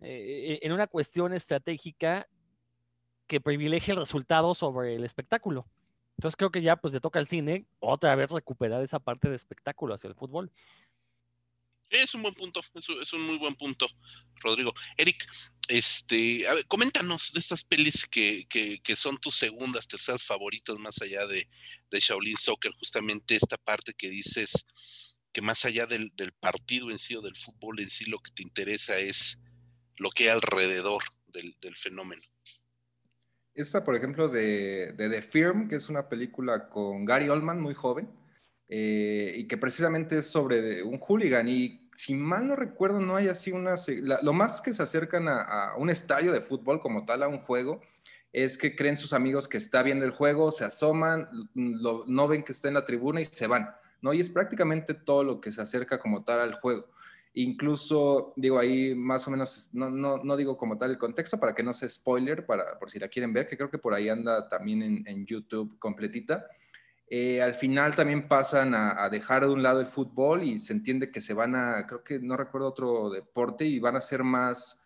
eh, 0.00 0.60
en 0.62 0.70
una 0.70 0.86
cuestión 0.86 1.32
estratégica 1.32 2.28
que 3.26 3.40
privilegia 3.40 3.94
el 3.94 3.98
resultado 3.98 4.54
sobre 4.54 4.94
el 4.94 5.02
espectáculo. 5.02 5.66
Entonces 6.16 6.36
creo 6.36 6.52
que 6.52 6.62
ya 6.62 6.76
pues 6.76 6.92
le 6.92 7.00
toca 7.00 7.18
al 7.18 7.26
cine 7.26 7.66
otra 7.80 8.14
vez 8.14 8.30
recuperar 8.30 8.84
esa 8.84 9.00
parte 9.00 9.28
de 9.28 9.34
espectáculo 9.34 9.94
hacia 9.94 10.06
el 10.06 10.14
fútbol. 10.14 10.52
Es 11.90 12.14
un 12.14 12.22
buen 12.22 12.34
punto, 12.34 12.62
es, 12.74 13.12
un 13.12 13.22
muy 13.22 13.36
buen 13.36 13.56
punto, 13.56 13.86
Rodrigo. 14.36 14.72
Eric, 14.96 15.26
este, 15.68 16.46
a 16.46 16.54
ver, 16.54 16.66
coméntanos 16.66 17.32
de 17.32 17.40
estas 17.40 17.64
pelis 17.64 18.06
que, 18.06 18.46
que, 18.48 18.96
son 18.96 19.18
tus 19.18 19.36
segundas, 19.36 19.88
terceras 19.88 20.22
favoritas, 20.22 20.78
más 20.78 21.02
allá 21.02 21.26
de, 21.26 21.48
de, 21.90 22.00
Shaolin 22.00 22.36
Soccer, 22.36 22.72
justamente 22.72 23.34
esta 23.34 23.56
parte 23.56 23.92
que 23.92 24.08
dices 24.08 24.66
que 25.32 25.42
más 25.42 25.64
allá 25.64 25.86
del, 25.86 26.12
partido 26.38 26.90
en 26.90 26.98
sí 26.98 27.16
o 27.16 27.22
del 27.22 27.36
fútbol 27.36 27.80
en 27.80 27.90
sí, 27.90 28.08
lo 28.08 28.20
que 28.20 28.30
te 28.30 28.44
interesa 28.44 28.98
es 28.98 29.40
lo 29.98 30.10
que 30.10 30.24
hay 30.24 30.30
alrededor 30.30 31.02
del, 31.26 31.54
fenómeno. 31.76 32.22
Esta, 33.52 33.84
por 33.84 33.96
ejemplo, 33.96 34.28
de, 34.28 34.92
de 34.96 35.10
The 35.10 35.22
Firm, 35.22 35.68
que 35.68 35.76
es 35.76 35.88
una 35.88 36.08
película 36.08 36.68
con 36.68 37.04
Gary 37.04 37.28
Oldman, 37.28 37.60
muy 37.60 37.74
joven, 37.74 38.08
eh, 38.72 39.34
y 39.36 39.48
que 39.48 39.56
precisamente 39.56 40.18
es 40.18 40.26
sobre 40.26 40.82
un 40.84 40.98
hooligan. 40.98 41.48
Y 41.48 41.79
si 41.94 42.14
mal 42.14 42.46
no 42.46 42.56
recuerdo, 42.56 43.00
no 43.00 43.16
hay 43.16 43.28
así 43.28 43.52
una... 43.52 43.76
lo 44.22 44.32
más 44.32 44.60
que 44.60 44.72
se 44.72 44.82
acercan 44.82 45.28
a, 45.28 45.74
un 45.76 45.90
estadio 45.90 46.32
de 46.32 46.40
fútbol 46.40 46.80
como 46.80 47.04
tal, 47.04 47.22
a 47.22 47.28
un 47.28 47.40
juego, 47.40 47.80
es 48.32 48.56
que 48.56 48.76
creen 48.76 48.96
sus 48.96 49.12
amigos 49.12 49.48
que 49.48 49.58
está 49.58 49.82
viendo 49.82 50.04
el 50.04 50.12
juego, 50.12 50.52
se 50.52 50.64
asoman, 50.64 51.28
no 51.54 52.28
ven 52.28 52.44
que 52.44 52.52
está 52.52 52.68
en 52.68 52.74
la 52.74 52.84
tribuna 52.84 53.20
y 53.20 53.26
se 53.26 53.46
van. 53.46 53.74
¿no? 54.02 54.12
Y 54.12 54.20
es 54.20 54.30
prácticamente 54.30 54.94
todo 54.94 55.24
lo 55.24 55.40
que 55.40 55.52
se 55.52 55.60
acerca 55.60 55.98
como 55.98 56.24
tal 56.24 56.40
al 56.40 56.54
juego. 56.54 56.86
Incluso, 57.34 58.32
digo 58.36 58.58
ahí 58.58 58.94
más 58.94 59.26
o 59.28 59.30
menos, 59.30 59.70
no, 59.72 59.88
no, 59.88 60.18
no, 60.18 60.36
digo 60.36 60.56
como 60.56 60.78
tal 60.78 60.90
el 60.90 60.98
contexto 60.98 61.38
para 61.38 61.54
que 61.54 61.62
no 61.62 61.72
sea 61.72 61.88
spoiler, 61.88 62.44
para, 62.44 62.78
por 62.78 62.90
si 62.90 62.98
la 62.98 63.08
quieren 63.08 63.32
ver, 63.32 63.46
que 63.46 63.56
creo 63.56 63.70
que 63.70 63.78
por 63.78 63.94
ahí 63.94 64.08
anda 64.08 64.48
también 64.48 64.82
en, 64.82 65.06
en 65.06 65.26
YouTube 65.26 65.78
completita. 65.78 66.46
Eh, 67.12 67.42
al 67.42 67.54
final 67.54 67.96
también 67.96 68.28
pasan 68.28 68.72
a, 68.72 69.08
dejar 69.10 69.44
de 69.44 69.52
un 69.52 69.64
lado 69.64 69.80
el 69.80 69.88
fútbol 69.88 70.44
y 70.44 70.60
se 70.60 70.72
entiende 70.72 71.10
que 71.10 71.20
se 71.20 71.34
van 71.34 71.56
a, 71.56 71.84
creo 71.84 72.04
que 72.04 72.20
no 72.20 72.36
recuerdo 72.36 72.68
otro 72.68 73.10
deporte 73.10 73.64
y 73.64 73.80
van 73.80 73.96
a 73.96 74.00
ser 74.00 74.22
más, 74.22 74.80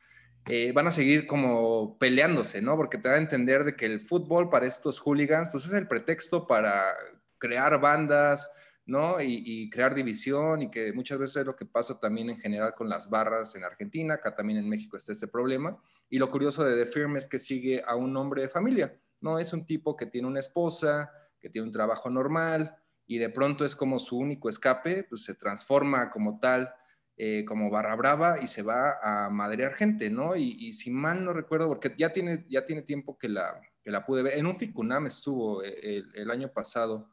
eh, 0.47 0.73
van 0.73 0.87
a 0.87 0.91
seguir 0.91 1.27
como 1.27 1.99
peleándose, 1.99 2.63
¿no? 2.63 2.77
Porque 2.77 2.97
te 2.97 3.11
da 3.11 3.17
a 3.17 3.19
entender 3.19 3.65
de 3.65 3.77
que 3.77 3.85
el 3.85 4.01
fútbol 4.01 4.49
para 4.49 4.67
estos 4.67 4.99
hooligans, 5.01 5.51
pues 5.53 5.67
es 5.67 5.73
el 5.75 5.87
pretexto 5.87 6.47
para 6.47 6.95
crear 7.37 7.79
bandas, 7.79 8.51
¿no? 8.87 9.21
Y, 9.21 9.69
crear 9.69 9.95
división 9.95 10.63
y 10.63 10.71
que 10.71 10.95
muchas 10.95 11.19
veces 11.19 11.37
es 11.37 11.47
lo 11.47 11.57
que 11.57 11.67
pasa 11.67 12.01
también 12.01 12.31
en 12.31 12.39
general 12.39 12.75
con 12.75 12.89
las 12.89 13.11
barras 13.11 13.55
en 13.55 13.65
Argentina, 13.65 14.15
acá 14.15 14.35
también 14.35 14.61
en 14.61 14.69
México 14.69 14.97
está 14.97 15.13
este 15.13 15.29
problema. 15.29 15.77
Y 16.09 16.17
lo 16.17 16.31
curioso 16.31 16.65
de 16.65 16.85
The 16.85 16.91
Firm 16.91 17.19
es 17.19 17.29
que 17.29 17.39
sigue 17.39 17.83
a 17.87 17.97
un 17.97 18.17
hombre 18.17 18.41
de 18.43 18.49
familia, 18.49 18.99
¿no? 19.21 19.39
Es 19.39 19.53
un 19.53 19.67
tipo 19.67 19.95
que 19.95 20.07
tiene 20.07 20.27
una 20.27 20.41
esposa, 20.41 21.11
que 21.45 21.51
tiene 21.51 21.67
un 21.67 21.73
trabajo 21.73 22.09
normal 22.09 22.75
y 23.07 23.19
de 23.19 23.29
pronto 23.29 23.67
es 23.67 23.77
como 23.77 23.99
su 23.99 24.17
único 24.17 24.49
escape, 24.49 25.05
pues 25.05 25.25
se 25.25 25.35
transforma 25.35 26.09
como 26.11 26.41
tal, 26.41 26.73
eh, 27.19 27.45
como 27.47 27.69
barra 27.69 27.95
brava 27.97 28.41
y 28.43 28.47
se 28.47 28.63
va 28.63 28.99
a 29.03 29.29
madrear 29.29 29.75
gente, 29.75 30.09
¿no? 30.09 30.37
Y, 30.37 30.73
si 30.73 30.91
mal 30.91 31.23
no 31.23 31.35
recuerdo, 31.35 31.69
porque 31.69 31.95
ya 31.99 32.11
tiene, 32.13 32.47
ya 32.49 32.65
tiene 32.65 32.81
tiempo 32.81 33.19
que 33.19 33.29
la, 33.29 33.61
que 33.83 33.91
la 33.91 34.07
pude 34.07 34.23
ver, 34.23 34.39
en 34.39 34.47
un 34.47 34.57
Ficunam 34.57 35.07
estuvo 35.07 35.63
eh, 35.63 36.03
el, 36.15 36.31
año 36.31 36.51
pasado, 36.51 37.11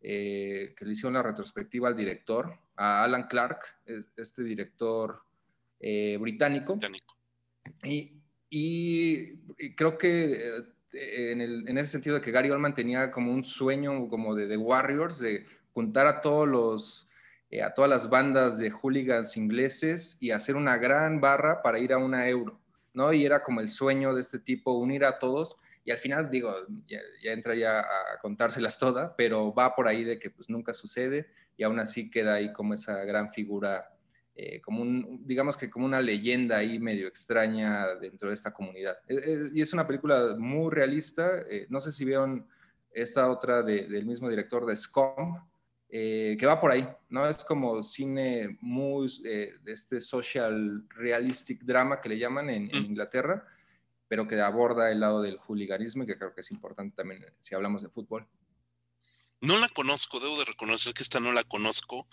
eh, 0.00 0.72
que 0.76 0.84
le 0.84 0.92
hicieron 0.92 1.14
la 1.14 1.24
retrospectiva 1.24 1.88
al 1.88 1.96
director, 1.96 2.56
a 2.76 3.02
Alan 3.02 3.26
Clark, 3.26 3.64
este 4.16 4.44
director 4.44 5.24
británico. 5.80 6.74
británico. 6.76 7.16
Y, 7.82 8.22
y, 8.48 9.74
creo 9.74 9.98
que 9.98 10.62
en, 10.92 11.78
ese 11.78 11.92
sentido 11.92 12.16
de 12.16 12.22
que 12.22 12.30
Gary 12.30 12.50
Oldman 12.50 12.74
tenía 12.74 13.10
como 13.10 13.32
un 13.32 13.44
sueño 13.44 14.08
como 14.08 14.34
de, 14.34 14.56
Warriors, 14.56 15.18
de 15.18 15.46
juntar 15.72 16.06
a 16.06 16.20
todos 16.20 16.46
los, 16.48 17.08
eh, 17.50 17.62
a 17.62 17.72
todas 17.74 17.90
las 17.90 18.10
bandas 18.10 18.58
de 18.58 18.70
hooligans 18.70 19.36
ingleses 19.36 20.16
y 20.20 20.30
hacer 20.30 20.56
una 20.56 20.76
gran 20.76 21.20
barra 21.20 21.62
para 21.62 21.78
ir 21.78 21.92
a 21.92 21.98
una 21.98 22.28
euro, 22.28 22.60
¿no? 22.92 23.12
Y 23.12 23.24
era 23.24 23.42
como 23.42 23.60
el 23.60 23.68
sueño 23.68 24.14
de 24.14 24.20
este 24.20 24.38
tipo, 24.38 24.72
unir 24.72 25.04
a 25.04 25.18
todos. 25.18 25.56
Y 25.84 25.90
al 25.90 25.98
final, 25.98 26.30
digo, 26.30 26.54
ya, 26.86 27.00
ya 27.22 27.32
entra 27.32 27.54
ya 27.54 27.80
a 27.80 28.18
contárselas 28.20 28.78
todas, 28.78 29.12
pero 29.16 29.52
va 29.52 29.74
por 29.74 29.88
ahí 29.88 30.04
de 30.04 30.18
que 30.18 30.30
pues 30.30 30.48
nunca 30.48 30.72
sucede 30.72 31.28
y 31.56 31.64
aún 31.64 31.80
así 31.80 32.10
queda 32.10 32.34
ahí 32.34 32.52
como 32.52 32.74
esa 32.74 33.04
gran 33.04 33.32
figura 33.32 33.92
eh, 34.34 34.62
como 34.62 34.80
un, 34.80 35.26
digamos 35.26 35.58
que 35.58 35.68
como 35.68 35.84
una 35.84 36.00
leyenda 36.00 36.56
ahí 36.56 36.78
medio 36.78 37.06
extraña 37.06 37.94
dentro 37.96 38.28
de 38.28 38.34
esta 38.34 38.52
comunidad. 38.52 38.96
Y 39.08 39.60
es 39.60 39.72
una 39.72 39.86
película 39.86 40.36
muy 40.38 40.70
realista. 40.70 41.42
Eh, 41.48 41.66
no 41.68 41.80
sé 41.80 41.92
si 41.92 42.04
vieron 42.04 42.46
esta 42.90 43.30
otra 43.30 43.62
del 43.62 44.06
mismo 44.06 44.30
director 44.30 44.64
de 44.64 44.76
Scum, 44.76 45.38
eh, 45.88 46.36
que 46.38 46.46
va 46.46 46.60
por 46.60 46.70
ahí, 46.70 46.88
¿no? 47.10 47.28
Es 47.28 47.44
como 47.44 47.82
cine 47.82 48.56
muy 48.62 49.08
de 49.22 49.52
este 49.66 50.00
social 50.00 50.84
realistic 50.88 51.62
drama 51.62 52.00
que 52.00 52.08
le 52.08 52.18
llaman 52.18 52.48
en, 52.48 52.74
en, 52.74 52.86
Inglaterra, 52.86 53.46
pero 54.08 54.26
que 54.26 54.40
aborda 54.40 54.90
el 54.90 55.00
lado 55.00 55.20
del 55.20 55.38
hooliganismo 55.38 56.04
y 56.04 56.06
que 56.06 56.16
creo 56.16 56.34
que 56.34 56.40
es 56.40 56.50
importante 56.50 56.96
también 56.96 57.24
si 57.40 57.54
hablamos 57.54 57.82
de 57.82 57.90
fútbol. 57.90 58.26
No 59.42 59.58
la 59.58 59.68
conozco, 59.68 60.20
debo 60.20 60.38
de 60.38 60.44
reconocer 60.44 60.94
que 60.94 61.02
esta 61.02 61.18
no 61.18 61.32
la 61.32 61.42
conozco. 61.42 62.08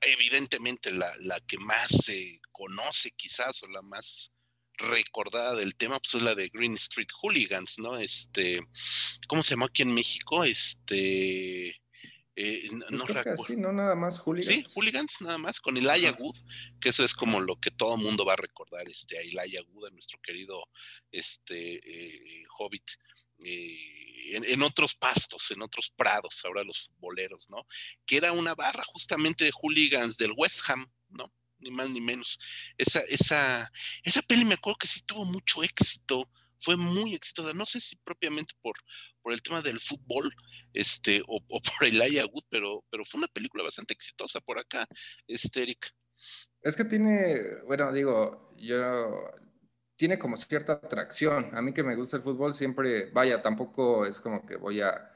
Evidentemente 0.00 0.90
la, 0.90 1.14
la 1.20 1.38
que 1.40 1.58
más 1.58 1.88
se 1.88 2.40
conoce 2.50 3.10
quizás 3.12 3.62
o 3.62 3.68
la 3.68 3.82
más 3.82 4.32
recordada 4.78 5.54
del 5.54 5.76
tema, 5.76 5.98
pues 6.00 6.14
es 6.14 6.22
la 6.22 6.34
de 6.34 6.48
Green 6.48 6.74
Street 6.74 7.08
Hooligans, 7.20 7.78
¿no? 7.78 7.98
Este, 7.98 8.60
¿cómo 9.28 9.42
se 9.42 9.50
llama 9.50 9.66
aquí 9.66 9.82
en 9.82 9.94
México? 9.94 10.44
Este, 10.44 11.68
eh, 12.36 12.70
no, 12.90 13.04
recuerdo. 13.04 13.44
Sí, 13.44 13.56
no 13.56 13.72
nada 13.72 13.94
más 13.94 14.18
Hooligans. 14.20 14.54
Sí, 14.54 14.64
Hooligans 14.74 15.20
nada 15.20 15.38
más, 15.38 15.60
con 15.60 15.76
Elijah 15.76 16.16
Wood, 16.18 16.36
que 16.80 16.88
eso 16.90 17.04
es 17.04 17.12
como 17.12 17.40
lo 17.40 17.60
que 17.60 17.70
todo 17.70 17.96
mundo 17.96 18.24
va 18.24 18.34
a 18.34 18.36
recordar, 18.36 18.88
este, 18.88 19.18
a 19.18 19.22
Elijah 19.22 19.62
Wood, 19.72 19.88
a 19.88 19.90
nuestro 19.90 20.18
querido 20.22 20.64
este, 21.10 21.80
eh, 21.84 22.44
Hobbit. 22.56 22.88
En, 23.40 24.62
otros 24.62 24.94
pastos, 24.94 25.50
en 25.52 25.62
otros 25.62 25.90
prados, 25.96 26.42
ahora 26.44 26.62
los 26.62 26.86
futboleros, 26.86 27.48
¿no? 27.48 27.66
Que 28.04 28.18
era 28.18 28.32
una 28.32 28.54
barra 28.54 28.84
justamente 28.84 29.44
de 29.44 29.52
hooligans 29.52 30.18
del 30.18 30.32
West 30.36 30.68
Ham, 30.68 30.86
¿no? 31.08 31.32
Ni 31.58 31.70
más 31.70 31.88
ni 31.88 32.00
menos. 32.00 32.38
Esa, 32.76 33.00
esa, 33.08 33.72
esa 34.02 34.22
peli 34.22 34.44
me 34.44 34.54
acuerdo 34.54 34.78
que 34.78 34.86
sí 34.86 35.00
tuvo 35.06 35.24
mucho 35.24 35.62
éxito, 35.62 36.28
fue 36.60 36.76
muy 36.76 37.14
exitosa, 37.14 37.54
no 37.54 37.66
sé 37.66 37.80
si 37.80 37.96
propiamente 37.96 38.54
por, 38.60 38.74
por 39.22 39.32
el 39.32 39.42
tema 39.42 39.62
del 39.62 39.80
fútbol, 39.80 40.34
este, 40.72 41.22
o, 41.26 41.40
por 41.40 41.86
el 41.86 41.98
Wood, 41.98 42.44
pero, 42.50 42.84
pero 42.90 43.04
fue 43.04 43.18
una 43.18 43.28
película 43.28 43.64
bastante 43.64 43.94
exitosa 43.94 44.40
por 44.40 44.58
acá, 44.58 44.86
este, 45.26 45.62
Eric. 45.62 45.90
Es 46.62 46.76
que 46.76 46.84
tiene, 46.84 47.62
bueno, 47.66 47.92
digo, 47.92 48.52
yo 48.56 49.30
tiene 49.98 50.18
como 50.18 50.36
cierta 50.36 50.74
atracción. 50.74 51.50
A 51.54 51.60
mí 51.60 51.72
que 51.72 51.82
me 51.82 51.96
gusta 51.96 52.16
el 52.16 52.22
fútbol 52.22 52.54
siempre, 52.54 53.10
vaya, 53.10 53.42
tampoco 53.42 54.06
es 54.06 54.20
como 54.20 54.46
que 54.46 54.56
voy 54.56 54.80
a 54.80 55.10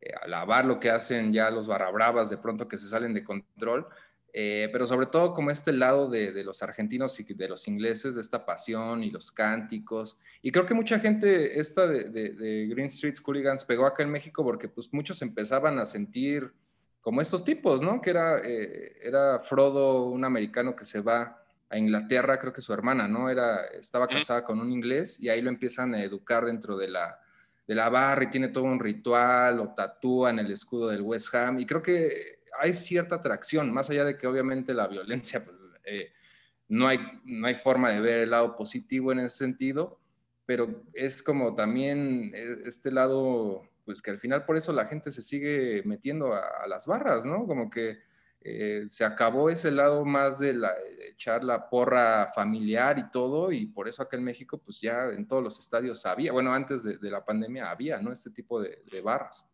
eh, 0.00 0.10
alabar 0.22 0.64
lo 0.64 0.80
que 0.80 0.90
hacen 0.90 1.34
ya 1.34 1.50
los 1.50 1.68
barrabravas 1.68 2.30
de 2.30 2.38
pronto 2.38 2.66
que 2.66 2.78
se 2.78 2.88
salen 2.88 3.12
de 3.12 3.22
control, 3.22 3.86
eh, 4.32 4.70
pero 4.72 4.86
sobre 4.86 5.06
todo 5.06 5.34
como 5.34 5.50
este 5.50 5.70
lado 5.70 6.08
de, 6.08 6.42
los 6.44 6.62
argentinos 6.62 7.20
y 7.20 7.24
de 7.24 7.48
los 7.48 7.68
ingleses, 7.68 8.14
de 8.14 8.22
esta 8.22 8.46
pasión 8.46 9.04
y 9.04 9.10
los 9.10 9.30
cánticos. 9.30 10.18
Y 10.40 10.50
creo 10.50 10.64
que 10.64 10.72
mucha 10.74 10.98
gente 10.98 11.60
esta 11.60 11.86
de, 11.86 12.66
Green 12.70 12.86
Street 12.86 13.18
Hooligans 13.22 13.66
pegó 13.66 13.84
acá 13.84 14.02
en 14.02 14.10
México 14.10 14.42
porque 14.42 14.66
pues 14.66 14.90
muchos 14.94 15.20
empezaban 15.20 15.78
a 15.78 15.84
sentir 15.84 16.54
como 17.02 17.20
estos 17.20 17.44
tipos, 17.44 17.82
¿no? 17.82 18.00
Que 18.00 18.10
era, 18.10 18.38
eh, 18.42 18.96
era 19.02 19.40
Frodo, 19.40 20.06
un 20.06 20.24
americano 20.24 20.74
que 20.74 20.86
se 20.86 21.00
va 21.00 21.45
a 21.68 21.78
Inglaterra, 21.78 22.38
creo 22.38 22.52
que 22.52 22.60
su 22.60 22.72
hermana, 22.72 23.08
¿no? 23.08 23.28
Era, 23.28 23.66
estaba 23.66 24.06
casada 24.06 24.44
con 24.44 24.60
un 24.60 24.70
inglés 24.70 25.16
y 25.20 25.28
ahí 25.28 25.42
lo 25.42 25.50
empiezan 25.50 25.94
a 25.94 26.02
educar 26.02 26.44
dentro 26.44 26.76
de 26.76 26.88
la, 26.88 27.18
de 27.66 27.74
la 27.74 27.88
barra 27.88 28.24
y 28.24 28.30
tiene 28.30 28.48
todo 28.48 28.64
un 28.64 28.78
ritual, 28.78 29.56
lo 29.56 29.74
tatúan 29.74 30.38
el 30.38 30.52
escudo 30.52 30.88
del 30.88 31.02
West 31.02 31.34
Ham 31.34 31.58
y 31.58 31.66
creo 31.66 31.82
que 31.82 32.36
hay 32.58 32.74
cierta 32.74 33.16
atracción, 33.16 33.72
más 33.72 33.90
allá 33.90 34.04
de 34.04 34.16
que 34.16 34.26
obviamente 34.26 34.74
la 34.74 34.86
violencia, 34.86 35.44
pues, 35.44 35.56
eh, 35.84 36.12
no, 36.68 36.86
hay, 36.86 36.98
no 37.24 37.46
hay 37.46 37.54
forma 37.54 37.90
de 37.90 38.00
ver 38.00 38.18
el 38.22 38.30
lado 38.30 38.56
positivo 38.56 39.12
en 39.12 39.20
ese 39.20 39.38
sentido, 39.38 40.00
pero 40.44 40.84
es 40.94 41.22
como 41.22 41.54
también 41.54 42.32
eh, 42.34 42.62
este 42.66 42.90
lado, 42.90 43.68
pues 43.84 44.00
que 44.00 44.10
al 44.10 44.18
final 44.18 44.44
por 44.44 44.56
eso 44.56 44.72
la 44.72 44.86
gente 44.86 45.10
se 45.10 45.22
sigue 45.22 45.82
metiendo 45.84 46.34
a, 46.34 46.66
las 46.68 46.86
barras, 46.86 47.24
¿no? 47.24 47.46
Como 47.46 47.70
que 47.70 47.98
eh, 48.48 48.86
se 48.88 49.04
acabó 49.04 49.50
ese 49.50 49.70
lado 49.70 50.04
más 50.04 50.38
de, 50.38 50.54
la, 50.54 50.72
echar 51.10 51.42
la 51.42 51.68
porra 51.68 52.30
familiar 52.34 52.98
y 52.98 53.10
todo, 53.10 53.50
y 53.52 53.66
por 53.66 53.88
eso 53.88 54.02
acá 54.02 54.16
en 54.16 54.24
México, 54.24 54.58
pues 54.58 54.80
ya 54.80 55.06
en 55.06 55.26
todos 55.26 55.42
los 55.42 55.58
estadios 55.58 56.06
había, 56.06 56.32
bueno, 56.32 56.52
antes 56.52 56.82
de, 56.82 56.98
la 57.10 57.24
pandemia 57.24 57.70
había, 57.70 57.98
¿no? 57.98 58.12
Este 58.12 58.30
tipo 58.30 58.60
de 58.60 59.00
barras 59.02 59.44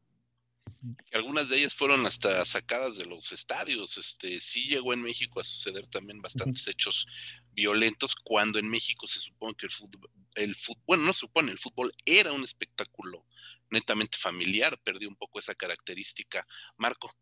algunas 1.13 1.49
de 1.49 1.59
ellas 1.59 1.75
fueron 1.75 2.07
hasta 2.07 2.45
sacadas 2.45 2.97
de 2.97 3.07
los 3.07 3.33
estadios. 3.33 3.97
Este, 3.99 4.41
sí 4.41 4.69
llegó 4.69 4.93
en 4.93 5.03
México 5.03 5.41
a 5.41 5.45
suceder 5.45 5.87
también 5.87 6.21
bastantes 6.21 6.67
hechos 6.67 7.07
violentos 7.53 8.15
cuando 8.17 8.59
en 8.59 8.69
México 8.69 9.07
se 9.07 9.21
supone 9.21 9.55
que 9.55 9.67
el 9.67 9.73
fútbol, 9.73 10.11
el 10.35 10.55
fútbol, 10.55 10.83
bueno, 10.87 11.05
no 11.05 11.13
supone, 11.13 11.53
el 11.53 11.59
fútbol 11.59 11.93
era 12.05 12.33
un 12.33 12.43
espectáculo 12.43 13.27
netamente 13.71 14.19
familiar, 14.19 14.79
perdió 14.83 15.09
un 15.09 15.17
poco 15.17 15.39
esa 15.39 15.55
característica. 15.55 16.47
Marco. 16.77 17.15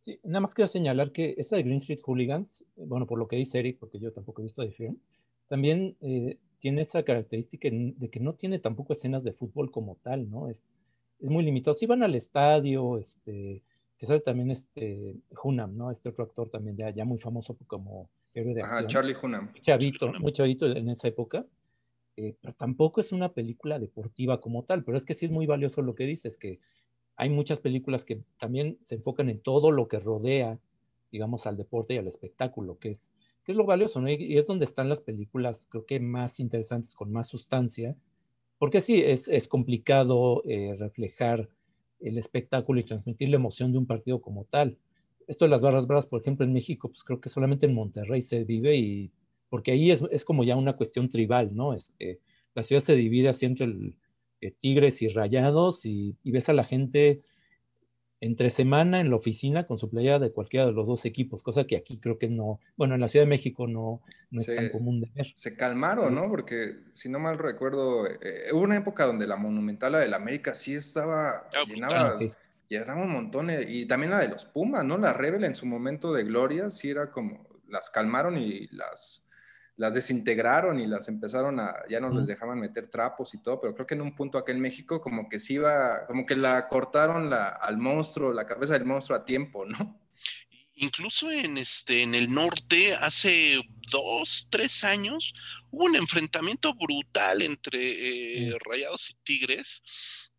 Sí, 0.00 0.18
nada 0.24 0.40
más 0.40 0.54
quiero 0.54 0.66
señalar 0.66 1.12
que 1.12 1.34
esa 1.36 1.56
de 1.56 1.62
Green 1.62 1.76
Street 1.76 2.00
Hooligans, 2.02 2.64
bueno, 2.76 3.06
por 3.06 3.18
lo 3.18 3.28
que 3.28 3.36
dice 3.36 3.58
Eric, 3.58 3.78
porque 3.78 3.98
yo 3.98 4.12
tampoco 4.12 4.40
he 4.40 4.44
visto 4.44 4.62
de 4.62 4.72
film, 4.72 4.98
también 5.46 5.96
eh, 6.00 6.38
tiene 6.58 6.82
esa 6.82 7.02
característica 7.02 7.68
de 7.70 8.10
que 8.10 8.20
no 8.20 8.34
tiene 8.34 8.58
tampoco 8.58 8.94
escenas 8.94 9.24
de 9.24 9.32
fútbol 9.32 9.70
como 9.70 9.96
tal, 9.96 10.30
¿no? 10.30 10.48
Es, 10.48 10.68
es 11.18 11.28
muy 11.28 11.44
limitado. 11.44 11.74
Si 11.74 11.86
van 11.86 12.02
al 12.02 12.14
estadio, 12.14 12.98
este, 12.98 13.62
que 13.98 14.06
sale 14.06 14.20
también 14.20 14.50
este 14.50 15.16
Hunam, 15.42 15.76
¿no? 15.76 15.90
Este 15.90 16.08
otro 16.08 16.24
actor 16.24 16.48
también 16.48 16.76
ya, 16.76 16.90
ya 16.90 17.04
muy 17.04 17.18
famoso 17.18 17.56
como 17.66 18.08
héroe 18.32 18.54
de 18.54 18.62
acción. 18.62 18.88
Charlie 18.88 19.16
Hunam. 19.22 19.52
Chavito, 19.60 20.12
muy 20.20 20.32
chavito 20.32 20.66
en 20.66 20.88
esa 20.88 21.08
época. 21.08 21.44
Eh, 22.16 22.36
pero 22.40 22.54
tampoco 22.54 23.00
es 23.00 23.12
una 23.12 23.32
película 23.32 23.78
deportiva 23.78 24.40
como 24.40 24.64
tal, 24.64 24.84
pero 24.84 24.96
es 24.96 25.04
que 25.04 25.14
sí 25.14 25.26
es 25.26 25.32
muy 25.32 25.46
valioso 25.46 25.82
lo 25.82 25.94
que 25.94 26.04
dices, 26.04 26.38
que 26.38 26.60
hay 27.20 27.28
muchas 27.28 27.60
películas 27.60 28.06
que 28.06 28.22
también 28.38 28.78
se 28.80 28.94
enfocan 28.94 29.28
en 29.28 29.40
todo 29.40 29.72
lo 29.72 29.88
que 29.88 30.00
rodea, 30.00 30.58
digamos, 31.12 31.46
al 31.46 31.58
deporte 31.58 31.92
y 31.92 31.98
al 31.98 32.06
espectáculo, 32.06 32.78
que 32.78 32.88
es, 32.92 33.10
que 33.44 33.52
es 33.52 33.58
lo 33.58 33.66
valioso, 33.66 34.00
¿no? 34.00 34.08
Y 34.08 34.38
es 34.38 34.46
donde 34.46 34.64
están 34.64 34.88
las 34.88 35.02
películas, 35.02 35.66
creo 35.68 35.84
que 35.84 36.00
más 36.00 36.40
interesantes, 36.40 36.94
con 36.94 37.12
más 37.12 37.28
sustancia, 37.28 37.94
porque 38.56 38.80
sí, 38.80 39.02
es, 39.04 39.48
complicado 39.48 40.42
eh, 40.46 40.74
reflejar 40.78 41.50
el 42.00 42.16
espectáculo 42.16 42.80
y 42.80 42.84
transmitir 42.84 43.28
la 43.28 43.36
emoción 43.36 43.70
de 43.70 43.76
un 43.76 43.86
partido 43.86 44.22
como 44.22 44.46
tal. 44.46 44.78
Esto 45.26 45.44
de 45.44 45.50
las 45.50 45.60
barras 45.60 45.86
bravas, 45.86 46.06
por 46.06 46.22
ejemplo, 46.22 46.46
en 46.46 46.54
México, 46.54 46.88
pues 46.88 47.04
creo 47.04 47.20
que 47.20 47.28
solamente 47.28 47.66
en 47.66 47.74
Monterrey 47.74 48.22
se 48.22 48.44
vive 48.44 48.76
y 48.76 49.10
porque 49.50 49.72
ahí 49.72 49.90
es, 49.90 50.24
como 50.24 50.42
ya 50.42 50.56
una 50.56 50.74
cuestión 50.74 51.10
tribal, 51.10 51.54
¿no? 51.54 51.74
Este, 51.74 52.18
la 52.54 52.62
ciudad 52.62 52.82
se 52.82 52.96
divide 52.96 53.28
así 53.28 53.44
entre 53.44 53.66
el, 53.66 53.94
eh, 54.40 54.52
tigres 54.58 55.02
y 55.02 55.08
rayados 55.08 55.86
y, 55.86 56.16
y, 56.22 56.30
ves 56.30 56.48
a 56.48 56.52
la 56.52 56.64
gente 56.64 57.22
entre 58.20 58.50
semana 58.50 59.00
en 59.00 59.10
la 59.10 59.16
oficina 59.16 59.66
con 59.66 59.78
su 59.78 59.88
playa 59.88 60.18
de 60.18 60.30
cualquiera 60.30 60.66
de 60.66 60.72
los 60.72 60.86
dos 60.86 61.06
equipos, 61.06 61.42
cosa 61.42 61.66
que 61.66 61.76
aquí 61.76 61.98
creo 61.98 62.18
que 62.18 62.28
no, 62.28 62.60
bueno, 62.76 62.94
en 62.94 63.00
la 63.00 63.08
Ciudad 63.08 63.24
de 63.24 63.30
México 63.30 63.66
no, 63.66 64.02
no 64.30 64.40
es 64.40 64.54
tan 64.54 64.68
común 64.68 65.00
de 65.00 65.10
ver. 65.14 65.26
Se 65.34 65.56
calmaron, 65.56 66.14
¿no? 66.14 66.28
Porque 66.28 66.76
si 66.92 67.08
no 67.08 67.18
mal 67.18 67.38
recuerdo, 67.38 68.06
eh, 68.06 68.50
hubo 68.52 68.60
una 68.60 68.76
época 68.76 69.06
donde 69.06 69.26
la 69.26 69.36
Monumental, 69.36 69.92
la 69.92 69.98
del 70.00 70.12
América, 70.12 70.54
sí 70.54 70.74
estaba, 70.74 71.48
ah, 71.54 71.64
llenaba, 71.66 72.12
llenaba 72.68 73.02
un 73.02 73.12
montón, 73.12 73.48
eh, 73.48 73.64
y 73.66 73.86
también 73.86 74.10
la 74.10 74.18
de 74.18 74.28
los 74.28 74.44
Pumas, 74.44 74.84
¿no? 74.84 74.98
La 74.98 75.14
Rebel 75.14 75.44
en 75.44 75.54
su 75.54 75.64
momento 75.64 76.12
de 76.12 76.24
gloria, 76.24 76.68
sí 76.68 76.90
era 76.90 77.10
como, 77.10 77.46
las 77.68 77.88
calmaron 77.88 78.36
y 78.36 78.66
las 78.68 79.24
las 79.80 79.94
desintegraron 79.94 80.78
y 80.78 80.86
las 80.86 81.08
empezaron 81.08 81.58
a, 81.58 81.74
ya 81.88 82.00
no 82.00 82.10
les 82.10 82.26
dejaban 82.26 82.60
meter 82.60 82.90
trapos 82.90 83.32
y 83.32 83.38
todo, 83.38 83.58
pero 83.62 83.74
creo 83.74 83.86
que 83.86 83.94
en 83.94 84.02
un 84.02 84.14
punto 84.14 84.36
acá 84.36 84.52
en 84.52 84.60
México 84.60 85.00
como 85.00 85.26
que 85.26 85.38
sí 85.38 85.54
iba, 85.54 86.04
como 86.06 86.26
que 86.26 86.36
la 86.36 86.68
cortaron 86.68 87.30
la, 87.30 87.48
al 87.48 87.78
monstruo, 87.78 88.30
la 88.30 88.46
cabeza 88.46 88.74
del 88.74 88.84
monstruo 88.84 89.16
a 89.16 89.24
tiempo, 89.24 89.64
¿no? 89.64 89.98
Incluso 90.74 91.30
en, 91.30 91.56
este, 91.56 92.02
en 92.02 92.14
el 92.14 92.30
norte, 92.30 92.92
hace 92.92 93.58
dos, 93.90 94.48
tres 94.50 94.84
años, 94.84 95.32
hubo 95.70 95.86
un 95.86 95.96
enfrentamiento 95.96 96.74
brutal 96.74 97.40
entre 97.40 98.48
eh, 98.48 98.58
Rayados 98.62 99.08
y 99.08 99.14
Tigres, 99.24 99.82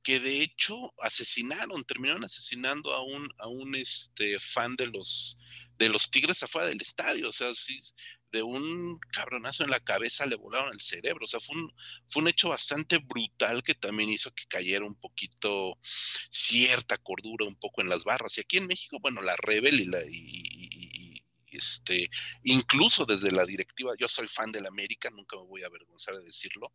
que 0.03 0.19
de 0.19 0.43
hecho 0.43 0.93
asesinaron, 0.99 1.83
terminaron 1.83 2.23
asesinando 2.23 2.93
a 2.93 3.01
un, 3.01 3.27
a 3.39 3.47
un 3.47 3.73
este, 3.73 4.37
fan 4.37 4.75
de 4.75 4.85
los, 4.85 5.39
de 5.79 5.89
los 5.89 6.11
Tigres 6.11 6.43
afuera 6.43 6.67
del 6.67 6.81
estadio. 6.81 7.29
O 7.29 7.33
sea, 7.33 7.51
sí, 7.55 7.79
de 8.32 8.43
un 8.43 8.99
cabronazo 9.11 9.63
en 9.63 9.71
la 9.71 9.79
cabeza 9.79 10.25
le 10.25 10.36
volaron 10.36 10.73
el 10.73 10.79
cerebro. 10.79 11.25
O 11.25 11.27
sea, 11.27 11.39
fue 11.39 11.55
un, 11.55 11.73
fue 12.07 12.21
un 12.21 12.29
hecho 12.29 12.49
bastante 12.49 12.97
brutal 12.97 13.63
que 13.63 13.75
también 13.75 14.09
hizo 14.09 14.32
que 14.32 14.45
cayera 14.47 14.86
un 14.86 14.95
poquito 14.95 15.77
cierta 16.29 16.97
cordura 16.97 17.45
un 17.45 17.55
poco 17.55 17.82
en 17.82 17.89
las 17.89 18.03
barras. 18.03 18.38
Y 18.38 18.41
aquí 18.41 18.57
en 18.57 18.67
México, 18.67 18.99
bueno, 19.01 19.21
la 19.21 19.36
Rebel 19.38 19.79
y 19.79 19.86
la... 19.86 19.99
Y, 20.05 21.23
este, 21.51 22.09
incluso 22.43 23.05
desde 23.05 23.29
la 23.29 23.45
directiva, 23.45 23.91
yo 23.99 24.07
soy 24.07 24.29
fan 24.29 24.53
de 24.53 24.61
la 24.61 24.69
América, 24.69 25.09
nunca 25.09 25.36
me 25.36 25.43
voy 25.43 25.63
a 25.63 25.67
avergonzar 25.67 26.15
de 26.15 26.23
decirlo, 26.23 26.71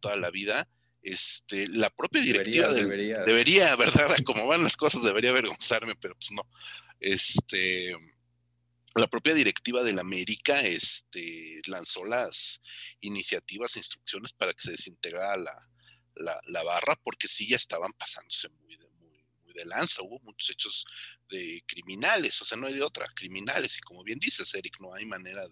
toda 0.00 0.16
la 0.16 0.30
vida, 0.30 0.68
este, 1.00 1.68
la 1.68 1.90
propia 1.90 2.20
directiva 2.20 2.72
debería, 2.72 3.20
debería, 3.20 3.76
¿verdad? 3.76 4.16
Como 4.24 4.48
van 4.48 4.64
las 4.64 4.76
cosas, 4.76 5.04
debería 5.04 5.30
avergonzarme, 5.30 5.94
pero 5.94 6.16
pues 6.16 6.32
no. 6.32 6.42
Este, 6.98 7.94
la 8.94 9.06
propia 9.06 9.34
directiva 9.34 9.82
del 9.82 9.98
América 9.98 10.62
este, 10.62 11.60
lanzó 11.66 12.04
las 12.04 12.60
iniciativas 13.00 13.76
e 13.76 13.80
instrucciones 13.80 14.32
para 14.32 14.52
que 14.52 14.62
se 14.62 14.72
desintegrara 14.72 15.36
la, 16.16 16.40
la, 16.46 16.62
barra, 16.62 16.96
porque 16.96 17.28
sí 17.28 17.48
ya 17.48 17.56
estaban 17.56 17.92
pasándose 17.92 18.48
muy 18.48 18.76
de, 18.76 18.88
muy, 18.98 19.52
de 19.54 19.64
lanza. 19.64 20.02
Hubo 20.02 20.18
muchos 20.20 20.50
hechos 20.50 20.84
de 21.28 21.62
criminales, 21.66 22.40
o 22.42 22.44
sea, 22.44 22.58
no 22.58 22.66
hay 22.66 22.74
de 22.74 22.82
otra, 22.82 23.06
criminales. 23.14 23.76
Y 23.76 23.80
como 23.80 24.02
bien 24.02 24.18
dices, 24.18 24.52
Eric, 24.54 24.76
no 24.80 24.94
hay 24.94 25.06
manera 25.06 25.46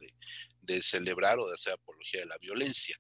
de 0.61 0.83
celebrar 0.83 1.39
o 1.39 1.49
de 1.49 1.55
hacer 1.55 1.75
apología 1.75 2.21
de 2.21 2.27
la 2.27 2.39
violencia 2.39 2.99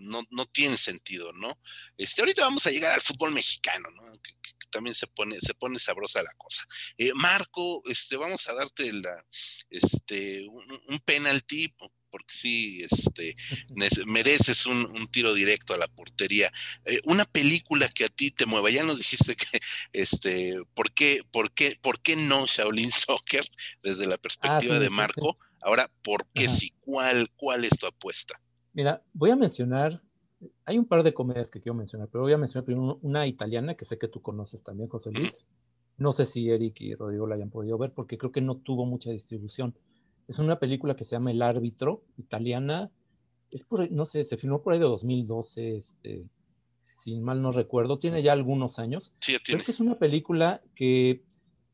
no, 0.00 0.26
no 0.30 0.46
tiene 0.46 0.76
sentido, 0.76 1.32
¿no? 1.32 1.58
Este, 1.96 2.22
ahorita 2.22 2.42
vamos 2.42 2.66
a 2.66 2.70
llegar 2.70 2.92
al 2.92 3.00
fútbol 3.00 3.32
mexicano, 3.32 3.90
¿no? 3.90 4.20
Que, 4.20 4.34
también 4.70 4.94
se 4.94 5.06
pone, 5.06 5.38
se 5.40 5.52
pone 5.54 5.78
sabrosa 5.78 6.22
la 6.22 6.32
cosa. 6.38 6.62
Eh, 6.96 7.12
Marco, 7.14 7.82
este, 7.86 8.16
vamos 8.16 8.48
a 8.48 8.54
darte 8.54 8.92
la, 8.92 9.24
este, 9.68 10.46
un, 10.46 11.00
penalti, 11.04 11.74
porque 12.10 12.32
sí, 12.32 12.80
este, 12.80 13.36
mereces 14.06 14.66
un, 14.66 15.08
tiro 15.10 15.34
directo 15.34 15.74
a 15.74 15.78
la 15.78 15.88
portería. 15.88 16.52
Eh, 16.84 17.00
una 17.04 17.24
película 17.24 17.88
que 17.88 18.04
a 18.04 18.08
ti 18.08 18.30
te 18.30 18.46
mueva, 18.46 18.70
ya 18.70 18.84
nos 18.84 18.98
dijiste 18.98 19.36
que, 19.36 19.60
este, 19.92 20.54
¿por 20.74 20.94
qué, 20.94 21.24
por 21.30 21.52
qué, 21.52 21.76
por 21.80 22.00
qué 22.00 22.16
no 22.16 22.46
Shaolin 22.46 22.90
Soccer 22.92 23.44
desde 23.82 24.06
la 24.06 24.18
perspectiva 24.18 24.76
ah, 24.76 24.80
de 24.80 24.90
Marco? 24.90 25.36
Ahora, 25.62 25.90
¿por 26.02 26.26
qué 26.32 26.48
sí? 26.48 26.72
¿Cuál, 26.80 27.30
¿Cuál 27.36 27.64
es 27.64 27.78
tu 27.78 27.86
apuesta? 27.86 28.40
Mira, 28.72 29.02
voy 29.12 29.30
a 29.30 29.36
mencionar, 29.36 30.00
hay 30.64 30.78
un 30.78 30.84
par 30.84 31.02
de 31.02 31.12
comedias 31.12 31.50
que 31.50 31.60
quiero 31.60 31.74
mencionar, 31.74 32.08
pero 32.10 32.22
voy 32.22 32.32
a 32.32 32.38
mencionar 32.38 32.64
primero 32.64 32.98
una 33.02 33.26
italiana 33.26 33.74
que 33.74 33.84
sé 33.84 33.98
que 33.98 34.08
tú 34.08 34.22
conoces 34.22 34.62
también, 34.62 34.88
José 34.88 35.10
Luis. 35.10 35.46
No 35.96 36.12
sé 36.12 36.24
si 36.24 36.48
Eric 36.50 36.80
y 36.80 36.94
Rodrigo 36.94 37.26
la 37.26 37.34
hayan 37.34 37.50
podido 37.50 37.76
ver 37.76 37.92
porque 37.92 38.16
creo 38.16 38.32
que 38.32 38.40
no 38.40 38.56
tuvo 38.56 38.86
mucha 38.86 39.10
distribución. 39.10 39.74
Es 40.28 40.38
una 40.38 40.58
película 40.58 40.96
que 40.96 41.04
se 41.04 41.16
llama 41.16 41.30
El 41.30 41.42
árbitro, 41.42 42.04
italiana. 42.16 42.90
Es 43.50 43.64
por, 43.64 43.90
no 43.90 44.06
sé, 44.06 44.24
se 44.24 44.36
filmó 44.36 44.62
por 44.62 44.72
ahí 44.72 44.78
de 44.78 44.86
2012, 44.86 45.76
este, 45.76 46.24
si 46.88 47.20
mal 47.20 47.42
no 47.42 47.52
recuerdo. 47.52 47.98
Tiene 47.98 48.22
ya 48.22 48.32
algunos 48.32 48.78
años. 48.78 49.12
Sí, 49.20 49.34
pero 49.44 49.58
es 49.58 49.64
que 49.64 49.72
es 49.72 49.80
una 49.80 49.98
película 49.98 50.62
que 50.74 51.22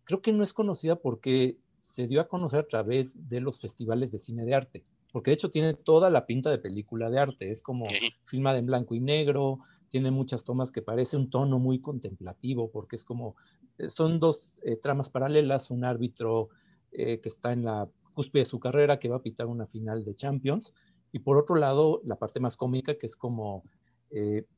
creo 0.05 0.23
que 0.23 0.32
no 0.32 0.43
es 0.43 0.52
conocida 0.52 0.97
porque 0.97 1.59
se 1.78 2.09
dio 2.09 2.20
a 2.20 2.28
conocer 2.28 2.60
a 2.60 2.66
través 2.66 3.28
de 3.28 3.40
los 3.40 3.60
festivales 3.60 4.10
de 4.10 4.18
cine 4.18 4.44
de 4.44 4.55
arte 4.55 4.85
porque 5.16 5.30
de 5.30 5.34
hecho 5.36 5.48
tiene 5.48 5.72
toda 5.72 6.10
la 6.10 6.26
pinta 6.26 6.51
de 6.51 6.59
película 6.59 7.09
de 7.09 7.18
arte, 7.18 7.51
es 7.51 7.62
como 7.62 7.84
filmada 8.26 8.59
en 8.59 8.66
blanco 8.66 8.94
y 8.94 9.01
negro, 9.01 9.60
tiene 9.88 10.10
muchas 10.10 10.44
tomas 10.44 10.70
que 10.70 10.82
parece 10.82 11.16
un 11.16 11.30
tono 11.30 11.59
muy 11.59 11.80
contemplativo, 11.80 12.70
porque 12.70 12.97
es 12.97 13.05
como, 13.06 13.34
eh, 13.78 13.88
son 13.88 14.20
dos 14.20 14.60
eh, 14.62 14.76
tramas 14.76 15.09
paralelas, 15.09 15.70
un 15.70 15.84
árbitro 15.84 16.51
que 16.93 17.18
está 17.24 17.55
en 17.55 17.64
la 17.64 17.88
cúspide 18.12 18.43
de 18.43 18.44
su 18.44 18.60
carrera, 18.60 18.98
que 18.98 19.09
va 19.09 19.16
a 19.16 19.22
pitar 19.22 19.47
una 19.47 19.64
final 19.66 20.05
de 20.05 20.14
Champions, 20.14 20.74
y 21.12 21.20
por 21.20 21.38
otro 21.38 21.56
lado, 21.56 22.02
la 22.05 22.16
parte 22.16 22.38
más 22.38 22.59
cómica, 22.59 22.98
que 22.98 23.06
es 23.06 23.16
como 23.16 23.64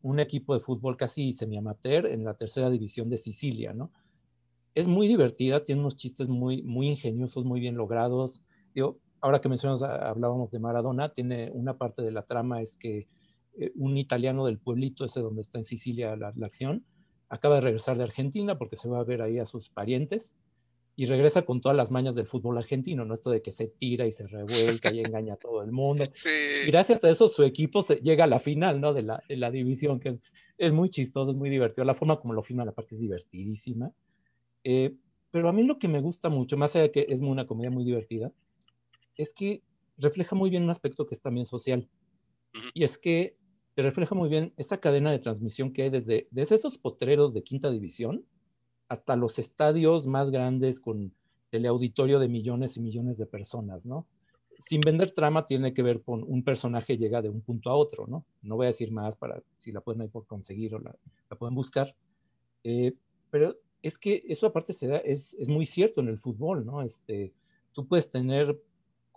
un 0.03 0.19
equipo 0.19 0.55
de 0.55 0.61
fútbol 0.61 0.97
casi 0.97 1.33
semi-amateur 1.33 2.05
en 2.05 2.25
la 2.25 2.35
tercera 2.35 2.69
división 2.69 3.11
de 3.11 3.17
Sicilia, 3.17 3.75
¿no? 3.75 3.93
Es 4.75 4.89
muy 4.89 5.07
divertida, 5.07 5.63
tiene 5.63 5.83
unos 5.83 5.95
chistes 5.95 6.27
muy, 6.27 6.65
muy 6.65 6.89
ingeniosos, 6.89 7.45
muy 7.45 7.61
bien 7.61 7.77
logrados. 7.77 8.43
Yo, 8.75 8.99
ahora 9.21 9.41
que 9.41 9.49
mencionas, 9.49 9.83
hablábamos 9.83 10.51
de 10.51 10.59
Maradona, 10.59 11.13
tiene 11.13 11.51
una 11.53 11.77
parte 11.77 12.03
de 12.03 12.13
la 12.13 12.23
trama 12.23 12.63
es 12.63 12.77
que 12.77 13.09
eh, 13.59 13.73
un 13.75 13.97
italiano 13.97 14.47
del 14.47 14.59
pueblito 14.59 15.05
ese 15.05 15.21
donde 15.21 15.43
está 15.43 15.59
en 15.59 15.65
Sicilia 15.65 16.17
la, 16.17 16.33
acción, 16.43 16.85
acaba 17.29 17.57
de 17.57 17.63
regresar 17.63 17.97
de 17.99 18.05
Argentina 18.05 18.57
porque 18.59 18.77
se 18.77 18.89
va 18.89 19.01
a 19.01 19.05
ver 19.05 19.23
ahí 19.23 19.39
a 19.39 19.47
sus 19.47 19.69
parientes 19.69 20.37
y 20.97 21.07
regresa 21.07 21.43
con 21.43 21.61
todas 21.61 21.77
las 21.77 21.91
mañas 21.91 22.17
del 22.17 22.27
fútbol 22.27 22.59
argentino, 22.59 23.05
¿no? 23.05 23.15
Esto 23.15 23.31
de 23.31 23.41
que 23.41 23.53
se 23.53 23.69
tira 23.69 24.07
y 24.07 24.13
se 24.13 24.27
revuelca 24.27 24.93
y 24.93 25.01
engaña 25.01 25.35
a 25.35 25.37
todo 25.37 25.63
el 25.63 25.71
mundo. 25.71 26.05
Y 26.67 26.71
gracias 26.71 27.05
a 27.05 27.11
eso 27.11 27.29
su 27.29 27.45
equipo 27.45 27.83
se, 27.83 27.97
llega 27.97 28.25
a 28.25 28.27
la 28.27 28.41
final, 28.41 28.81
¿no? 28.81 28.93
De 28.93 29.03
la, 29.03 29.23
de 29.29 29.37
la 29.37 29.51
división, 29.51 30.01
que 30.01 30.19
es 30.57 30.73
muy 30.73 30.89
chistoso, 30.89 31.31
es 31.31 31.37
muy 31.37 31.51
divertido. 31.51 31.85
La 31.85 31.95
forma 31.95 32.19
como 32.19 32.35
lo 32.35 32.43
filma 32.43 32.65
la 32.65 32.73
parte 32.73 32.97
es 32.97 33.01
divertidísima. 33.01 33.93
Eh, 34.65 34.93
pero 35.31 35.49
a 35.49 35.53
mí 35.53 35.63
lo 35.63 35.79
que 35.79 35.89
me 35.89 36.01
gusta 36.01 36.29
mucho, 36.29 36.57
más 36.57 36.75
allá 36.75 36.85
de 36.85 36.91
que 36.91 37.07
es 37.09 37.21
una 37.21 37.47
comedia 37.47 37.71
muy 37.71 37.85
divertida, 37.85 38.33
es 39.19 39.35
que 39.35 39.63
refleja 39.99 40.35
muy 40.35 40.49
bien 40.49 40.63
un 40.63 40.71
aspecto 40.71 41.07
que 41.07 41.15
es 41.15 41.21
también 41.21 41.47
social. 41.47 41.87
Y 42.73 42.85
es 42.85 42.97
que 42.99 43.37
refleja 43.77 44.15
muy 44.15 44.29
bien 44.29 44.55
esa 44.57 44.81
cadena 44.81 45.11
de 45.11 45.19
transmisión 45.19 45.73
que 45.73 45.83
hay 45.83 45.91
desde, 45.91 46.29
desde 46.31 46.55
esos 46.55 46.79
potreros 46.79 47.35
de 47.35 47.43
quinta 47.43 47.71
división 47.71 48.25
hasta 48.89 49.17
los 49.17 49.39
estadios 49.39 50.07
más 50.07 50.31
grandes 50.31 50.81
con 50.81 51.13
teleauditorio 51.51 52.19
de 52.19 52.29
millones 52.29 52.77
y 52.77 52.81
millones 52.81 53.19
de 53.19 53.27
personas, 53.27 53.87
¿no? 53.87 54.07
Sin 54.59 54.81
vender 54.81 55.13
trama 55.13 55.47
tiene 55.47 55.73
que 55.73 55.83
ver 55.83 56.03
con 56.03 56.25
un 56.25 56.43
personaje 56.43 56.97
llega 56.97 57.23
de 57.23 57.29
un 57.29 57.43
punto 57.43 57.71
a 57.71 57.77
otro, 57.77 58.07
¿no? 58.07 58.25
No 58.43 58.57
voy 58.57 58.67
a 58.67 58.69
decir 58.69 58.91
más 58.91 59.15
para 59.17 59.43
si 59.59 59.71
la 59.71 59.81
pueden 59.81 60.03
ir 60.03 60.11
por 60.11 60.27
conseguir 60.27 60.75
o 60.75 60.81
la, 60.81 60.97
pueden 61.39 61.55
buscar. 61.55 61.95
Eh, 62.65 62.95
pero 63.31 63.57
es 63.83 63.99
que 63.99 64.25
eso 64.27 64.47
aparte 64.47 64.73
se 64.73 64.89
da, 64.89 64.99
es, 64.99 65.35
es, 65.35 65.49
muy 65.49 65.65
cierto 65.65 66.01
en 66.01 66.09
el 66.09 66.19
fútbol, 66.19 66.67
¿no? 66.67 66.83
Este, 66.83 67.33
tú 67.73 67.87
puedes 67.87 68.11
tener 68.11 68.61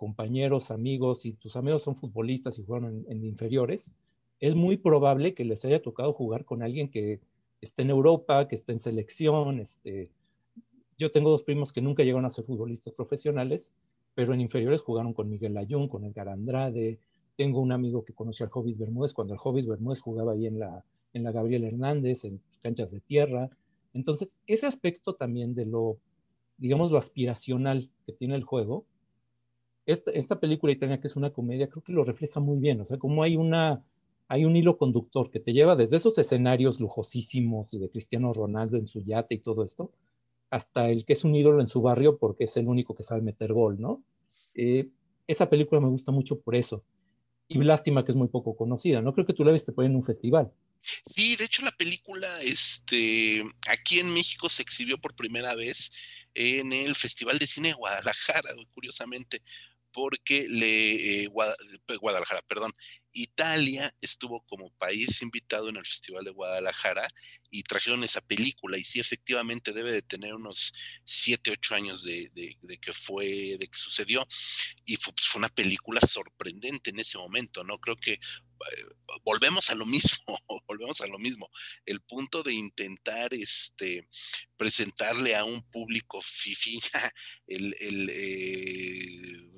compañeros, 0.02 0.72
amigos, 0.72 1.26
y 1.26 1.34
tus 1.34 1.54
amigos 1.54 1.84
son 1.84 1.94
futbolistas 1.94 2.58
y 2.58 2.64
juegan 2.64 3.04
en, 3.06 3.24
inferiores, 3.24 3.92
es 4.40 4.56
muy 4.56 4.76
probable 4.76 5.32
que 5.32 5.44
les 5.44 5.64
haya 5.64 5.80
tocado 5.80 6.12
jugar 6.12 6.44
con 6.44 6.60
alguien 6.60 6.90
que 6.90 7.20
esté 7.60 7.82
en 7.82 7.90
Europa, 7.90 8.48
que 8.48 8.56
esté 8.56 8.72
en 8.72 8.80
selección. 8.80 9.60
Este, 9.60 10.10
yo 10.98 11.12
tengo 11.12 11.30
dos 11.30 11.44
primos 11.44 11.72
que 11.72 11.80
nunca 11.80 12.02
llegaron 12.02 12.24
a 12.24 12.30
ser 12.30 12.44
futbolistas 12.44 12.92
profesionales, 12.94 13.70
pero 14.16 14.34
en 14.34 14.40
inferiores 14.40 14.82
jugaron 14.82 15.14
con 15.14 15.30
Miguel 15.30 15.56
Ayun, 15.56 15.86
con 15.86 16.04
Edgar 16.04 16.28
Andrade. 16.30 16.98
Tengo 17.36 17.60
un 17.60 17.70
amigo 17.70 18.04
que 18.04 18.12
conoció 18.12 18.44
al 18.44 18.50
Hobbit 18.52 18.78
Bermúdez 18.78 19.14
cuando 19.14 19.34
el 19.34 19.40
Hobbit 19.40 19.68
Bermúdez 19.68 20.00
jugaba 20.00 20.32
ahí 20.32 20.48
en 20.48 20.58
la, 20.58 20.84
en 21.12 21.22
la 21.22 21.30
Gabriel 21.30 21.62
Hernández, 21.62 22.24
en 22.24 22.40
canchas 22.60 22.90
de 22.90 22.98
tierra. 22.98 23.50
Entonces, 23.94 24.40
ese 24.48 24.66
aspecto 24.66 25.14
también 25.14 25.54
de 25.54 25.64
lo, 25.64 25.98
digamos, 26.58 26.90
lo 26.90 26.98
aspiracional 26.98 27.88
que 28.04 28.12
tiene 28.12 28.34
el 28.34 28.42
juego, 28.42 28.84
esta, 29.86 30.40
película 30.40 30.72
italiana, 30.72 31.00
que 31.00 31.08
es 31.08 31.16
una 31.16 31.32
comedia, 31.32 31.68
creo 31.68 31.82
que 31.82 31.92
lo 31.92 32.04
refleja 32.04 32.40
muy 32.40 32.58
bien. 32.58 32.80
O 32.80 32.86
sea, 32.86 32.98
como 32.98 33.22
hay 33.22 33.36
una, 33.36 33.84
hay 34.28 34.44
un 34.44 34.56
hilo 34.56 34.78
conductor 34.78 35.30
que 35.30 35.40
te 35.40 35.52
lleva 35.52 35.76
desde 35.76 35.96
esos 35.96 36.16
escenarios 36.18 36.80
lujosísimos 36.80 37.74
y 37.74 37.78
de 37.78 37.90
Cristiano 37.90 38.32
Ronaldo 38.32 38.76
en 38.76 38.86
su 38.86 39.02
yate 39.02 39.34
y 39.34 39.38
todo 39.38 39.64
esto, 39.64 39.92
hasta 40.50 40.90
el 40.90 41.04
que 41.04 41.14
es 41.14 41.24
un 41.24 41.34
ídolo 41.34 41.60
en 41.60 41.68
su 41.68 41.82
barrio 41.82 42.18
porque 42.18 42.44
es 42.44 42.56
el 42.56 42.68
único 42.68 42.94
que 42.94 43.02
sabe 43.02 43.22
meter 43.22 43.52
gol, 43.52 43.80
¿no? 43.80 44.02
Eh, 44.54 44.88
esa 45.26 45.48
película 45.48 45.80
me 45.80 45.88
gusta 45.88 46.12
mucho 46.12 46.40
por 46.40 46.54
eso. 46.54 46.84
Y 47.48 47.58
lástima 47.58 48.04
que 48.04 48.12
es 48.12 48.16
muy 48.16 48.28
poco 48.28 48.56
conocida, 48.56 49.02
¿no? 49.02 49.12
Creo 49.12 49.26
que 49.26 49.34
tú 49.34 49.44
la 49.44 49.52
viste 49.52 49.72
por 49.72 49.84
en 49.84 49.94
un 49.94 50.02
festival. 50.02 50.50
Sí, 51.06 51.36
de 51.36 51.44
hecho 51.44 51.62
la 51.62 51.72
película, 51.72 52.40
este, 52.42 53.44
aquí 53.68 53.98
en 53.98 54.12
México 54.12 54.48
se 54.48 54.62
exhibió 54.62 54.98
por 54.98 55.14
primera 55.14 55.54
vez 55.54 55.92
en 56.34 56.72
el 56.72 56.94
Festival 56.94 57.38
de 57.38 57.46
Cine 57.46 57.72
Guadalajara, 57.74 58.50
curiosamente 58.74 59.42
porque 59.92 60.46
le, 60.48 61.24
eh, 61.24 61.28
Guadalajara, 61.28 62.42
perdón, 62.42 62.72
Italia 63.12 63.94
estuvo 64.00 64.44
como 64.46 64.72
país 64.76 65.20
invitado 65.22 65.68
en 65.68 65.76
el 65.76 65.84
Festival 65.84 66.24
de 66.24 66.30
Guadalajara 66.30 67.06
y 67.50 67.62
trajeron 67.62 68.02
esa 68.04 68.20
película 68.22 68.78
y 68.78 68.84
sí 68.84 69.00
efectivamente 69.00 69.72
debe 69.72 69.92
de 69.92 70.02
tener 70.02 70.34
unos 70.34 70.72
7, 71.04 71.50
8 71.50 71.74
años 71.74 72.02
de, 72.02 72.30
que 72.80 72.92
fue, 72.92 73.56
de 73.58 73.68
que 73.68 73.78
sucedió 73.78 74.26
y 74.86 74.96
fue, 74.96 75.12
pues, 75.12 75.28
fue, 75.28 75.40
una 75.40 75.50
película 75.50 76.00
sorprendente 76.00 76.90
en 76.90 77.00
ese 77.00 77.18
momento, 77.18 77.62
¿no? 77.64 77.78
Creo 77.78 77.96
que 77.96 78.12
eh, 78.12 78.18
volvemos 79.24 79.68
a 79.70 79.74
lo 79.74 79.84
mismo, 79.84 80.24
volvemos 80.66 81.00
a 81.02 81.06
lo 81.06 81.18
mismo, 81.18 81.50
el 81.84 82.00
punto 82.00 82.42
de 82.42 82.54
intentar 82.54 83.34
este, 83.34 84.08
presentarle 84.56 85.36
a 85.36 85.44
un 85.44 85.62
público 85.70 86.20
fifi 86.22 86.80
el, 87.46 87.74
el 87.80 88.10
eh, 88.10 89.51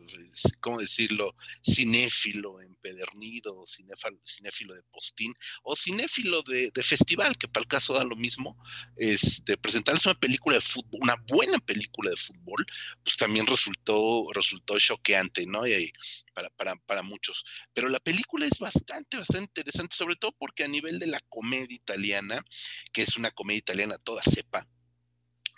¿cómo 0.61 0.81
decirlo? 0.81 1.35
Cinéfilo 1.63 2.61
empedernido, 2.61 3.65
cinéfilo, 3.67 4.75
de 4.75 4.83
postín 4.85 5.35
o 5.63 5.77
cinéfilo 5.77 6.43
de, 6.43 6.71
festival, 6.83 7.37
que 7.39 7.49
para 7.49 7.63
el 7.63 7.69
caso 7.69 7.95
da 7.95 8.05
lo 8.05 8.17
mismo, 8.17 8.57
este, 8.97 9.57
presentarles 9.57 10.07
una 10.07 10.15
película 10.15 10.57
de 10.57 10.61
fútbol, 10.61 11.01
una 11.03 11.17
buena 11.27 11.59
película 11.59 12.11
de 12.11 12.17
fútbol, 12.17 12.67
pues 13.03 13.17
también 13.17 13.47
resultó, 13.47 14.25
resultó 14.33 14.79
choqueante, 14.79 15.47
¿no? 15.47 15.67
Y, 15.67 15.93
para, 16.35 16.51
para, 16.51 16.77
para 16.77 17.03
muchos. 17.03 17.45
Pero 17.73 17.89
la 17.89 18.01
película 18.01 18.47
es 18.47 18.59
bastante, 18.59 19.17
bastante 19.17 19.45
interesante, 19.45 19.97
sobre 19.97 20.17
todo 20.17 20.33
porque 20.33 20.65
a 20.65 20.69
nivel 20.69 20.99
de 20.99 21.07
la 21.07 21.21
comedia 21.29 21.75
italiana, 21.75 22.45
que 22.93 23.03
es 23.03 23.17
una 23.17 23.31
comedia 23.31 23.59
italiana 23.59 23.99
toda 23.99 24.23
cepa, 24.23 24.69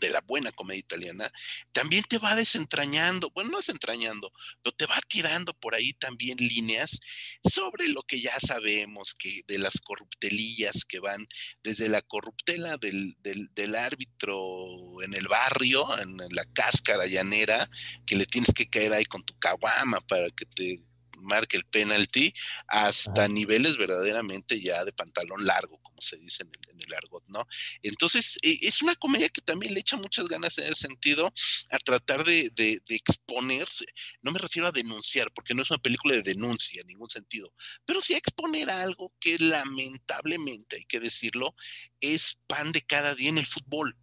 de 0.00 0.10
la 0.10 0.20
buena 0.20 0.52
comedia 0.52 0.80
italiana, 0.80 1.32
también 1.72 2.04
te 2.04 2.18
va 2.18 2.34
desentrañando, 2.34 3.30
bueno, 3.30 3.50
no 3.50 3.56
desentrañando, 3.58 4.32
pero 4.62 4.74
te 4.74 4.86
va 4.86 4.98
tirando 5.08 5.54
por 5.54 5.74
ahí 5.74 5.92
también 5.94 6.36
líneas 6.38 7.00
sobre 7.42 7.88
lo 7.88 8.02
que 8.02 8.20
ya 8.20 8.38
sabemos, 8.40 9.14
que 9.14 9.42
de 9.46 9.58
las 9.58 9.80
corruptelillas 9.80 10.84
que 10.84 10.98
van 10.98 11.26
desde 11.62 11.88
la 11.88 12.02
corruptela 12.02 12.76
del, 12.76 13.16
del, 13.20 13.74
árbitro 13.74 15.02
en 15.02 15.14
el 15.14 15.28
barrio, 15.28 15.98
en 15.98 16.16
la 16.30 16.44
cáscara 16.52 17.06
llanera, 17.06 17.68
que 18.06 18.16
le 18.16 18.26
tienes 18.26 18.52
que 18.54 18.68
caer 18.68 18.92
ahí 18.92 19.04
con 19.04 19.24
tu 19.24 19.38
caguama 19.38 20.00
para 20.00 20.30
que 20.30 20.46
te 20.46 20.80
marque 21.16 21.56
el 21.56 21.64
penalty, 21.64 22.32
hasta 22.68 23.28
niveles 23.28 23.76
verdaderamente 23.76 24.60
ya 24.60 24.84
de 24.84 24.92
pantalón 24.92 25.46
largo, 25.46 25.78
como 25.82 26.00
se 26.00 26.16
dice 26.16 26.42
en 26.42 26.50
el, 26.50 26.80
en 26.82 26.94
argot, 26.94 27.24
¿no? 27.28 27.46
Entonces, 27.82 28.38
e, 28.42 28.58
es 28.62 28.82
una 28.82 28.94
comedia 28.94 29.28
que 29.28 29.40
también 29.40 29.74
le 29.74 29.80
echa 29.80 29.96
muchas 29.96 30.28
ganas 30.28 30.56
en 30.58 30.64
ese 30.64 30.86
sentido 30.86 31.32
a 31.70 31.78
tratar 31.78 32.24
de, 32.24 32.50
de, 32.54 32.80
exponerse, 32.88 33.84
no 34.22 34.32
me 34.32 34.38
refiero 34.38 34.68
a 34.68 34.72
denunciar, 34.72 35.30
porque 35.32 35.54
no 35.54 35.62
es 35.62 35.70
una 35.70 35.78
película 35.78 36.14
de 36.14 36.22
denuncia 36.22 36.80
en 36.80 36.86
ningún 36.86 37.10
sentido, 37.10 37.52
pero 37.84 38.00
sí 38.00 38.14
a 38.14 38.18
exponer 38.18 38.70
algo 38.70 39.12
que 39.20 39.38
lamentablemente, 39.38 40.76
hay 40.76 40.84
que 40.84 41.00
decirlo, 41.00 41.54
es 42.00 42.38
pan 42.46 42.72
de 42.72 42.82
cada 42.82 43.14
día 43.14 43.28
en 43.28 43.38
el 43.38 43.46
fútbol. 43.46 43.96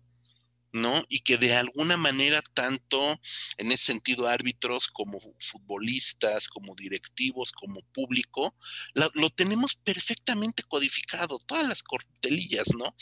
¿No? 0.74 1.06
Y 1.08 1.20
que 1.20 1.38
de 1.38 1.54
alguna 1.54 1.98
manera 1.98 2.42
tanto 2.42 3.22
en 3.58 3.72
ese 3.72 3.86
sentido 3.86 4.28
árbitros 4.28 4.88
como 4.88 5.20
futbolistas, 5.40 6.48
como 6.48 6.76
directivos, 6.76 7.52
como 7.52 7.82
público, 7.94 8.56
lo, 8.94 9.30
tenemos 9.30 9.76
perfectamente 9.76 10.64
codificado, 10.64 11.38
todas 11.40 11.68
las 11.68 11.84
cortelillas, 11.84 12.74
¿no? 12.76 12.96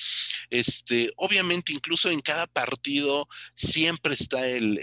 Este, 0.50 1.12
obviamente 1.16 1.72
incluso 1.72 2.10
en 2.10 2.20
cada 2.20 2.46
partido 2.46 3.28
siempre 3.56 4.14
está 4.14 4.48
el, 4.48 4.78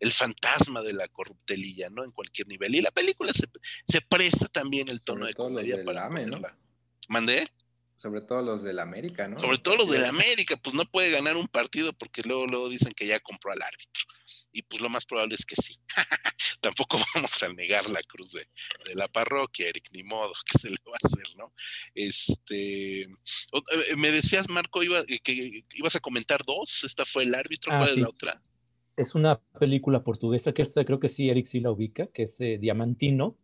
el, 0.00 0.12
fantasma 0.12 0.82
de 0.82 0.94
la 0.94 1.06
corruptelilla, 1.06 1.88
¿no? 1.90 2.02
En 2.02 2.10
cualquier 2.10 2.48
nivel. 2.48 2.74
Y 2.74 2.80
la 2.80 2.90
película 2.90 3.32
se, 3.32 3.46
se 3.86 4.00
presta 4.00 4.48
también 4.48 4.88
el 4.88 5.02
tono 5.02 5.26
de 5.26 5.34
comedia 5.34 5.84
para 5.84 6.08
¿no? 6.08 6.40
¿Mandé? 7.08 7.46
Sobre 7.98 8.20
todo 8.20 8.42
los 8.42 8.62
del 8.62 8.78
América, 8.78 9.26
¿no? 9.26 9.36
Sobre 9.36 9.58
todo 9.58 9.76
los 9.76 9.90
del 9.90 10.04
América, 10.36 10.56
pues 10.56 10.72
no 10.72 10.84
puede 10.84 11.10
ganar 11.10 11.36
un 11.36 11.48
partido 11.48 11.92
porque 11.92 12.22
luego, 12.22 12.46
luego 12.46 12.68
dicen 12.68 12.92
que 12.94 13.08
ya 13.08 13.18
compró 13.18 13.50
al 13.50 13.60
árbitro. 13.60 14.04
Y 14.52 14.62
pues 14.62 14.80
lo 14.80 14.88
más 14.88 15.04
probable 15.04 15.34
es 15.34 15.44
que 15.44 15.56
sí. 15.56 15.80
Tampoco 16.60 16.96
vamos 17.14 17.42
a 17.42 17.52
negar 17.52 17.90
la 17.90 18.00
cruz 18.04 18.32
de, 18.32 18.46
la 18.94 19.08
parroquia, 19.08 19.68
Eric, 19.68 19.88
ni 19.92 20.04
modo, 20.04 20.32
que 20.48 20.58
se 20.58 20.70
le 20.70 20.76
va 20.86 20.92
a 20.92 21.06
hacer, 21.06 21.36
¿no? 21.36 21.52
Este, 21.92 23.02
eh, 23.02 23.96
me 23.96 24.12
decías, 24.12 24.48
Marco, 24.48 24.80
iba, 24.84 25.00
eh, 25.00 25.18
que 25.18 25.64
ibas 25.74 25.96
a 25.96 26.00
comentar 26.00 26.44
dos. 26.44 26.84
Esta 26.84 27.04
fue 27.04 27.24
el 27.24 27.34
árbitro, 27.34 27.72
¿cuál 27.72 27.88
ah, 27.88 27.90
es 27.90 27.96
la 27.96 28.08
otra? 28.08 28.42
Es 28.96 29.16
una 29.16 29.40
película 29.58 30.04
portuguesa 30.04 30.52
que 30.52 30.62
esta 30.62 30.84
creo 30.84 31.00
que 31.00 31.08
sí, 31.08 31.30
Eric 31.30 31.46
sí 31.46 31.58
la 31.58 31.72
ubica, 31.72 32.06
que 32.06 32.22
es 32.22 32.40
eh, 32.40 32.58
Diamantino 32.60 33.36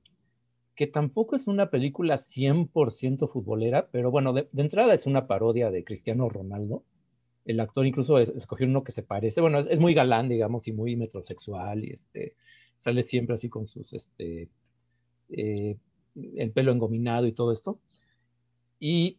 que 0.75 0.87
tampoco 0.87 1.37
es 1.37 1.47
una 1.47 1.71
película 1.71 2.17
100% 2.17 3.29
futbolera, 3.29 3.89
pero 3.91 4.11
bueno, 4.11 4.33
de, 4.33 4.49
entrada 4.57 4.95
es 4.95 5.07
una 5.07 5.27
parodia 5.27 5.71
de 5.71 5.85
Cristiano 5.85 6.29
Ronaldo. 6.29 6.85
El 7.45 7.61
actor 7.61 7.87
incluso 7.87 8.19
escogió 8.19 8.67
uno 8.67 8.83
que 8.83 8.93
se 8.93 9.03
parece, 9.03 9.41
bueno, 9.41 9.61
es, 9.61 9.79
muy 9.79 9.95
galán, 9.95 10.29
digamos, 10.29 10.67
y 10.67 10.73
muy 10.73 10.97
metrosexual, 10.97 11.85
y 11.85 11.91
este, 11.93 12.35
sale 12.77 13.03
siempre 13.03 13.37
así 13.37 13.49
con 13.49 13.67
sus, 13.69 13.93
este, 13.93 14.49
eh, 15.31 15.77
el 16.37 16.51
pelo 16.53 16.73
engominado 16.73 17.27
y 17.27 17.33
todo 17.33 17.53
esto. 17.53 17.79
Y, 18.81 19.19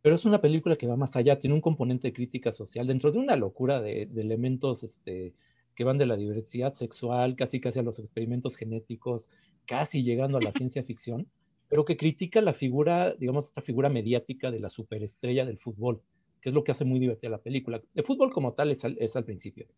pero 0.00 0.14
es 0.14 0.24
una 0.24 0.40
película 0.40 0.76
que 0.76 0.86
va 0.86 0.96
más 0.96 1.16
allá, 1.16 1.38
tiene 1.38 1.54
un 1.54 1.60
componente 1.60 2.08
de 2.08 2.12
crítica 2.12 2.52
social 2.52 2.86
dentro 2.86 3.10
de 3.10 3.18
una 3.18 3.34
locura 3.34 3.80
de, 3.80 4.06
de 4.06 4.20
elementos, 4.20 4.84
este, 4.84 5.34
que 5.78 5.84
van 5.84 5.96
de 5.96 6.06
la 6.06 6.16
diversidad 6.16 6.72
sexual, 6.72 7.36
casi 7.36 7.60
casi 7.60 7.78
a 7.78 7.84
los 7.84 8.00
experimentos 8.00 8.56
genéticos, 8.56 9.30
casi 9.64 10.02
llegando 10.02 10.36
a 10.36 10.40
la 10.40 10.50
ciencia 10.50 10.82
ficción, 10.82 11.28
pero 11.68 11.84
que 11.84 11.96
critica 11.96 12.40
la 12.40 12.52
figura, 12.52 13.14
digamos, 13.14 13.46
esta 13.46 13.62
figura 13.62 13.88
mediática 13.88 14.50
de 14.50 14.58
la 14.58 14.70
superestrella 14.70 15.46
del 15.46 15.60
fútbol, 15.60 16.02
que 16.40 16.48
es 16.48 16.54
lo 16.56 16.64
que 16.64 16.72
hace 16.72 16.84
muy 16.84 16.98
divertida 16.98 17.30
la 17.30 17.38
película. 17.38 17.80
El 17.94 18.02
fútbol 18.02 18.32
como 18.32 18.54
tal 18.54 18.72
es 18.72 18.84
al, 18.84 19.24
principio, 19.24 19.68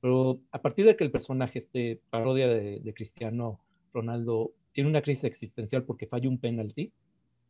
pero 0.00 0.40
a 0.50 0.62
partir 0.62 0.86
de 0.86 0.96
que 0.96 1.04
el 1.04 1.10
personaje, 1.10 1.58
este 1.58 2.00
parodia 2.08 2.48
de, 2.48 2.94
Cristiano 2.94 3.60
Ronaldo, 3.92 4.54
tiene 4.72 4.88
una 4.88 5.02
crisis 5.02 5.24
existencial 5.24 5.84
porque 5.84 6.06
falla 6.06 6.30
un 6.30 6.38
penalti 6.38 6.90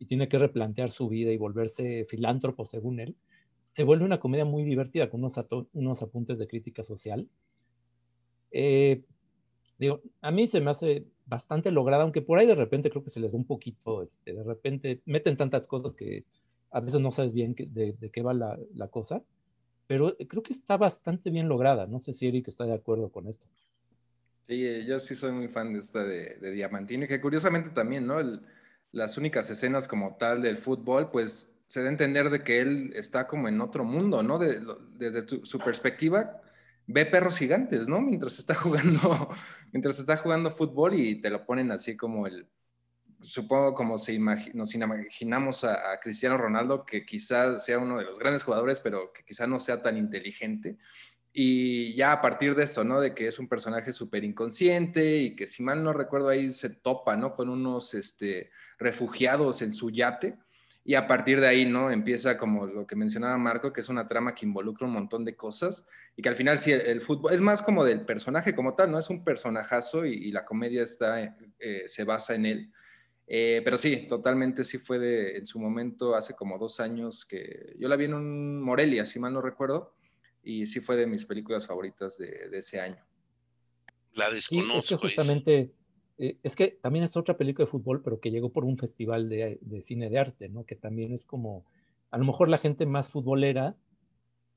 y 0.00 0.06
tiene 0.06 0.26
que 0.26 0.40
replantear 0.40 0.90
su 0.90 1.08
vida 1.08 1.30
y 1.30 1.36
volverse 1.36 2.06
filántropo 2.08 2.66
según 2.66 2.98
él, 2.98 3.14
se 3.62 3.84
vuelve 3.84 4.04
una 4.04 4.18
comedia 4.18 4.44
muy 4.44 4.64
divertida 4.64 5.08
con 5.08 5.20
unos, 5.20 5.38
unos 5.74 6.02
apuntes 6.02 6.40
de 6.40 6.48
crítica 6.48 6.82
social 6.82 7.28
eh, 8.50 9.02
digo, 9.78 10.02
a 10.20 10.30
mí 10.30 10.46
se 10.46 10.60
me 10.60 10.70
hace 10.70 11.06
bastante 11.26 11.70
lograda, 11.70 12.02
aunque 12.02 12.22
por 12.22 12.38
ahí 12.38 12.46
de 12.46 12.54
repente 12.54 12.90
creo 12.90 13.04
que 13.04 13.10
se 13.10 13.20
les 13.20 13.32
da 13.32 13.38
un 13.38 13.46
poquito, 13.46 14.02
este, 14.02 14.34
de 14.34 14.42
repente 14.42 15.00
meten 15.06 15.36
tantas 15.36 15.66
cosas 15.66 15.94
que 15.94 16.24
a 16.70 16.80
veces 16.80 17.00
no 17.00 17.12
sabes 17.12 17.32
bien 17.32 17.54
de, 17.54 18.10
qué 18.12 18.22
va 18.22 18.34
la, 18.34 18.88
cosa, 18.88 19.22
pero 19.86 20.16
creo 20.28 20.42
que 20.42 20.52
está 20.52 20.76
bastante 20.76 21.30
bien 21.30 21.48
lograda. 21.48 21.86
No 21.86 21.98
sé 22.00 22.12
si 22.12 22.28
Eric 22.28 22.48
está 22.48 22.64
de 22.64 22.74
acuerdo 22.74 23.10
con 23.10 23.26
esto. 23.26 23.46
Sí, 24.46 24.66
eh, 24.66 24.84
yo 24.86 25.00
sí 25.00 25.14
soy 25.14 25.32
muy 25.32 25.48
fan 25.48 25.72
de 25.72 25.80
esta 25.80 26.04
de, 26.04 26.52
Diamantino, 26.52 27.04
y 27.04 27.08
que 27.08 27.20
curiosamente 27.20 27.70
también, 27.70 28.06
¿no? 28.06 28.18
las 28.92 29.16
únicas 29.16 29.48
escenas 29.50 29.86
como 29.86 30.16
tal 30.16 30.42
del 30.42 30.58
fútbol, 30.58 31.10
pues 31.10 31.56
se 31.68 31.82
da 31.82 31.88
a 31.88 31.92
entender 31.92 32.30
de 32.30 32.42
que 32.42 32.60
él 32.60 32.92
está 32.96 33.26
como 33.28 33.48
en 33.48 33.60
otro 33.60 33.84
mundo, 33.84 34.22
¿no? 34.22 34.38
desde 34.38 35.26
su 35.44 35.58
perspectiva, 35.60 36.40
ve 36.86 37.06
perros 37.06 37.38
gigantes, 37.38 37.88
¿no? 37.88 38.00
Mientras 38.00 38.38
está 38.38 38.54
jugando, 38.56 39.30
mientras 39.72 39.98
está 39.98 40.16
jugando 40.16 40.50
fútbol 40.50 40.94
y 40.94 41.20
te 41.20 41.30
lo 41.30 41.44
ponen 41.44 41.70
así 41.72 41.96
como 41.96 42.26
el, 42.26 42.48
supongo 43.22 43.74
como 43.74 43.98
si 43.98 44.18
nos 44.18 44.74
imaginamos 44.74 45.64
a, 45.64 45.98
Cristiano 46.00 46.36
Ronaldo, 46.36 46.84
que 46.84 47.04
quizás 47.04 47.64
sea 47.64 47.78
uno 47.78 47.98
de 47.98 48.04
los 48.04 48.18
grandes 48.18 48.42
jugadores, 48.42 48.80
pero 48.80 49.12
que 49.12 49.22
quizás 49.24 49.48
no 49.48 49.58
sea 49.58 49.82
tan 49.82 49.96
inteligente. 49.96 50.78
Y 51.32 51.94
ya 51.94 52.12
a 52.12 52.20
partir 52.20 52.56
de 52.56 52.64
eso, 52.64 52.82
¿no? 52.82 53.00
De 53.00 53.14
que 53.14 53.28
es 53.28 53.38
un 53.38 53.48
personaje 53.48 53.92
súper 53.92 54.24
inconsciente 54.24 55.18
y 55.18 55.36
que 55.36 55.46
si 55.46 55.62
mal 55.62 55.84
no 55.84 55.92
recuerdo 55.92 56.28
ahí 56.28 56.50
se 56.50 56.70
topa, 56.70 57.16
¿no? 57.16 57.36
Con 57.36 57.48
unos 57.48 57.94
este, 57.94 58.50
refugiados 58.78 59.62
en 59.62 59.72
su 59.72 59.90
yate 59.90 60.38
y 60.84 60.94
a 60.94 61.06
partir 61.06 61.40
de 61.40 61.48
ahí, 61.48 61.66
¿no? 61.66 61.90
Empieza 61.90 62.36
como 62.36 62.66
lo 62.66 62.86
que 62.86 62.96
mencionaba 62.96 63.36
Marco, 63.36 63.72
que 63.72 63.80
es 63.80 63.88
una 63.88 64.08
trama 64.08 64.34
que 64.34 64.46
involucra 64.46 64.86
un 64.86 64.94
montón 64.94 65.24
de 65.24 65.36
cosas 65.36 65.86
y 66.16 66.22
que 66.22 66.28
al 66.28 66.36
final 66.36 66.60
sí, 66.60 66.72
el, 66.72 67.00
fútbol 67.00 67.34
es 67.34 67.40
más 67.40 67.62
como 67.62 67.84
del 67.84 68.04
personaje 68.06 68.54
como 68.54 68.74
tal, 68.74 68.90
¿no? 68.90 68.98
Es 68.98 69.10
un 69.10 69.22
personajazo 69.22 70.06
y, 70.06 70.32
la 70.32 70.44
comedia 70.44 70.82
está, 70.82 71.36
eh, 71.58 71.84
se 71.86 72.04
basa 72.04 72.34
en 72.34 72.46
él. 72.46 72.72
Eh, 73.26 73.60
pero 73.62 73.76
sí, 73.76 74.06
totalmente 74.08 74.64
sí 74.64 74.78
fue 74.78 74.98
de, 74.98 75.36
en 75.36 75.46
su 75.46 75.60
momento, 75.60 76.16
hace 76.16 76.34
como 76.34 76.58
dos 76.58 76.80
años 76.80 77.24
que 77.24 77.74
yo 77.78 77.88
la 77.88 77.94
vi 77.94 78.06
en 78.06 78.14
un 78.14 78.60
Morelia, 78.60 79.06
si 79.06 79.20
mal 79.20 79.32
no 79.32 79.40
recuerdo, 79.40 79.94
y 80.42 80.66
sí 80.66 80.80
fue 80.80 80.96
de 80.96 81.06
mis 81.06 81.24
películas 81.24 81.66
favoritas 81.66 82.18
de, 82.18 82.48
ese 82.52 82.80
año. 82.80 83.04
La 84.14 84.30
desconozco. 84.30 84.72
Sí, 84.72 84.78
es 84.78 84.88
que 84.88 84.96
justamente 84.96 85.72
eh, 86.20 86.36
es 86.42 86.54
que 86.54 86.78
también 86.82 87.02
es 87.02 87.16
otra 87.16 87.38
película 87.38 87.64
de 87.64 87.70
fútbol, 87.70 88.02
pero 88.02 88.20
que 88.20 88.30
llegó 88.30 88.50
por 88.50 88.66
un 88.66 88.76
festival 88.76 89.30
de, 89.30 89.58
cine 89.80 90.10
de 90.10 90.18
arte, 90.18 90.50
¿no? 90.50 90.64
Que 90.64 90.76
también 90.76 91.14
es 91.14 91.24
como, 91.24 91.64
a 92.10 92.18
lo 92.18 92.26
mejor 92.26 92.50
la 92.50 92.58
gente 92.58 92.84
más 92.84 93.08
futbolera, 93.08 93.74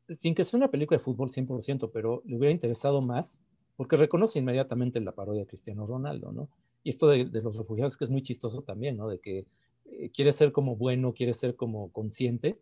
sin 0.09 0.35
que 0.35 0.43
sea 0.43 0.57
una 0.57 0.69
película 0.69 0.97
de 0.97 1.03
fútbol 1.03 1.29
100%, 1.31 1.89
pero 1.93 2.21
le 2.25 2.35
hubiera 2.35 2.51
interesado 2.51 3.01
más, 3.01 3.41
porque 3.77 3.95
reconoce 3.95 4.39
inmediatamente 4.39 4.99
la 4.99 5.13
parodia 5.13 5.43
de 5.43 5.47
Cristiano 5.47 5.87
Ronaldo, 5.87 6.33
¿no? 6.33 6.49
Y 6.83 6.89
esto 6.89 7.07
de, 7.07 7.23
los 7.23 7.57
refugiados 7.57 7.95
que 7.95 8.03
es 8.03 8.09
muy 8.09 8.21
chistoso 8.21 8.63
también, 8.63 8.97
¿no? 8.97 9.07
De 9.07 9.19
que 9.19 9.45
eh, 9.85 10.09
quiere 10.13 10.33
ser 10.33 10.51
como 10.51 10.75
bueno, 10.75 11.13
quiere 11.13 11.31
ser 11.31 11.55
como 11.55 11.93
consciente, 11.93 12.59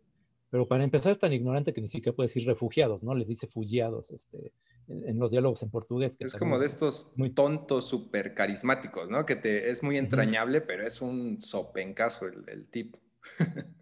pero 0.52 0.68
para 0.68 0.84
empezar 0.84 1.12
es 1.12 1.18
tan 1.18 1.32
ignorante 1.32 1.72
que 1.72 1.80
ni 1.80 1.88
siquiera 1.88 2.14
puede 2.14 2.26
decir 2.26 2.44
refugiados, 2.46 3.02
¿no? 3.02 3.14
Les 3.14 3.26
dice 3.26 3.46
fugiados 3.46 4.10
este, 4.10 4.52
en, 4.86 5.18
los 5.18 5.30
diálogos 5.30 5.62
en 5.62 5.70
portugués. 5.70 6.18
es 6.20 6.34
como 6.34 6.58
de 6.58 6.66
estos 6.66 7.10
muy 7.16 7.30
tontos 7.30 7.88
súper 7.88 8.34
carismáticos, 8.34 9.08
¿no? 9.08 9.24
Que 9.24 9.36
te, 9.36 9.70
es 9.70 9.82
muy 9.82 9.96
entrañable, 9.96 10.60
pero 10.60 10.86
es 10.86 11.00
un 11.00 11.40
sopencaso 11.40 12.26
el, 12.26 12.44
el 12.48 12.66
tipo. 12.66 13.00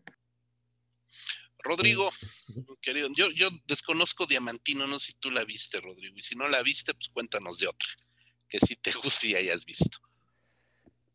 Rodrigo, 1.59 2.09
querido, 2.81 3.09
yo, 3.17 3.33
yo 3.33 3.49
desconozco 3.67 4.27
Diamantino, 4.27 4.87
no 4.87 5.01
sé 5.01 5.07
si 5.07 5.19
tú 5.19 5.33
la 5.33 5.45
viste, 5.45 5.81
Rodrigo, 5.81 6.17
y 6.17 6.23
si 6.23 6.37
no 6.37 6.47
la 6.47 6.63
viste, 6.63 6.95
pues 6.95 7.09
cuéntanos 7.09 7.59
de 7.59 7.67
otra, 7.67 7.89
que 8.49 8.61
si 8.61 8.77
te 8.77 8.93
guste 8.93 9.31
y 9.31 9.35
hayas 9.35 9.65
visto. 9.65 9.99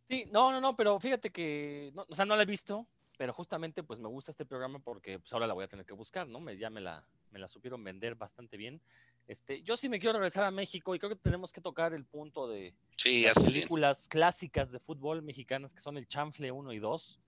Sí, 0.10 0.26
no, 0.34 0.52
no, 0.52 0.60
no, 0.60 0.76
pero 0.76 0.99
fíjate 0.99 1.32
que, 1.32 1.94
o 1.95 2.14
sea, 2.14 2.26
no 2.26 2.36
la 2.36 2.44
he 2.44 2.45
visto, 2.45 2.90
pero 3.17 3.33
justamente 3.33 3.83
pues 3.83 3.99
me 3.99 4.07
gusta 4.07 4.31
este 4.31 4.45
programa 4.45 4.79
porque 4.79 5.19
pues 5.19 5.31
ahora 5.33 5.47
la 5.47 5.53
voy 5.53 5.63
a 5.63 5.67
tener 5.67 5.85
que 5.85 5.93
buscar, 5.93 6.27
¿no? 6.27 6.39
Me, 6.39 6.57
ya 6.57 6.69
me 6.69 6.81
la, 6.81 7.05
me 7.31 7.39
la 7.39 7.47
supieron 7.47 7.83
vender 7.83 8.15
bastante 8.15 8.57
bien. 8.57 8.81
Este, 9.27 9.61
yo 9.63 9.75
sí 9.75 9.89
me 9.89 9.99
quiero 9.99 10.13
regresar 10.13 10.43
a 10.43 10.51
México 10.51 10.93
y 10.93 10.99
creo 10.99 11.09
que 11.09 11.15
tenemos 11.15 11.51
que 11.51 11.61
tocar 11.61 11.93
el 11.93 12.05
punto 12.05 12.47
de 12.47 12.75
las 13.03 13.43
películas 13.43 14.07
clásicas 14.07 14.71
de 14.71 14.79
fútbol 14.79 15.21
mexicanas 15.23 15.73
que 15.73 15.79
son 15.79 15.97
el 15.97 16.07
Chanfle 16.07 16.51
1 16.51 16.73
y 16.73 16.79
2. 16.79 17.21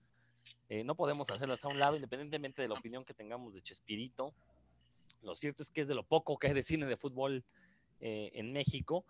Eh, 0.68 0.84
no 0.84 0.94
podemos 0.94 1.30
hacerlas 1.30 1.64
a 1.64 1.68
un 1.68 1.78
lado, 1.78 1.96
independientemente 1.96 2.62
de 2.62 2.68
la 2.68 2.74
opinión 2.74 3.04
que 3.04 3.14
tengamos 3.14 3.54
de 3.54 3.60
Chespirito. 3.62 4.32
Lo 5.22 5.34
cierto 5.34 5.62
es 5.62 5.70
que 5.70 5.80
es 5.80 5.88
de 5.88 5.94
lo 5.94 6.04
poco 6.04 6.38
que 6.38 6.48
hay 6.48 6.54
de 6.54 6.62
cine 6.62 6.86
de 6.86 6.96
fútbol 6.96 7.44
eh, 8.00 8.30
en 8.34 8.52
México. 8.52 9.04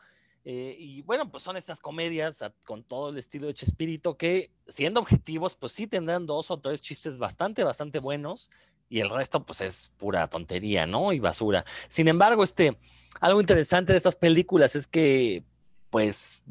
Eh, 0.51 0.75
y 0.79 1.03
bueno, 1.03 1.31
pues 1.31 1.43
son 1.43 1.59
estas 1.59 1.79
comedias 1.79 2.43
con 2.65 2.83
todo 2.83 3.11
el 3.11 3.19
estilo 3.19 3.49
de 3.49 3.53
Chespirito 3.53 4.16
que, 4.16 4.51
siendo 4.66 4.99
objetivos, 4.99 5.55
pues 5.55 5.73
sí 5.73 5.87
tendrán 5.87 6.25
dos 6.25 6.51
o 6.51 6.59
tres 6.59 6.81
chistes 6.81 7.19
bastante, 7.19 7.65
bastante 7.65 7.99
buenos 7.99 8.51
y 8.89 9.01
el 9.01 9.11
resto 9.11 9.45
pues 9.45 9.61
es 9.61 9.93
pura 9.99 10.27
tontería, 10.29 10.87
¿no? 10.87 11.12
Y 11.12 11.19
basura. 11.20 11.66
Sin 11.91 12.09
embargo, 12.09 12.43
este, 12.43 12.79
algo 13.20 13.43
interesante 13.43 13.93
de 13.93 13.99
estas 13.99 14.16
películas 14.16 14.75
es 14.75 14.87
que, 14.87 15.45
pues, 15.91 16.47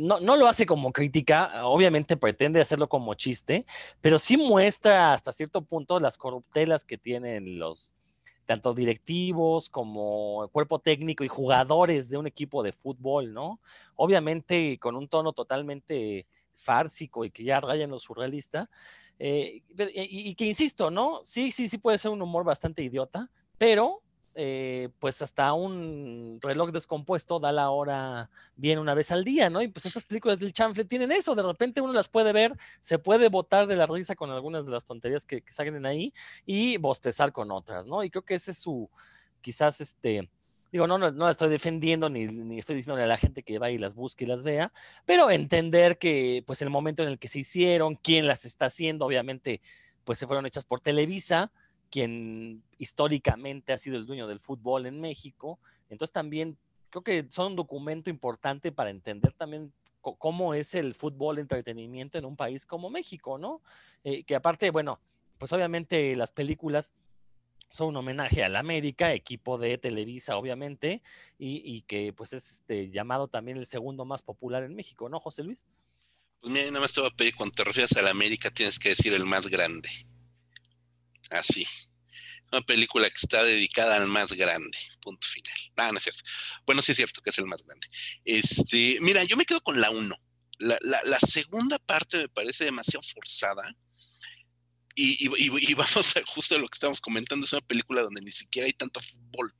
no, 0.00 0.18
no, 0.18 0.36
lo 0.36 0.48
hace 0.48 0.66
como 0.66 0.92
crítica, 0.92 1.68
obviamente 1.68 2.16
pretende 2.16 2.60
hacerlo 2.60 2.88
como 2.88 3.14
chiste, 3.14 3.64
pero 4.00 4.18
sí 4.18 4.36
muestra 4.36 5.12
hasta 5.12 5.32
cierto 5.32 5.62
punto 5.62 6.00
las 6.00 6.18
corruptelas 6.18 6.84
que 6.84 6.98
tienen 6.98 7.60
los, 7.60 7.94
tanto 8.46 8.74
directivos 8.74 9.68
como 9.68 10.48
cuerpo 10.52 10.78
técnico 10.78 11.24
y 11.24 11.28
jugadores 11.28 12.10
de 12.10 12.18
un 12.18 12.26
equipo 12.26 12.62
de 12.62 12.72
fútbol, 12.72 13.32
¿no? 13.32 13.60
Obviamente 13.96 14.78
con 14.78 14.96
un 14.96 15.08
tono 15.08 15.32
totalmente 15.32 16.26
fársico 16.54 17.24
y 17.24 17.30
que 17.30 17.44
ya 17.44 17.60
raya 17.60 17.84
en 17.84 17.90
lo 17.90 17.98
surrealista, 17.98 18.70
eh, 19.18 19.62
y, 19.94 20.34
que 20.34 20.46
insisto, 20.46 20.90
¿no? 20.90 21.20
Sí, 21.24 21.52
sí, 21.52 21.68
sí 21.68 21.78
puede 21.78 21.98
ser 21.98 22.10
un 22.10 22.22
humor 22.22 22.44
bastante 22.44 22.82
idiota, 22.82 23.30
pero 23.58 24.02
eh, 24.36 24.88
pues 24.98 25.22
hasta 25.22 25.52
un 25.52 26.38
reloj 26.42 26.72
descompuesto 26.72 27.38
da 27.38 27.52
la 27.52 27.70
hora 27.70 28.30
bien 28.56 28.80
una 28.80 28.94
vez 28.94 29.12
al 29.12 29.22
día, 29.22 29.48
¿no? 29.48 29.62
Y 29.62 29.68
pues 29.68 29.86
estas 29.86 30.04
películas 30.04 30.40
del 30.40 30.52
chanfle 30.52 30.84
tienen 30.84 31.12
eso, 31.12 31.36
de 31.36 31.42
repente 31.42 31.80
uno 31.80 31.92
las 31.92 32.08
puede 32.08 32.32
ver, 32.32 32.52
se 32.80 32.98
puede 32.98 33.28
botar 33.28 33.68
de 33.68 33.76
la 33.76 33.86
risa 33.86 34.16
con 34.16 34.30
algunas 34.30 34.66
de 34.66 34.72
las 34.72 34.84
tonterías 34.84 35.24
que, 35.24 35.44
salen 35.46 35.86
ahí 35.86 36.12
y 36.46 36.78
bostezar 36.78 37.32
con 37.32 37.52
otras, 37.52 37.86
¿no? 37.86 38.02
Y 38.02 38.10
creo 38.10 38.24
que 38.24 38.34
ese 38.34 38.50
es 38.50 38.58
su, 38.58 38.90
quizás 39.40 39.80
este, 39.80 40.28
digo, 40.72 40.88
no, 40.88 40.98
no, 40.98 41.12
no 41.12 41.26
la 41.26 41.30
estoy 41.30 41.48
defendiendo 41.48 42.10
ni, 42.10 42.26
ni, 42.26 42.58
estoy 42.58 42.74
diciéndole 42.74 43.04
a 43.04 43.06
la 43.06 43.16
gente 43.16 43.44
que 43.44 43.60
vaya 43.60 43.74
y 43.74 43.78
las 43.78 43.94
busque 43.94 44.24
y 44.24 44.26
las 44.26 44.42
vea, 44.42 44.72
pero 45.06 45.30
entender 45.30 45.96
que 45.96 46.42
pues 46.44 46.60
el 46.60 46.70
momento 46.70 47.04
en 47.04 47.08
el 47.08 47.20
que 47.20 47.28
se 47.28 47.38
hicieron, 47.38 47.94
quién 47.94 48.26
las 48.26 48.44
está 48.44 48.66
haciendo, 48.66 49.06
obviamente 49.06 49.60
pues 50.04 50.18
se 50.18 50.26
fueron 50.26 50.46
hechas 50.46 50.64
por 50.64 50.80
Televisa, 50.80 51.52
quien 51.94 52.64
históricamente 52.76 53.72
ha 53.72 53.78
sido 53.78 53.96
el 53.96 54.04
dueño 54.04 54.26
del 54.26 54.40
fútbol 54.40 54.86
en 54.86 55.00
México. 55.00 55.60
Entonces 55.88 56.12
también 56.12 56.58
creo 56.90 57.04
que 57.04 57.26
son 57.30 57.52
un 57.52 57.56
documento 57.56 58.10
importante 58.10 58.72
para 58.72 58.90
entender 58.90 59.32
también 59.34 59.72
cómo 60.00 60.54
es 60.54 60.74
el 60.74 60.96
fútbol 60.96 61.38
entretenimiento 61.38 62.18
en 62.18 62.24
un 62.24 62.34
país 62.34 62.66
como 62.66 62.90
México, 62.90 63.38
¿no? 63.38 63.62
Eh, 64.02 64.24
que 64.24 64.34
aparte, 64.34 64.72
bueno, 64.72 64.98
pues 65.38 65.52
obviamente 65.52 66.16
las 66.16 66.32
películas 66.32 66.94
son 67.70 67.90
un 67.90 67.98
homenaje 67.98 68.42
al 68.42 68.56
América, 68.56 69.12
equipo 69.12 69.56
de 69.56 69.78
Televisa, 69.78 70.36
obviamente, 70.36 71.00
y, 71.38 71.62
y, 71.64 71.82
que 71.82 72.12
pues 72.12 72.32
es 72.32 72.50
este, 72.50 72.90
llamado 72.90 73.28
también 73.28 73.56
el 73.56 73.66
segundo 73.66 74.04
más 74.04 74.22
popular 74.22 74.64
en 74.64 74.74
México, 74.74 75.08
¿no, 75.08 75.20
José 75.20 75.44
Luis? 75.44 75.64
Pues 76.40 76.52
mira, 76.52 76.66
nada 76.66 76.80
más 76.80 76.92
te 76.92 77.00
voy 77.00 77.10
a 77.12 77.16
pedir, 77.16 77.36
cuando 77.36 77.54
te 77.54 77.62
refieras 77.62 77.96
a 77.96 78.02
la 78.02 78.10
América, 78.10 78.50
tienes 78.50 78.80
que 78.80 78.88
decir 78.88 79.12
el 79.12 79.24
más 79.24 79.46
grande. 79.46 79.88
Así. 81.30 81.66
Una 82.52 82.62
película 82.62 83.08
que 83.08 83.16
está 83.16 83.42
dedicada 83.42 83.96
al 83.96 84.06
más 84.06 84.32
grande. 84.32 84.78
Punto 85.00 85.26
final. 85.26 85.54
Ah, 85.76 85.90
no 85.90 85.98
es 85.98 86.04
cierto. 86.04 86.22
Bueno, 86.66 86.82
sí 86.82 86.92
es 86.92 86.96
cierto 86.96 87.20
que 87.20 87.30
es 87.30 87.38
el 87.38 87.46
más 87.46 87.62
grande. 87.64 87.88
Este, 88.24 88.98
mira, 89.00 89.24
yo 89.24 89.36
me 89.36 89.44
quedo 89.44 89.60
con 89.60 89.80
la 89.80 89.90
uno. 89.90 90.16
La, 90.58 90.78
la, 90.80 91.18
segunda 91.18 91.78
parte 91.80 92.18
me 92.18 92.28
parece 92.28 92.64
demasiado 92.64 93.02
forzada. 93.02 93.74
Y, 94.94 95.26
y, 95.26 95.74
vamos 95.74 96.16
a 96.16 96.22
justo 96.26 96.54
a 96.54 96.58
lo 96.58 96.68
que 96.68 96.76
estamos 96.76 97.00
comentando, 97.00 97.44
es 97.44 97.52
una 97.52 97.62
película 97.62 98.02
donde 98.02 98.22
ni 98.22 98.30
siquiera 98.30 98.66
hay 98.66 98.72
tanto 98.72 99.00
fútbol, 99.00 99.52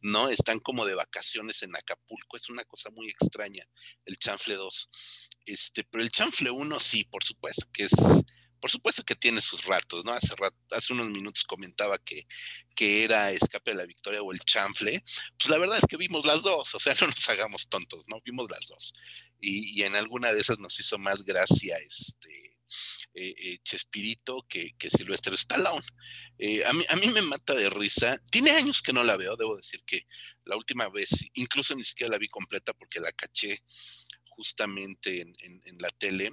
¿no? 0.00 0.30
Están 0.30 0.60
como 0.60 0.86
de 0.86 0.94
vacaciones 0.94 1.62
en 1.62 1.76
Acapulco, 1.76 2.36
es 2.36 2.48
una 2.48 2.64
cosa 2.64 2.88
muy 2.90 3.08
extraña, 3.08 3.68
el 4.06 4.16
Chanfle 4.16 4.54
2. 4.54 4.90
Este, 5.44 5.84
pero 5.84 6.02
el 6.02 6.10
Chanfle 6.10 6.50
1 6.50 6.80
sí, 6.80 7.04
por 7.04 7.22
supuesto, 7.22 7.66
que 7.72 7.84
es, 7.84 7.92
por 8.60 8.70
supuesto 8.70 9.04
que 9.04 9.14
tiene 9.14 9.40
sus 9.40 9.64
ratos, 9.64 10.04
¿no? 10.04 10.12
Hace, 10.12 10.34
hace 10.70 10.92
unos 10.92 11.08
minutos 11.08 11.44
comentaba 11.44 11.98
que, 11.98 12.26
que 12.74 13.04
era 13.04 13.30
Escape 13.30 13.72
de 13.72 13.76
la 13.76 13.86
Victoria 13.86 14.22
o 14.22 14.32
el 14.32 14.40
Chanfle. 14.40 15.04
Pues 15.38 15.50
la 15.50 15.58
verdad 15.58 15.78
es 15.78 15.86
que 15.88 15.96
vimos 15.96 16.24
las 16.24 16.42
dos, 16.42 16.74
o 16.74 16.78
sea, 16.78 16.94
no 17.00 17.08
nos 17.08 17.28
hagamos 17.28 17.68
tontos, 17.68 18.04
¿no? 18.08 18.20
Vimos 18.24 18.50
las 18.50 18.68
dos. 18.68 18.94
Y, 19.40 19.82
en 19.82 19.94
alguna 19.94 20.32
de 20.32 20.40
esas 20.40 20.58
nos 20.58 20.78
hizo 20.80 20.98
más 20.98 21.24
gracia 21.24 21.76
este 21.76 22.58
eh, 23.14 23.34
eh, 23.38 23.58
Chespirito 23.62 24.44
que, 24.48 24.72
que 24.76 24.90
Silvestre 24.90 25.34
Stallone. 25.36 25.86
Eh, 26.38 26.64
a, 26.64 26.72
mí, 26.72 26.84
a 26.88 26.96
mí 26.96 27.08
me 27.08 27.22
mata 27.22 27.54
de 27.54 27.70
risa. 27.70 28.20
Tiene 28.30 28.50
años 28.50 28.82
que 28.82 28.92
no 28.92 29.04
la 29.04 29.16
veo, 29.16 29.36
debo 29.36 29.56
decir 29.56 29.82
que 29.86 30.06
la 30.44 30.56
última 30.56 30.88
vez, 30.88 31.10
incluso 31.34 31.74
ni 31.74 31.84
siquiera 31.84 32.12
la 32.12 32.18
vi 32.18 32.28
completa 32.28 32.72
porque 32.72 33.00
la 33.00 33.12
caché 33.12 33.62
justamente 34.24 35.20
en, 35.20 35.34
en 35.40 35.78
la 35.78 35.90
tele 35.90 36.30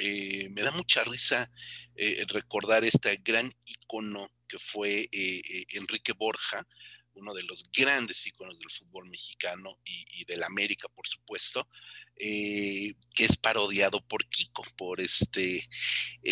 eh, 0.00 0.48
me 0.50 0.62
da 0.62 0.70
mucha 0.72 1.04
risa 1.04 1.50
eh, 1.94 2.24
recordar 2.28 2.84
este 2.84 3.16
gran 3.22 3.52
icono 3.66 4.30
que 4.48 4.58
fue 4.58 5.08
eh, 5.12 5.66
Enrique 5.70 6.12
Borja, 6.12 6.66
uno 7.14 7.34
de 7.34 7.42
los 7.42 7.64
grandes 7.70 8.26
iconos 8.26 8.58
del 8.58 8.70
fútbol 8.70 9.08
mexicano 9.08 9.78
y, 9.84 10.24
del 10.24 10.42
América, 10.42 10.88
por 10.88 11.06
supuesto, 11.06 11.68
que 12.16 12.94
es 13.16 13.36
parodiado 13.36 14.00
por 14.06 14.28
Kiko, 14.28 14.64
por 14.76 15.00
este, 15.00 15.68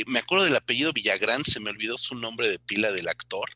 me 0.07 0.20
acuerdo 0.20 0.45
del 0.45 0.57
apellido 0.57 0.93
Villagrán, 0.93 1.45
se 1.45 1.61
me 1.61 1.70
olvidó 1.70 1.99
su 1.99 2.15
nombre 2.15 2.49
de 2.49 2.59
pila 2.59 2.90
del 2.93 3.09
actor, 3.09 3.51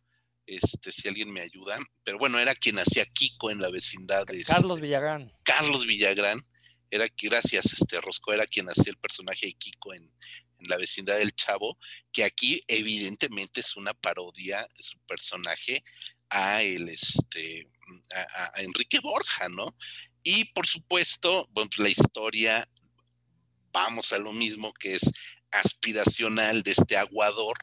este, 0.47 0.93
si 0.93 1.09
alguien 1.09 1.33
me 1.33 1.41
ayuda, 1.41 1.79
pero 2.05 2.19
bueno, 2.19 2.39
era 2.39 2.55
quien 2.55 2.79
hacía 2.79 3.07
Kiko 3.07 3.51
en 3.51 3.61
la 3.61 3.71
vecindad 3.71 4.27
de... 4.27 4.43
Carlos 4.43 4.77
este, 4.77 4.87
Villagrán. 4.87 5.33
Carlos 5.45 5.87
Villagrán, 5.87 6.45
era 6.93 7.09
gracias, 7.17 7.73
este 7.73 8.01
Rosco 8.03 8.35
era 8.35 8.47
quien 8.47 8.69
hacía 8.69 8.91
el 8.91 8.99
personaje 8.99 9.47
de 9.47 9.55
Kiko 9.55 9.95
en, 9.95 10.13
la 10.65 10.77
vecindad 10.77 11.19
del 11.19 11.35
Chavo, 11.35 11.77
que 12.13 12.23
aquí 12.23 12.63
evidentemente 12.69 13.61
es 13.61 13.75
una 13.75 13.95
parodia 13.95 14.69
su 14.77 14.97
personaje 15.09 15.83
a 16.29 16.63
el 16.63 16.89
este 16.89 17.69
a, 18.15 18.61
Enrique 18.61 19.01
Borja, 19.01 19.49
¿no? 19.49 19.75
Y 20.23 20.45
por 20.53 20.69
supuesto, 20.69 21.49
bueno, 21.51 21.69
la 21.79 21.89
historia, 21.89 22.69
vamos 23.73 24.13
a 24.13 24.19
lo 24.19 24.33
mismo 24.33 24.73
que 24.73 24.95
es 24.95 25.11
aspiracional 25.51 26.63
de 26.63 26.73
este 26.73 26.97
aguador, 26.97 27.59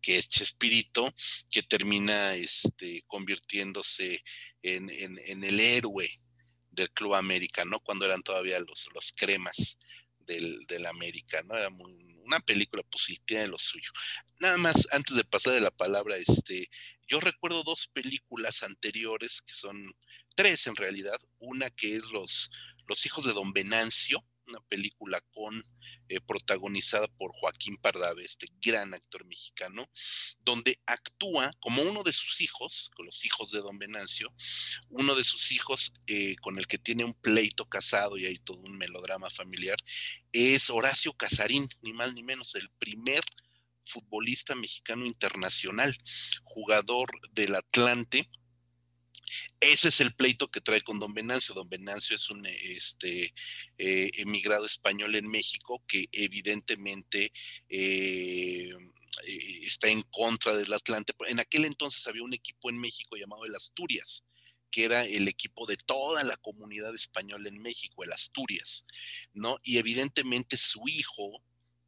que 0.00 0.16
es 0.16 0.26
Chespirito, 0.26 1.14
que 1.50 1.62
termina 1.62 2.34
este, 2.36 3.02
convirtiéndose 3.06 4.24
en, 4.62 4.88
en 4.88 5.44
el 5.44 5.60
héroe 5.60 6.22
del 6.70 6.90
Club 6.90 7.14
América, 7.14 7.64
¿no? 7.64 7.80
Cuando 7.80 8.04
eran 8.04 8.22
todavía 8.22 8.60
los, 8.60 8.88
los 8.94 9.12
cremas 9.12 9.78
del, 10.18 10.64
del 10.66 10.86
América, 10.86 11.42
¿no? 11.42 11.56
Era 11.56 11.70
muy, 11.70 11.92
una 12.24 12.40
película, 12.40 12.82
pues 12.90 13.04
sí, 13.04 13.20
tiene 13.24 13.48
lo 13.48 13.58
suyo. 13.58 13.90
Nada 14.38 14.56
más, 14.56 14.86
antes 14.92 15.16
de 15.16 15.24
pasar 15.24 15.54
de 15.54 15.60
la 15.60 15.70
palabra, 15.70 16.16
este, 16.16 16.70
yo 17.08 17.20
recuerdo 17.20 17.64
dos 17.64 17.88
películas 17.88 18.62
anteriores, 18.62 19.42
que 19.42 19.52
son 19.52 19.94
tres 20.36 20.66
en 20.66 20.76
realidad, 20.76 21.18
una 21.38 21.70
que 21.70 21.96
es 21.96 22.02
Los, 22.12 22.50
los 22.86 23.04
hijos 23.04 23.24
de 23.24 23.32
Don 23.32 23.52
Venancio, 23.52 24.24
una 24.50 24.60
película 24.60 25.20
con 25.32 25.64
eh, 26.08 26.20
protagonizada 26.20 27.08
por 27.08 27.32
Joaquín 27.32 27.76
Pardave, 27.76 28.24
este 28.24 28.46
gran 28.60 28.94
actor 28.94 29.24
mexicano, 29.24 29.88
donde 30.40 30.80
actúa 30.86 31.50
como 31.60 31.82
uno 31.82 32.02
de 32.02 32.12
sus 32.12 32.40
hijos, 32.40 32.90
con 32.94 33.06
los 33.06 33.24
hijos 33.24 33.50
de 33.52 33.60
Don 33.60 33.78
Venancio, 33.78 34.32
uno 34.88 35.14
de 35.14 35.24
sus 35.24 35.52
hijos 35.52 35.92
eh, 36.06 36.36
con 36.42 36.58
el 36.58 36.66
que 36.66 36.78
tiene 36.78 37.04
un 37.04 37.14
pleito 37.14 37.68
casado 37.68 38.18
y 38.18 38.26
hay 38.26 38.38
todo 38.38 38.58
un 38.58 38.76
melodrama 38.76 39.30
familiar, 39.30 39.76
es 40.32 40.70
Horacio 40.70 41.12
Casarín, 41.14 41.68
ni 41.82 41.92
más 41.92 42.12
ni 42.14 42.22
menos, 42.22 42.54
el 42.54 42.70
primer 42.78 43.24
futbolista 43.84 44.54
mexicano 44.54 45.06
internacional, 45.06 45.96
jugador 46.44 47.10
del 47.32 47.54
Atlante, 47.54 48.30
ese 49.60 49.88
es 49.88 50.00
el 50.00 50.14
pleito 50.14 50.50
que 50.50 50.60
trae 50.60 50.80
con 50.80 50.98
don 50.98 51.14
Venancio. 51.14 51.54
Don 51.54 51.68
Venancio 51.68 52.16
es 52.16 52.30
un 52.30 52.46
este, 52.46 53.34
eh, 53.78 54.10
emigrado 54.14 54.66
español 54.66 55.14
en 55.14 55.28
México 55.28 55.82
que 55.86 56.08
evidentemente 56.12 57.32
eh, 57.68 58.70
eh, 59.26 59.58
está 59.62 59.88
en 59.88 60.02
contra 60.02 60.54
del 60.54 60.72
Atlante. 60.72 61.14
En 61.26 61.40
aquel 61.40 61.64
entonces 61.64 62.06
había 62.06 62.22
un 62.22 62.34
equipo 62.34 62.70
en 62.70 62.78
México 62.78 63.16
llamado 63.16 63.44
el 63.44 63.54
Asturias 63.54 64.24
que 64.70 64.84
era 64.84 65.04
el 65.04 65.28
equipo 65.28 65.66
de 65.66 65.76
toda 65.76 66.22
la 66.22 66.36
comunidad 66.36 66.94
española 66.94 67.48
en 67.48 67.60
México, 67.60 68.04
el 68.04 68.12
Asturias, 68.12 68.86
¿no? 69.32 69.58
Y 69.62 69.78
evidentemente 69.78 70.56
su 70.56 70.86
hijo, 70.86 71.42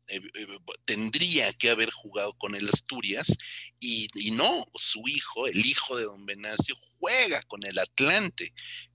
eh, 0.09 0.21
eh, 0.35 0.47
tendría 0.85 1.53
que 1.53 1.71
haber 1.71 1.91
jugado 1.91 2.35
con 2.35 2.55
el 2.55 2.69
Asturias 2.69 3.37
y, 3.81 4.09
no, 4.33 4.67
su 4.75 5.03
hijo, 5.07 5.47
el 5.47 5.65
hijo 5.65 5.97
de 5.97 6.05
don 6.05 6.27
Venancio, 6.27 6.77
juega 6.99 7.43
con 7.43 7.65
el 7.65 7.79
Atlante 7.79 8.53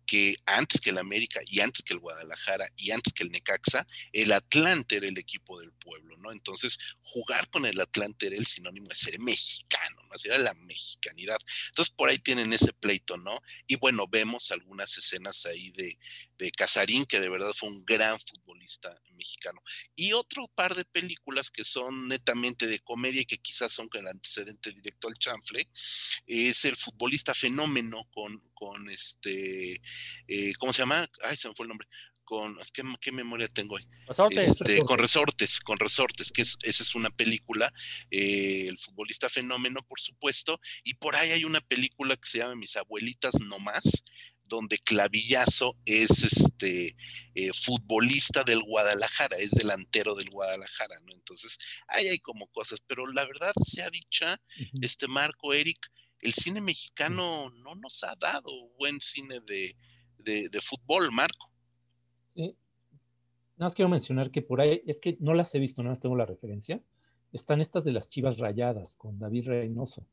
que 0.08 0.36
antes 0.46 0.80
que 0.80 0.90
el 0.90 0.98
América 0.98 1.42
y 1.46 1.60
antes 1.60 1.84
que 1.84 1.94
el 1.94 2.00
Guadalajara 2.00 2.72
y 2.78 2.92
antes 2.92 3.14
que 3.14 3.24
el 3.24 3.32
Necaxa, 3.32 3.86
el 4.14 4.32
Atlante 4.32 4.96
era 4.96 5.08
el 5.08 5.18
equipo 5.18 5.60
del 5.60 5.74
pueblo, 5.74 6.18
¿no? 6.18 6.32
Entonces, 6.32 6.80
jugar 7.02 7.50
con 7.50 7.66
el 7.66 7.80
Atlante 7.80 8.28
era 8.28 8.38
el 8.38 8.48
sinónimo 8.48 8.88
de 8.88 8.96
ser 8.96 9.20
mexicano, 9.20 10.02
¿no? 10.04 10.16
Era 10.24 10.38
la 10.40 10.54
mexicanidad. 10.54 11.38
Entonces, 11.68 11.94
por 11.94 12.10
ahí 12.10 12.18
tienen 12.18 12.52
ese 12.54 12.74
pleito, 12.74 13.18
¿no? 13.18 13.42
Y 13.68 13.76
bueno, 13.76 14.08
vemos 14.08 14.52
algunas 14.52 14.98
escenas 14.98 15.46
ahí 15.46 15.72
de, 15.72 15.98
de 16.38 16.52
Casarín, 16.52 17.06
que 17.06 17.20
de 17.20 17.30
verdad 17.30 17.54
fue 17.54 17.70
un 17.70 17.86
gran 17.86 18.18
futbolista 18.20 19.00
mexicano. 19.12 19.62
Y 19.96 20.14
otro 20.14 20.48
par 20.48 20.74
de 20.76 20.86
películas 20.86 21.52
que 21.52 21.64
son 21.64 22.08
netamente 22.08 22.68
de 22.68 22.80
comedia 22.80 23.22
y 23.22 23.26
que 23.26 23.38
quizás 23.38 23.74
son 23.74 23.90
con 23.90 24.02
el 24.02 24.08
antecedente 24.08 24.72
directo 24.72 25.08
al 25.08 25.16
chanfle, 25.16 25.68
es 26.26 26.64
el 26.66 26.78
futbolista 26.78 27.34
fenómeno 27.34 28.08
con, 28.12 28.42
con 28.58 28.90
este 28.90 29.82
eh, 30.28 30.54
¿cómo 30.58 30.74
se 30.74 30.82
llama? 30.82 31.08
Ay, 31.24 31.38
se 31.38 31.48
me 31.48 31.56
fue 31.56 31.66
el 31.66 31.70
nombre. 31.70 31.88
Con, 32.24 32.58
¿qué, 33.00 33.12
memoria 33.14 33.48
tengo 33.48 33.76
hoy? 33.76 33.88
Resortes. 34.06 34.50
Este, 34.50 34.80
con 34.80 35.00
resortes, 35.00 35.62
con 35.62 35.80
resortes, 35.80 36.34
que 36.34 36.42
es, 36.42 36.58
esa 36.64 36.84
es 36.84 36.94
una 36.94 37.10
película, 37.10 37.72
eh, 38.12 38.66
el 38.68 38.78
futbolista 38.78 39.30
fenómeno, 39.30 39.82
por 39.88 40.02
supuesto, 40.02 40.60
y 40.84 40.96
por 40.96 41.16
ahí 41.16 41.32
hay 41.32 41.46
una 41.46 41.62
película 41.62 42.18
que 42.18 42.28
se 42.28 42.40
llama 42.40 42.56
Mis 42.56 42.76
abuelitas 42.76 43.40
no 43.40 43.60
más, 43.60 44.04
donde 44.44 44.78
Clavillazo 44.80 45.78
es 45.86 46.24
este 46.26 46.98
eh, 47.34 47.54
futbolista 47.54 48.44
del 48.44 48.62
Guadalajara, 48.62 49.38
es 49.38 49.52
delantero 49.52 50.14
del 50.14 50.30
Guadalajara, 50.30 51.00
¿no? 51.06 51.14
Entonces, 51.14 51.58
ahí 51.88 52.10
hay 52.10 52.20
como 52.20 52.48
cosas, 52.48 52.82
pero 52.86 53.08
la 53.08 53.26
verdad 53.26 53.54
se 53.64 53.84
ha 53.84 53.90
dicha, 53.90 54.42
este 54.82 55.08
Marco 55.08 55.54
Eric, 55.54 55.80
el 56.28 56.34
cine 56.34 56.60
mexicano 56.60 57.50
no 57.64 57.76
nos 57.76 58.04
ha 58.04 58.14
dado 58.20 58.52
buen 58.78 59.00
cine 59.00 59.40
de, 59.40 60.60
fútbol, 60.62 61.10
Marco. 61.14 61.50
Sí. 62.36 62.54
Nada 63.56 63.68
más 63.68 63.76
quiero 63.76 63.88
mencionar 63.88 64.30
que 64.30 64.42
por 64.42 64.60
ahí, 64.60 64.84
es 64.86 65.00
que 65.00 65.16
no 65.22 65.34
las 65.34 65.56
he 65.56 65.60
visto, 65.60 65.82
nada 65.82 65.92
más 65.92 66.02
tengo 66.02 66.18
la 66.18 66.26
referencia. 66.26 66.82
Están 67.32 67.62
estas 67.62 67.86
de 67.86 67.94
las 67.94 68.10
Chivas 68.10 68.40
Rayadas 68.40 68.98
con 68.98 69.18
David 69.18 69.48
Reynoso. 69.48 70.06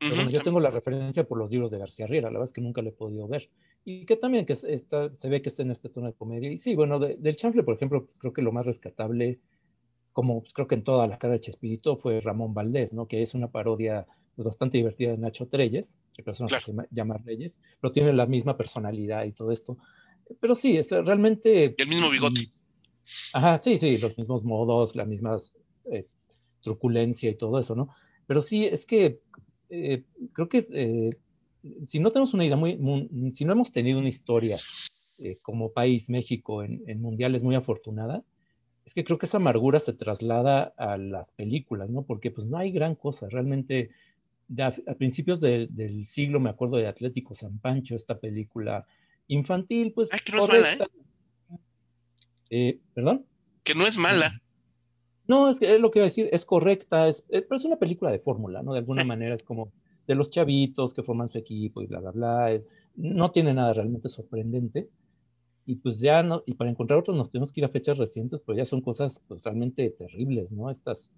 bueno, 0.00 0.30
yo 0.30 0.42
tengo 0.42 0.58
la 0.58 0.70
referencia 0.70 1.24
por 1.24 1.36
los 1.36 1.50
libros 1.50 1.70
de 1.70 1.78
García 1.78 2.06
Riera, 2.06 2.28
la 2.28 2.38
verdad 2.38 2.48
es 2.48 2.54
que 2.54 2.62
nunca 2.62 2.80
le 2.80 2.88
he 2.88 2.92
podido 2.92 3.28
ver. 3.28 3.50
Y 3.84 4.06
que 4.06 4.16
también 4.16 4.46
que 4.46 4.54
está, 4.54 5.14
se 5.18 5.28
ve 5.28 5.42
que 5.42 5.50
está 5.50 5.64
en 5.64 5.70
este 5.70 5.90
tono 5.90 6.06
de 6.06 6.14
comedia. 6.14 6.50
Y 6.50 6.56
sí, 6.56 6.74
bueno, 6.76 6.98
del 6.98 7.36
chanfle, 7.36 7.62
por 7.62 7.74
ejemplo, 7.74 8.08
creo 8.16 8.32
que 8.32 8.40
lo 8.40 8.52
más 8.52 8.64
rescatable, 8.64 9.38
como 10.14 10.40
pues, 10.40 10.54
creo 10.54 10.66
que 10.66 10.76
en 10.76 10.84
toda 10.84 11.06
la 11.06 11.18
cara 11.18 11.34
de 11.34 11.40
Chespirito, 11.40 11.98
fue 11.98 12.20
Ramón 12.20 12.54
Valdés, 12.54 12.94
¿no? 12.94 13.06
Que 13.06 13.20
es 13.20 13.34
una 13.34 13.50
parodia 13.50 14.06
es 14.38 14.44
bastante 14.44 14.78
divertida 14.78 15.10
de 15.10 15.18
Nacho 15.18 15.48
Treyes, 15.48 15.98
que 16.14 16.22
persona 16.22 16.60
se 16.60 16.72
llama 16.90 17.18
Reyes, 17.18 17.60
pero 17.80 17.92
tiene 17.92 18.12
la 18.12 18.26
misma 18.26 18.56
personalidad 18.56 19.24
y 19.24 19.32
todo 19.32 19.50
esto. 19.50 19.76
Pero 20.40 20.54
sí, 20.54 20.76
es 20.76 20.90
realmente... 20.90 21.74
el 21.76 21.88
mismo 21.88 22.10
bigote. 22.10 22.52
Ajá, 23.32 23.58
sí, 23.58 23.78
sí, 23.78 23.98
los 23.98 24.16
mismos 24.18 24.44
modos, 24.44 24.94
la 24.94 25.04
misma 25.04 25.38
eh, 25.90 26.06
truculencia 26.62 27.30
y 27.30 27.36
todo 27.36 27.58
eso, 27.58 27.74
¿no? 27.74 27.88
Pero 28.26 28.42
sí, 28.42 28.64
es 28.64 28.84
que 28.86 29.20
eh, 29.70 30.04
creo 30.32 30.48
que 30.48 30.62
eh, 30.72 31.10
si 31.82 31.98
no 31.98 32.10
tenemos 32.10 32.34
una 32.34 32.44
idea 32.44 32.56
muy, 32.56 32.78
si 33.34 33.44
no 33.44 33.52
hemos 33.52 33.72
tenido 33.72 33.98
una 33.98 34.08
historia 34.08 34.58
como 35.42 35.72
país, 35.72 36.08
México, 36.10 36.62
en, 36.62 36.84
en 36.86 37.02
mundiales 37.02 37.42
muy 37.42 37.56
afortunada, 37.56 38.22
es 38.86 38.94
que 38.94 39.04
creo 39.04 39.18
que 39.18 39.26
esa 39.26 39.38
amargura 39.38 39.80
se 39.80 39.92
traslada 39.92 40.72
a 40.78 40.96
las 40.96 41.32
películas, 41.32 41.90
¿no? 41.90 42.02
Porque 42.02 42.30
pues 42.30 42.46
no 42.46 42.56
hay 42.56 42.70
gran 42.70 42.94
cosa, 42.94 43.28
realmente 43.28 43.90
a, 44.58 44.94
principios 44.94 45.40
del 45.40 46.06
siglo 46.06 46.40
me 46.40 46.50
acuerdo 46.50 46.76
de 46.76 46.86
Atlético 46.86 47.34
San 47.34 47.58
Pancho, 47.58 47.94
esta 47.96 48.18
película 48.18 48.86
infantil, 49.26 49.92
pues... 49.92 50.10
Ay, 50.12 50.20
que 50.24 50.32
no 50.32 50.42
es 50.42 50.48
mala, 50.48 50.72
¿eh? 50.72 50.78
¿eh? 52.50 52.80
¿Perdón? 52.94 53.26
Que 53.62 53.74
no 53.74 53.86
es 53.86 53.96
mala. 53.96 54.40
No, 55.26 55.50
es, 55.50 55.60
que, 55.60 55.74
es 55.74 55.80
lo 55.80 55.90
que 55.90 55.98
iba 55.98 56.04
a 56.04 56.08
decir, 56.08 56.28
es 56.32 56.46
correcta, 56.46 57.08
es, 57.08 57.22
pero 57.28 57.56
es 57.56 57.64
una 57.64 57.76
película 57.76 58.10
de 58.10 58.18
fórmula, 58.18 58.62
¿no? 58.62 58.72
De 58.72 58.78
alguna 58.78 59.04
manera 59.04 59.34
es 59.34 59.42
como 59.42 59.72
de 60.06 60.14
los 60.14 60.30
chavitos 60.30 60.94
que 60.94 61.02
forman 61.02 61.30
su 61.30 61.38
equipo 61.38 61.82
y 61.82 61.86
bla, 61.86 62.00
bla, 62.00 62.10
bla. 62.12 62.52
Eh, 62.52 62.64
no 62.96 63.30
tiene 63.30 63.52
nada 63.52 63.74
realmente 63.74 64.08
sorprendente 64.08 64.88
y 65.68 65.76
pues 65.76 66.00
ya 66.00 66.22
no, 66.22 66.42
y 66.46 66.54
para 66.54 66.70
encontrar 66.70 66.98
otros 66.98 67.14
nos 67.14 67.30
tenemos 67.30 67.52
que 67.52 67.60
ir 67.60 67.66
a 67.66 67.68
fechas 67.68 67.98
recientes, 67.98 68.40
pero 68.44 68.56
ya 68.56 68.64
son 68.64 68.80
cosas 68.80 69.22
pues, 69.28 69.44
realmente 69.44 69.90
terribles, 69.90 70.50
¿no? 70.50 70.70
Estas, 70.70 71.12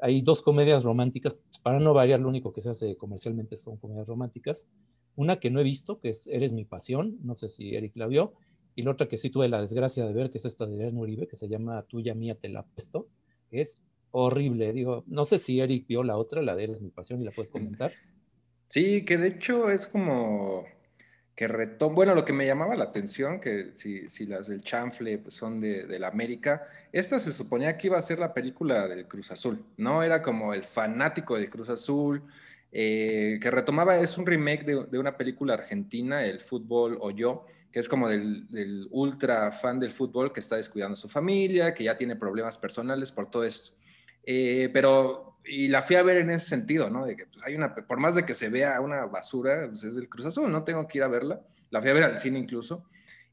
hay 0.00 0.22
dos 0.22 0.42
comedias 0.42 0.84
románticas, 0.84 1.34
pues, 1.34 1.58
para 1.60 1.80
no 1.80 1.94
variar, 1.94 2.20
lo 2.20 2.28
único 2.28 2.52
que 2.52 2.60
se 2.60 2.70
hace 2.70 2.96
comercialmente 2.96 3.56
son 3.56 3.76
comedias 3.76 4.08
románticas. 4.08 4.68
Una 5.16 5.40
que 5.40 5.50
no 5.50 5.60
he 5.60 5.64
visto, 5.64 6.00
que 6.00 6.10
es 6.10 6.26
Eres 6.26 6.52
mi 6.52 6.64
pasión, 6.64 7.18
no 7.22 7.34
sé 7.34 7.48
si 7.48 7.74
Eric 7.74 7.96
la 7.96 8.06
vio, 8.06 8.34
y 8.74 8.82
la 8.82 8.92
otra 8.92 9.08
que 9.08 9.18
sí 9.18 9.30
tuve 9.30 9.48
la 9.48 9.60
desgracia 9.60 10.06
de 10.06 10.12
ver, 10.12 10.30
que 10.30 10.38
es 10.38 10.44
esta 10.44 10.66
de 10.66 10.74
Adrián 10.74 10.96
Uribe, 10.96 11.26
que 11.26 11.36
se 11.36 11.48
llama 11.48 11.82
Tuya 11.82 12.14
Mía 12.14 12.36
Te 12.36 12.48
la 12.48 12.62
puesto, 12.62 13.08
es 13.50 13.82
horrible, 14.10 14.72
digo, 14.72 15.04
no 15.06 15.24
sé 15.24 15.38
si 15.38 15.60
Eric 15.60 15.86
vio 15.86 16.02
la 16.02 16.16
otra, 16.16 16.42
la 16.42 16.54
de 16.54 16.64
Eres 16.64 16.80
mi 16.80 16.90
pasión, 16.90 17.20
y 17.20 17.24
la 17.24 17.32
puedes 17.32 17.50
comentar. 17.50 17.92
Sí, 18.68 19.04
que 19.04 19.16
de 19.16 19.28
hecho 19.28 19.70
es 19.70 19.86
como 19.86 20.64
que 21.38 21.46
retoma, 21.46 21.94
bueno, 21.94 22.16
lo 22.16 22.24
que 22.24 22.32
me 22.32 22.46
llamaba 22.46 22.74
la 22.74 22.86
atención, 22.86 23.40
que 23.40 23.70
si, 23.74 24.10
si 24.10 24.26
las 24.26 24.48
del 24.48 24.60
chanfle 24.64 25.18
pues, 25.18 25.36
son 25.36 25.60
de, 25.60 25.86
de, 25.86 26.00
la 26.00 26.08
América, 26.08 26.66
esta 26.90 27.20
se 27.20 27.30
suponía 27.30 27.78
que 27.78 27.86
iba 27.86 27.96
a 27.96 28.02
ser 28.02 28.18
la 28.18 28.34
película 28.34 28.88
del 28.88 29.06
Cruz 29.06 29.30
Azul, 29.30 29.64
¿no? 29.76 30.02
Era 30.02 30.20
como 30.20 30.52
el 30.52 30.64
fanático 30.64 31.36
del 31.36 31.48
Cruz 31.48 31.68
Azul, 31.68 32.24
eh, 32.72 33.38
que 33.40 33.52
retomaba, 33.52 34.00
es 34.00 34.18
un 34.18 34.26
remake 34.26 34.64
de, 34.64 34.86
de, 34.86 34.98
una 34.98 35.16
película 35.16 35.54
argentina, 35.54 36.24
El 36.24 36.40
fútbol 36.40 36.98
o 37.00 37.12
yo, 37.12 37.46
que 37.70 37.78
es 37.78 37.88
como 37.88 38.08
del, 38.08 38.48
del, 38.48 38.88
ultra 38.90 39.52
fan 39.52 39.78
del 39.78 39.92
fútbol 39.92 40.32
que 40.32 40.40
está 40.40 40.56
descuidando 40.56 40.94
a 40.94 40.96
su 40.96 41.08
familia, 41.08 41.72
que 41.72 41.84
ya 41.84 41.96
tiene 41.96 42.16
problemas 42.16 42.58
personales 42.58 43.12
por 43.12 43.30
todo 43.30 43.44
esto. 43.44 43.76
Eh, 44.24 44.70
pero 44.72 45.27
y 45.48 45.68
la 45.68 45.82
fui 45.82 45.96
a 45.96 46.02
ver 46.02 46.18
en 46.18 46.30
ese 46.30 46.48
sentido, 46.48 46.90
¿no? 46.90 47.06
De 47.06 47.16
que 47.16 47.26
pues, 47.26 47.42
hay 47.44 47.54
una, 47.54 47.74
por 47.74 47.98
más 47.98 48.14
de 48.14 48.24
que 48.24 48.34
se 48.34 48.48
vea 48.48 48.80
una 48.80 49.06
basura, 49.06 49.66
pues 49.68 49.82
es 49.84 49.96
del 49.96 50.08
Cruz 50.08 50.26
Azul, 50.26 50.50
no 50.50 50.64
tengo 50.64 50.86
que 50.86 50.98
ir 50.98 51.04
a 51.04 51.08
verla. 51.08 51.40
La 51.70 51.80
fui 51.80 51.90
a 51.90 51.94
ver 51.94 52.04
al 52.04 52.18
cine 52.18 52.38
incluso. 52.38 52.84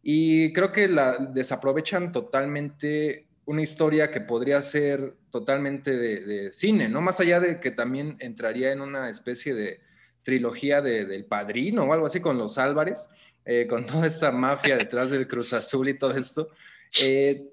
Y 0.01 0.53
creo 0.53 0.71
que 0.71 0.87
la 0.87 1.17
desaprovechan 1.17 2.11
totalmente 2.11 3.27
una 3.45 3.61
historia 3.61 4.11
que 4.11 4.21
podría 4.21 4.61
ser 4.61 5.15
totalmente 5.29 5.95
de, 5.95 6.51
cine, 6.51 6.89
¿no? 6.89 7.01
Más 7.01 7.19
allá 7.19 7.39
de 7.39 7.59
que 7.59 7.71
también 7.71 8.15
entraría 8.19 8.71
en 8.71 8.81
una 8.81 9.09
especie 9.09 9.53
de 9.53 9.81
trilogía 10.23 10.81
de, 10.81 11.05
del 11.05 11.25
padrino 11.25 11.83
o 11.83 11.93
algo 11.93 12.07
así 12.07 12.19
con 12.19 12.37
los 12.37 12.57
Álvarez, 12.57 13.07
eh, 13.45 13.67
con 13.67 13.85
toda 13.85 14.07
esta 14.07 14.31
mafia 14.31 14.77
detrás 14.77 15.11
del 15.11 15.27
Cruz 15.27 15.53
Azul 15.53 15.89
y 15.89 15.97
todo 15.97 16.11
esto. 16.11 16.49
Eh, 17.01 17.49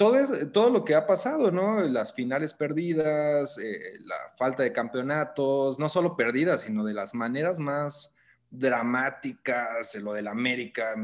todo, 0.00 0.70
lo 0.70 0.82
que 0.82 0.94
ha 0.94 1.06
pasado, 1.06 1.50
¿no? 1.50 1.82
Las 1.82 2.14
finales 2.14 2.54
perdidas, 2.54 3.58
eh, 3.58 3.98
la 4.00 4.16
falta 4.38 4.62
de 4.62 4.72
campeonatos, 4.72 5.78
no 5.78 5.90
solo 5.90 6.16
perdidas, 6.16 6.62
sino 6.62 6.84
de 6.84 6.94
las 6.94 7.14
maneras 7.14 7.58
más 7.58 8.14
dramáticas, 8.50 9.94
lo 9.96 10.14
del 10.14 10.28
América, 10.28 10.94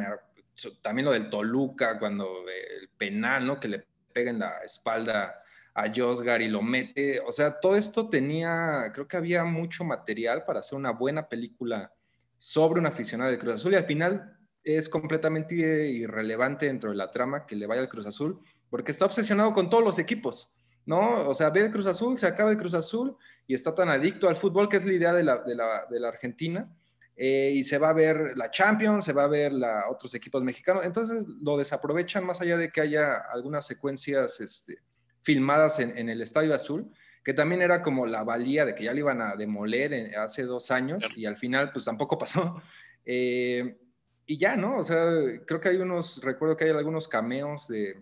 también 0.81 1.05
lo 1.05 1.12
del 1.12 1.28
Toluca, 1.28 1.98
cuando 1.98 2.47
el 2.48 2.89
penal, 2.97 3.47
¿no? 3.47 3.60
Que 3.60 3.68
le 3.68 3.86
pega 4.14 4.31
en 4.31 4.39
la 4.39 4.60
espalda 4.64 5.43
a 5.74 5.93
Josgar 5.94 6.40
y 6.40 6.48
lo 6.48 6.62
mete. 6.62 7.20
O 7.20 7.32
sea, 7.32 7.60
todo 7.60 7.77
esto 7.77 8.09
tenía, 8.09 8.90
creo 8.94 9.06
que 9.06 9.18
había 9.18 9.44
mucho 9.44 9.85
material 9.85 10.44
para 10.47 10.60
hacer 10.60 10.78
una 10.78 10.93
buena 10.93 11.28
película 11.28 11.93
sobre 12.39 12.81
un 12.81 12.86
aficionado 12.86 13.31
de 13.31 13.39
Cruz 13.39 13.56
Azul 13.56 13.74
y 13.74 13.77
al 13.77 13.85
final 13.85 14.39
es 14.64 14.89
completamente 14.89 15.55
irrelevante 15.55 16.64
dentro 16.64 16.90
de 16.90 16.97
la 16.97 17.10
trama 17.10 17.44
que 17.44 17.56
le 17.56 17.66
vaya 17.66 17.82
al 17.82 17.90
Cruz 17.90 18.06
Azul 18.06 18.40
porque 18.77 18.93
está 18.93 19.07
obsesionado 19.07 19.55
con 19.55 19.70
todos 19.70 19.82
los 19.82 19.98
equipos, 19.98 20.53
¿no? 20.85 21.27
O 21.27 21.32
sea, 21.32 21.48
ve 21.48 21.61
el 21.62 21.70
Cruz 21.70 21.86
Azul, 21.86 22.19
se 22.19 22.27
acaba 22.27 22.51
el 22.51 22.59
Cruz 22.59 22.74
Azul 22.74 23.16
y 23.47 23.55
está 23.55 23.74
tan 23.74 23.89
adicto 23.89 24.28
al 24.28 24.36
fútbol, 24.36 24.69
que 24.69 24.77
es 24.77 24.85
la 24.85 24.93
idea 24.93 25.15
de 25.15 25.23
la, 25.23 25.39
de 25.39 25.55
la, 25.55 25.86
de 25.89 25.98
la 25.98 26.09
Argentina, 26.09 26.70
eh, 27.16 27.53
y 27.55 27.65
se 27.65 27.78
va 27.78 27.89
a 27.89 27.94
ver 27.94 28.36
la 28.36 28.51
Champions, 28.51 29.07
se 29.07 29.15
va 29.15 29.24
a 29.24 29.28
ver 29.28 29.51
la, 29.55 29.85
otros 29.89 30.15
equipos 30.15 30.44
mexicanos, 30.44 30.85
entonces 30.85 31.24
lo 31.27 31.57
desaprovechan 31.57 32.27
más 32.27 32.43
allá 32.43 32.59
de 32.59 32.70
que 32.70 32.82
haya 32.82 33.16
algunas 33.32 33.66
secuencias 33.66 34.43
este, 34.43 34.81
filmadas 35.23 35.81
en, 35.81 35.97
en, 35.97 36.11
el 36.11 36.20
Estadio 36.20 36.55
Azul, 36.55 36.93
que 37.24 37.32
también 37.32 37.62
era 37.62 37.81
como 37.81 38.05
la 38.05 38.24
valía 38.24 38.66
de 38.66 38.74
que 38.74 38.85
ya 38.85 38.93
le 38.93 39.01
iban 39.01 39.23
a 39.23 39.36
demoler 39.36 40.15
hace 40.19 40.43
dos 40.43 40.70
años 40.70 41.03
y 41.16 41.24
al 41.24 41.39
final 41.39 41.73
pues 41.73 41.86
tampoco 41.86 42.19
pasó. 42.19 42.61
Eh, 43.07 43.78
y 44.27 44.36
ya, 44.36 44.57
¿no? 44.57 44.78
O 44.78 44.85
sea, 44.85 45.07
creo 45.47 45.61
que 45.61 45.69
hay 45.69 45.77
unos, 45.77 46.20
recuerdo 46.20 46.57
que 46.57 46.65
hay 46.65 46.70
algunos 46.70 47.07
cameos 47.07 47.69
de, 47.69 47.94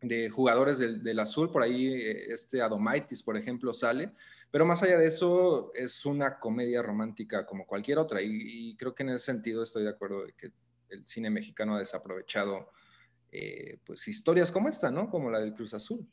de 0.00 0.28
jugadores 0.30 0.78
del, 0.78 1.18
azul, 1.18 1.50
por 1.50 1.62
ahí 1.62 1.86
eh, 1.86 2.32
este 2.32 2.60
Adomaitis, 2.60 3.22
por 3.22 3.36
ejemplo, 3.36 3.72
sale, 3.72 4.12
pero 4.50 4.64
más 4.64 4.82
allá 4.82 4.98
de 4.98 5.06
eso 5.06 5.72
es 5.74 6.04
una 6.06 6.38
comedia 6.38 6.82
romántica 6.82 7.44
como 7.44 7.66
cualquier 7.66 7.98
otra 7.98 8.20
y, 8.22 8.76
creo 8.76 8.94
que 8.94 9.02
en 9.02 9.10
ese 9.10 9.26
sentido 9.26 9.62
estoy 9.62 9.84
de 9.84 9.90
acuerdo 9.90 10.24
de 10.24 10.32
que 10.32 10.52
el 10.90 11.06
cine 11.06 11.30
mexicano 11.30 11.74
ha 11.74 11.80
desaprovechado 11.80 12.70
eh, 13.32 13.78
pues 13.84 14.06
historias 14.06 14.52
como 14.52 14.68
esta, 14.68 14.90
¿no? 14.90 15.10
Como 15.10 15.30
la 15.30 15.40
del 15.40 15.52
Cruz 15.52 15.74
Azul. 15.74 16.06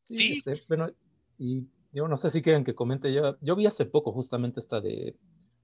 Sí, 0.00 0.32
Este, 0.32 0.62
bueno, 0.68 0.90
y 1.38 1.64
yo 1.92 2.08
no 2.08 2.16
sé 2.16 2.30
si 2.30 2.42
quieren 2.42 2.64
que 2.64 2.74
comente, 2.74 3.12
yo, 3.12 3.36
yo 3.40 3.54
vi 3.56 3.66
hace 3.66 3.86
poco 3.86 4.12
justamente 4.12 4.60
esta 4.60 4.80
de 4.80 5.16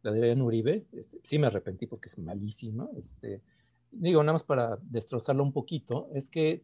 la 0.03 0.13
de 0.13 0.33
Uribe, 0.41 0.87
este, 0.93 1.21
sí 1.23 1.39
me 1.39 1.47
arrepentí 1.47 1.87
porque 1.87 2.09
es 2.09 2.19
malísima, 2.19 2.89
este, 2.97 3.43
digo, 3.93 4.23
nada 4.23 4.35
más 4.35 4.45
para 4.45 4.79
destrozarlo 4.83 5.43
un 5.43 5.53
poquito, 5.53 6.09
es 6.15 6.31
que 6.31 6.63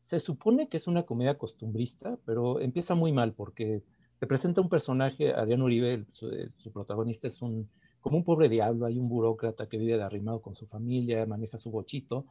se 0.00 0.18
supone 0.18 0.68
que 0.68 0.76
es 0.76 0.86
una 0.86 1.04
comedia 1.04 1.38
costumbrista, 1.38 2.18
pero 2.24 2.60
empieza 2.60 2.94
muy 2.94 3.12
mal 3.12 3.32
porque 3.32 3.82
te 4.18 4.26
presenta 4.26 4.60
un 4.60 4.68
personaje, 4.68 5.32
Adrián 5.32 5.62
Uribe, 5.62 6.04
su, 6.10 6.30
protagonista 6.72 7.26
es 7.26 7.40
un, 7.42 7.68
como 8.00 8.16
un 8.16 8.24
pobre 8.24 8.48
diablo, 8.48 8.86
hay 8.86 8.98
un 8.98 9.08
burócrata 9.08 9.68
que 9.68 9.78
vive 9.78 9.96
de 9.96 10.02
arrimado 10.02 10.42
con 10.42 10.54
su 10.54 10.66
familia, 10.66 11.26
maneja 11.26 11.58
su 11.58 11.70
bochito, 11.70 12.26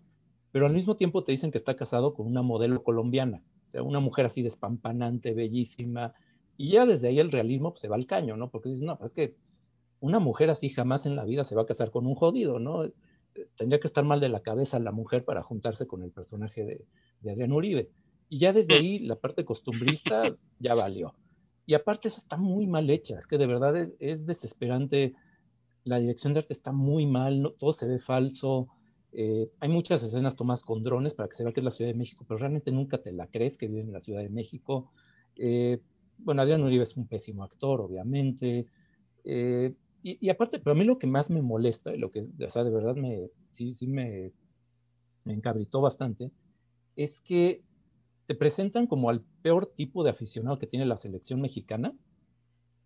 pero 0.52 0.66
al 0.66 0.74
mismo 0.74 0.98
tiempo 0.98 1.24
te 1.24 1.32
dicen 1.32 1.52
que 1.52 1.57
está 1.57 1.76
casado 1.76 2.14
con 2.14 2.28
una 2.28 2.41
modelo 2.41 2.84
colombiana, 2.84 3.44
o 3.66 3.70
sea, 3.70 3.84
una 3.84 3.99
mujer 3.99 4.26
así 4.26 4.41
despampanante, 4.41 5.34
bellísima, 5.34 6.14
y 6.57 6.72
ya 6.72 6.86
desde 6.86 7.07
ahí 7.07 7.20
el 7.20 7.32
realismo 7.32 7.72
pues, 7.72 7.82
se 7.82 7.88
va 7.88 7.95
al 7.95 8.06
caño, 8.06 8.36
¿no? 8.36 8.49
Porque 8.49 8.70
dices, 8.70 8.84
no, 8.84 8.99
es 9.06 9.14
que 9.14 9.36
una 10.02 10.20
mujer 10.20 10.49
así 10.49 10.70
jamás 10.70 11.06
en 11.06 11.16
la 11.16 11.24
vida 11.24 11.44
se 11.44 11.56
va 11.56 11.61
a 11.61 11.66
casar 11.66 11.91
con 11.91 12.06
un 12.06 12.16
jodido, 12.16 12.60
¿no? 12.60 12.84
Tendría 13.56 13.80
que 13.80 13.88
estar 13.88 14.03
mal 14.03 14.19
de 14.19 14.30
la 14.30 14.41
cabeza 14.41 14.80
la 14.80 14.91
mujer 14.91 15.26
para 15.26 15.43
juntarse 15.43 15.88
con 15.88 16.03
el 16.03 16.11
personaje 16.11 16.64
de, 16.64 16.85
de 17.22 17.31
Adrián 17.31 17.51
Uribe. 17.51 17.89
Y 18.30 18.38
ya 18.38 18.53
desde 18.53 18.76
ahí 18.76 18.99
la 18.99 19.15
parte 19.15 19.43
costumbrista 19.43 20.23
ya 20.60 20.76
valió. 20.76 21.14
Y 21.69 21.76
aparte 21.76 22.07
eso 22.07 22.18
está 22.18 22.35
muy 22.35 22.65
mal 22.65 22.89
hecha, 22.89 23.19
es 23.19 23.27
que 23.27 23.38
de 23.38 23.45
verdad 23.45 23.76
es, 23.99 24.26
desesperante. 24.26 25.14
La 25.84 25.99
dirección 25.99 26.34
de 26.34 26.39
arte 26.39 26.53
está 26.53 26.72
muy 26.72 27.06
mal, 27.06 27.53
todo 27.60 27.73
se 27.73 27.88
ve 27.88 27.99
falso. 27.99 28.69
Eh, 29.11 29.51
hay 29.60 29.69
muchas 29.69 30.01
escenas 30.01 30.35
tomadas 30.35 30.64
con 30.64 30.81
drones 30.81 31.14
para 31.14 31.30
que 31.30 31.35
se 31.35 31.43
vea 31.43 31.53
que 31.53 31.60
es 31.60 31.64
la 31.64 31.69
Ciudad 31.69 31.91
de 31.91 31.97
México, 31.97 32.26
pero 32.27 32.39
realmente 32.39 32.72
nunca 32.72 32.99
te 32.99 33.11
la 33.11 33.27
crees 33.27 33.60
que 33.60 33.68
vive 33.68 33.81
en 33.81 33.91
la 33.91 34.01
Ciudad 34.01 34.22
de 34.22 34.30
México. 34.30 34.91
Eh, 35.35 35.80
bueno, 36.18 36.41
Adrián 36.41 36.64
Uribe 36.64 36.81
es 36.81 36.97
un 36.97 37.06
pésimo 37.06 37.43
actor, 37.43 37.81
obviamente. 37.81 38.65
Eh, 39.23 39.73
y, 40.02 40.30
aparte, 40.30 40.60
pero 40.60 40.74
a 40.74 40.78
mí 40.78 40.86
lo 40.86 40.98
que 40.98 41.08
más 41.08 41.30
me 41.30 41.42
molesta, 41.42 41.92
lo 41.96 42.12
que, 42.12 42.22
o 42.22 42.50
sea, 42.50 42.64
de 42.64 42.72
verdad 42.72 42.96
me, 42.96 43.30
sí, 43.52 43.74
sí 43.74 43.88
me, 43.88 44.32
me 45.26 45.34
encabritó 45.34 45.82
bastante, 45.82 46.32
es 46.96 47.22
que 47.22 47.64
te 48.28 48.36
presentan 48.36 48.88
como 48.88 49.10
al 49.10 49.22
peor 49.42 49.66
tipo 49.66 50.04
de 50.04 50.12
aficionado 50.12 50.58
que 50.58 50.68
tiene 50.68 50.86
la 50.86 50.98
selección 50.98 51.42
mexicana, 51.42 51.94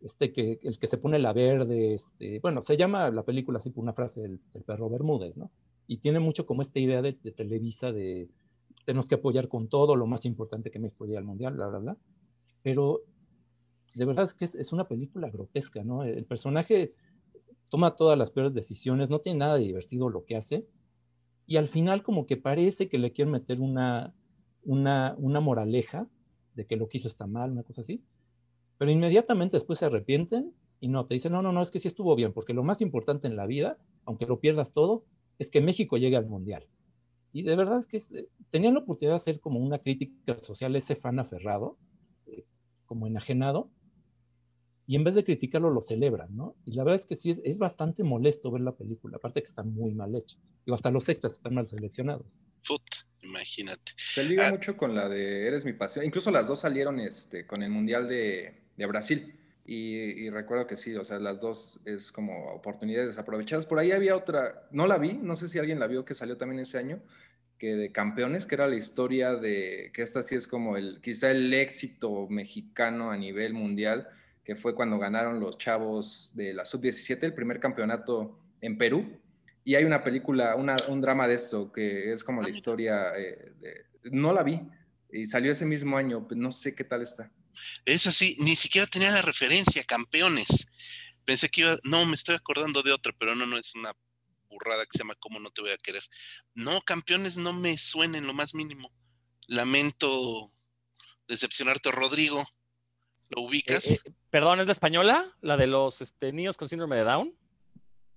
este 0.01 0.31
que, 0.31 0.59
el 0.63 0.79
que 0.79 0.87
se 0.87 0.97
pone 0.97 1.19
la 1.19 1.33
verde, 1.33 1.93
este, 1.93 2.39
bueno, 2.39 2.61
se 2.61 2.77
llama 2.77 3.09
la 3.09 3.23
película 3.23 3.57
así 3.57 3.69
por 3.69 3.83
una 3.83 3.93
frase 3.93 4.21
del, 4.21 4.39
perro 4.65 4.89
Bermúdez, 4.89 5.37
¿no? 5.37 5.51
Y 5.87 5.97
tiene 5.97 6.19
mucho 6.19 6.45
como 6.45 6.61
esta 6.61 6.79
idea 6.79 7.01
de, 7.01 7.13
Televisa 7.13 7.91
de 7.91 8.29
tenemos 8.85 9.07
que 9.07 9.15
apoyar 9.15 9.47
con 9.47 9.69
todo, 9.69 9.95
lo 9.95 10.07
más 10.07 10.25
importante 10.25 10.71
que 10.71 10.79
México 10.79 11.05
llegue 11.05 11.17
al 11.17 11.23
Mundial, 11.23 11.53
bla, 11.53 11.67
bla, 11.67 11.79
bla. 11.79 11.97
Pero 12.63 13.01
de 13.93 14.05
verdad 14.05 14.25
es 14.25 14.33
que 14.33 14.45
es, 14.45 14.55
es, 14.55 14.73
una 14.73 14.87
película 14.87 15.29
grotesca, 15.29 15.83
¿no? 15.83 16.03
El 16.03 16.25
personaje 16.25 16.93
toma 17.73 17.95
todas 17.95 18.15
las 18.19 18.29
peores 18.29 18.53
decisiones, 18.53 19.09
no 19.09 19.19
tiene 19.19 19.39
nada 19.39 19.55
de 19.55 19.63
divertido 19.63 20.07
lo 20.07 20.25
que 20.25 20.35
hace, 20.35 20.67
y 21.47 21.57
al 21.57 21.67
final 21.67 22.03
como 22.03 22.27
que 22.27 22.37
parece 22.37 22.87
que 22.87 22.99
le 22.99 23.11
quieren 23.11 23.31
meter 23.31 23.61
una, 23.61 24.13
una, 24.63 25.15
una 25.17 25.39
moraleja 25.39 26.07
de 26.53 26.67
que 26.67 26.75
lo 26.75 26.87
que 26.87 26.99
hizo 26.99 27.07
está 27.07 27.25
mal, 27.25 27.51
una 27.51 27.63
cosa 27.63 27.81
así, 27.81 28.03
pero 28.77 28.91
inmediatamente 28.91 29.57
después 29.57 29.79
se 29.79 29.85
arrepienten 29.85 30.53
y 30.81 30.87
no, 30.87 31.07
te 31.07 31.15
dicen, 31.15 31.31
no, 31.31 31.41
no, 31.41 31.51
no, 31.51 31.63
es 31.63 31.71
que 31.71 31.79
sí 31.79 31.87
estuvo 31.87 32.15
bien, 32.15 32.31
porque 32.31 32.53
lo 32.53 32.63
más 32.63 32.79
importante 32.79 33.27
en 33.27 33.35
la 33.35 33.47
vida, 33.47 33.79
aunque 34.05 34.27
lo 34.27 34.39
pierdas 34.39 34.71
todo, 34.71 35.03
es 35.39 35.49
que 35.49 35.59
México 35.59 35.97
llegue 35.97 36.15
al 36.15 36.27
Mundial. 36.27 36.67
Y 37.31 37.41
de 37.41 37.55
verdad 37.55 37.79
es 37.79 37.87
que 37.87 37.97
eh, 37.97 38.27
tenían 38.51 38.75
la 38.75 38.81
oportunidad 38.81 39.13
de 39.13 39.15
hacer 39.15 39.39
como 39.39 39.59
una 39.59 39.79
crítica 39.79 40.37
social 40.43 40.75
ese 40.75 40.95
fan 40.95 41.17
aferrado, 41.17 41.79
eh, 42.27 42.45
como 42.85 43.07
enajenado, 43.07 43.71
y 44.85 44.95
en 44.95 45.03
vez 45.03 45.15
de 45.15 45.23
criticarlo 45.23 45.69
lo 45.69 45.81
celebran, 45.81 46.35
¿no? 46.35 46.55
Y 46.65 46.73
la 46.73 46.83
verdad 46.83 46.99
es 46.99 47.05
que 47.05 47.15
sí, 47.15 47.33
es, 47.43 47.57
bastante 47.57 48.03
molesto 48.03 48.51
ver 48.51 48.61
la 48.61 48.75
película, 48.75 49.17
aparte 49.17 49.41
que 49.41 49.47
está 49.47 49.63
muy 49.63 49.93
mal 49.93 50.13
hecha. 50.15 50.37
Digo, 50.65 50.75
hasta 50.75 50.91
los 50.91 51.07
extras 51.07 51.33
están 51.33 51.55
mal 51.55 51.67
seleccionados. 51.67 52.39
Put, 52.67 52.81
imagínate. 53.23 53.93
Se 53.97 54.23
liga 54.23 54.47
ah. 54.47 54.51
mucho 54.51 54.75
con 54.75 54.93
la 54.93 55.07
de 55.07 55.47
Eres 55.47 55.63
mi 55.63 55.73
pasión. 55.73 56.05
Incluso 56.05 56.31
las 56.31 56.47
dos 56.47 56.59
salieron 56.59 56.99
este, 56.99 57.47
con 57.47 57.63
el 57.63 57.69
Mundial 57.69 58.09
de, 58.09 58.63
de 58.75 58.85
Brasil. 58.85 59.39
Y, 59.65 60.29
recuerdo 60.29 60.67
que 60.67 60.75
sí, 60.75 60.93
o 60.95 61.05
sea, 61.05 61.19
las 61.19 61.39
dos 61.39 61.79
es 61.85 62.11
como 62.11 62.51
oportunidades 62.53 63.07
desaprovechadas. 63.07 63.65
Por 63.65 63.79
ahí 63.79 63.91
había 63.91 64.15
otra, 64.15 64.67
no 64.71 64.87
la 64.87 64.97
vi, 64.97 65.13
no 65.13 65.37
sé 65.37 65.47
si 65.47 65.57
alguien 65.57 65.79
la 65.79 65.87
vio 65.87 66.03
que 66.03 66.15
salió 66.15 66.35
también 66.35 66.59
ese 66.59 66.77
año, 66.77 67.01
que 67.57 67.75
de 67.75 67.91
campeones, 67.93 68.45
que 68.45 68.55
era 68.55 68.67
la 68.67 68.75
historia 68.75 69.35
de, 69.35 69.91
que 69.93 70.01
esta 70.01 70.21
sí 70.21 70.35
es 70.35 70.47
como 70.47 70.75
el, 70.75 70.99
quizá 71.01 71.31
el 71.31 71.53
éxito 71.53 72.27
mexicano 72.27 73.09
a 73.09 73.15
nivel 73.15 73.53
mundial, 73.53 74.09
que 74.43 74.55
fue 74.55 74.75
cuando 74.75 74.99
ganaron 74.99 75.39
los 75.39 75.57
chavos 75.57 76.31
de 76.33 76.53
la 76.53 76.65
sub-17, 76.65 77.23
el 77.23 77.33
primer 77.33 77.59
campeonato 77.59 78.39
en 78.61 78.77
Perú. 78.77 79.19
Y 79.63 79.75
hay 79.75 79.85
una 79.85 80.03
película, 80.03 80.55
un 80.55 81.01
drama 81.01 81.27
de 81.27 81.35
esto, 81.35 81.71
que 81.71 82.11
es 82.11 82.23
como 82.23 82.41
la 82.41 82.49
historia, 82.49 83.13
eh, 83.17 83.53
de, 83.59 83.85
no 84.11 84.33
la 84.33 84.43
vi, 84.43 84.59
y 85.11 85.25
salió 85.25 85.51
ese 85.51 85.65
mismo 85.65 85.97
año, 85.97 86.27
no 86.31 86.51
sé 86.51 86.75
qué 86.75 86.83
tal 86.83 87.01
está. 87.01 87.31
Es 87.85 88.07
así, 88.07 88.35
ni 88.39 88.55
siquiera 88.55 88.87
tenía 88.87 89.11
la 89.11 89.21
referencia, 89.21 89.83
campeones. 89.83 90.67
Pensé 91.23 91.47
que 91.49 91.61
iba, 91.61 91.77
no, 91.83 92.05
me 92.05 92.15
estoy 92.15 92.35
acordando 92.35 92.81
de 92.81 92.91
otra, 92.91 93.13
pero 93.17 93.35
no, 93.35 93.45
no, 93.45 93.57
es 93.57 93.73
una 93.75 93.93
burrada 94.49 94.83
que 94.85 94.91
se 94.91 94.99
llama 94.99 95.15
¿Cómo 95.15 95.39
no 95.39 95.51
te 95.51 95.61
voy 95.61 95.71
a 95.71 95.77
querer? 95.77 96.03
No, 96.53 96.81
campeones 96.81 97.37
no 97.37 97.53
me 97.53 97.77
suenen 97.77 98.27
lo 98.27 98.33
más 98.33 98.53
mínimo. 98.53 98.91
Lamento 99.47 100.51
decepcionarte, 101.27 101.91
Rodrigo. 101.91 102.45
¿Lo 103.35 103.41
eh, 103.41 103.45
ubicas? 103.45 104.05
Eh, 104.05 104.13
perdón, 104.29 104.59
¿es 104.59 104.65
la 104.65 104.71
española? 104.71 105.25
¿La 105.41 105.57
de 105.57 105.67
los 105.67 106.01
este, 106.01 106.31
niños 106.31 106.57
con 106.57 106.67
síndrome 106.67 106.95
de 106.95 107.03
Down? 107.03 107.33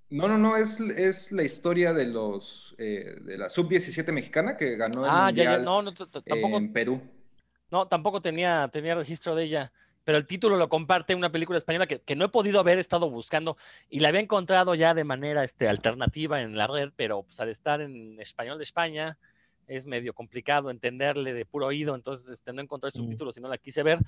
No, 0.09 0.29
no, 0.29 0.39
no, 0.39 0.57
es, 0.57 0.79
es 0.79 1.33
la 1.33 1.43
historia 1.43 1.93
de 1.93 2.07
los 2.07 2.77
eh, 2.79 3.17
de 3.23 3.39
la 3.39 3.49
sub-17 3.49 4.13
mexicana 4.13 4.57
que 4.57 4.77
ganó 4.77 5.05
el 5.05 5.11
ah, 5.11 5.31
ya, 5.33 5.45
ya, 5.45 5.59
no, 5.59 5.83
no, 5.83 5.93
tampoco, 5.93 6.59
en 6.59 6.73
Perú. 6.73 7.03
No, 7.71 7.89
tampoco 7.89 8.23
tenía, 8.23 8.69
tenía 8.73 8.95
registro 8.95 9.35
de 9.35 9.45
ella, 9.45 9.73
pero 10.05 10.19
el 10.19 10.27
título 10.27 10.57
lo 10.57 10.69
comparte 10.69 11.17
una 11.17 11.33
película 11.33 11.59
española 11.59 11.89
que, 11.89 12.15
no 12.15 12.27
he 12.27 12.29
podido 12.29 12.61
haber 12.61 12.79
estado 12.79 13.11
buscando 13.11 13.57
y 13.91 13.99
la 13.99 14.11
había 14.11 14.21
encontrado 14.21 14.77
ya 14.77 14.95
de 14.95 15.03
manera 15.03 15.43
este, 15.43 15.67
alternativa 15.69 16.41
en 16.41 16.57
la 16.57 16.69
red, 16.69 16.91
pero 16.95 17.25
pues, 17.25 17.41
al 17.41 17.49
estar 17.49 17.81
en 17.81 18.21
español 18.21 18.59
de 18.59 18.65
España 18.65 19.19
es 19.67 19.87
medio 19.87 20.15
complicado 20.15 20.71
entenderle 20.71 21.35
de 21.35 21.45
puro 21.45 21.67
oído, 21.67 21.95
entonces 21.95 22.31
este, 22.31 22.53
no 22.53 22.63
encontré 22.63 22.89
mm. 22.89 22.97
subtítulos 22.97 23.35
si 23.35 23.41
no 23.41 23.49
la 23.49 23.59
quise 23.59 23.83
ver. 23.83 23.99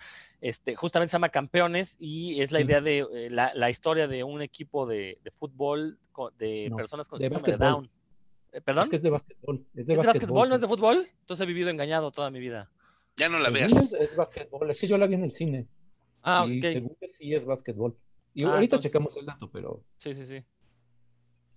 Este, 0.40 0.74
justamente 0.74 1.10
se 1.10 1.14
llama 1.16 1.28
Campeones 1.28 1.97
y 1.98 2.40
es 2.40 2.52
la 2.52 2.60
idea 2.60 2.80
de 2.80 3.06
eh, 3.12 3.30
la, 3.30 3.70
historia 3.70 4.09
de 4.09 4.24
un 4.24 4.43
equipo 4.43 4.86
de, 4.86 5.18
fútbol 5.35 5.98
de 6.39 6.70
personas 6.76 7.09
con 7.09 7.20
síndrome 7.20 7.52
de 7.52 7.56
Down. 7.56 7.90
Eh, 8.52 8.60
¿Perdón? 8.60 8.85
Es 8.85 8.90
que 8.90 8.97
es 8.97 9.02
de 9.02 9.10
básquetbol. 9.10 9.66
¿Es 9.74 9.86
de, 9.86 9.97
básquetbol, 9.97 10.48
no 10.48 10.55
es 10.55 10.60
de 10.60 10.68
fútbol? 10.68 11.09
Entonces 11.20 11.44
he 11.44 11.47
vivido 11.47 11.70
engañado 11.70 12.10
toda 12.10 12.30
mi 12.30 12.40
vida. 12.40 12.70
Ya 13.16 13.28
no 13.28 13.39
la 13.39 13.51
veas. 13.51 13.72
Es, 13.98 14.16
básquetbol, 14.16 14.70
es 14.70 14.78
que 14.78 14.86
yo 14.86 14.97
la 14.97 15.06
vi 15.06 15.14
en 15.14 15.24
el 15.24 15.32
cine. 15.32 15.66
Ah, 16.22 16.47
y 16.48 16.60
según 16.62 16.97
que 17.01 17.09
sí 17.09 17.35
es 17.35 17.44
básquetbol. 17.44 17.97
Y 18.35 18.44
ah, 18.44 18.55
ahorita 18.55 18.78
checamos 18.78 19.16
el 19.16 19.26
dato, 19.26 19.51
pero. 19.51 19.82
Sí, 19.97 20.14
sí, 20.14 20.24
sí. 20.24 20.44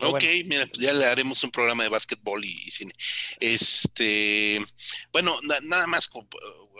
Ok, 0.01 0.23
mira, 0.45 0.65
pues 0.67 0.79
ya 0.79 0.93
le 0.93 1.05
haremos 1.05 1.43
un 1.43 1.51
programa 1.51 1.83
de 1.83 1.89
básquetbol 1.89 2.43
y, 2.45 2.71
cine. 2.71 2.93
Este, 3.39 4.63
bueno, 5.11 5.39
nada 5.63 5.87
más, 5.87 6.09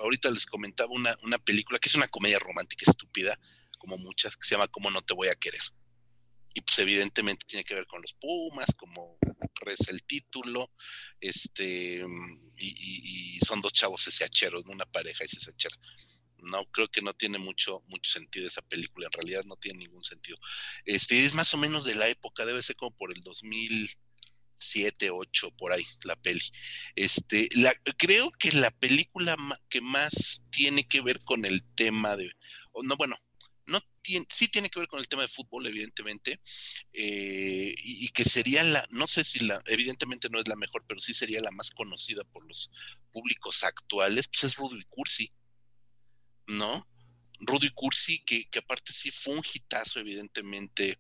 ahorita 0.02 0.30
les 0.30 0.46
comentaba 0.46 0.92
una, 0.92 1.18
una 1.24 1.38
película 1.38 1.80
que 1.80 1.90
es 1.90 1.96
una 1.96 2.08
comedia 2.08 2.40
romántica 2.40 2.90
estúpida, 2.90 3.38
como 3.78 3.98
muchas, 3.98 4.36
que 4.38 4.46
se 4.46 4.56
llama 4.56 4.68
Cómo 4.68 4.92
no 4.92 5.02
te 5.02 5.14
voy 5.14 5.28
a 5.28 5.36
querer. 5.36 5.62
Y 6.54 6.62
pues 6.62 6.78
evidentemente 6.80 7.46
tiene 7.48 7.64
que 7.64 7.76
ver 7.76 7.88
con 7.88 8.02
los 8.02 8.14
Pumas, 8.14 8.74
como 8.78 9.18
reza 9.56 9.92
el 9.92 10.04
título, 10.04 10.72
este, 11.20 12.06
y, 12.58 13.40
son 13.46 13.62
dos 13.62 13.74
chavos 13.74 14.08
SHeros, 14.08 14.64
una 14.68 14.86
pareja 14.86 15.24
SHera. 15.26 15.76
No, 16.42 16.66
creo 16.72 16.88
que 16.90 17.02
no 17.02 17.14
tiene 17.14 17.38
mucho, 17.38 17.84
mucho 17.88 18.12
sentido 18.12 18.48
esa 18.48 18.62
película, 18.62 19.08
en 19.08 19.14
realidad 19.14 19.44
no 19.46 19.56
tiene 19.56 19.80
ningún 19.80 20.04
sentido. 20.04 20.38
Este, 20.86 21.26
es 21.26 21.34
más 21.34 21.54
o 21.54 21.58
menos 21.58 21.86
de 21.86 21.96
la 21.96 22.08
época, 22.08 22.46
debe 22.46 22.62
ser 22.62 22.76
como 22.76 22.96
por 22.96 23.16
el 23.16 23.22
2007, 23.22 25.10
8, 25.12 25.52
por 25.58 25.74
ahí, 25.74 25.86
la 26.04 26.16
peli. 26.16 26.42
Este, 26.96 27.50
la, 27.56 27.74
creo 27.98 28.32
que 28.32 28.52
la 28.52 28.72
película 28.72 29.38
que 29.70 29.82
más 29.82 30.44
tiene 30.50 30.88
que 30.88 31.02
ver 31.02 31.24
con 31.24 31.46
el 31.46 31.64
tema 31.76 32.16
de, 32.18 32.32
no, 32.84 32.96
bueno, 32.98 33.18
no 33.66 33.80
tiene, 34.02 34.26
sí 34.30 34.48
tiene 34.48 34.70
que 34.70 34.80
ver 34.80 34.88
con 34.88 35.00
el 35.00 35.08
tema 35.08 35.22
de 35.24 35.28
fútbol, 35.28 35.68
evidentemente, 35.68 36.42
eh, 36.94 37.74
y, 37.78 38.10
que 38.10 38.24
sería 38.24 38.64
la, 38.64 38.86
no 38.90 39.08
sé 39.08 39.24
si 39.24 39.44
la, 39.46 39.62
evidentemente 39.66 40.30
no 40.30 40.40
es 40.40 40.48
la 40.48 40.56
mejor, 40.56 40.84
pero 40.88 41.00
sí 41.00 41.14
sería 41.14 41.42
la 41.42 41.52
más 41.52 41.72
conocida 41.72 42.24
por 42.26 42.46
los 42.48 42.70
públicos 43.12 43.64
actuales, 43.64 44.28
pues 44.28 44.44
es 44.44 44.56
Rudy 44.58 44.84
Cursi, 44.90 45.32
¿no? 46.52 46.88
Rudy 47.40 47.70
Cursi, 47.70 48.20
que, 48.20 48.48
que, 48.50 48.60
aparte 48.60 48.94
sí 48.94 49.10
fue 49.10 49.34
un 49.34 49.42
hitazo, 49.42 50.00
evidentemente, 50.00 50.98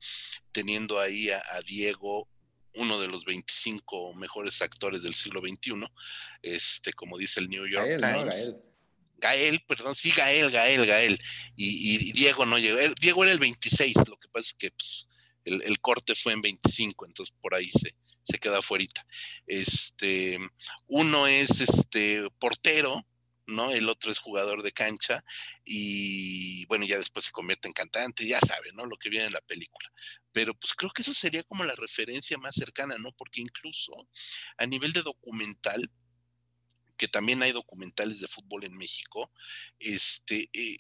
teniendo 0.51 0.99
ahí 0.99 1.29
a, 1.29 1.61
Diego, 1.65 2.27
uno 2.73 2.99
de 2.99 3.07
los 3.07 3.25
25 3.25 4.15
mejores 4.15 4.61
actores 4.61 5.03
del 5.03 5.13
siglo 5.13 5.41
XXI, 5.41 5.85
este, 6.41 6.93
como 6.93 7.17
dice 7.17 7.39
el 7.39 7.49
New 7.49 7.67
York 7.67 7.97
Times. 7.99 8.53
Gael, 9.17 9.63
perdón, 9.67 9.93
sí, 9.93 10.11
Gael, 10.11 10.49
Gael, 10.49 10.85
Gael. 10.87 11.19
Y, 11.55 12.11
Diego 12.11 12.45
no 12.45 12.57
llegó. 12.57 12.79
Diego 12.99 13.23
era 13.23 13.33
el 13.33 13.39
26, 13.39 13.95
lo 14.09 14.17
que 14.17 14.27
pasa 14.29 14.47
es 14.47 14.53
que 14.55 14.71
pues, 14.71 15.07
el, 15.45 15.79
corte 15.79 16.15
fue 16.15 16.33
en 16.33 16.41
25, 16.41 17.05
entonces 17.05 17.35
por 17.39 17.53
ahí 17.53 17.69
se, 17.71 17.95
se 18.23 18.39
queda 18.39 18.59
afuera. 18.59 18.85
Este, 19.45 20.39
uno 20.87 21.27
es 21.27 21.61
este 21.61 22.27
portero, 22.39 23.05
¿no? 23.51 23.71
El 23.71 23.89
otro 23.89 24.11
es 24.11 24.19
jugador 24.19 24.63
de 24.63 24.71
cancha 24.71 25.23
y 25.63 26.65
bueno, 26.65 26.85
ya 26.85 26.97
después 26.97 27.25
se 27.25 27.31
convierte 27.31 27.67
en 27.67 27.73
cantante, 27.73 28.25
ya 28.25 28.39
sabe, 28.39 28.71
¿no? 28.73 28.85
Lo 28.85 28.97
que 28.97 29.09
viene 29.09 29.27
en 29.27 29.33
la 29.33 29.41
película. 29.41 29.91
Pero 30.31 30.53
pues 30.55 30.73
creo 30.73 30.91
que 30.91 31.01
eso 31.01 31.13
sería 31.13 31.43
como 31.43 31.63
la 31.63 31.75
referencia 31.75 32.37
más 32.37 32.55
cercana, 32.55 32.97
¿no? 32.97 33.11
Porque 33.13 33.41
incluso 33.41 34.07
a 34.57 34.65
nivel 34.65 34.93
de 34.93 35.01
documental, 35.01 35.91
que 37.01 37.07
también 37.07 37.41
hay 37.41 37.51
documentales 37.51 38.19
de 38.19 38.27
fútbol 38.27 38.63
en 38.63 38.77
México. 38.77 39.31
Este, 39.79 40.47
eh, 40.53 40.77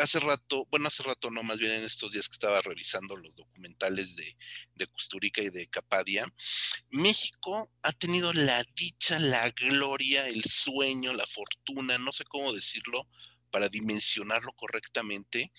hace 0.00 0.20
rato, 0.20 0.68
bueno, 0.70 0.86
hace 0.86 1.02
rato 1.02 1.32
no, 1.32 1.42
más 1.42 1.58
bien 1.58 1.72
en 1.72 1.82
estos 1.82 2.12
días 2.12 2.28
que 2.28 2.34
estaba 2.34 2.62
revisando 2.62 3.16
los 3.16 3.34
documentales 3.34 4.14
de, 4.14 4.36
de 4.76 4.86
Custurica 4.86 5.42
y 5.42 5.50
de 5.50 5.66
Capadia, 5.66 6.32
México 6.90 7.72
ha 7.82 7.90
tenido 7.90 8.32
la 8.32 8.64
dicha, 8.76 9.18
la 9.18 9.50
gloria, 9.50 10.28
el 10.28 10.44
sueño, 10.44 11.12
la 11.12 11.26
fortuna, 11.26 11.98
no 11.98 12.12
sé 12.12 12.22
cómo 12.22 12.52
decirlo, 12.52 13.08
para 13.50 13.68
dimensionarlo 13.68 14.52
correctamente, 14.52 15.50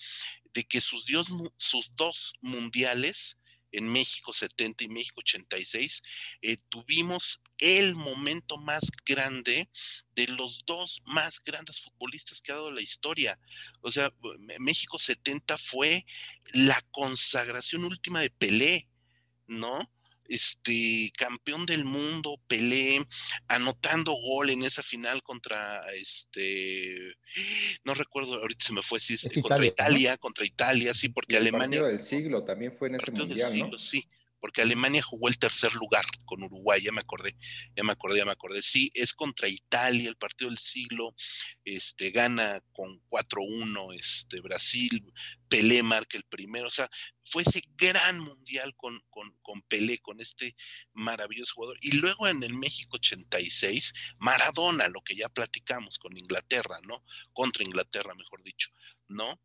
de 0.54 0.64
que 0.64 0.80
sus, 0.80 1.04
dios, 1.04 1.26
sus 1.58 1.94
dos 1.94 2.32
mundiales 2.40 3.36
en 3.72 3.90
México 3.92 4.32
70 4.32 4.84
y 4.84 4.88
México 4.88 5.20
86, 5.20 6.02
eh, 6.42 6.56
tuvimos 6.68 7.42
el 7.58 7.94
momento 7.94 8.58
más 8.58 8.90
grande 9.04 9.68
de 10.14 10.26
los 10.28 10.64
dos 10.66 11.02
más 11.06 11.42
grandes 11.42 11.80
futbolistas 11.80 12.40
que 12.40 12.52
ha 12.52 12.56
dado 12.56 12.70
la 12.70 12.82
historia. 12.82 13.38
O 13.80 13.90
sea, 13.90 14.12
México 14.58 14.98
70 14.98 15.56
fue 15.58 16.06
la 16.52 16.80
consagración 16.90 17.84
última 17.84 18.20
de 18.20 18.30
Pelé, 18.30 18.88
¿no? 19.46 19.90
Este 20.28 21.12
campeón 21.16 21.66
del 21.66 21.84
mundo, 21.84 22.40
Pelé, 22.46 23.06
anotando 23.48 24.12
gol 24.12 24.50
en 24.50 24.62
esa 24.62 24.82
final 24.82 25.22
contra 25.22 25.82
este, 25.94 27.16
no 27.84 27.94
recuerdo, 27.94 28.34
ahorita 28.34 28.64
se 28.64 28.72
me 28.72 28.82
fue 28.82 29.00
si 29.00 29.14
es, 29.14 29.28
contra 29.40 29.64
Italia, 29.64 30.16
contra 30.16 30.44
Italia, 30.44 30.94
sí, 30.94 31.08
porque 31.08 31.36
Alemania. 31.36 31.80
El 31.80 31.86
del 31.86 32.00
siglo 32.00 32.44
también 32.44 32.72
fue 32.72 32.88
en 32.88 32.96
ese 32.96 33.10
mundial, 33.12 33.70
¿no? 33.70 33.78
Sí, 33.78 34.08
porque 34.40 34.62
Alemania 34.62 35.02
jugó 35.02 35.28
el 35.28 35.38
tercer 35.38 35.74
lugar 35.74 36.04
con 36.24 36.42
Uruguay, 36.42 36.80
ya 36.82 36.92
me 36.92 37.00
acordé, 37.00 37.36
ya 37.74 37.82
me 37.82 37.92
acordé, 37.92 38.18
ya 38.18 38.24
me 38.24 38.32
acordé. 38.32 38.62
Sí, 38.62 38.90
es 38.94 39.12
contra 39.12 39.48
Italia, 39.48 40.08
el 40.08 40.16
partido 40.16 40.50
del 40.50 40.58
siglo, 40.58 41.14
este, 41.64 42.10
gana 42.10 42.62
con 42.72 43.00
4-1, 43.08 43.98
este, 43.98 44.40
Brasil, 44.40 45.12
Pelé 45.48 45.82
marca 45.82 46.16
el 46.16 46.24
primero, 46.24 46.68
o 46.68 46.70
sea, 46.70 46.88
fue 47.24 47.42
ese 47.42 47.62
gran 47.76 48.20
mundial 48.20 48.74
con, 48.76 49.00
con, 49.10 49.36
con, 49.42 49.62
Pelé, 49.62 49.98
con 49.98 50.20
este 50.20 50.56
maravilloso 50.92 51.54
jugador. 51.54 51.78
Y 51.80 51.92
luego 51.92 52.28
en 52.28 52.42
el 52.42 52.54
México 52.54 52.96
86, 52.96 53.94
Maradona, 54.18 54.88
lo 54.88 55.02
que 55.02 55.16
ya 55.16 55.28
platicamos 55.28 55.98
con 55.98 56.16
Inglaterra, 56.16 56.78
¿no? 56.82 57.04
Contra 57.32 57.64
Inglaterra, 57.64 58.14
mejor 58.14 58.42
dicho, 58.42 58.70
¿no? 59.08 59.40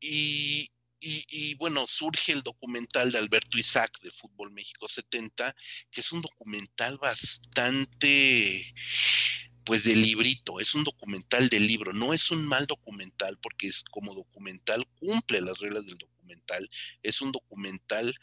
Y, 0.00 0.70
y, 1.00 1.54
bueno, 1.54 1.86
surge 1.86 2.32
el 2.32 2.42
documental 2.42 3.12
de 3.12 3.18
Alberto 3.18 3.56
Isaac 3.56 4.00
de 4.00 4.10
Fútbol 4.10 4.50
México 4.50 4.88
70, 4.88 5.54
que 5.90 6.00
es 6.00 6.10
un 6.10 6.20
documental 6.20 6.98
bastante, 6.98 8.74
pues 9.68 9.84
de 9.84 9.94
librito, 9.94 10.60
es 10.60 10.74
un 10.74 10.82
documental 10.82 11.50
de 11.50 11.60
libro, 11.60 11.92
no 11.92 12.14
es 12.14 12.30
un 12.30 12.42
mal 12.42 12.66
documental 12.66 13.36
porque 13.36 13.66
es 13.66 13.84
como 13.84 14.14
documental, 14.14 14.86
cumple 14.98 15.42
las 15.42 15.58
reglas 15.58 15.84
del 15.84 15.98
documental, 15.98 16.70
es 17.02 17.20
un 17.20 17.32
documental 17.32 18.14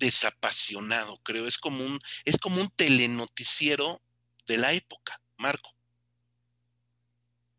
desapasionado, 0.00 1.20
creo, 1.22 1.46
es 1.46 1.58
como 1.58 1.84
un, 1.84 2.00
es 2.24 2.38
como 2.38 2.60
un 2.60 2.68
telenoticiero 2.74 4.00
de 4.48 4.58
la 4.58 4.72
época, 4.72 5.22
Marco. 5.38 5.70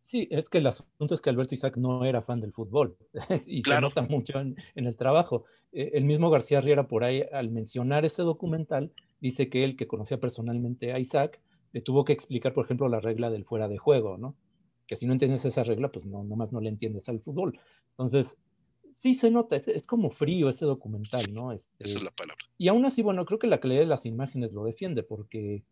Sí, 0.02 0.28
es 0.30 0.50
que 0.50 0.58
el 0.58 0.68
asunto 0.68 1.14
es 1.14 1.22
que 1.22 1.30
Alberto 1.30 1.56
Isaac 1.56 1.78
no 1.78 2.04
era 2.04 2.22
fan 2.22 2.42
del 2.42 2.52
fútbol 2.52 2.98
y 3.48 3.62
se 3.62 3.80
nota 3.80 4.02
mucho 4.02 4.42
en, 4.42 4.58
el 4.76 4.96
trabajo. 4.98 5.46
Eh, 5.72 5.92
el 5.94 6.04
mismo 6.04 6.30
García 6.30 6.60
Riera 6.60 6.90
por 6.90 7.06
ahí, 7.06 7.24
al 7.32 7.50
mencionar 7.50 8.04
ese 8.04 8.24
documental, 8.24 8.92
dice 9.22 9.50
que 9.50 9.64
él, 9.64 9.78
que 9.78 9.88
conocía 9.88 10.20
personalmente 10.20 10.92
a 10.92 11.00
Isaac, 11.00 11.40
le 11.78 11.82
tuvo 11.84 12.04
que 12.04 12.12
explicar, 12.12 12.56
por 12.56 12.66
ejemplo, 12.66 12.90
la 12.90 13.00
regla 13.00 13.30
del 13.30 13.46
fuera 13.46 13.68
de 13.68 13.78
juego, 13.78 14.18
¿no? 14.18 14.36
Que 14.88 14.96
si 14.96 15.06
no 15.06 15.14
entiendes 15.14 15.46
esa 15.46 15.62
regla, 15.62 15.92
pues 15.92 16.08
no, 16.08 16.24
nomás 16.24 16.52
no 16.52 16.60
le 16.60 16.70
entiendes 16.70 17.08
al 17.08 17.20
fútbol. 17.20 17.60
Entonces, 17.92 18.40
sí 18.90 19.14
se 19.14 19.30
nota, 19.30 19.56
es, 19.56 19.86
como 19.86 20.10
frío 20.10 20.50
ese 20.50 20.66
documental, 20.66 21.32
¿no? 21.32 21.52
Esa 21.52 21.72
es 21.78 21.92
este, 21.92 22.04
la 22.04 22.10
palabra. 22.10 22.44
Y 22.58 22.68
aún 22.70 22.84
así, 22.84 23.04
bueno, 23.04 23.26
creo 23.26 23.38
que 23.38 23.46
la 23.46 23.60
calidad 23.60 23.82
de 23.82 23.86
las 23.86 24.08
imágenes 24.08 24.54
lo 24.54 24.64
defiende, 24.64 25.04
porque 25.04 25.66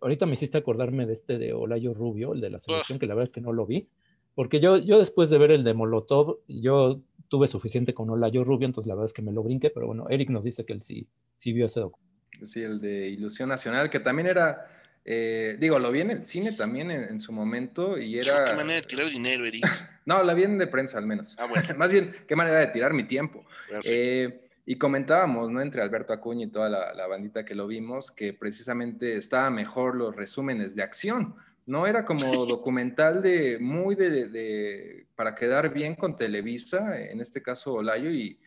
ahorita 0.00 0.24
me 0.24 0.32
hiciste 0.32 0.56
acordarme 0.56 1.04
de 1.04 1.12
este 1.12 1.36
de 1.36 1.52
Olayo 1.52 1.92
Rubio, 1.92 2.32
el 2.32 2.40
de 2.40 2.48
la 2.48 2.58
selección, 2.58 2.98
que 2.98 3.06
la 3.06 3.12
verdad 3.12 3.28
es 3.28 3.34
que 3.34 3.42
no 3.42 3.52
lo 3.52 3.66
vi, 3.66 3.88
porque 4.34 4.58
yo, 4.58 4.78
yo 4.78 4.98
después 4.98 5.28
de 5.28 5.36
ver 5.36 5.50
el 5.50 5.64
de 5.64 5.74
Molotov, 5.74 6.38
yo 6.48 7.02
tuve 7.28 7.46
suficiente 7.46 7.92
con 7.92 8.08
Olayo 8.08 8.42
Rubio, 8.42 8.64
entonces 8.64 8.88
la 8.88 8.94
verdad 8.94 9.10
es 9.10 9.12
que 9.12 9.20
me 9.20 9.32
lo 9.32 9.42
brinqué, 9.42 9.68
pero 9.68 9.86
bueno, 9.86 10.06
Eric 10.08 10.30
nos 10.30 10.44
dice 10.44 10.64
que 10.64 10.72
él 10.72 10.82
sí, 10.82 11.06
sí 11.36 11.52
vio 11.52 11.66
ese 11.66 11.80
documental. 11.80 12.10
Sí, 12.46 12.62
el 12.62 12.80
de 12.80 13.08
Ilusión 13.08 13.48
Nacional, 13.48 13.90
que 13.90 14.00
también 14.00 14.26
era, 14.26 14.66
eh, 15.04 15.56
digo, 15.58 15.78
lo 15.78 15.90
vi 15.90 16.00
en 16.00 16.10
el 16.10 16.24
cine 16.24 16.52
también 16.52 16.90
en, 16.90 17.20
su 17.20 17.32
momento 17.32 17.98
y 17.98 18.18
era... 18.18 18.44
¿Qué 18.44 18.54
manera 18.54 18.80
de 18.80 18.86
tirar 18.86 19.08
dinero, 19.08 19.44
Eric? 19.44 19.64
no, 20.06 20.22
la 20.22 20.34
vi 20.34 20.44
en 20.44 20.58
de 20.58 20.66
prensa 20.66 20.98
al 20.98 21.06
menos. 21.06 21.34
Ah, 21.38 21.46
bueno. 21.46 21.66
Más 21.76 21.90
bien, 21.90 22.14
qué 22.26 22.36
manera 22.36 22.60
de 22.60 22.68
tirar 22.68 22.92
mi 22.92 23.04
tiempo. 23.04 23.44
Eh, 23.84 24.42
y 24.64 24.76
comentábamos, 24.76 25.50
¿no? 25.50 25.60
Entre 25.60 25.82
Alberto 25.82 26.12
Acuña 26.12 26.46
y 26.46 26.50
toda 26.50 26.68
la, 26.68 27.06
bandita 27.08 27.44
que 27.44 27.56
lo 27.56 27.66
vimos, 27.66 28.12
que 28.12 28.32
precisamente 28.32 29.16
estaba 29.16 29.50
mejor 29.50 29.96
los 29.96 30.14
resúmenes 30.14 30.76
de 30.76 30.84
acción. 30.84 31.34
No 31.66 31.86
era 31.86 32.04
como 32.04 32.46
documental 32.46 33.22
de 33.22 33.58
muy 33.58 33.96
de, 33.96 35.06
para 35.16 35.34
quedar 35.34 35.72
bien 35.72 35.96
con 35.96 36.16
Televisa, 36.16 36.98
en 36.98 37.20
este 37.20 37.42
caso 37.42 37.74
Olayo, 37.74 38.10
y 38.10 38.38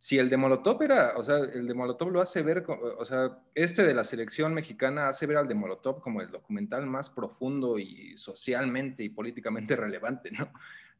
si 0.00 0.18
el 0.18 0.30
de 0.30 0.38
Molotov 0.38 0.82
era, 0.82 1.12
o 1.18 1.22
sea, 1.22 1.36
el 1.40 1.68
de 1.68 1.74
Molotov 1.74 2.10
lo 2.10 2.22
hace 2.22 2.40
ver, 2.40 2.64
o 2.66 3.04
sea, 3.04 3.38
este 3.54 3.84
de 3.84 3.92
la 3.92 4.02
selección 4.02 4.54
mexicana 4.54 5.10
hace 5.10 5.26
ver 5.26 5.36
al 5.36 5.46
de 5.46 5.54
Molotov 5.54 6.00
como 6.00 6.22
el 6.22 6.30
documental 6.30 6.86
más 6.86 7.10
profundo 7.10 7.78
y 7.78 8.16
socialmente 8.16 9.02
y 9.04 9.10
políticamente 9.10 9.76
relevante, 9.76 10.30
¿no? 10.30 10.50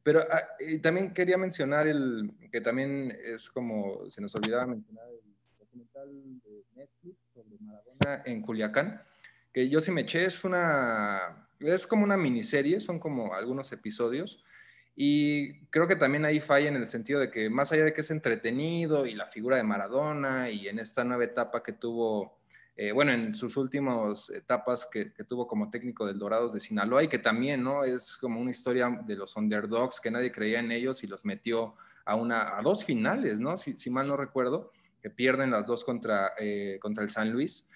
Pero 0.03 0.21
ah, 0.31 0.43
también 0.83 1.15
quería 1.15 1.39
mencionar 1.39 1.89
el 1.89 2.31
que 2.53 2.61
también 2.61 3.17
es 3.25 3.49
como 3.49 4.11
se 4.11 4.21
nos 4.21 4.35
olvidaba 4.35 4.67
mencionar 4.67 5.07
el 5.09 5.35
documental 5.59 6.41
de 6.43 6.65
Netflix 6.75 7.17
sobre 7.33 7.57
Maradona 7.59 8.23
en 8.27 8.43
Culiacán, 8.43 9.03
que 9.51 9.71
yo 9.71 9.81
sí 9.81 9.91
me 9.93 10.03
eché, 10.03 10.27
es 10.27 10.45
una 10.45 11.49
es 11.59 11.87
como 11.87 12.05
una 12.05 12.19
miniserie, 12.19 12.81
son 12.81 12.99
como 12.99 13.33
algunos 13.33 13.73
episodios 13.73 14.45
y 15.03 15.55
creo 15.71 15.89
que 15.89 15.97
también 15.97 16.27
ahí 16.27 16.41
falla 16.41 16.69
en 16.69 16.77
el 16.77 16.87
sentido 16.87 17.21
de 17.21 17.31
que 17.31 17.49
más 17.49 17.73
allá 17.73 17.87
de 17.87 17.95
que 17.95 18.03
es 18.03 18.11
entretenido 18.11 19.07
y 19.07 19.15
la 19.15 19.25
figura 19.25 19.57
de 19.57 19.63
Maradona 19.63 20.51
y 20.51 20.69
en 20.69 20.79
esta 20.79 21.05
nueva 21.05 21.25
etapa 21.25 21.63
que 21.63 21.73
tuvo 21.73 22.37
eh, 22.77 22.93
bueno, 22.93 23.11
en 23.13 23.35
sus 23.35 23.57
últimas 23.57 24.29
etapas 24.29 24.87
que, 24.93 25.07
tuvo 25.27 25.47
como 25.47 25.71
técnico 25.71 26.05
del 26.05 26.19
Dorados 26.19 26.53
de 26.53 26.61
Sinaloa 26.61 27.03
y 27.03 27.09
que 27.09 27.19
también, 27.19 27.65
¿no? 27.65 27.83
Es 27.83 28.15
como 28.19 28.43
una 28.43 28.51
historia 28.51 28.91
de 29.07 29.17
los 29.17 29.37
underdogs 29.37 30.01
que 30.01 30.11
nadie 30.11 30.31
creía 30.31 30.61
en 30.61 30.71
ellos 30.71 31.03
y 31.03 31.07
los 31.07 31.25
metió 31.25 31.77
a, 32.05 32.15
una, 32.15 32.59
a 32.59 32.61
dos 32.61 32.85
finales, 32.85 33.41
¿no? 33.41 33.57
Si, 33.57 33.89
mal 33.89 34.07
no 34.07 34.19
recuerdo, 34.19 34.71
que 35.01 35.09
pierden 35.09 35.51
las 35.51 35.67
dos 35.67 35.83
contra, 35.83 36.33
eh, 36.39 36.79
contra 36.79 37.05
el 37.05 37.09
San 37.09 37.31
Luis. 37.31 37.67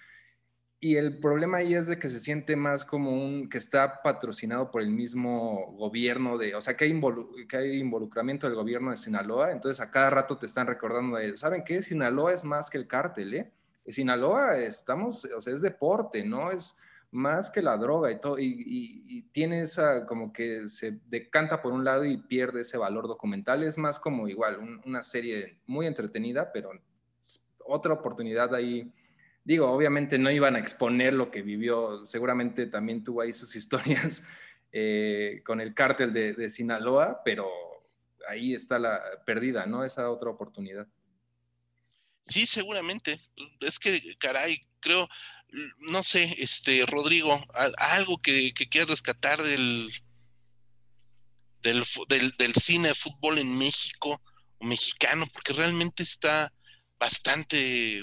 Y 0.85 0.97
el 0.97 1.17
problema 1.17 1.57
ahí 1.57 1.73
es 1.73 1.87
de 1.87 1.97
que 1.97 2.09
se 2.09 2.19
siente 2.19 2.55
más 2.55 2.85
como 2.85 3.11
un 3.11 3.49
que 3.49 3.57
está 3.57 4.03
patrocinado 4.03 4.69
por 4.69 4.83
el 4.83 4.91
mismo 4.91 5.73
gobierno 5.75 6.37
de, 6.37 6.53
o 6.53 6.61
sea, 6.61 6.77
que 6.77 6.85
hay, 6.85 7.01
que 7.49 7.57
hay 7.57 7.79
involucramiento 7.79 8.45
del 8.45 8.55
gobierno 8.55 8.91
de 8.91 8.97
Sinaloa, 8.97 9.51
entonces 9.51 9.81
a 9.81 9.89
cada 9.89 10.11
rato 10.11 10.37
te 10.37 10.45
están 10.45 10.67
recordando 10.67 11.17
de, 11.17 11.35
¿saben 11.37 11.63
qué? 11.63 11.81
Sinaloa 11.81 12.33
es 12.33 12.43
más 12.43 12.69
que 12.69 12.77
el 12.77 12.85
cártel, 12.85 13.33
¿eh? 13.33 13.51
Sinaloa 13.87 14.59
estamos, 14.59 15.25
o 15.25 15.41
sea, 15.41 15.55
es 15.55 15.61
deporte, 15.63 16.23
¿no? 16.23 16.51
Es 16.51 16.77
más 17.09 17.49
que 17.49 17.63
la 17.63 17.77
droga 17.77 18.11
y 18.11 18.21
todo, 18.21 18.37
y, 18.37 19.27
tiene 19.31 19.61
esa, 19.61 20.05
como 20.05 20.31
que 20.31 20.69
se 20.69 20.99
decanta 21.07 21.63
por 21.63 21.73
un 21.73 21.83
lado 21.83 22.05
y 22.05 22.17
pierde 22.17 22.61
ese 22.61 22.77
valor 22.77 23.07
documental, 23.07 23.63
es 23.63 23.79
más 23.79 23.99
como 23.99 24.27
igual, 24.27 24.79
una 24.85 25.01
serie 25.01 25.57
muy 25.65 25.87
entretenida, 25.87 26.51
pero 26.53 26.69
otra 27.65 27.93
oportunidad 27.93 28.53
ahí. 28.53 28.93
Digo, 29.45 29.71
obviamente 29.71 30.17
no 30.17 30.29
iban 30.29 30.57
a 30.57 30.59
exponer 30.59 31.13
lo 31.13 31.31
que 31.31 31.41
vivió, 31.41 32.05
seguramente 32.05 32.67
también 32.67 33.03
tuvo 33.03 33.21
ahí 33.21 33.31
sus 33.31 33.55
historias 33.55 34.23
eh, 34.73 35.41
con 35.45 35.61
el 35.61 35.73
cártel 35.73 36.11
de, 36.11 36.33
de 36.33 36.49
Sinaloa, 36.49 37.21
pero 37.23 37.49
ahí 38.27 38.53
está 38.53 38.79
la 38.79 39.01
perdida, 39.25 39.65
¿no? 39.65 39.85
Esa 39.85 40.09
otra 40.09 40.29
oportunidad. 40.29 40.87
Sí, 42.27 42.45
seguramente. 42.45 43.21
Es 43.59 43.79
que, 43.79 44.15
caray, 44.17 44.61
creo, 44.79 45.07
no 45.79 46.03
sé, 46.03 46.35
este, 46.39 46.85
Rodrigo, 46.85 47.43
algo 47.77 48.17
que, 48.21 48.53
que 48.53 48.67
quieras 48.67 48.89
rescatar 48.89 49.41
del, 49.41 49.91
del, 51.61 51.83
del, 52.37 52.55
cine 52.55 52.89
de 52.89 52.95
fútbol 52.95 53.37
en 53.37 53.57
México 53.57 54.21
o 54.57 54.65
mexicano, 54.65 55.27
porque 55.31 55.53
realmente 55.53 56.03
está 56.03 56.51
bastante... 56.99 58.01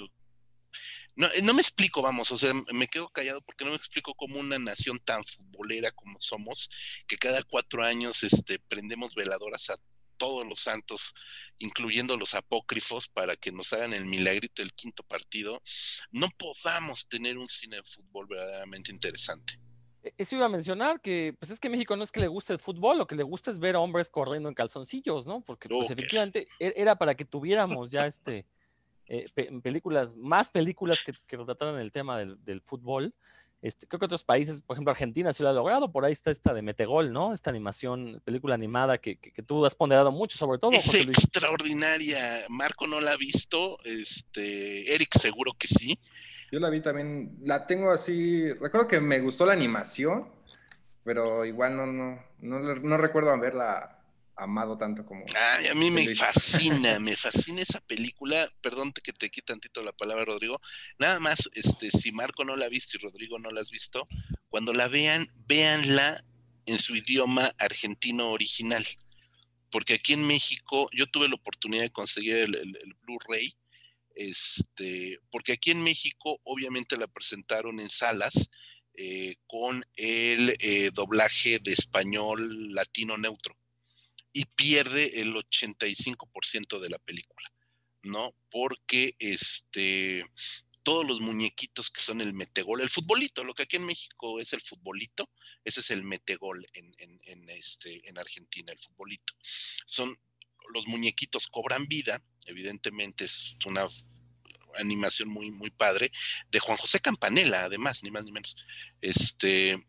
No, 1.15 1.29
no 1.43 1.55
me 1.55 1.61
explico, 1.61 2.01
vamos, 2.01 2.31
o 2.33 2.39
sea, 2.39 2.55
me 2.73 2.89
quedo 2.89 3.09
callado 3.11 3.43
porque 3.43 3.65
no 3.65 3.71
me 3.71 3.77
explico 3.77 4.15
cómo 4.15 4.39
una 4.39 4.59
nación 4.59 4.99
tan 5.05 5.25
futbolera 5.25 5.91
como 5.91 6.21
somos, 6.21 6.71
que 7.07 7.19
cada 7.19 7.43
cuatro 7.43 7.85
años 7.85 8.23
este, 8.23 8.59
prendemos 8.59 9.15
veladoras 9.15 9.71
a 9.71 9.77
todos 10.17 10.47
los 10.47 10.61
santos, 10.61 11.15
incluyendo 11.59 12.17
los 12.17 12.35
apócrifos, 12.35 13.09
para 13.09 13.37
que 13.37 13.51
nos 13.51 13.73
hagan 13.73 13.93
el 13.93 14.07
milagrito 14.07 14.63
del 14.63 14.73
quinto 14.73 15.03
partido, 15.03 15.61
no 16.13 16.29
podamos 16.31 17.09
tener 17.09 17.37
un 17.37 17.49
cine 17.49 17.77
de 17.77 17.83
fútbol 17.83 18.29
verdaderamente 18.29 18.93
interesante. 18.93 19.59
E, 20.03 20.15
eso 20.17 20.37
iba 20.37 20.47
a 20.47 20.49
mencionar 20.49 21.01
que, 21.01 21.35
pues 21.39 21.51
es 21.51 21.59
que 21.59 21.69
México 21.69 21.97
no 21.97 22.05
es 22.05 22.13
que 22.13 22.21
le 22.21 22.29
guste 22.29 22.53
el 22.53 22.59
fútbol, 22.59 22.99
lo 22.99 23.07
que 23.07 23.17
le 23.17 23.23
gusta 23.23 23.51
es 23.51 23.59
ver 23.59 23.75
a 23.75 23.81
hombres 23.81 24.11
corriendo 24.11 24.49
en 24.49 24.55
calzoncillos, 24.55 25.27
¿no? 25.27 25.41
Porque 25.41 25.69
pues, 25.69 25.91
efectivamente 25.91 26.47
e, 26.59 26.73
era 26.77 26.97
para 26.97 27.17
que 27.17 27.25
tuviéramos 27.25 27.91
ya 27.91 28.07
este 28.07 28.47
eh, 29.13 29.27
películas, 29.63 30.17
más 30.17 30.49
películas 30.49 31.03
que, 31.05 31.13
que 31.27 31.37
trataran 31.37 31.79
el 31.79 31.93
tema 31.93 32.19
del, 32.19 32.43
del 32.45 32.63
fútbol. 32.63 33.15
Este, 33.61 33.87
creo 33.87 34.01
que 34.01 34.07
otros 34.07 34.25
países, 34.25 34.63
por 34.63 34.75
ejemplo 34.75 34.91
Argentina 34.91 35.35
sí 35.35 35.43
lo 35.43 35.51
ha 35.51 35.53
logrado, 35.53 35.93
por 35.93 36.07
ahí 36.07 36.13
está 36.13 36.31
esta 36.31 36.55
de 36.55 36.63
Metegol, 36.63 37.13
¿no? 37.13 37.35
Esta 37.35 37.51
animación, 37.51 38.23
película 38.25 38.55
animada 38.55 38.97
que, 38.97 39.19
que, 39.19 39.43
tú 39.43 39.67
has 39.67 39.75
ponderado 39.75 40.11
mucho 40.11 40.39
sobre 40.39 40.59
todo. 40.59 40.73
Es 40.73 40.95
extraordinaria, 40.95 42.47
Marco 42.49 42.87
no 42.87 43.03
la 43.03 43.13
ha 43.13 43.17
visto, 43.19 43.79
este, 43.85 44.95
Eric 44.95 45.17
seguro 45.19 45.53
que 45.59 45.69
sí. 45.69 45.99
Yo 46.51 46.59
la 46.59 46.71
vi 46.71 46.81
también, 46.81 47.37
la 47.45 47.67
tengo 47.67 47.91
así, 47.91 48.51
recuerdo 48.55 48.89
que 48.89 48.99
me 48.99 49.21
gustó 49.21 49.45
la 49.45 49.53
animación, 49.53 50.27
pero 51.05 51.45
igual 51.45 51.77
no, 51.77 51.87
no, 51.87 52.19
no, 52.41 52.61
no 52.61 52.97
recuerdo 52.97 53.31
haberla 53.31 54.02
amado 54.37 54.77
tanto 54.77 55.05
como... 55.05 55.25
Ay, 55.35 55.69
a 55.69 55.75
mí 55.75 55.91
me 55.91 56.15
fascina, 56.15 56.99
me 57.01 57.17
fascina 57.17 57.63
esa 57.63 57.81
película. 57.81 58.51
Perdón 58.61 58.93
que 58.93 59.13
te 59.13 59.31
quite 59.31 59.53
tantito 59.53 59.83
la 59.83 59.93
palabra, 59.93 60.25
Rodrigo. 60.25 60.61
Nada 60.99 61.21
más, 61.21 61.49
este, 61.55 61.91
si 61.91 62.13
Marco 62.13 62.45
no 62.45 62.57
la 62.57 62.67
ha 62.67 62.69
visto 62.69 62.97
y 62.97 63.01
Rodrigo 63.01 63.39
no 63.39 63.51
la 63.51 63.61
has 63.61 63.71
visto, 63.71 64.07
cuando 64.49 64.73
la 64.73 64.89
vean, 64.89 65.31
véanla 65.47 66.25
en 66.67 66.79
su 66.79 66.97
idioma 66.97 67.53
argentino 67.59 68.31
original. 68.31 68.87
Porque 69.71 69.95
aquí 69.95 70.13
en 70.13 70.27
México 70.27 70.89
yo 70.93 71.07
tuve 71.07 71.29
la 71.29 71.35
oportunidad 71.35 71.83
de 71.83 71.91
conseguir 71.91 72.37
el, 72.37 72.97
Blu-ray, 73.03 73.57
este, 74.15 75.19
porque 75.31 75.53
aquí 75.53 75.71
en 75.71 75.83
México 75.83 76.39
obviamente 76.45 76.99
la 76.99 77.07
presentaron 77.07 77.81
en 77.81 77.89
salas 77.89 78.51
eh, 78.95 79.37
con 79.47 79.83
el 79.97 80.55
eh, 80.59 80.91
doblaje 80.93 81.59
de 81.59 81.73
español 81.73 82.75
latino 82.75 83.17
neutro 83.17 83.57
y 84.33 84.45
pierde 84.47 85.21
el 85.21 85.35
85% 85.35 86.81
de 86.81 86.91
la 86.91 86.99
película, 86.99 87.53
¿no? 88.03 88.35
Porque 88.51 89.15
este, 89.19 90.25
todos 90.83 91.07
los 91.07 91.21
muñequitos 91.21 91.91
que 91.91 92.01
son 92.01 92.21
el 92.21 92.33
metegol, 92.33 92.81
el 92.81 92.89
futbolito, 92.89 93.45
lo 93.45 93.55
que 93.55 93.65
aquí 93.65 93.77
en 93.77 93.87
México 93.87 94.41
es 94.41 94.53
el 94.53 94.61
futbolito, 94.61 95.31
ese 95.65 95.81
es 95.81 95.91
el 95.91 96.03
metegol 96.03 96.67
en, 96.73 96.93
en, 96.99 97.49
este, 97.51 98.09
en 98.09 98.19
Argentina, 98.19 98.73
el 98.73 98.79
futbolito. 98.79 99.35
Son 99.87 100.19
los 100.73 100.87
muñequitos 100.87 101.49
cobran 101.49 101.87
vida, 101.87 102.23
evidentemente 102.47 103.25
es 103.25 103.57
una 103.67 103.87
animación 104.79 105.29
muy, 105.29 105.51
muy 105.51 105.71
padre, 105.71 106.11
de 106.51 106.59
Juan 106.59 106.79
José 106.79 107.01
Campanella, 107.01 107.65
además, 107.65 108.03
ni 108.03 108.11
más 108.11 108.25
ni 108.25 108.33
menos. 108.33 108.57
Este, 109.01 109.87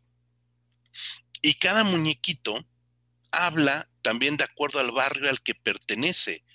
y 1.41 1.53
cada 1.56 1.84
muñequito 1.84 2.65
habla 3.34 3.90
también 4.02 4.38
de 4.38 4.46
acuerdo 4.46 4.80
al 4.80 4.92
barrio 4.92 5.30
al 5.30 5.42
que 5.42 5.56
pertenece, 5.56 6.46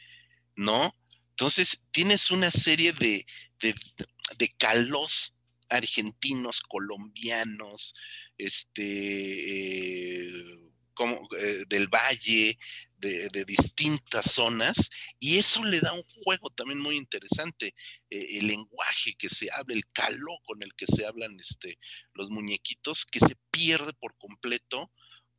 ¿no? 0.56 0.94
Entonces, 1.30 1.82
tienes 1.90 2.30
una 2.30 2.50
serie 2.50 2.92
de, 2.92 3.26
de, 3.60 4.54
calos 4.56 5.34
argentinos, 5.68 6.60
colombianos, 6.60 7.94
este, 8.38 8.82
eh, 8.82 10.58
como, 10.94 11.28
eh, 11.36 11.64
del 11.68 11.88
valle, 11.88 12.58
de, 12.96 13.44
distintas 13.44 14.32
zonas, 14.32 14.90
y 15.20 15.38
eso 15.38 15.64
le 15.64 15.78
da 15.80 15.92
un 15.92 16.02
juego 16.02 16.50
también 16.50 16.80
muy 16.80 16.96
interesante. 16.96 17.74
Eh, 18.10 18.38
el 18.38 18.48
lenguaje 18.48 19.14
que 19.16 19.28
se 19.28 19.48
habla, 19.52 19.74
el 19.74 19.88
calor 19.92 20.38
con 20.44 20.62
el 20.62 20.74
que 20.74 20.86
se 20.86 21.06
hablan 21.06 21.38
este, 21.38 21.78
los 22.14 22.30
muñequitos, 22.30 23.04
que 23.06 23.20
se 23.20 23.36
pierde 23.50 23.92
por 23.92 24.16
completo 24.18 24.90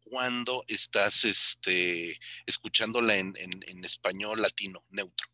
cuando 0.10 0.64
estás 0.68 1.23
este, 1.26 2.19
escuchándola 2.45 3.15
en, 3.15 3.34
en 3.38 3.86
español 3.86 4.41
latino, 4.41 4.84
neutro. 4.90 5.27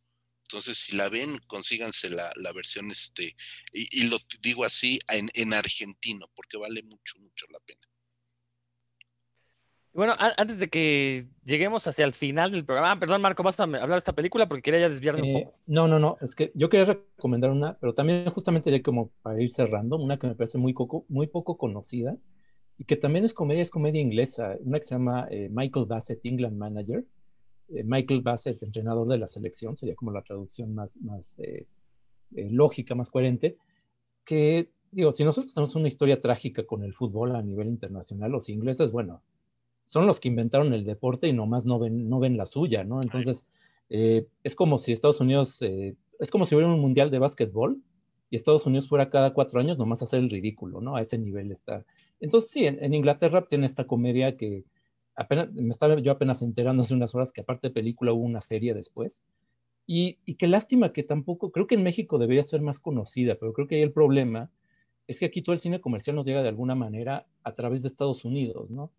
Entonces, 0.45 0.77
si 0.77 0.95
la 0.95 1.10
ven, 1.10 1.39
consíganse 1.47 2.10
la, 2.10 2.31
versión, 2.53 2.91
este, 2.91 3.35
y, 3.73 4.03
lo 4.03 4.18
digo 4.41 4.64
así, 4.64 4.99
en, 5.10 5.53
argentino, 5.53 6.30
porque 6.35 6.57
vale 6.57 6.84
mucho, 6.84 7.19
mucho 7.19 7.47
la 7.49 7.60
pena. 7.60 7.81
Bueno, 9.91 10.14
antes 10.18 10.60
de 10.60 10.69
que 10.69 11.26
lleguemos 11.43 11.88
hacia 11.88 12.06
el 12.06 12.11
final 12.11 12.52
del 12.52 12.65
programa, 12.65 12.91
ah, 12.91 12.99
perdón, 12.99 13.22
Marco, 13.22 13.43
vas 13.43 13.60
a 13.60 13.64
hablar 13.64 13.89
de 13.89 13.97
esta 13.97 14.14
película 14.14 14.47
porque 14.47 14.61
quería 14.61 14.81
ya 14.81 14.89
desviarme 14.89 15.22
un 15.22 15.27
eh, 15.30 15.43
poco. 15.45 15.57
No, 15.65 15.88
no, 15.88 15.99
no, 15.99 16.18
es 16.22 16.35
que 16.35 16.52
yo 16.53 16.69
quería 16.69 16.85
recomendar 16.85 17.49
una, 17.49 17.77
pero 17.80 17.93
también 17.93 18.30
justamente 18.30 18.69
ya 18.69 18.84
como 18.84 19.10
para 19.23 19.41
ir 19.41 19.49
cerrando, 19.49 19.95
una 19.95 20.19
que 20.19 20.27
me 20.27 20.35
parece 20.35 20.57
muy 20.57 20.73
poco, 20.73 21.06
muy 21.07 21.27
poco 21.27 21.57
conocida 21.57 22.18
y 22.77 22.85
que 22.85 22.95
también 22.95 23.26
es 23.26 23.34
comedia, 23.34 23.61
es 23.61 23.69
comedia 23.69 24.02
inglesa, 24.02 24.57
una 24.61 24.80
que 24.80 24.85
se 24.85 24.95
llama 24.95 25.27
eh, 25.31 25.49
Michael 25.52 25.85
Bassett, 25.85 26.19
England 26.26 26.57
Manager, 26.57 27.06
eh, 27.69 27.84
Michael 27.84 28.22
Bassett, 28.22 28.61
entrenador 28.61 29.07
de 29.07 29.18
la 29.18 29.27
selección, 29.27 29.76
sería 29.76 29.95
como 29.95 30.11
la 30.11 30.22
traducción 30.22 30.73
más, 30.73 30.97
más 30.97 31.39
eh, 31.39 31.68
eh, 32.35 32.49
lógica, 32.52 32.93
más 32.95 33.10
coherente, 33.10 33.57
que, 34.23 34.69
digo, 34.91 35.11
si 35.14 35.23
nosotros 35.23 35.53
tenemos 35.53 35.76
una 35.76 35.88
historia 35.88 36.19
trágica 36.19 36.65
con 36.65 36.84
el 36.84 36.93
fútbol 36.93 37.35
a 37.35 37.41
nivel 37.41 37.68
internacional, 37.68 38.31
los 38.31 38.49
ingleses, 38.49 38.91
bueno, 38.91 39.23
son 39.85 40.06
los 40.06 40.19
que 40.19 40.30
inventaron 40.30 40.73
el 40.73 40.84
deporte 40.84 41.27
y 41.27 41.34
nomás 41.34 41.65
no 41.65 41.80
ven, 41.80 42.10
no 42.10 42.19
ven 42.19 42.38
la 42.38 42.45
suya, 42.45 42.84
¿no? 42.84 43.02
Entonces, 43.02 43.45
es 43.88 44.56
como 44.56 44.80
si 44.80 44.91
Estados 44.91 45.22
Unidos, 45.22 45.61
es 45.61 46.31
como 46.31 46.45
si 46.45 46.56
hubiera 46.56 46.73
un 46.73 46.80
mundial 46.80 47.11
de 47.11 47.19
básquetbol 47.19 47.80
y 48.30 48.35
Estados 48.35 48.65
Unidos 48.65 48.88
fuera 48.88 49.10
cada 49.10 49.34
cuatro 49.34 49.60
años 49.60 49.77
nomás 49.77 50.02
a 50.02 50.06
hacer 50.06 50.19
el 50.19 50.30
ridículo, 50.30 50.81
¿no? 50.81 50.95
A 50.95 51.02
ese 51.02 51.18
nivel 51.18 51.52
está. 51.52 51.85
Entonces, 52.19 52.52
sí, 52.52 52.65
en 52.65 52.93
Inglaterra 52.93 53.47
tiene 53.47 53.65
esta 53.65 53.85
comedia 53.85 54.35
que 54.35 54.64
apenas, 55.15 55.52
me 55.53 55.69
estaba 55.69 55.99
yo 55.99 56.11
apenas 56.11 56.41
enterando 56.41 56.81
hace 56.84 56.93
unas 56.93 57.15
horas 57.15 57.31
que 57.31 57.41
aparte 57.41 57.68
de 57.68 57.73
película 57.73 58.14
hubo 58.14 58.23
una 58.23 58.41
serie 58.41 58.73
después. 58.73 59.23
Y, 59.88 60.18
y 60.26 60.35
qué 60.35 60.47
lástima 60.47 60.93
que 60.93 61.03
tampoco, 61.03 61.52
creo 61.52 61.68
que 61.68 61.76
en 61.76 61.84
México 61.84 62.18
debería 62.18 62.43
ser 62.43 62.61
más 62.61 62.80
conocida, 62.80 63.35
pero 63.35 63.53
creo 63.53 63.68
que 63.68 63.76
ahí 63.76 63.81
el 63.81 63.93
problema 63.93 64.52
es 65.07 65.19
que 65.19 65.26
aquí 65.26 65.41
todo 65.41 65.53
el 65.53 65.61
cine 65.61 65.80
comercial 65.80 66.15
nos 66.15 66.26
llega 66.26 66.41
de 66.41 66.49
alguna 66.49 66.76
manera 66.76 67.27
a 67.43 67.53
través 67.53 67.84
de 67.84 67.89
Estados 67.89 68.26
Unidos, 68.26 68.72
¿no? 68.72 68.91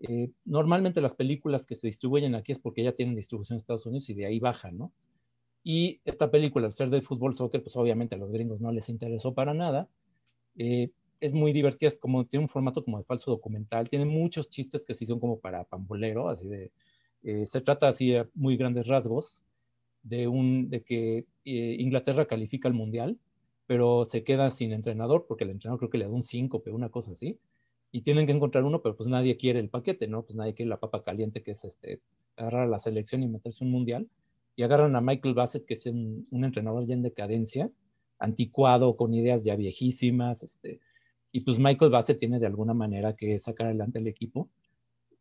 Eh, 0.00 0.30
normalmente 0.44 1.00
las 1.00 1.16
películas 1.16 1.66
que 1.66 1.74
se 1.74 1.88
distribuyen 1.88 2.36
aquí 2.36 2.52
es 2.52 2.60
porque 2.60 2.84
ya 2.84 2.92
tienen 2.92 3.16
distribución 3.16 3.56
en 3.56 3.60
Estados 3.60 3.84
Unidos 3.86 4.08
y 4.10 4.14
de 4.14 4.26
ahí 4.26 4.38
bajan, 4.38 4.78
¿no? 4.78 4.92
Y 5.70 6.00
esta 6.06 6.30
película, 6.30 6.66
al 6.66 6.72
ser 6.72 6.88
de 6.88 7.02
fútbol 7.02 7.34
soccer, 7.34 7.62
pues 7.62 7.76
obviamente 7.76 8.14
a 8.14 8.18
los 8.18 8.32
gringos 8.32 8.58
no 8.58 8.72
les 8.72 8.88
interesó 8.88 9.34
para 9.34 9.52
nada. 9.52 9.86
Eh, 10.56 10.92
es 11.20 11.34
muy 11.34 11.52
divertida, 11.52 11.88
es 11.88 11.98
como, 11.98 12.24
tiene 12.24 12.44
un 12.44 12.48
formato 12.48 12.82
como 12.82 12.96
de 12.96 13.04
falso 13.04 13.30
documental, 13.30 13.86
tiene 13.86 14.06
muchos 14.06 14.48
chistes 14.48 14.86
que 14.86 14.94
sí 14.94 15.04
son 15.04 15.20
como 15.20 15.40
para 15.40 15.64
pambolero, 15.64 16.30
así 16.30 16.48
de, 16.48 16.72
eh, 17.22 17.44
se 17.44 17.60
trata 17.60 17.86
así 17.86 18.12
de 18.12 18.26
muy 18.32 18.56
grandes 18.56 18.86
rasgos 18.88 19.42
de, 20.02 20.26
un, 20.26 20.70
de 20.70 20.84
que 20.84 21.26
eh, 21.44 21.76
Inglaterra 21.78 22.24
califica 22.24 22.66
al 22.66 22.72
mundial, 22.72 23.18
pero 23.66 24.06
se 24.06 24.24
queda 24.24 24.48
sin 24.48 24.72
entrenador 24.72 25.26
porque 25.28 25.44
el 25.44 25.50
entrenador 25.50 25.80
creo 25.80 25.90
que 25.90 25.98
le 25.98 26.06
da 26.06 26.10
un 26.10 26.22
5, 26.22 26.62
pero 26.62 26.76
una 26.76 26.88
cosa 26.88 27.12
así, 27.12 27.38
y 27.92 28.00
tienen 28.00 28.24
que 28.24 28.32
encontrar 28.32 28.64
uno, 28.64 28.80
pero 28.80 28.96
pues 28.96 29.10
nadie 29.10 29.36
quiere 29.36 29.60
el 29.60 29.68
paquete, 29.68 30.08
¿no? 30.08 30.22
Pues 30.22 30.34
nadie 30.34 30.54
quiere 30.54 30.70
la 30.70 30.80
papa 30.80 31.02
caliente 31.04 31.42
que 31.42 31.50
es 31.50 31.66
este, 31.66 32.00
agarrar 32.36 32.62
a 32.62 32.68
la 32.68 32.78
selección 32.78 33.22
y 33.22 33.28
meterse 33.28 33.64
un 33.64 33.70
mundial, 33.70 34.08
y 34.58 34.64
agarran 34.64 34.96
a 34.96 35.00
Michael 35.00 35.34
Bassett, 35.34 35.64
que 35.64 35.74
es 35.74 35.86
un, 35.86 36.26
un 36.32 36.44
entrenador 36.44 36.84
ya 36.84 36.92
en 36.92 37.02
decadencia, 37.02 37.70
anticuado, 38.18 38.96
con 38.96 39.14
ideas 39.14 39.44
ya 39.44 39.54
viejísimas, 39.54 40.42
este, 40.42 40.80
y 41.30 41.42
pues 41.42 41.60
Michael 41.60 41.92
Bassett 41.92 42.18
tiene 42.18 42.40
de 42.40 42.46
alguna 42.46 42.74
manera 42.74 43.14
que 43.14 43.38
sacar 43.38 43.68
adelante 43.68 44.00
el 44.00 44.08
equipo. 44.08 44.48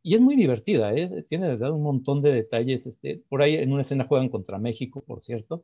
Y 0.02 0.16
es 0.16 0.22
muy 0.22 0.36
divertida, 0.36 0.92
¿eh? 0.96 1.24
tiene 1.28 1.46
de 1.46 1.52
verdad 1.52 1.72
un 1.72 1.84
montón 1.84 2.24
de 2.24 2.32
detalles. 2.32 2.88
Este, 2.88 3.22
por 3.30 3.44
ahí 3.44 3.54
en 3.54 3.72
una 3.72 3.82
escena 3.82 4.08
juegan 4.08 4.30
contra 4.30 4.58
México, 4.58 5.04
por 5.06 5.22
cierto, 5.22 5.64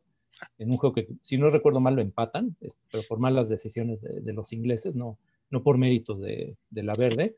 en 0.59 0.69
un 0.69 0.77
juego 0.77 0.93
que, 0.93 1.07
si 1.21 1.39
no 1.39 1.49
recuerdo 1.49 1.79
mal, 1.79 1.95
lo 1.95 2.03
empatan, 2.03 2.55
pero 2.91 3.03
por 3.09 3.17
malas 3.17 3.49
decisiones 3.49 4.01
de, 4.01 4.33
los 4.33 4.53
ingleses, 4.53 4.95
no, 4.95 5.17
no 5.49 5.63
por 5.63 5.79
méritos 5.79 6.21
de, 6.21 6.57
de 6.69 6.83
la 6.83 6.93
verde. 6.93 7.37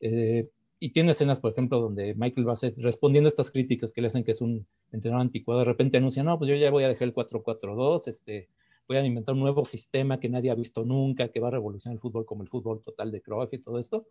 Eh, 0.00 0.48
y 0.78 0.90
tiene 0.90 1.12
escenas, 1.12 1.40
por 1.40 1.52
ejemplo, 1.52 1.80
donde 1.80 2.14
Michael 2.14 2.44
Bassett, 2.44 2.76
respondiendo 2.78 3.28
a 3.28 3.30
estas 3.30 3.50
críticas 3.50 3.92
que 3.92 4.02
le 4.02 4.08
hacen 4.08 4.24
que 4.24 4.32
es 4.32 4.42
un 4.42 4.66
entrenador 4.92 5.22
anticuado, 5.22 5.60
de 5.60 5.64
repente 5.66 5.96
anuncia, 5.96 6.22
no, 6.22 6.38
pues 6.38 6.50
yo 6.50 6.56
ya 6.56 6.70
voy 6.70 6.84
a 6.84 6.88
dejar 6.88 7.08
el 7.08 7.14
4-4-2, 7.14 8.08
este, 8.08 8.48
voy 8.86 8.98
a 8.98 9.04
inventar 9.04 9.34
un 9.34 9.40
nuevo 9.40 9.64
sistema 9.64 10.20
que 10.20 10.28
nadie 10.28 10.50
ha 10.50 10.54
visto 10.54 10.84
nunca, 10.84 11.28
que 11.28 11.40
va 11.40 11.48
a 11.48 11.52
revolucionar 11.52 11.94
el 11.94 12.00
fútbol 12.00 12.26
como 12.26 12.42
el 12.42 12.48
fútbol 12.48 12.82
total 12.82 13.10
de 13.10 13.22
Cruyff 13.22 13.52
y 13.54 13.58
todo 13.58 13.78
esto. 13.78 14.06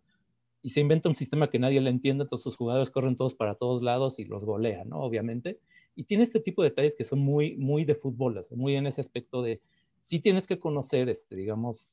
Y 0.63 0.69
se 0.69 0.81
inventa 0.81 1.07
un 1.07 1.15
sistema 1.15 1.49
que 1.49 1.59
nadie 1.59 1.79
le 1.79 1.91
entiende, 1.91 2.25
todos 2.25 2.41
sus 2.41 2.57
jugadores 2.57 2.89
corren 2.89 3.15
todos 3.15 3.35
para 3.35 3.53
todos 3.53 3.83
lados 3.83 4.17
y 4.17 4.25
los 4.25 4.45
golean, 4.45 4.89
¿no? 4.89 5.01
Obviamente. 5.01 5.59
Y 5.95 6.05
tiene 6.05 6.23
este 6.23 6.39
tipo 6.39 6.63
de 6.63 6.69
detalles 6.69 6.95
que 6.95 7.03
son 7.03 7.19
muy, 7.19 7.55
muy 7.57 7.85
de 7.85 7.93
fútbol, 7.93 8.43
muy 8.51 8.75
en 8.75 8.87
ese 8.87 9.01
aspecto 9.01 9.43
de, 9.43 9.61
sí 10.01 10.19
tienes 10.19 10.47
que 10.47 10.57
conocer, 10.57 11.07
este, 11.09 11.35
digamos, 11.35 11.91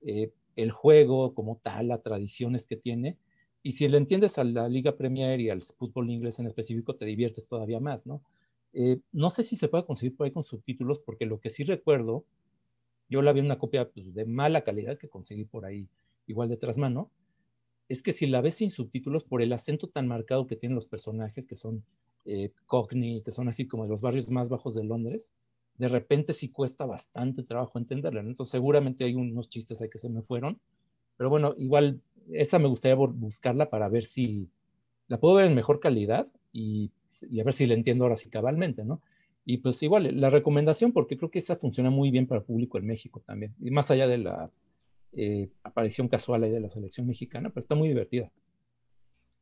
eh, 0.00 0.32
el 0.56 0.70
juego 0.70 1.34
como 1.34 1.60
tal, 1.62 1.88
las 1.88 2.02
tradiciones 2.02 2.66
que 2.66 2.76
tiene, 2.76 3.18
y 3.64 3.72
si 3.72 3.88
le 3.88 3.96
entiendes 3.96 4.36
a 4.38 4.44
la 4.44 4.68
Liga 4.68 4.94
Premier 4.94 5.40
y 5.40 5.48
al 5.48 5.62
fútbol 5.62 6.10
inglés 6.10 6.38
en 6.38 6.46
específico, 6.46 6.96
te 6.96 7.06
diviertes 7.06 7.48
todavía 7.48 7.80
más, 7.80 8.06
¿no? 8.06 8.22
Eh, 8.74 9.00
no 9.10 9.30
sé 9.30 9.42
si 9.42 9.56
se 9.56 9.68
puede 9.68 9.86
conseguir 9.86 10.14
por 10.14 10.26
ahí 10.26 10.32
con 10.32 10.44
subtítulos, 10.44 10.98
porque 10.98 11.24
lo 11.24 11.40
que 11.40 11.48
sí 11.48 11.64
recuerdo, 11.64 12.26
yo 13.08 13.22
la 13.22 13.32
vi 13.32 13.40
en 13.40 13.46
una 13.46 13.58
copia 13.58 13.88
pues, 13.88 14.12
de 14.12 14.26
mala 14.26 14.64
calidad 14.64 14.98
que 14.98 15.08
conseguí 15.08 15.44
por 15.44 15.64
ahí, 15.64 15.88
igual 16.26 16.50
de 16.50 16.58
mano, 16.76 17.10
es 17.88 18.02
que 18.02 18.12
si 18.12 18.26
la 18.26 18.42
ves 18.42 18.56
sin 18.56 18.68
subtítulos, 18.68 19.24
por 19.24 19.40
el 19.40 19.50
acento 19.50 19.88
tan 19.88 20.08
marcado 20.08 20.46
que 20.46 20.56
tienen 20.56 20.76
los 20.76 20.86
personajes, 20.86 21.46
que 21.46 21.56
son 21.56 21.82
eh, 22.26 22.50
Cockney, 22.66 23.22
que 23.22 23.30
son 23.30 23.48
así 23.48 23.66
como 23.66 23.84
de 23.84 23.90
los 23.90 24.02
barrios 24.02 24.28
más 24.28 24.50
bajos 24.50 24.74
de 24.74 24.84
Londres, 24.84 25.32
de 25.78 25.88
repente 25.88 26.34
sí 26.34 26.50
cuesta 26.50 26.84
bastante 26.84 27.42
trabajo 27.44 27.78
entenderla. 27.78 28.20
Entonces 28.20 28.52
seguramente 28.52 29.04
hay 29.04 29.14
unos 29.14 29.48
chistes 29.48 29.80
ahí 29.80 29.88
que 29.88 29.98
se 29.98 30.10
me 30.10 30.20
fueron, 30.20 30.60
pero 31.16 31.30
bueno, 31.30 31.54
igual 31.56 32.02
esa 32.32 32.58
me 32.58 32.68
gustaría 32.68 32.94
buscarla 32.94 33.70
para 33.70 33.88
ver 33.88 34.04
si 34.04 34.48
la 35.08 35.18
puedo 35.18 35.34
ver 35.36 35.46
en 35.46 35.54
mejor 35.54 35.80
calidad 35.80 36.26
y 36.52 36.90
y 37.22 37.40
a 37.40 37.44
ver 37.44 37.54
si 37.54 37.66
le 37.66 37.74
entiendo 37.74 38.04
ahora 38.04 38.16
sí 38.16 38.30
cabalmente, 38.30 38.84
¿no? 38.84 39.00
Y 39.44 39.58
pues 39.58 39.82
igual, 39.82 40.20
la 40.20 40.30
recomendación, 40.30 40.92
porque 40.92 41.16
creo 41.18 41.30
que 41.30 41.38
esa 41.38 41.56
funciona 41.56 41.90
muy 41.90 42.10
bien 42.10 42.26
para 42.26 42.40
el 42.40 42.46
público 42.46 42.78
en 42.78 42.86
México 42.86 43.22
también, 43.26 43.54
y 43.60 43.70
más 43.70 43.90
allá 43.90 44.06
de 44.06 44.18
la 44.18 44.50
eh, 45.12 45.50
aparición 45.62 46.08
casual 46.08 46.44
ahí 46.44 46.50
de 46.50 46.60
la 46.60 46.70
selección 46.70 47.06
mexicana, 47.06 47.50
pero 47.50 47.60
está 47.60 47.74
muy 47.74 47.88
divertida. 47.88 48.30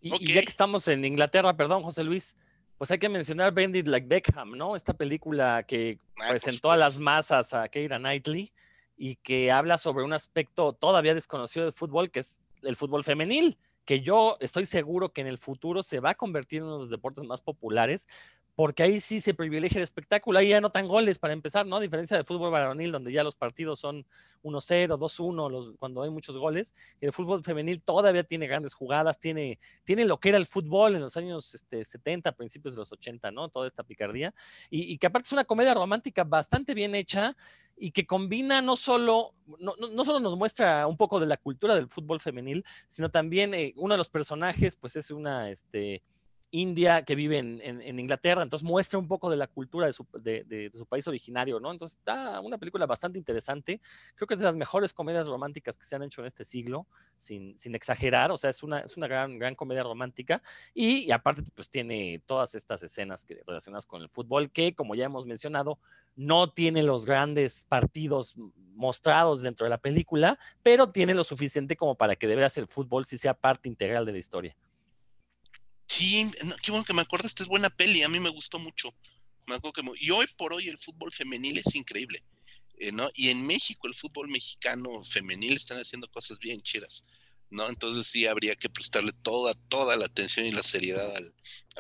Y, 0.01 0.33
ya 0.33 0.43
que 0.43 0.49
estamos 0.49 0.89
en 0.89 1.05
Inglaterra, 1.05 1.57
perdón, 1.57 1.85
José 1.85 2.03
Luis, 2.03 2.37
pues 2.77 2.91
hay 2.91 2.99
que 2.99 3.09
mencionar 3.09 3.55
Bendit 3.55 3.87
Like 3.87 4.09
Beckham, 4.09 4.57
¿no? 4.59 4.75
Esta 4.75 4.93
película 4.93 5.63
que 5.63 6.01
ah, 6.21 6.31
presentó 6.31 6.73
a 6.73 6.77
las 6.77 6.99
masas 6.99 7.55
a 7.55 7.69
Keira 7.69 7.99
Knightley 7.99 8.51
y 8.97 9.15
que 9.17 9.53
habla 9.53 9.79
sobre 9.79 10.05
un 10.05 10.13
aspecto 10.13 10.73
todavía 10.73 11.15
desconocido 11.15 11.65
del 11.65 11.75
fútbol, 11.75 12.11
que 12.11 12.19
es 12.19 12.41
el 12.63 12.77
fútbol 12.77 13.05
femenil 13.05 13.59
que 13.85 14.01
yo 14.01 14.37
estoy 14.41 14.67
seguro 14.67 15.13
que 15.13 15.21
en 15.21 15.27
el 15.27 15.39
futuro 15.39 15.83
se 15.83 16.01
va 16.01 16.11
a 16.11 16.15
convertir 16.15 16.59
en 16.59 16.65
uno 16.65 16.75
de 16.75 16.81
los 16.83 16.91
deportes 16.91 17.25
más 17.25 17.41
populares, 17.41 18.07
porque 18.55 18.83
ahí 18.83 19.01
sí 19.01 19.21
se 19.21 19.33
privilegia 19.33 19.79
el 19.79 19.85
espectáculo, 19.85 20.39
ahí 20.39 20.49
ya 20.49 20.61
no 20.61 20.71
tan 20.71 20.87
goles 20.87 21.19
para 21.19 21.33
empezar, 21.33 21.67
¿no? 21.67 21.77
A 21.77 21.81
diferencia 21.81 22.17
del 22.17 22.27
fútbol 22.27 22.51
varonil, 22.51 22.93
donde 22.93 23.11
ya 23.11 23.25
los 23.25 23.35
partidos 23.35 23.81
son 23.81 24.05
1-0, 24.43 24.99
2-1, 24.99 25.77
cuando 25.79 26.03
hay 26.03 26.11
muchos 26.11 26.37
goles, 26.37 26.75
el 27.01 27.13
fútbol 27.13 27.43
femenil 27.43 27.81
todavía 27.81 28.25
tiene 28.25 28.47
grandes 28.47 28.75
jugadas, 28.75 29.19
tiene, 29.19 29.59
tiene 29.85 30.05
lo 30.05 30.21
que 30.21 30.31
era 30.31 30.39
el 30.39 30.47
fútbol 30.47 30.95
en 30.95 31.01
los 31.01 31.17
años 31.17 31.55
este, 31.55 31.83
70, 31.83 32.33
principios 32.33 32.75
de 32.75 32.81
los 32.81 32.93
80, 32.93 33.31
¿no? 33.31 33.49
Toda 33.49 33.67
esta 33.67 33.85
picardía, 33.85 34.35
y, 34.69 34.99
que 34.99 35.07
aparte 35.07 35.29
es 35.29 35.33
una 35.33 35.45
comedia 35.45 35.73
romántica 35.73 36.25
bastante 36.25 36.75
bien 36.75 36.95
hecha 36.95 37.35
y 37.79 37.91
que 37.93 38.07
combina 38.07 38.61
no 38.61 38.77
solo, 38.77 39.35
no, 39.59 39.75
no, 39.77 40.05
solo 40.05 40.21
nos 40.21 40.37
muestra 40.37 40.87
un 40.87 40.99
poco 40.99 41.19
de 41.19 41.27
la 41.27 41.39
cultura 41.39 41.75
del 41.75 41.89
fútbol 41.89 42.21
femenil, 42.21 42.65
sino 42.87 43.11
también 43.11 43.55
eh, 43.55 43.73
uno 43.77 43.95
de 43.95 43.99
los 43.99 44.11
personajes, 44.11 44.77
pues 44.77 44.95
es 44.97 45.11
una, 45.11 45.51
este, 45.51 46.03
india 46.53 47.03
que 47.03 47.15
vive 47.15 47.39
en, 47.39 47.99
Inglaterra, 47.99 48.43
entonces 48.43 48.65
muestra 48.65 48.99
un 48.99 49.09
poco 49.09 49.31
de 49.31 49.37
la 49.37 49.47
cultura 49.47 49.87
de 49.87 49.93
su, 49.93 50.87
país 50.87 51.09
originario, 51.09 51.59
¿no? 51.59 51.73
Entonces 51.73 51.99
está 51.99 52.41
una 52.41 52.59
película 52.59 52.85
bastante 52.87 53.19
interesante, 53.19 53.81
creo 54.15 54.29
que 54.29 54.35
es 54.35 54.41
de 54.41 54.47
las 54.47 54.55
mejores 54.55 54.93
comedias 54.93 55.27
románticas 55.27 55.79
que 55.79 55.85
se 55.85 55.97
han 55.97 56.03
hecho 56.03 56.21
en 56.21 56.27
este 56.27 56.45
siglo, 56.45 56.87
sin, 57.17 57.57
exagerar, 57.75 58.31
o 58.31 58.37
sea, 58.37 58.51
es 58.51 58.63
una, 58.63 58.81
es 58.81 58.97
una 58.97 59.09
gran, 59.09 59.39
gran 59.39 59.55
comedia 59.55 59.83
romántica 59.83 60.43
y, 60.75 61.11
aparte 61.11 61.43
pues 61.55 61.71
tiene 61.71 62.23
todas 62.27 62.55
estas 62.55 62.83
escenas 62.83 63.25
que, 63.25 63.43
relacionadas 63.47 63.87
con 63.87 64.03
el 64.03 64.11
fútbol 64.11 64.51
que, 64.51 64.75
como 64.75 64.95
ya 64.95 65.07
hemos 65.07 65.25
mencionado, 65.25 65.79
no 66.15 66.51
tiene 66.51 66.83
los 66.83 67.07
grandes 67.07 67.65
partidos 67.67 68.35
mostrados 68.75 69.41
dentro 69.41 69.65
de 69.65 69.71
la 69.71 69.79
película, 69.79 70.39
pero 70.63 70.91
tiene 70.91 71.15
lo 71.15 71.25
suficiente 71.25 71.77
como 71.77 71.95
para 71.95 72.17
que 72.17 72.27
de 72.27 72.43
el 72.43 72.67
fútbol 72.67 73.07
sí 73.07 73.17
sea 73.17 73.35
parte 73.35 73.69
integral 73.69 74.05
de 74.05 74.13
la 74.13 74.19
historia. 74.19 74.57
Sí, 75.93 76.33
qué 76.63 76.71
bueno 76.71 76.87
que 76.87 76.95
me 76.95 77.03
acordaste, 77.03 77.43
es 77.43 77.51
buena 77.51 77.69
peli, 77.69 78.03
a 78.03 78.09
mí 78.09 78.19
me 78.19 78.31
gustó 78.31 78.59
mucho. 78.59 78.95
Me 79.47 79.57
acuerdo 79.57 79.75
que, 79.75 79.83
y 80.01 80.11
hoy 80.11 80.25
por 80.39 80.55
hoy 80.55 80.71
el 80.71 80.79
fútbol 80.79 81.13
femenil 81.13 81.59
es 81.59 81.75
increíble, 81.75 82.25
eh, 82.79 82.93
¿no? 82.93 83.11
Y 83.15 83.29
en 83.29 83.45
México 83.45 83.87
el 83.87 83.95
fútbol 83.95 84.29
mexicano 84.29 85.05
femenil 85.05 85.53
están 85.53 85.77
haciendo 85.79 86.09
cosas 86.09 86.39
bien 86.39 86.63
chidas. 86.63 87.05
¿No? 87.53 87.69
Entonces 87.69 88.07
sí 88.07 88.27
habría 88.27 88.57
que 88.57 88.69
prestarle 88.69 89.13
toda, 89.23 89.55
toda 89.69 89.97
la 89.97 90.07
atención 90.07 90.47
y 90.47 90.53
la 90.53 90.63
seriedad 90.63 91.15
al, 91.17 91.33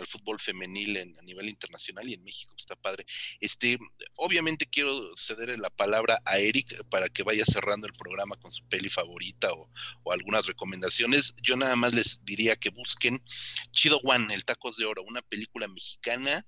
fútbol 0.07 0.41
femenil 0.41 0.97
a 0.97 1.23
nivel 1.23 1.49
internacional 1.49 2.09
y 2.09 2.15
en 2.15 2.25
México, 2.25 2.55
está 2.57 2.75
padre. 2.75 3.05
Este, 3.41 3.79
obviamente 4.17 4.67
quiero 4.67 5.15
ceder 5.17 5.59
la 5.59 5.71
palabra 5.71 6.19
a 6.25 6.39
Eric 6.39 6.83
para 6.89 7.09
que 7.09 7.23
vaya 7.23 7.45
cerrando 7.45 7.87
el 7.87 7.93
programa 7.93 8.37
con 8.37 8.53
su 8.53 8.65
peli 8.69 8.89
favorita 8.89 9.53
o, 9.53 9.71
o 10.03 10.13
algunas 10.13 10.47
recomendaciones. 10.47 11.35
Yo 11.43 11.57
nada 11.57 11.77
más 11.77 11.93
les 11.93 12.25
diría 12.25 12.57
que 12.57 12.71
busquen 12.71 13.23
Chido 13.71 14.01
One, 14.03 14.33
El 14.35 14.45
Tacos 14.45 14.77
de 14.77 14.87
Oro, 14.87 15.03
una 15.03 15.23
película 15.23 15.69
mexicana 15.69 16.47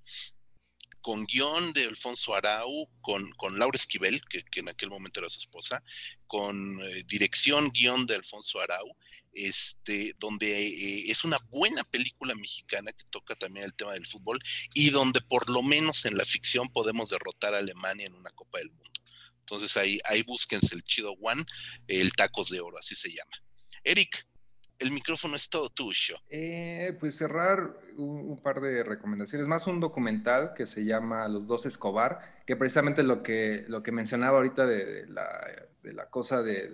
con 1.05 1.27
guion 1.27 1.71
de 1.73 1.83
Alfonso 1.83 2.33
Arau, 2.33 2.89
con, 2.99 3.29
con 3.33 3.59
Laura 3.59 3.75
Esquivel, 3.75 4.23
que, 4.27 4.43
en 4.55 4.69
aquel 4.69 4.89
momento 4.89 5.19
era 5.19 5.29
su 5.29 5.37
esposa, 5.37 5.83
con 6.25 6.81
eh, 6.81 7.03
dirección, 7.05 7.69
guion 7.69 8.07
de 8.07 8.15
Alfonso 8.15 8.59
Arau, 8.59 8.87
este, 9.35 10.15
donde 10.17 10.47
eh, 10.47 11.11
es 11.11 11.23
una 11.23 11.37
buena 11.49 11.83
película 11.83 12.33
mexicana 12.35 12.91
que 12.93 13.05
toca 13.09 13.35
también 13.35 13.65
el 13.65 13.75
tema 13.75 13.93
del 13.93 14.07
fútbol 14.07 14.39
y 14.73 14.89
donde 14.89 15.21
por 15.21 15.49
lo 15.49 15.61
menos 15.61 16.05
en 16.05 16.17
la 16.17 16.25
ficción 16.25 16.71
podemos 16.71 17.09
derrotar 17.09 17.53
a 17.53 17.59
Alemania 17.59 18.07
en 18.07 18.15
una 18.15 18.31
Copa 18.31 18.59
del 18.59 18.71
Mundo. 18.71 19.01
Entonces 19.41 19.77
ahí, 19.77 19.99
ahí 20.05 20.23
búsquense 20.23 20.73
el 20.73 20.83
Chido 20.83 21.11
One, 21.21 21.45
el 21.87 22.13
Tacos 22.13 22.49
de 22.49 22.61
Oro, 22.61 22.79
así 22.79 22.95
se 22.95 23.09
llama. 23.09 23.31
Eric, 23.83 24.25
el 24.79 24.91
micrófono 24.91 25.35
es 25.35 25.49
todo 25.49 25.69
tuyo. 25.69 26.17
Eh, 26.29 26.95
pues 26.99 27.15
cerrar 27.15 27.77
un, 27.97 28.41
par 28.41 28.59
de 28.61 28.83
recomendaciones, 28.83 29.47
más 29.47 29.67
un 29.67 29.79
documental 29.79 30.53
que 30.55 30.65
se 30.65 30.83
llama 30.83 31.27
Los 31.27 31.47
dos 31.47 31.65
Escobar, 31.65 32.41
que 32.45 32.55
precisamente 32.55 33.03
lo 33.03 33.23
que, 33.23 33.65
lo 33.67 33.83
que 33.83 33.91
mencionaba 33.91 34.37
ahorita 34.37 34.65
de, 34.65 35.05
la, 35.07 35.45
cosa 36.09 36.41
de, 36.41 36.69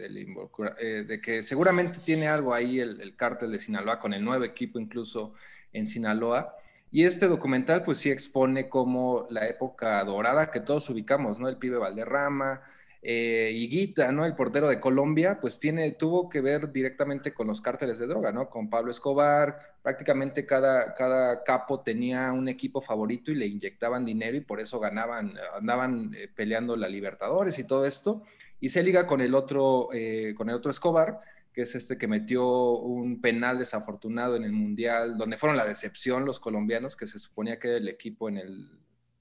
eh, 0.79 1.03
de, 1.07 1.21
que 1.21 1.43
seguramente 1.43 1.99
tiene 2.03 2.27
algo 2.27 2.53
ahí 2.53 2.79
el, 2.79 3.01
el 3.01 3.15
cártel 3.15 3.51
de 3.51 3.59
Sinaloa, 3.59 3.99
con 3.99 4.13
el 4.13 4.23
nuevo 4.23 4.43
equipo 4.43 4.79
incluso 4.79 5.33
en 5.73 5.87
Sinaloa. 5.87 6.55
Y 6.91 7.05
este 7.05 7.27
documental 7.27 7.83
pues 7.83 7.99
sí 7.99 8.11
expone 8.11 8.67
como 8.67 9.25
la 9.29 9.47
época 9.47 10.03
dorada 10.03 10.51
que 10.51 10.59
todos 10.59 10.89
ubicamos, 10.89 11.39
¿no? 11.39 11.47
El 11.47 11.57
pibe 11.57 11.77
Valderrama, 11.77 12.61
eh, 13.03 13.51
Higuita, 13.55 14.11
¿no? 14.11 14.25
El 14.25 14.35
portero 14.35 14.67
de 14.67 14.79
Colombia, 14.79 15.39
pues 15.41 15.59
tiene, 15.59 15.91
tuvo 15.93 16.29
que 16.29 16.39
ver 16.39 16.71
directamente 16.71 17.33
con 17.33 17.47
los 17.47 17.59
cárteles 17.59 17.97
de 17.97 18.05
droga, 18.05 18.31
¿no? 18.31 18.47
Con 18.49 18.69
Pablo 18.69 18.91
Escobar, 18.91 19.57
prácticamente 19.81 20.45
cada, 20.45 20.93
cada 20.93 21.43
capo 21.43 21.79
tenía 21.79 22.31
un 22.31 22.47
equipo 22.47 22.79
favorito 22.79 23.31
y 23.31 23.35
le 23.35 23.47
inyectaban 23.47 24.05
dinero 24.05 24.37
y 24.37 24.41
por 24.41 24.59
eso 24.59 24.79
ganaban, 24.79 25.33
andaban 25.57 26.13
eh, 26.13 26.27
peleando 26.35 26.75
la 26.75 26.87
Libertadores 26.89 27.57
y 27.57 27.63
todo 27.63 27.87
esto. 27.87 28.21
Y 28.61 28.69
se 28.69 28.83
liga 28.83 29.05
con 29.05 29.19
el 29.19 29.35
otro, 29.35 29.89
eh, 29.91 30.33
con 30.37 30.49
el 30.49 30.55
otro 30.55 30.71
Escobar, 30.71 31.19
que 31.51 31.63
es 31.63 31.75
este 31.75 31.97
que 31.97 32.07
metió 32.07 32.45
un 32.73 33.19
penal 33.19 33.59
desafortunado 33.59 34.37
en 34.37 34.43
el 34.43 34.53
Mundial, 34.53 35.17
donde 35.17 35.35
fueron 35.35 35.57
la 35.57 35.65
decepción 35.65 36.23
los 36.23 36.39
colombianos, 36.39 36.95
que 36.95 37.07
se 37.07 37.19
suponía 37.19 37.59
que 37.59 37.67
era 37.67 37.77
el 37.77 37.89
equipo 37.89 38.29
en 38.29 38.37
el 38.37 38.69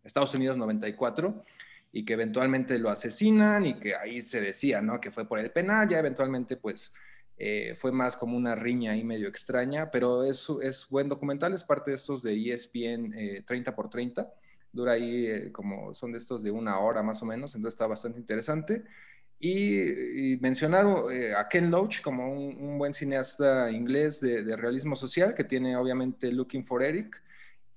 Estados 0.05 0.35
Unidos 0.35 0.57
94 0.57 1.45
y 1.93 2.05
que 2.05 2.12
eventualmente 2.12 2.79
lo 2.79 2.91
asesinan 2.91 3.67
y 3.67 3.81
que 3.81 3.97
ahí 3.97 4.23
se 4.23 4.41
decía, 4.41 4.81
¿no? 4.81 5.01
Que 5.01 5.11
fue 5.11 5.27
por 5.27 5.39
el 5.39 5.51
penal, 5.51 5.89
ya 5.89 5.99
eventualmente 5.99 6.57
pues 6.57 6.93
eh, 7.37 7.75
fue 7.79 7.91
más 7.91 8.17
como 8.17 8.37
una 8.37 8.55
riña 8.55 8.93
ahí 8.93 9.03
medio 9.03 9.29
extraña, 9.29 9.91
pero 9.91 10.25
es, 10.25 10.47
es 10.62 10.87
buen 10.89 11.09
documental, 11.09 11.53
es 11.55 11.65
parte 11.65 11.91
de 11.91 11.97
estos 11.97 12.23
de 12.23 12.53
ESPN 12.53 13.45
30 13.45 13.75
por 13.75 13.91
30, 13.91 14.33
dura 14.73 14.93
ahí 14.93 15.27
eh, 15.27 15.53
como 15.53 15.95
son 15.95 16.12
de 16.12 16.19
estos 16.19 16.43
de 16.43 16.51
una 16.51 16.79
hora 16.79 17.03
más 17.03 17.23
o 17.23 17.27
menos, 17.27 17.55
entonces 17.55 17.75
está 17.75 17.87
bastante 17.87 18.21
interesante. 18.21 18.85
Y, 19.43 20.37
mencionar 20.41 20.87
eh, 21.11 21.35
a 21.35 21.49
Ken 21.49 21.71
Loach 21.71 22.03
como 22.03 22.31
un, 22.31 22.79
buen 22.79 22.93
cineasta 22.93 23.71
inglés 23.71 24.21
de, 24.21 24.45
de, 24.45 24.55
realismo 24.55 24.95
social 24.97 25.35
que 25.35 25.45
tiene 25.45 25.77
obviamente 25.77 26.31
Looking 26.31 26.67
for 26.67 26.83
Eric, 26.83 27.23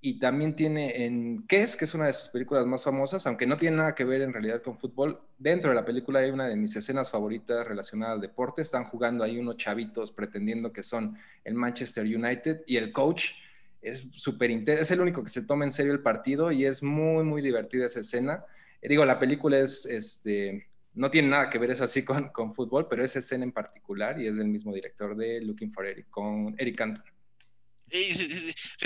y 0.06 0.20
también 0.20 0.54
tiene 0.54 1.06
en 1.06 1.48
Kes, 1.48 1.78
que 1.78 1.86
es 1.86 1.94
una 1.94 2.08
de 2.08 2.14
sus 2.14 2.28
películas 2.28 2.66
más 2.66 2.84
famosas, 2.84 3.26
aunque 3.26 3.48
no 3.48 3.56
tiene 3.56 3.78
nada 3.78 3.96
que 3.96 4.04
ver 4.04 4.22
en 4.22 4.34
realidad 4.34 4.62
con 4.62 4.78
fútbol. 4.78 5.22
Dentro 5.38 5.70
de 5.70 5.78
la 5.78 5.86
película 5.86 6.20
hay 6.20 6.30
una 6.30 6.46
de 6.46 6.58
mis 6.58 6.76
escenas 6.76 7.10
favoritas 7.10 7.66
relacionada 7.66 8.12
al 8.12 8.20
deporte. 8.20 8.62
Están 8.62 8.84
jugando 8.84 9.24
ahí 9.24 9.40
unos 9.40 9.56
chavitos 9.56 10.12
pretendiendo 10.12 10.74
que 10.74 10.84
son 10.84 11.18
el 11.46 11.54
Manchester 11.54 12.04
United 12.04 12.64
y 12.68 12.76
el 12.76 12.92
coach 12.92 13.28
es 13.82 14.10
súper 14.12 14.52
es 14.52 14.92
el 14.92 15.00
único 15.00 15.24
que 15.24 15.30
se 15.30 15.44
toma 15.44 15.64
en 15.64 15.72
serio 15.72 15.94
el 15.94 16.02
partido 16.02 16.52
y 16.52 16.66
es 16.66 16.84
muy, 16.84 17.24
muy 17.24 17.42
divertida 17.42 17.86
esa 17.86 18.02
escena. 18.02 18.44
Digo, 18.82 19.06
la 19.06 19.20
película 19.20 19.58
es, 19.60 19.86
este, 19.86 20.68
no 20.94 21.10
tiene 21.10 21.30
nada 21.30 21.50
que 21.50 21.58
ver, 21.58 21.72
es 21.72 21.82
así 21.82 22.04
con, 22.04 22.30
con 22.30 22.54
fútbol, 22.54 22.88
pero 22.90 23.04
esa 23.04 23.20
escena 23.20 23.44
en 23.44 23.52
particular 23.52 24.20
y 24.22 24.28
es 24.28 24.38
del 24.38 24.48
mismo 24.48 24.74
director 24.74 25.16
de 25.16 25.42
Looking 25.42 25.72
for 25.72 25.86
Eric, 25.86 26.10
con 26.10 26.56
Eric 26.58 26.78
Cantona 26.78 27.14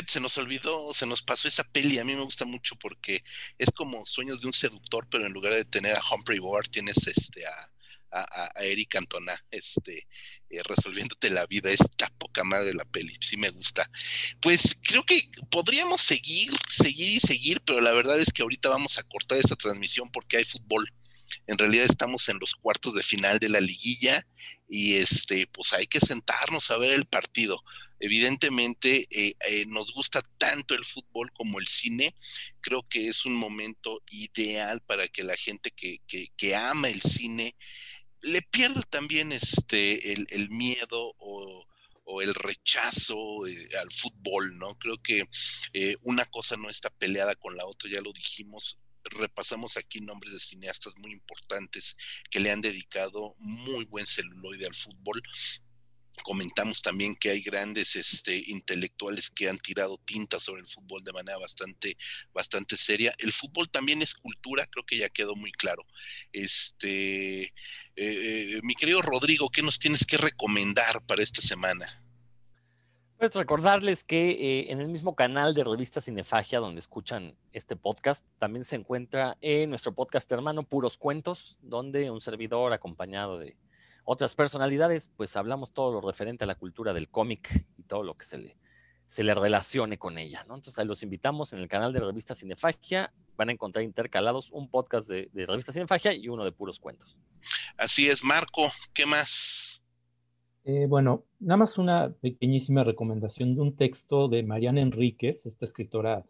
se 0.08 0.20
nos 0.20 0.38
olvidó, 0.38 0.94
se 0.94 1.06
nos 1.06 1.22
pasó 1.22 1.48
esa 1.48 1.64
peli. 1.64 2.00
A 2.00 2.04
mí 2.04 2.14
me 2.14 2.24
gusta 2.24 2.46
mucho 2.46 2.76
porque 2.76 3.24
es 3.58 3.72
como 3.72 4.06
sueños 4.06 4.42
de 4.42 4.48
un 4.48 4.54
seductor, 4.54 5.08
pero 5.10 5.26
en 5.26 5.34
lugar 5.34 5.54
de 5.54 5.66
tener 5.66 5.96
a 5.96 6.02
Humphrey 6.12 6.40
Bogart, 6.40 6.70
tienes 6.70 7.08
este 7.08 7.46
a, 7.46 7.70
Eric 8.62 8.90
Cantona, 8.90 9.36
este, 9.52 10.08
eh, 10.50 10.64
resolviéndote 10.64 11.30
la 11.30 11.46
vida. 11.46 11.70
Esta 11.70 12.10
poca 12.18 12.44
madre 12.44 12.74
la 12.74 12.86
peli, 12.86 13.14
sí 13.22 13.38
me 13.38 13.50
gusta. 13.50 13.90
Pues 14.42 14.80
creo 14.82 15.04
que 15.04 15.30
podríamos 15.52 16.02
seguir, 16.02 16.52
seguir 16.68 17.10
y 17.10 17.20
seguir, 17.20 17.62
pero 17.62 17.80
la 17.80 17.92
verdad 17.92 18.20
es 18.20 18.32
que 18.32 18.42
ahorita 18.42 18.70
vamos 18.70 18.98
a 18.98 19.04
cortar 19.04 19.38
esta 19.38 19.56
transmisión 19.56 20.10
porque 20.10 20.38
hay 20.38 20.46
fútbol. 20.46 20.92
En 21.48 21.58
realidad 21.58 21.86
estamos 21.86 22.30
en 22.30 22.40
los 22.40 22.56
cuartos 22.56 22.94
de 22.94 23.04
final 23.04 23.40
de 23.40 23.50
la 23.50 23.60
liguilla 23.60 24.26
y 24.68 24.96
este, 24.96 25.48
pues 25.48 25.74
hay 25.74 25.88
que 25.88 26.00
sentarnos 26.00 26.72
a 26.72 26.78
ver 26.78 26.92
el 26.92 27.06
partido 27.06 27.64
evidentemente 28.00 29.08
eh, 29.10 29.36
eh, 29.48 29.66
nos 29.68 29.92
gusta 29.94 30.22
tanto 30.38 30.76
el 30.76 30.86
fútbol 30.86 31.32
como 31.34 31.60
el 31.60 31.68
cine. 31.68 32.16
Creo 32.62 32.88
que 32.88 33.08
es 33.08 33.26
un 33.26 33.34
momento 33.34 34.02
ideal 34.12 34.82
para 34.82 35.08
que 35.08 35.24
la 35.24 35.36
gente 35.36 35.72
que, 35.72 36.56
ama 36.56 36.90
el 36.90 37.02
cine 37.02 37.56
le 38.22 38.42
pierda 38.42 38.82
también 38.84 39.32
este, 39.32 40.14
el, 40.14 40.50
miedo 40.50 41.14
o, 41.18 41.66
el 42.22 42.34
rechazo 42.34 43.46
eh, 43.48 43.70
al 43.80 43.92
fútbol, 43.92 44.58
¿no? 44.58 44.78
Creo 44.80 45.02
que 45.02 45.28
una 46.04 46.26
cosa 46.26 46.56
no 46.58 46.70
está 46.70 46.90
peleada 46.90 47.36
con 47.36 47.56
la 47.58 47.66
otra, 47.66 47.90
ya 47.92 48.02
lo 48.02 48.14
dijimos, 48.14 48.78
repasamos 49.10 49.78
aquí 49.78 50.02
nombres 50.02 50.34
de 50.34 50.40
cineastas 50.40 50.94
muy 50.98 51.12
importantes 51.12 51.96
que 52.30 52.40
le 52.40 52.52
han 52.52 52.62
dedicado 52.62 53.36
muy 53.40 53.86
buen 53.86 54.06
celuloide 54.06 54.66
al 54.66 54.76
fútbol 54.76 55.22
Comentamos 56.24 56.82
también 56.82 57.16
que 57.16 57.30
hay 57.30 57.42
grandes 57.42 57.96
este, 57.96 58.44
intelectuales 58.48 59.30
que 59.30 59.50
han 59.50 59.58
tirado 59.58 59.98
tinta 60.00 60.40
sobre 60.40 60.62
el 60.62 60.68
fútbol 60.68 61.04
de 61.04 61.14
manera 61.14 61.38
bastante, 61.38 61.98
bastante 62.34 62.76
seria. 62.76 63.14
El 63.20 63.32
fútbol 63.32 63.70
también 63.70 64.02
es 64.02 64.14
cultura, 64.14 64.66
creo 64.66 64.86
que 64.86 64.98
ya 64.98 65.10
quedó 65.10 65.36
muy 65.36 65.52
claro. 65.52 65.86
Este, 66.34 67.44
eh, 67.44 67.54
eh, 67.96 68.60
mi 68.64 68.76
querido 68.76 69.02
Rodrigo, 69.02 69.50
¿qué 69.50 69.62
nos 69.62 69.80
tienes 69.80 70.06
que 70.06 70.18
recomendar 70.18 71.06
para 71.06 71.24
esta 71.24 71.42
semana? 71.42 72.04
Pues 73.18 73.34
recordarles 73.34 74.04
que 74.04 74.30
eh, 74.30 74.72
en 74.72 74.80
el 74.80 74.88
mismo 74.88 75.16
canal 75.16 75.56
de 75.56 75.64
Revista 75.64 76.02
Cinefagia, 76.02 76.60
donde 76.60 76.80
escuchan 76.80 77.36
este 77.52 77.76
podcast, 77.76 78.24
también 78.38 78.64
se 78.64 78.76
encuentra 78.76 79.38
nuestro 79.68 79.94
podcast 79.94 80.32
hermano 80.32 80.62
Puros 80.62 81.00
Cuentos, 81.00 81.58
donde 81.62 82.12
un 82.12 82.22
servidor 82.22 82.74
acompañado 82.74 83.40
de 83.40 83.58
otras 84.10 84.36
personalidades, 84.36 85.12
pues 85.18 85.36
hablamos 85.36 85.74
todo 85.74 85.92
lo 85.92 86.08
referente 86.08 86.44
a 86.44 86.48
la 86.48 86.56
cultura 86.56 86.94
del 86.94 87.10
cómic 87.10 87.66
y 87.78 87.84
todo 87.84 88.04
lo 88.04 88.16
que 88.16 88.24
se 88.24 88.38
le, 88.38 88.58
se 89.08 89.24
le 89.24 89.34
relacione 89.34 89.98
con 89.98 90.18
ella, 90.18 90.46
¿no? 90.48 90.56
Entonces 90.56 90.86
los 90.86 91.02
invitamos 91.02 91.54
en 91.54 91.60
el 91.60 91.68
canal 91.68 91.94
de 91.94 92.02
Revista 92.02 92.36
Cinefagia, 92.36 93.12
van 93.36 93.50
a 93.50 93.52
encontrar 93.52 93.84
intercalados 93.84 94.52
un 94.52 94.70
podcast 94.70 95.10
de, 95.10 95.30
Revista 95.34 95.72
Cinefagia 95.72 96.14
y 96.14 96.30
uno 96.30 96.46
de 96.46 96.52
puros 96.52 96.80
cuentos. 96.80 97.18
Así 97.78 98.10
es, 98.10 98.24
Marco, 98.24 98.72
¿qué 98.94 99.06
más? 99.06 99.77
Eh, 100.70 100.86
bueno, 100.86 101.24
nada 101.40 101.56
más 101.56 101.78
una 101.78 102.12
pequeñísima 102.20 102.84
recomendación 102.84 103.56
de 103.56 103.62
un 103.62 103.78
texto 103.78 104.28
de 104.28 104.44
Mariana 104.44 104.82
Enríquez, 104.82 105.46
esta 105.46 105.64
escritora, 105.64 106.26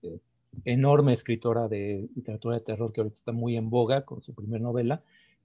eh, 0.00 0.20
enorme 0.64 1.12
escritora 1.12 1.68
de 1.68 2.08
literatura 2.16 2.56
de 2.56 2.62
terror 2.62 2.94
que 2.94 3.02
ahorita 3.02 3.12
está 3.12 3.32
muy 3.32 3.58
en 3.58 3.68
boga 3.68 4.06
con 4.06 4.22
su 4.22 4.32
primera 4.32 4.62
novela. 4.62 5.02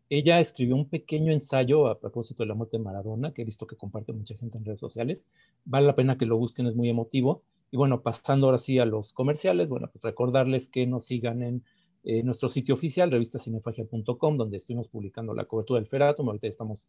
Ella 0.09 0.39
escribió 0.39 0.77
un 0.77 0.87
pequeño 0.87 1.33
ensayo 1.33 1.89
a 1.89 1.99
propósito 1.99 2.43
de 2.43 2.47
la 2.47 2.53
muerte 2.53 2.77
de 2.77 2.83
Maradona, 2.83 3.33
que 3.33 3.41
he 3.41 3.45
visto 3.45 3.67
que 3.67 3.75
comparte 3.75 4.13
mucha 4.13 4.37
gente 4.37 4.57
en 4.57 4.63
redes 4.63 4.79
sociales. 4.79 5.27
Vale 5.65 5.87
la 5.87 5.95
pena 5.97 6.17
que 6.17 6.25
lo 6.25 6.37
busquen, 6.37 6.65
es 6.67 6.75
muy 6.77 6.87
emotivo. 6.87 7.43
Y 7.71 7.75
bueno, 7.75 8.01
pasando 8.03 8.47
ahora 8.47 8.57
sí 8.57 8.79
a 8.79 8.85
los 8.85 9.11
comerciales, 9.11 9.69
bueno, 9.69 9.89
pues 9.91 10.05
recordarles 10.05 10.69
que 10.69 10.87
nos 10.87 11.03
sigan 11.03 11.43
en 11.43 11.63
eh, 12.05 12.23
nuestro 12.23 12.47
sitio 12.47 12.75
oficial, 12.75 13.11
revistacinefagia.com, 13.11 14.37
donde 14.37 14.55
estuvimos 14.55 14.87
publicando 14.87 15.33
la 15.33 15.43
cobertura 15.43 15.81
del 15.81 15.87
Feratum. 15.87 16.29
Ahorita 16.29 16.47
estamos 16.47 16.87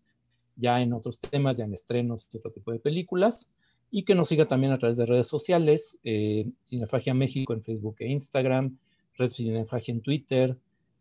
ya 0.57 0.81
en 0.81 0.93
otros 0.93 1.21
temas, 1.21 1.59
ya 1.59 1.65
en 1.65 1.75
estrenos 1.75 2.29
y 2.33 2.39
otro 2.39 2.51
tipo 2.51 2.73
de 2.73 2.79
películas. 2.79 3.49
Y 3.91 4.05
que 4.05 4.15
nos 4.15 4.29
siga 4.29 4.47
también 4.47 4.73
a 4.73 4.79
través 4.79 4.97
de 4.97 5.07
redes 5.07 5.27
sociales, 5.27 5.99
eh, 6.05 6.49
Cinefagia 6.63 7.13
México 7.13 7.53
en 7.53 7.63
Facebook 7.63 7.97
e 7.99 8.09
Instagram, 8.09 8.79
Red 9.17 9.29
Cinefagia 9.29 9.95
en 9.95 10.01
Twitter, 10.01 10.57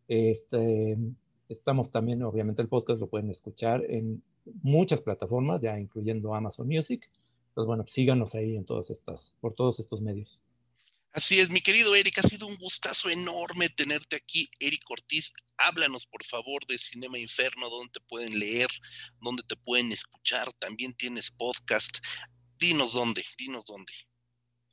este, 0.08 0.98
Estamos 1.50 1.90
también, 1.90 2.22
obviamente, 2.22 2.62
el 2.62 2.68
podcast 2.68 3.00
lo 3.00 3.08
pueden 3.08 3.32
escuchar 3.32 3.84
en 3.90 4.22
muchas 4.62 5.02
plataformas, 5.02 5.64
ya 5.64 5.80
incluyendo 5.80 6.36
Amazon 6.36 6.68
Music. 6.68 7.10
Entonces, 7.50 7.68
bueno, 7.68 7.86
síganos 7.88 8.36
ahí 8.36 8.56
en 8.56 8.66
todas 8.66 8.92
estas, 8.92 9.34
por 9.42 9.56
todos 9.56 9.80
estos 9.80 10.00
medios. 10.00 10.40
Así 11.12 11.40
es, 11.40 11.50
mi 11.50 11.62
querido 11.62 11.96
Eric, 11.96 12.20
ha 12.20 12.24
sido 12.24 12.46
un 12.46 12.56
gustazo 12.56 13.10
enorme 13.10 13.70
tenerte 13.70 14.16
aquí. 14.16 14.50
Eric 14.60 14.84
Ortiz, 14.90 15.34
háblanos 15.58 16.06
por 16.06 16.24
favor 16.24 16.66
de 16.68 16.78
Cinema 16.78 17.18
Inferno, 17.18 17.70
dónde 17.70 17.94
te 17.94 18.00
pueden 18.02 18.38
leer, 18.38 18.70
dónde 19.20 19.42
te 19.44 19.56
pueden 19.56 19.92
escuchar. 19.92 20.52
También 20.60 20.94
tienes 20.94 21.32
podcast. 21.32 21.98
Dinos 22.60 22.94
dónde, 22.94 23.24
dinos 23.38 23.66
dónde. 23.66 23.92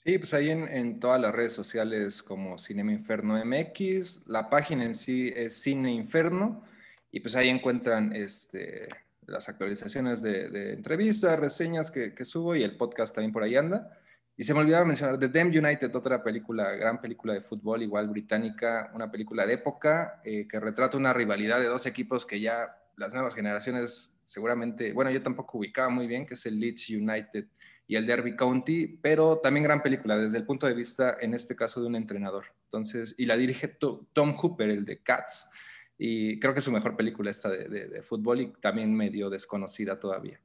Sí, 0.07 0.19
pues 0.19 0.35
ahí 0.35 0.51
en, 0.51 1.01
todas 1.01 1.21
las 1.21 1.35
redes 1.35 1.53
sociales 1.53 2.23
como 2.23 2.59
Cinema 2.59 2.93
Inferno 2.93 3.45
MX, 3.45 4.29
la 4.29 4.49
página 4.51 4.85
en 4.85 4.95
sí 4.95 5.33
es 5.35 5.61
Cine 5.61 5.93
Inferno 5.93 6.63
y 7.11 7.19
pues 7.19 7.35
ahí 7.35 7.49
encuentran 7.49 8.15
este, 8.15 8.89
las 9.27 9.49
actualizaciones 9.49 10.23
de, 10.23 10.75
entrevistas, 10.75 11.39
reseñas 11.41 11.91
que, 11.91 12.25
subo 12.25 12.55
y 12.55 12.63
el 12.63 12.77
podcast 12.77 13.17
también 13.17 13.33
por 13.33 13.43
ahí 13.43 13.57
anda. 13.57 13.99
Y 14.37 14.45
se 14.45 14.53
me 14.53 14.61
olvidaba 14.61 14.85
mencionar 14.85 15.19
The 15.19 15.29
Damn 15.29 15.49
United, 15.49 15.95
otra 15.95 16.23
película, 16.23 16.73
gran 16.73 17.01
película 17.01 17.33
de 17.33 17.41
fútbol, 17.41 17.83
igual 17.83 18.09
británica, 18.09 18.91
una 18.95 19.11
película 19.11 19.47
de 19.47 19.55
época 19.55 20.21
eh, 20.25 20.47
que 20.47 20.61
retrata 20.61 20.97
una 20.97 21.13
rivalidad 21.13 21.59
de 21.59 21.67
dos 21.67 21.87
equipos 21.87 22.27
que 22.27 22.41
ya 22.41 22.77
las 22.97 23.15
nuevas 23.15 23.35
generaciones 23.35 24.21
seguramente, 24.25 24.93
bueno, 24.93 25.11
yo 25.11 25.23
tampoco 25.23 25.59
ubicaba 25.59 25.89
muy 25.89 26.07
bien, 26.07 26.27
que 26.27 26.35
es 26.35 26.45
el 26.47 26.59
Leeds 26.59 26.91
United 26.91 27.47
y 27.87 27.97
el 27.97 28.07
Derby 28.07 28.37
County, 28.37 28.99
pero 29.01 29.39
también 29.39 29.65
gran 29.65 29.83
película 29.83 30.19
desde 30.19 30.39
el 30.39 30.45
punto 30.45 30.67
de 30.67 30.75
vista, 30.75 31.17
en 31.21 31.33
este 31.33 31.55
caso, 31.55 31.81
de 31.81 31.87
un 31.87 31.97
entrenador. 31.97 32.47
Entonces, 32.65 33.15
y 33.17 33.27
la 33.27 33.37
dirige 33.37 33.69
Tom 33.69 34.35
Hooper, 34.35 34.69
el 34.69 34.85
de 34.85 35.03
Cats, 35.03 35.49
y 35.97 36.39
creo 36.41 36.53
que 36.53 36.59
es 36.59 36.65
su 36.65 36.73
mejor 36.73 36.97
película 36.97 37.31
esta 37.31 37.49
de, 37.49 38.03
fútbol 38.03 38.41
y 38.41 38.53
también 38.61 38.95
medio 38.95 39.31
desconocida 39.31 39.99
todavía. 39.99 40.41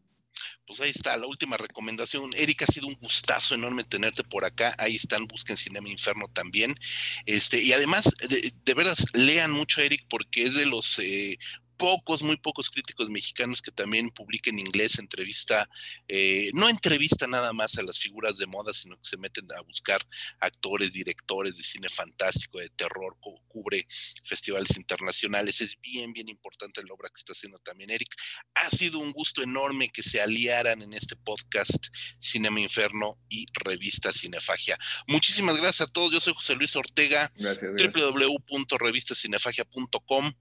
Pues 0.72 0.80
ahí 0.80 0.92
está, 0.92 1.18
la 1.18 1.28
última 1.28 1.58
recomendación. 1.58 2.32
Erika, 2.34 2.64
ha 2.64 2.72
sido 2.72 2.88
un 2.88 2.94
gustazo 2.94 3.56
enorme 3.56 3.84
tenerte 3.84 4.24
por 4.24 4.46
acá. 4.46 4.74
Ahí 4.78 4.96
están, 4.96 5.28
busquen 5.28 5.58
Cinema 5.58 5.90
Inferno 5.90 6.30
también. 6.32 6.80
Este, 7.26 7.62
y 7.62 7.74
además, 7.74 8.16
de, 8.30 8.54
de 8.64 8.74
veras, 8.74 9.04
lean 9.12 9.52
mucho 9.52 9.82
a 9.82 9.84
Eric 9.84 10.06
porque 10.10 10.44
es 10.44 10.54
de 10.54 10.66
los 10.66 10.98
eh, 11.00 11.38
pocos, 11.82 12.22
muy 12.22 12.38
pocos 12.38 12.70
críticos 12.70 13.10
mexicanos 13.10 13.60
que 13.60 13.72
también 13.72 14.12
publiquen 14.12 14.60
en 14.60 14.68
inglés, 14.68 15.00
entrevista, 15.00 15.68
eh, 16.08 16.52
no 16.54 16.70
entrevista 16.70 17.26
nada 17.26 17.54
más 17.54 17.76
a 17.80 17.82
las 17.82 17.98
figuras 17.98 18.38
de 18.38 18.46
moda, 18.46 18.72
sino 18.72 18.98
que 18.98 19.10
se 19.10 19.18
meten 19.18 19.48
a 19.58 19.62
buscar 19.62 20.00
actores, 20.40 20.94
directores 20.94 21.58
de 21.58 21.64
cine 21.64 21.90
fantástico, 21.90 22.60
de 22.60 22.70
terror, 22.70 23.18
cubre 23.48 23.88
festivales 24.24 24.78
internacionales. 24.78 25.60
Es 25.60 25.76
bien, 25.82 26.14
bien 26.14 26.30
importante 26.30 26.84
la 26.84 26.94
obra 26.94 27.10
que 27.10 27.18
está 27.18 27.34
haciendo 27.34 27.58
también 27.58 27.90
Eric. 27.90 28.14
Ha 28.54 28.70
sido 28.70 29.00
un 29.00 29.12
gusto 29.12 29.42
enorme 29.42 29.90
que 29.90 30.04
se 30.04 30.22
aliaran 30.22 30.84
en 30.84 30.94
este 30.94 31.16
podcast 31.16 31.88
Cinema 32.20 32.60
Inferno 32.60 33.18
y 33.28 33.48
Revista 33.54 34.14
Cinefagia. 34.14 34.78
Muchísimas 35.08 35.58
gracias 35.58 35.90
a 35.90 35.92
todos. 35.92 36.12
Yo 36.12 36.22
soy 36.22 36.36
José 36.36 36.54
Luis 36.54 36.76
Ortega, 36.76 37.34
www.revistacinefagia.com. 37.40 40.36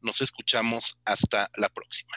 Nos 0.00 0.20
escuchamos 0.20 1.00
hasta 1.04 1.50
la 1.56 1.68
próxima. 1.68 2.16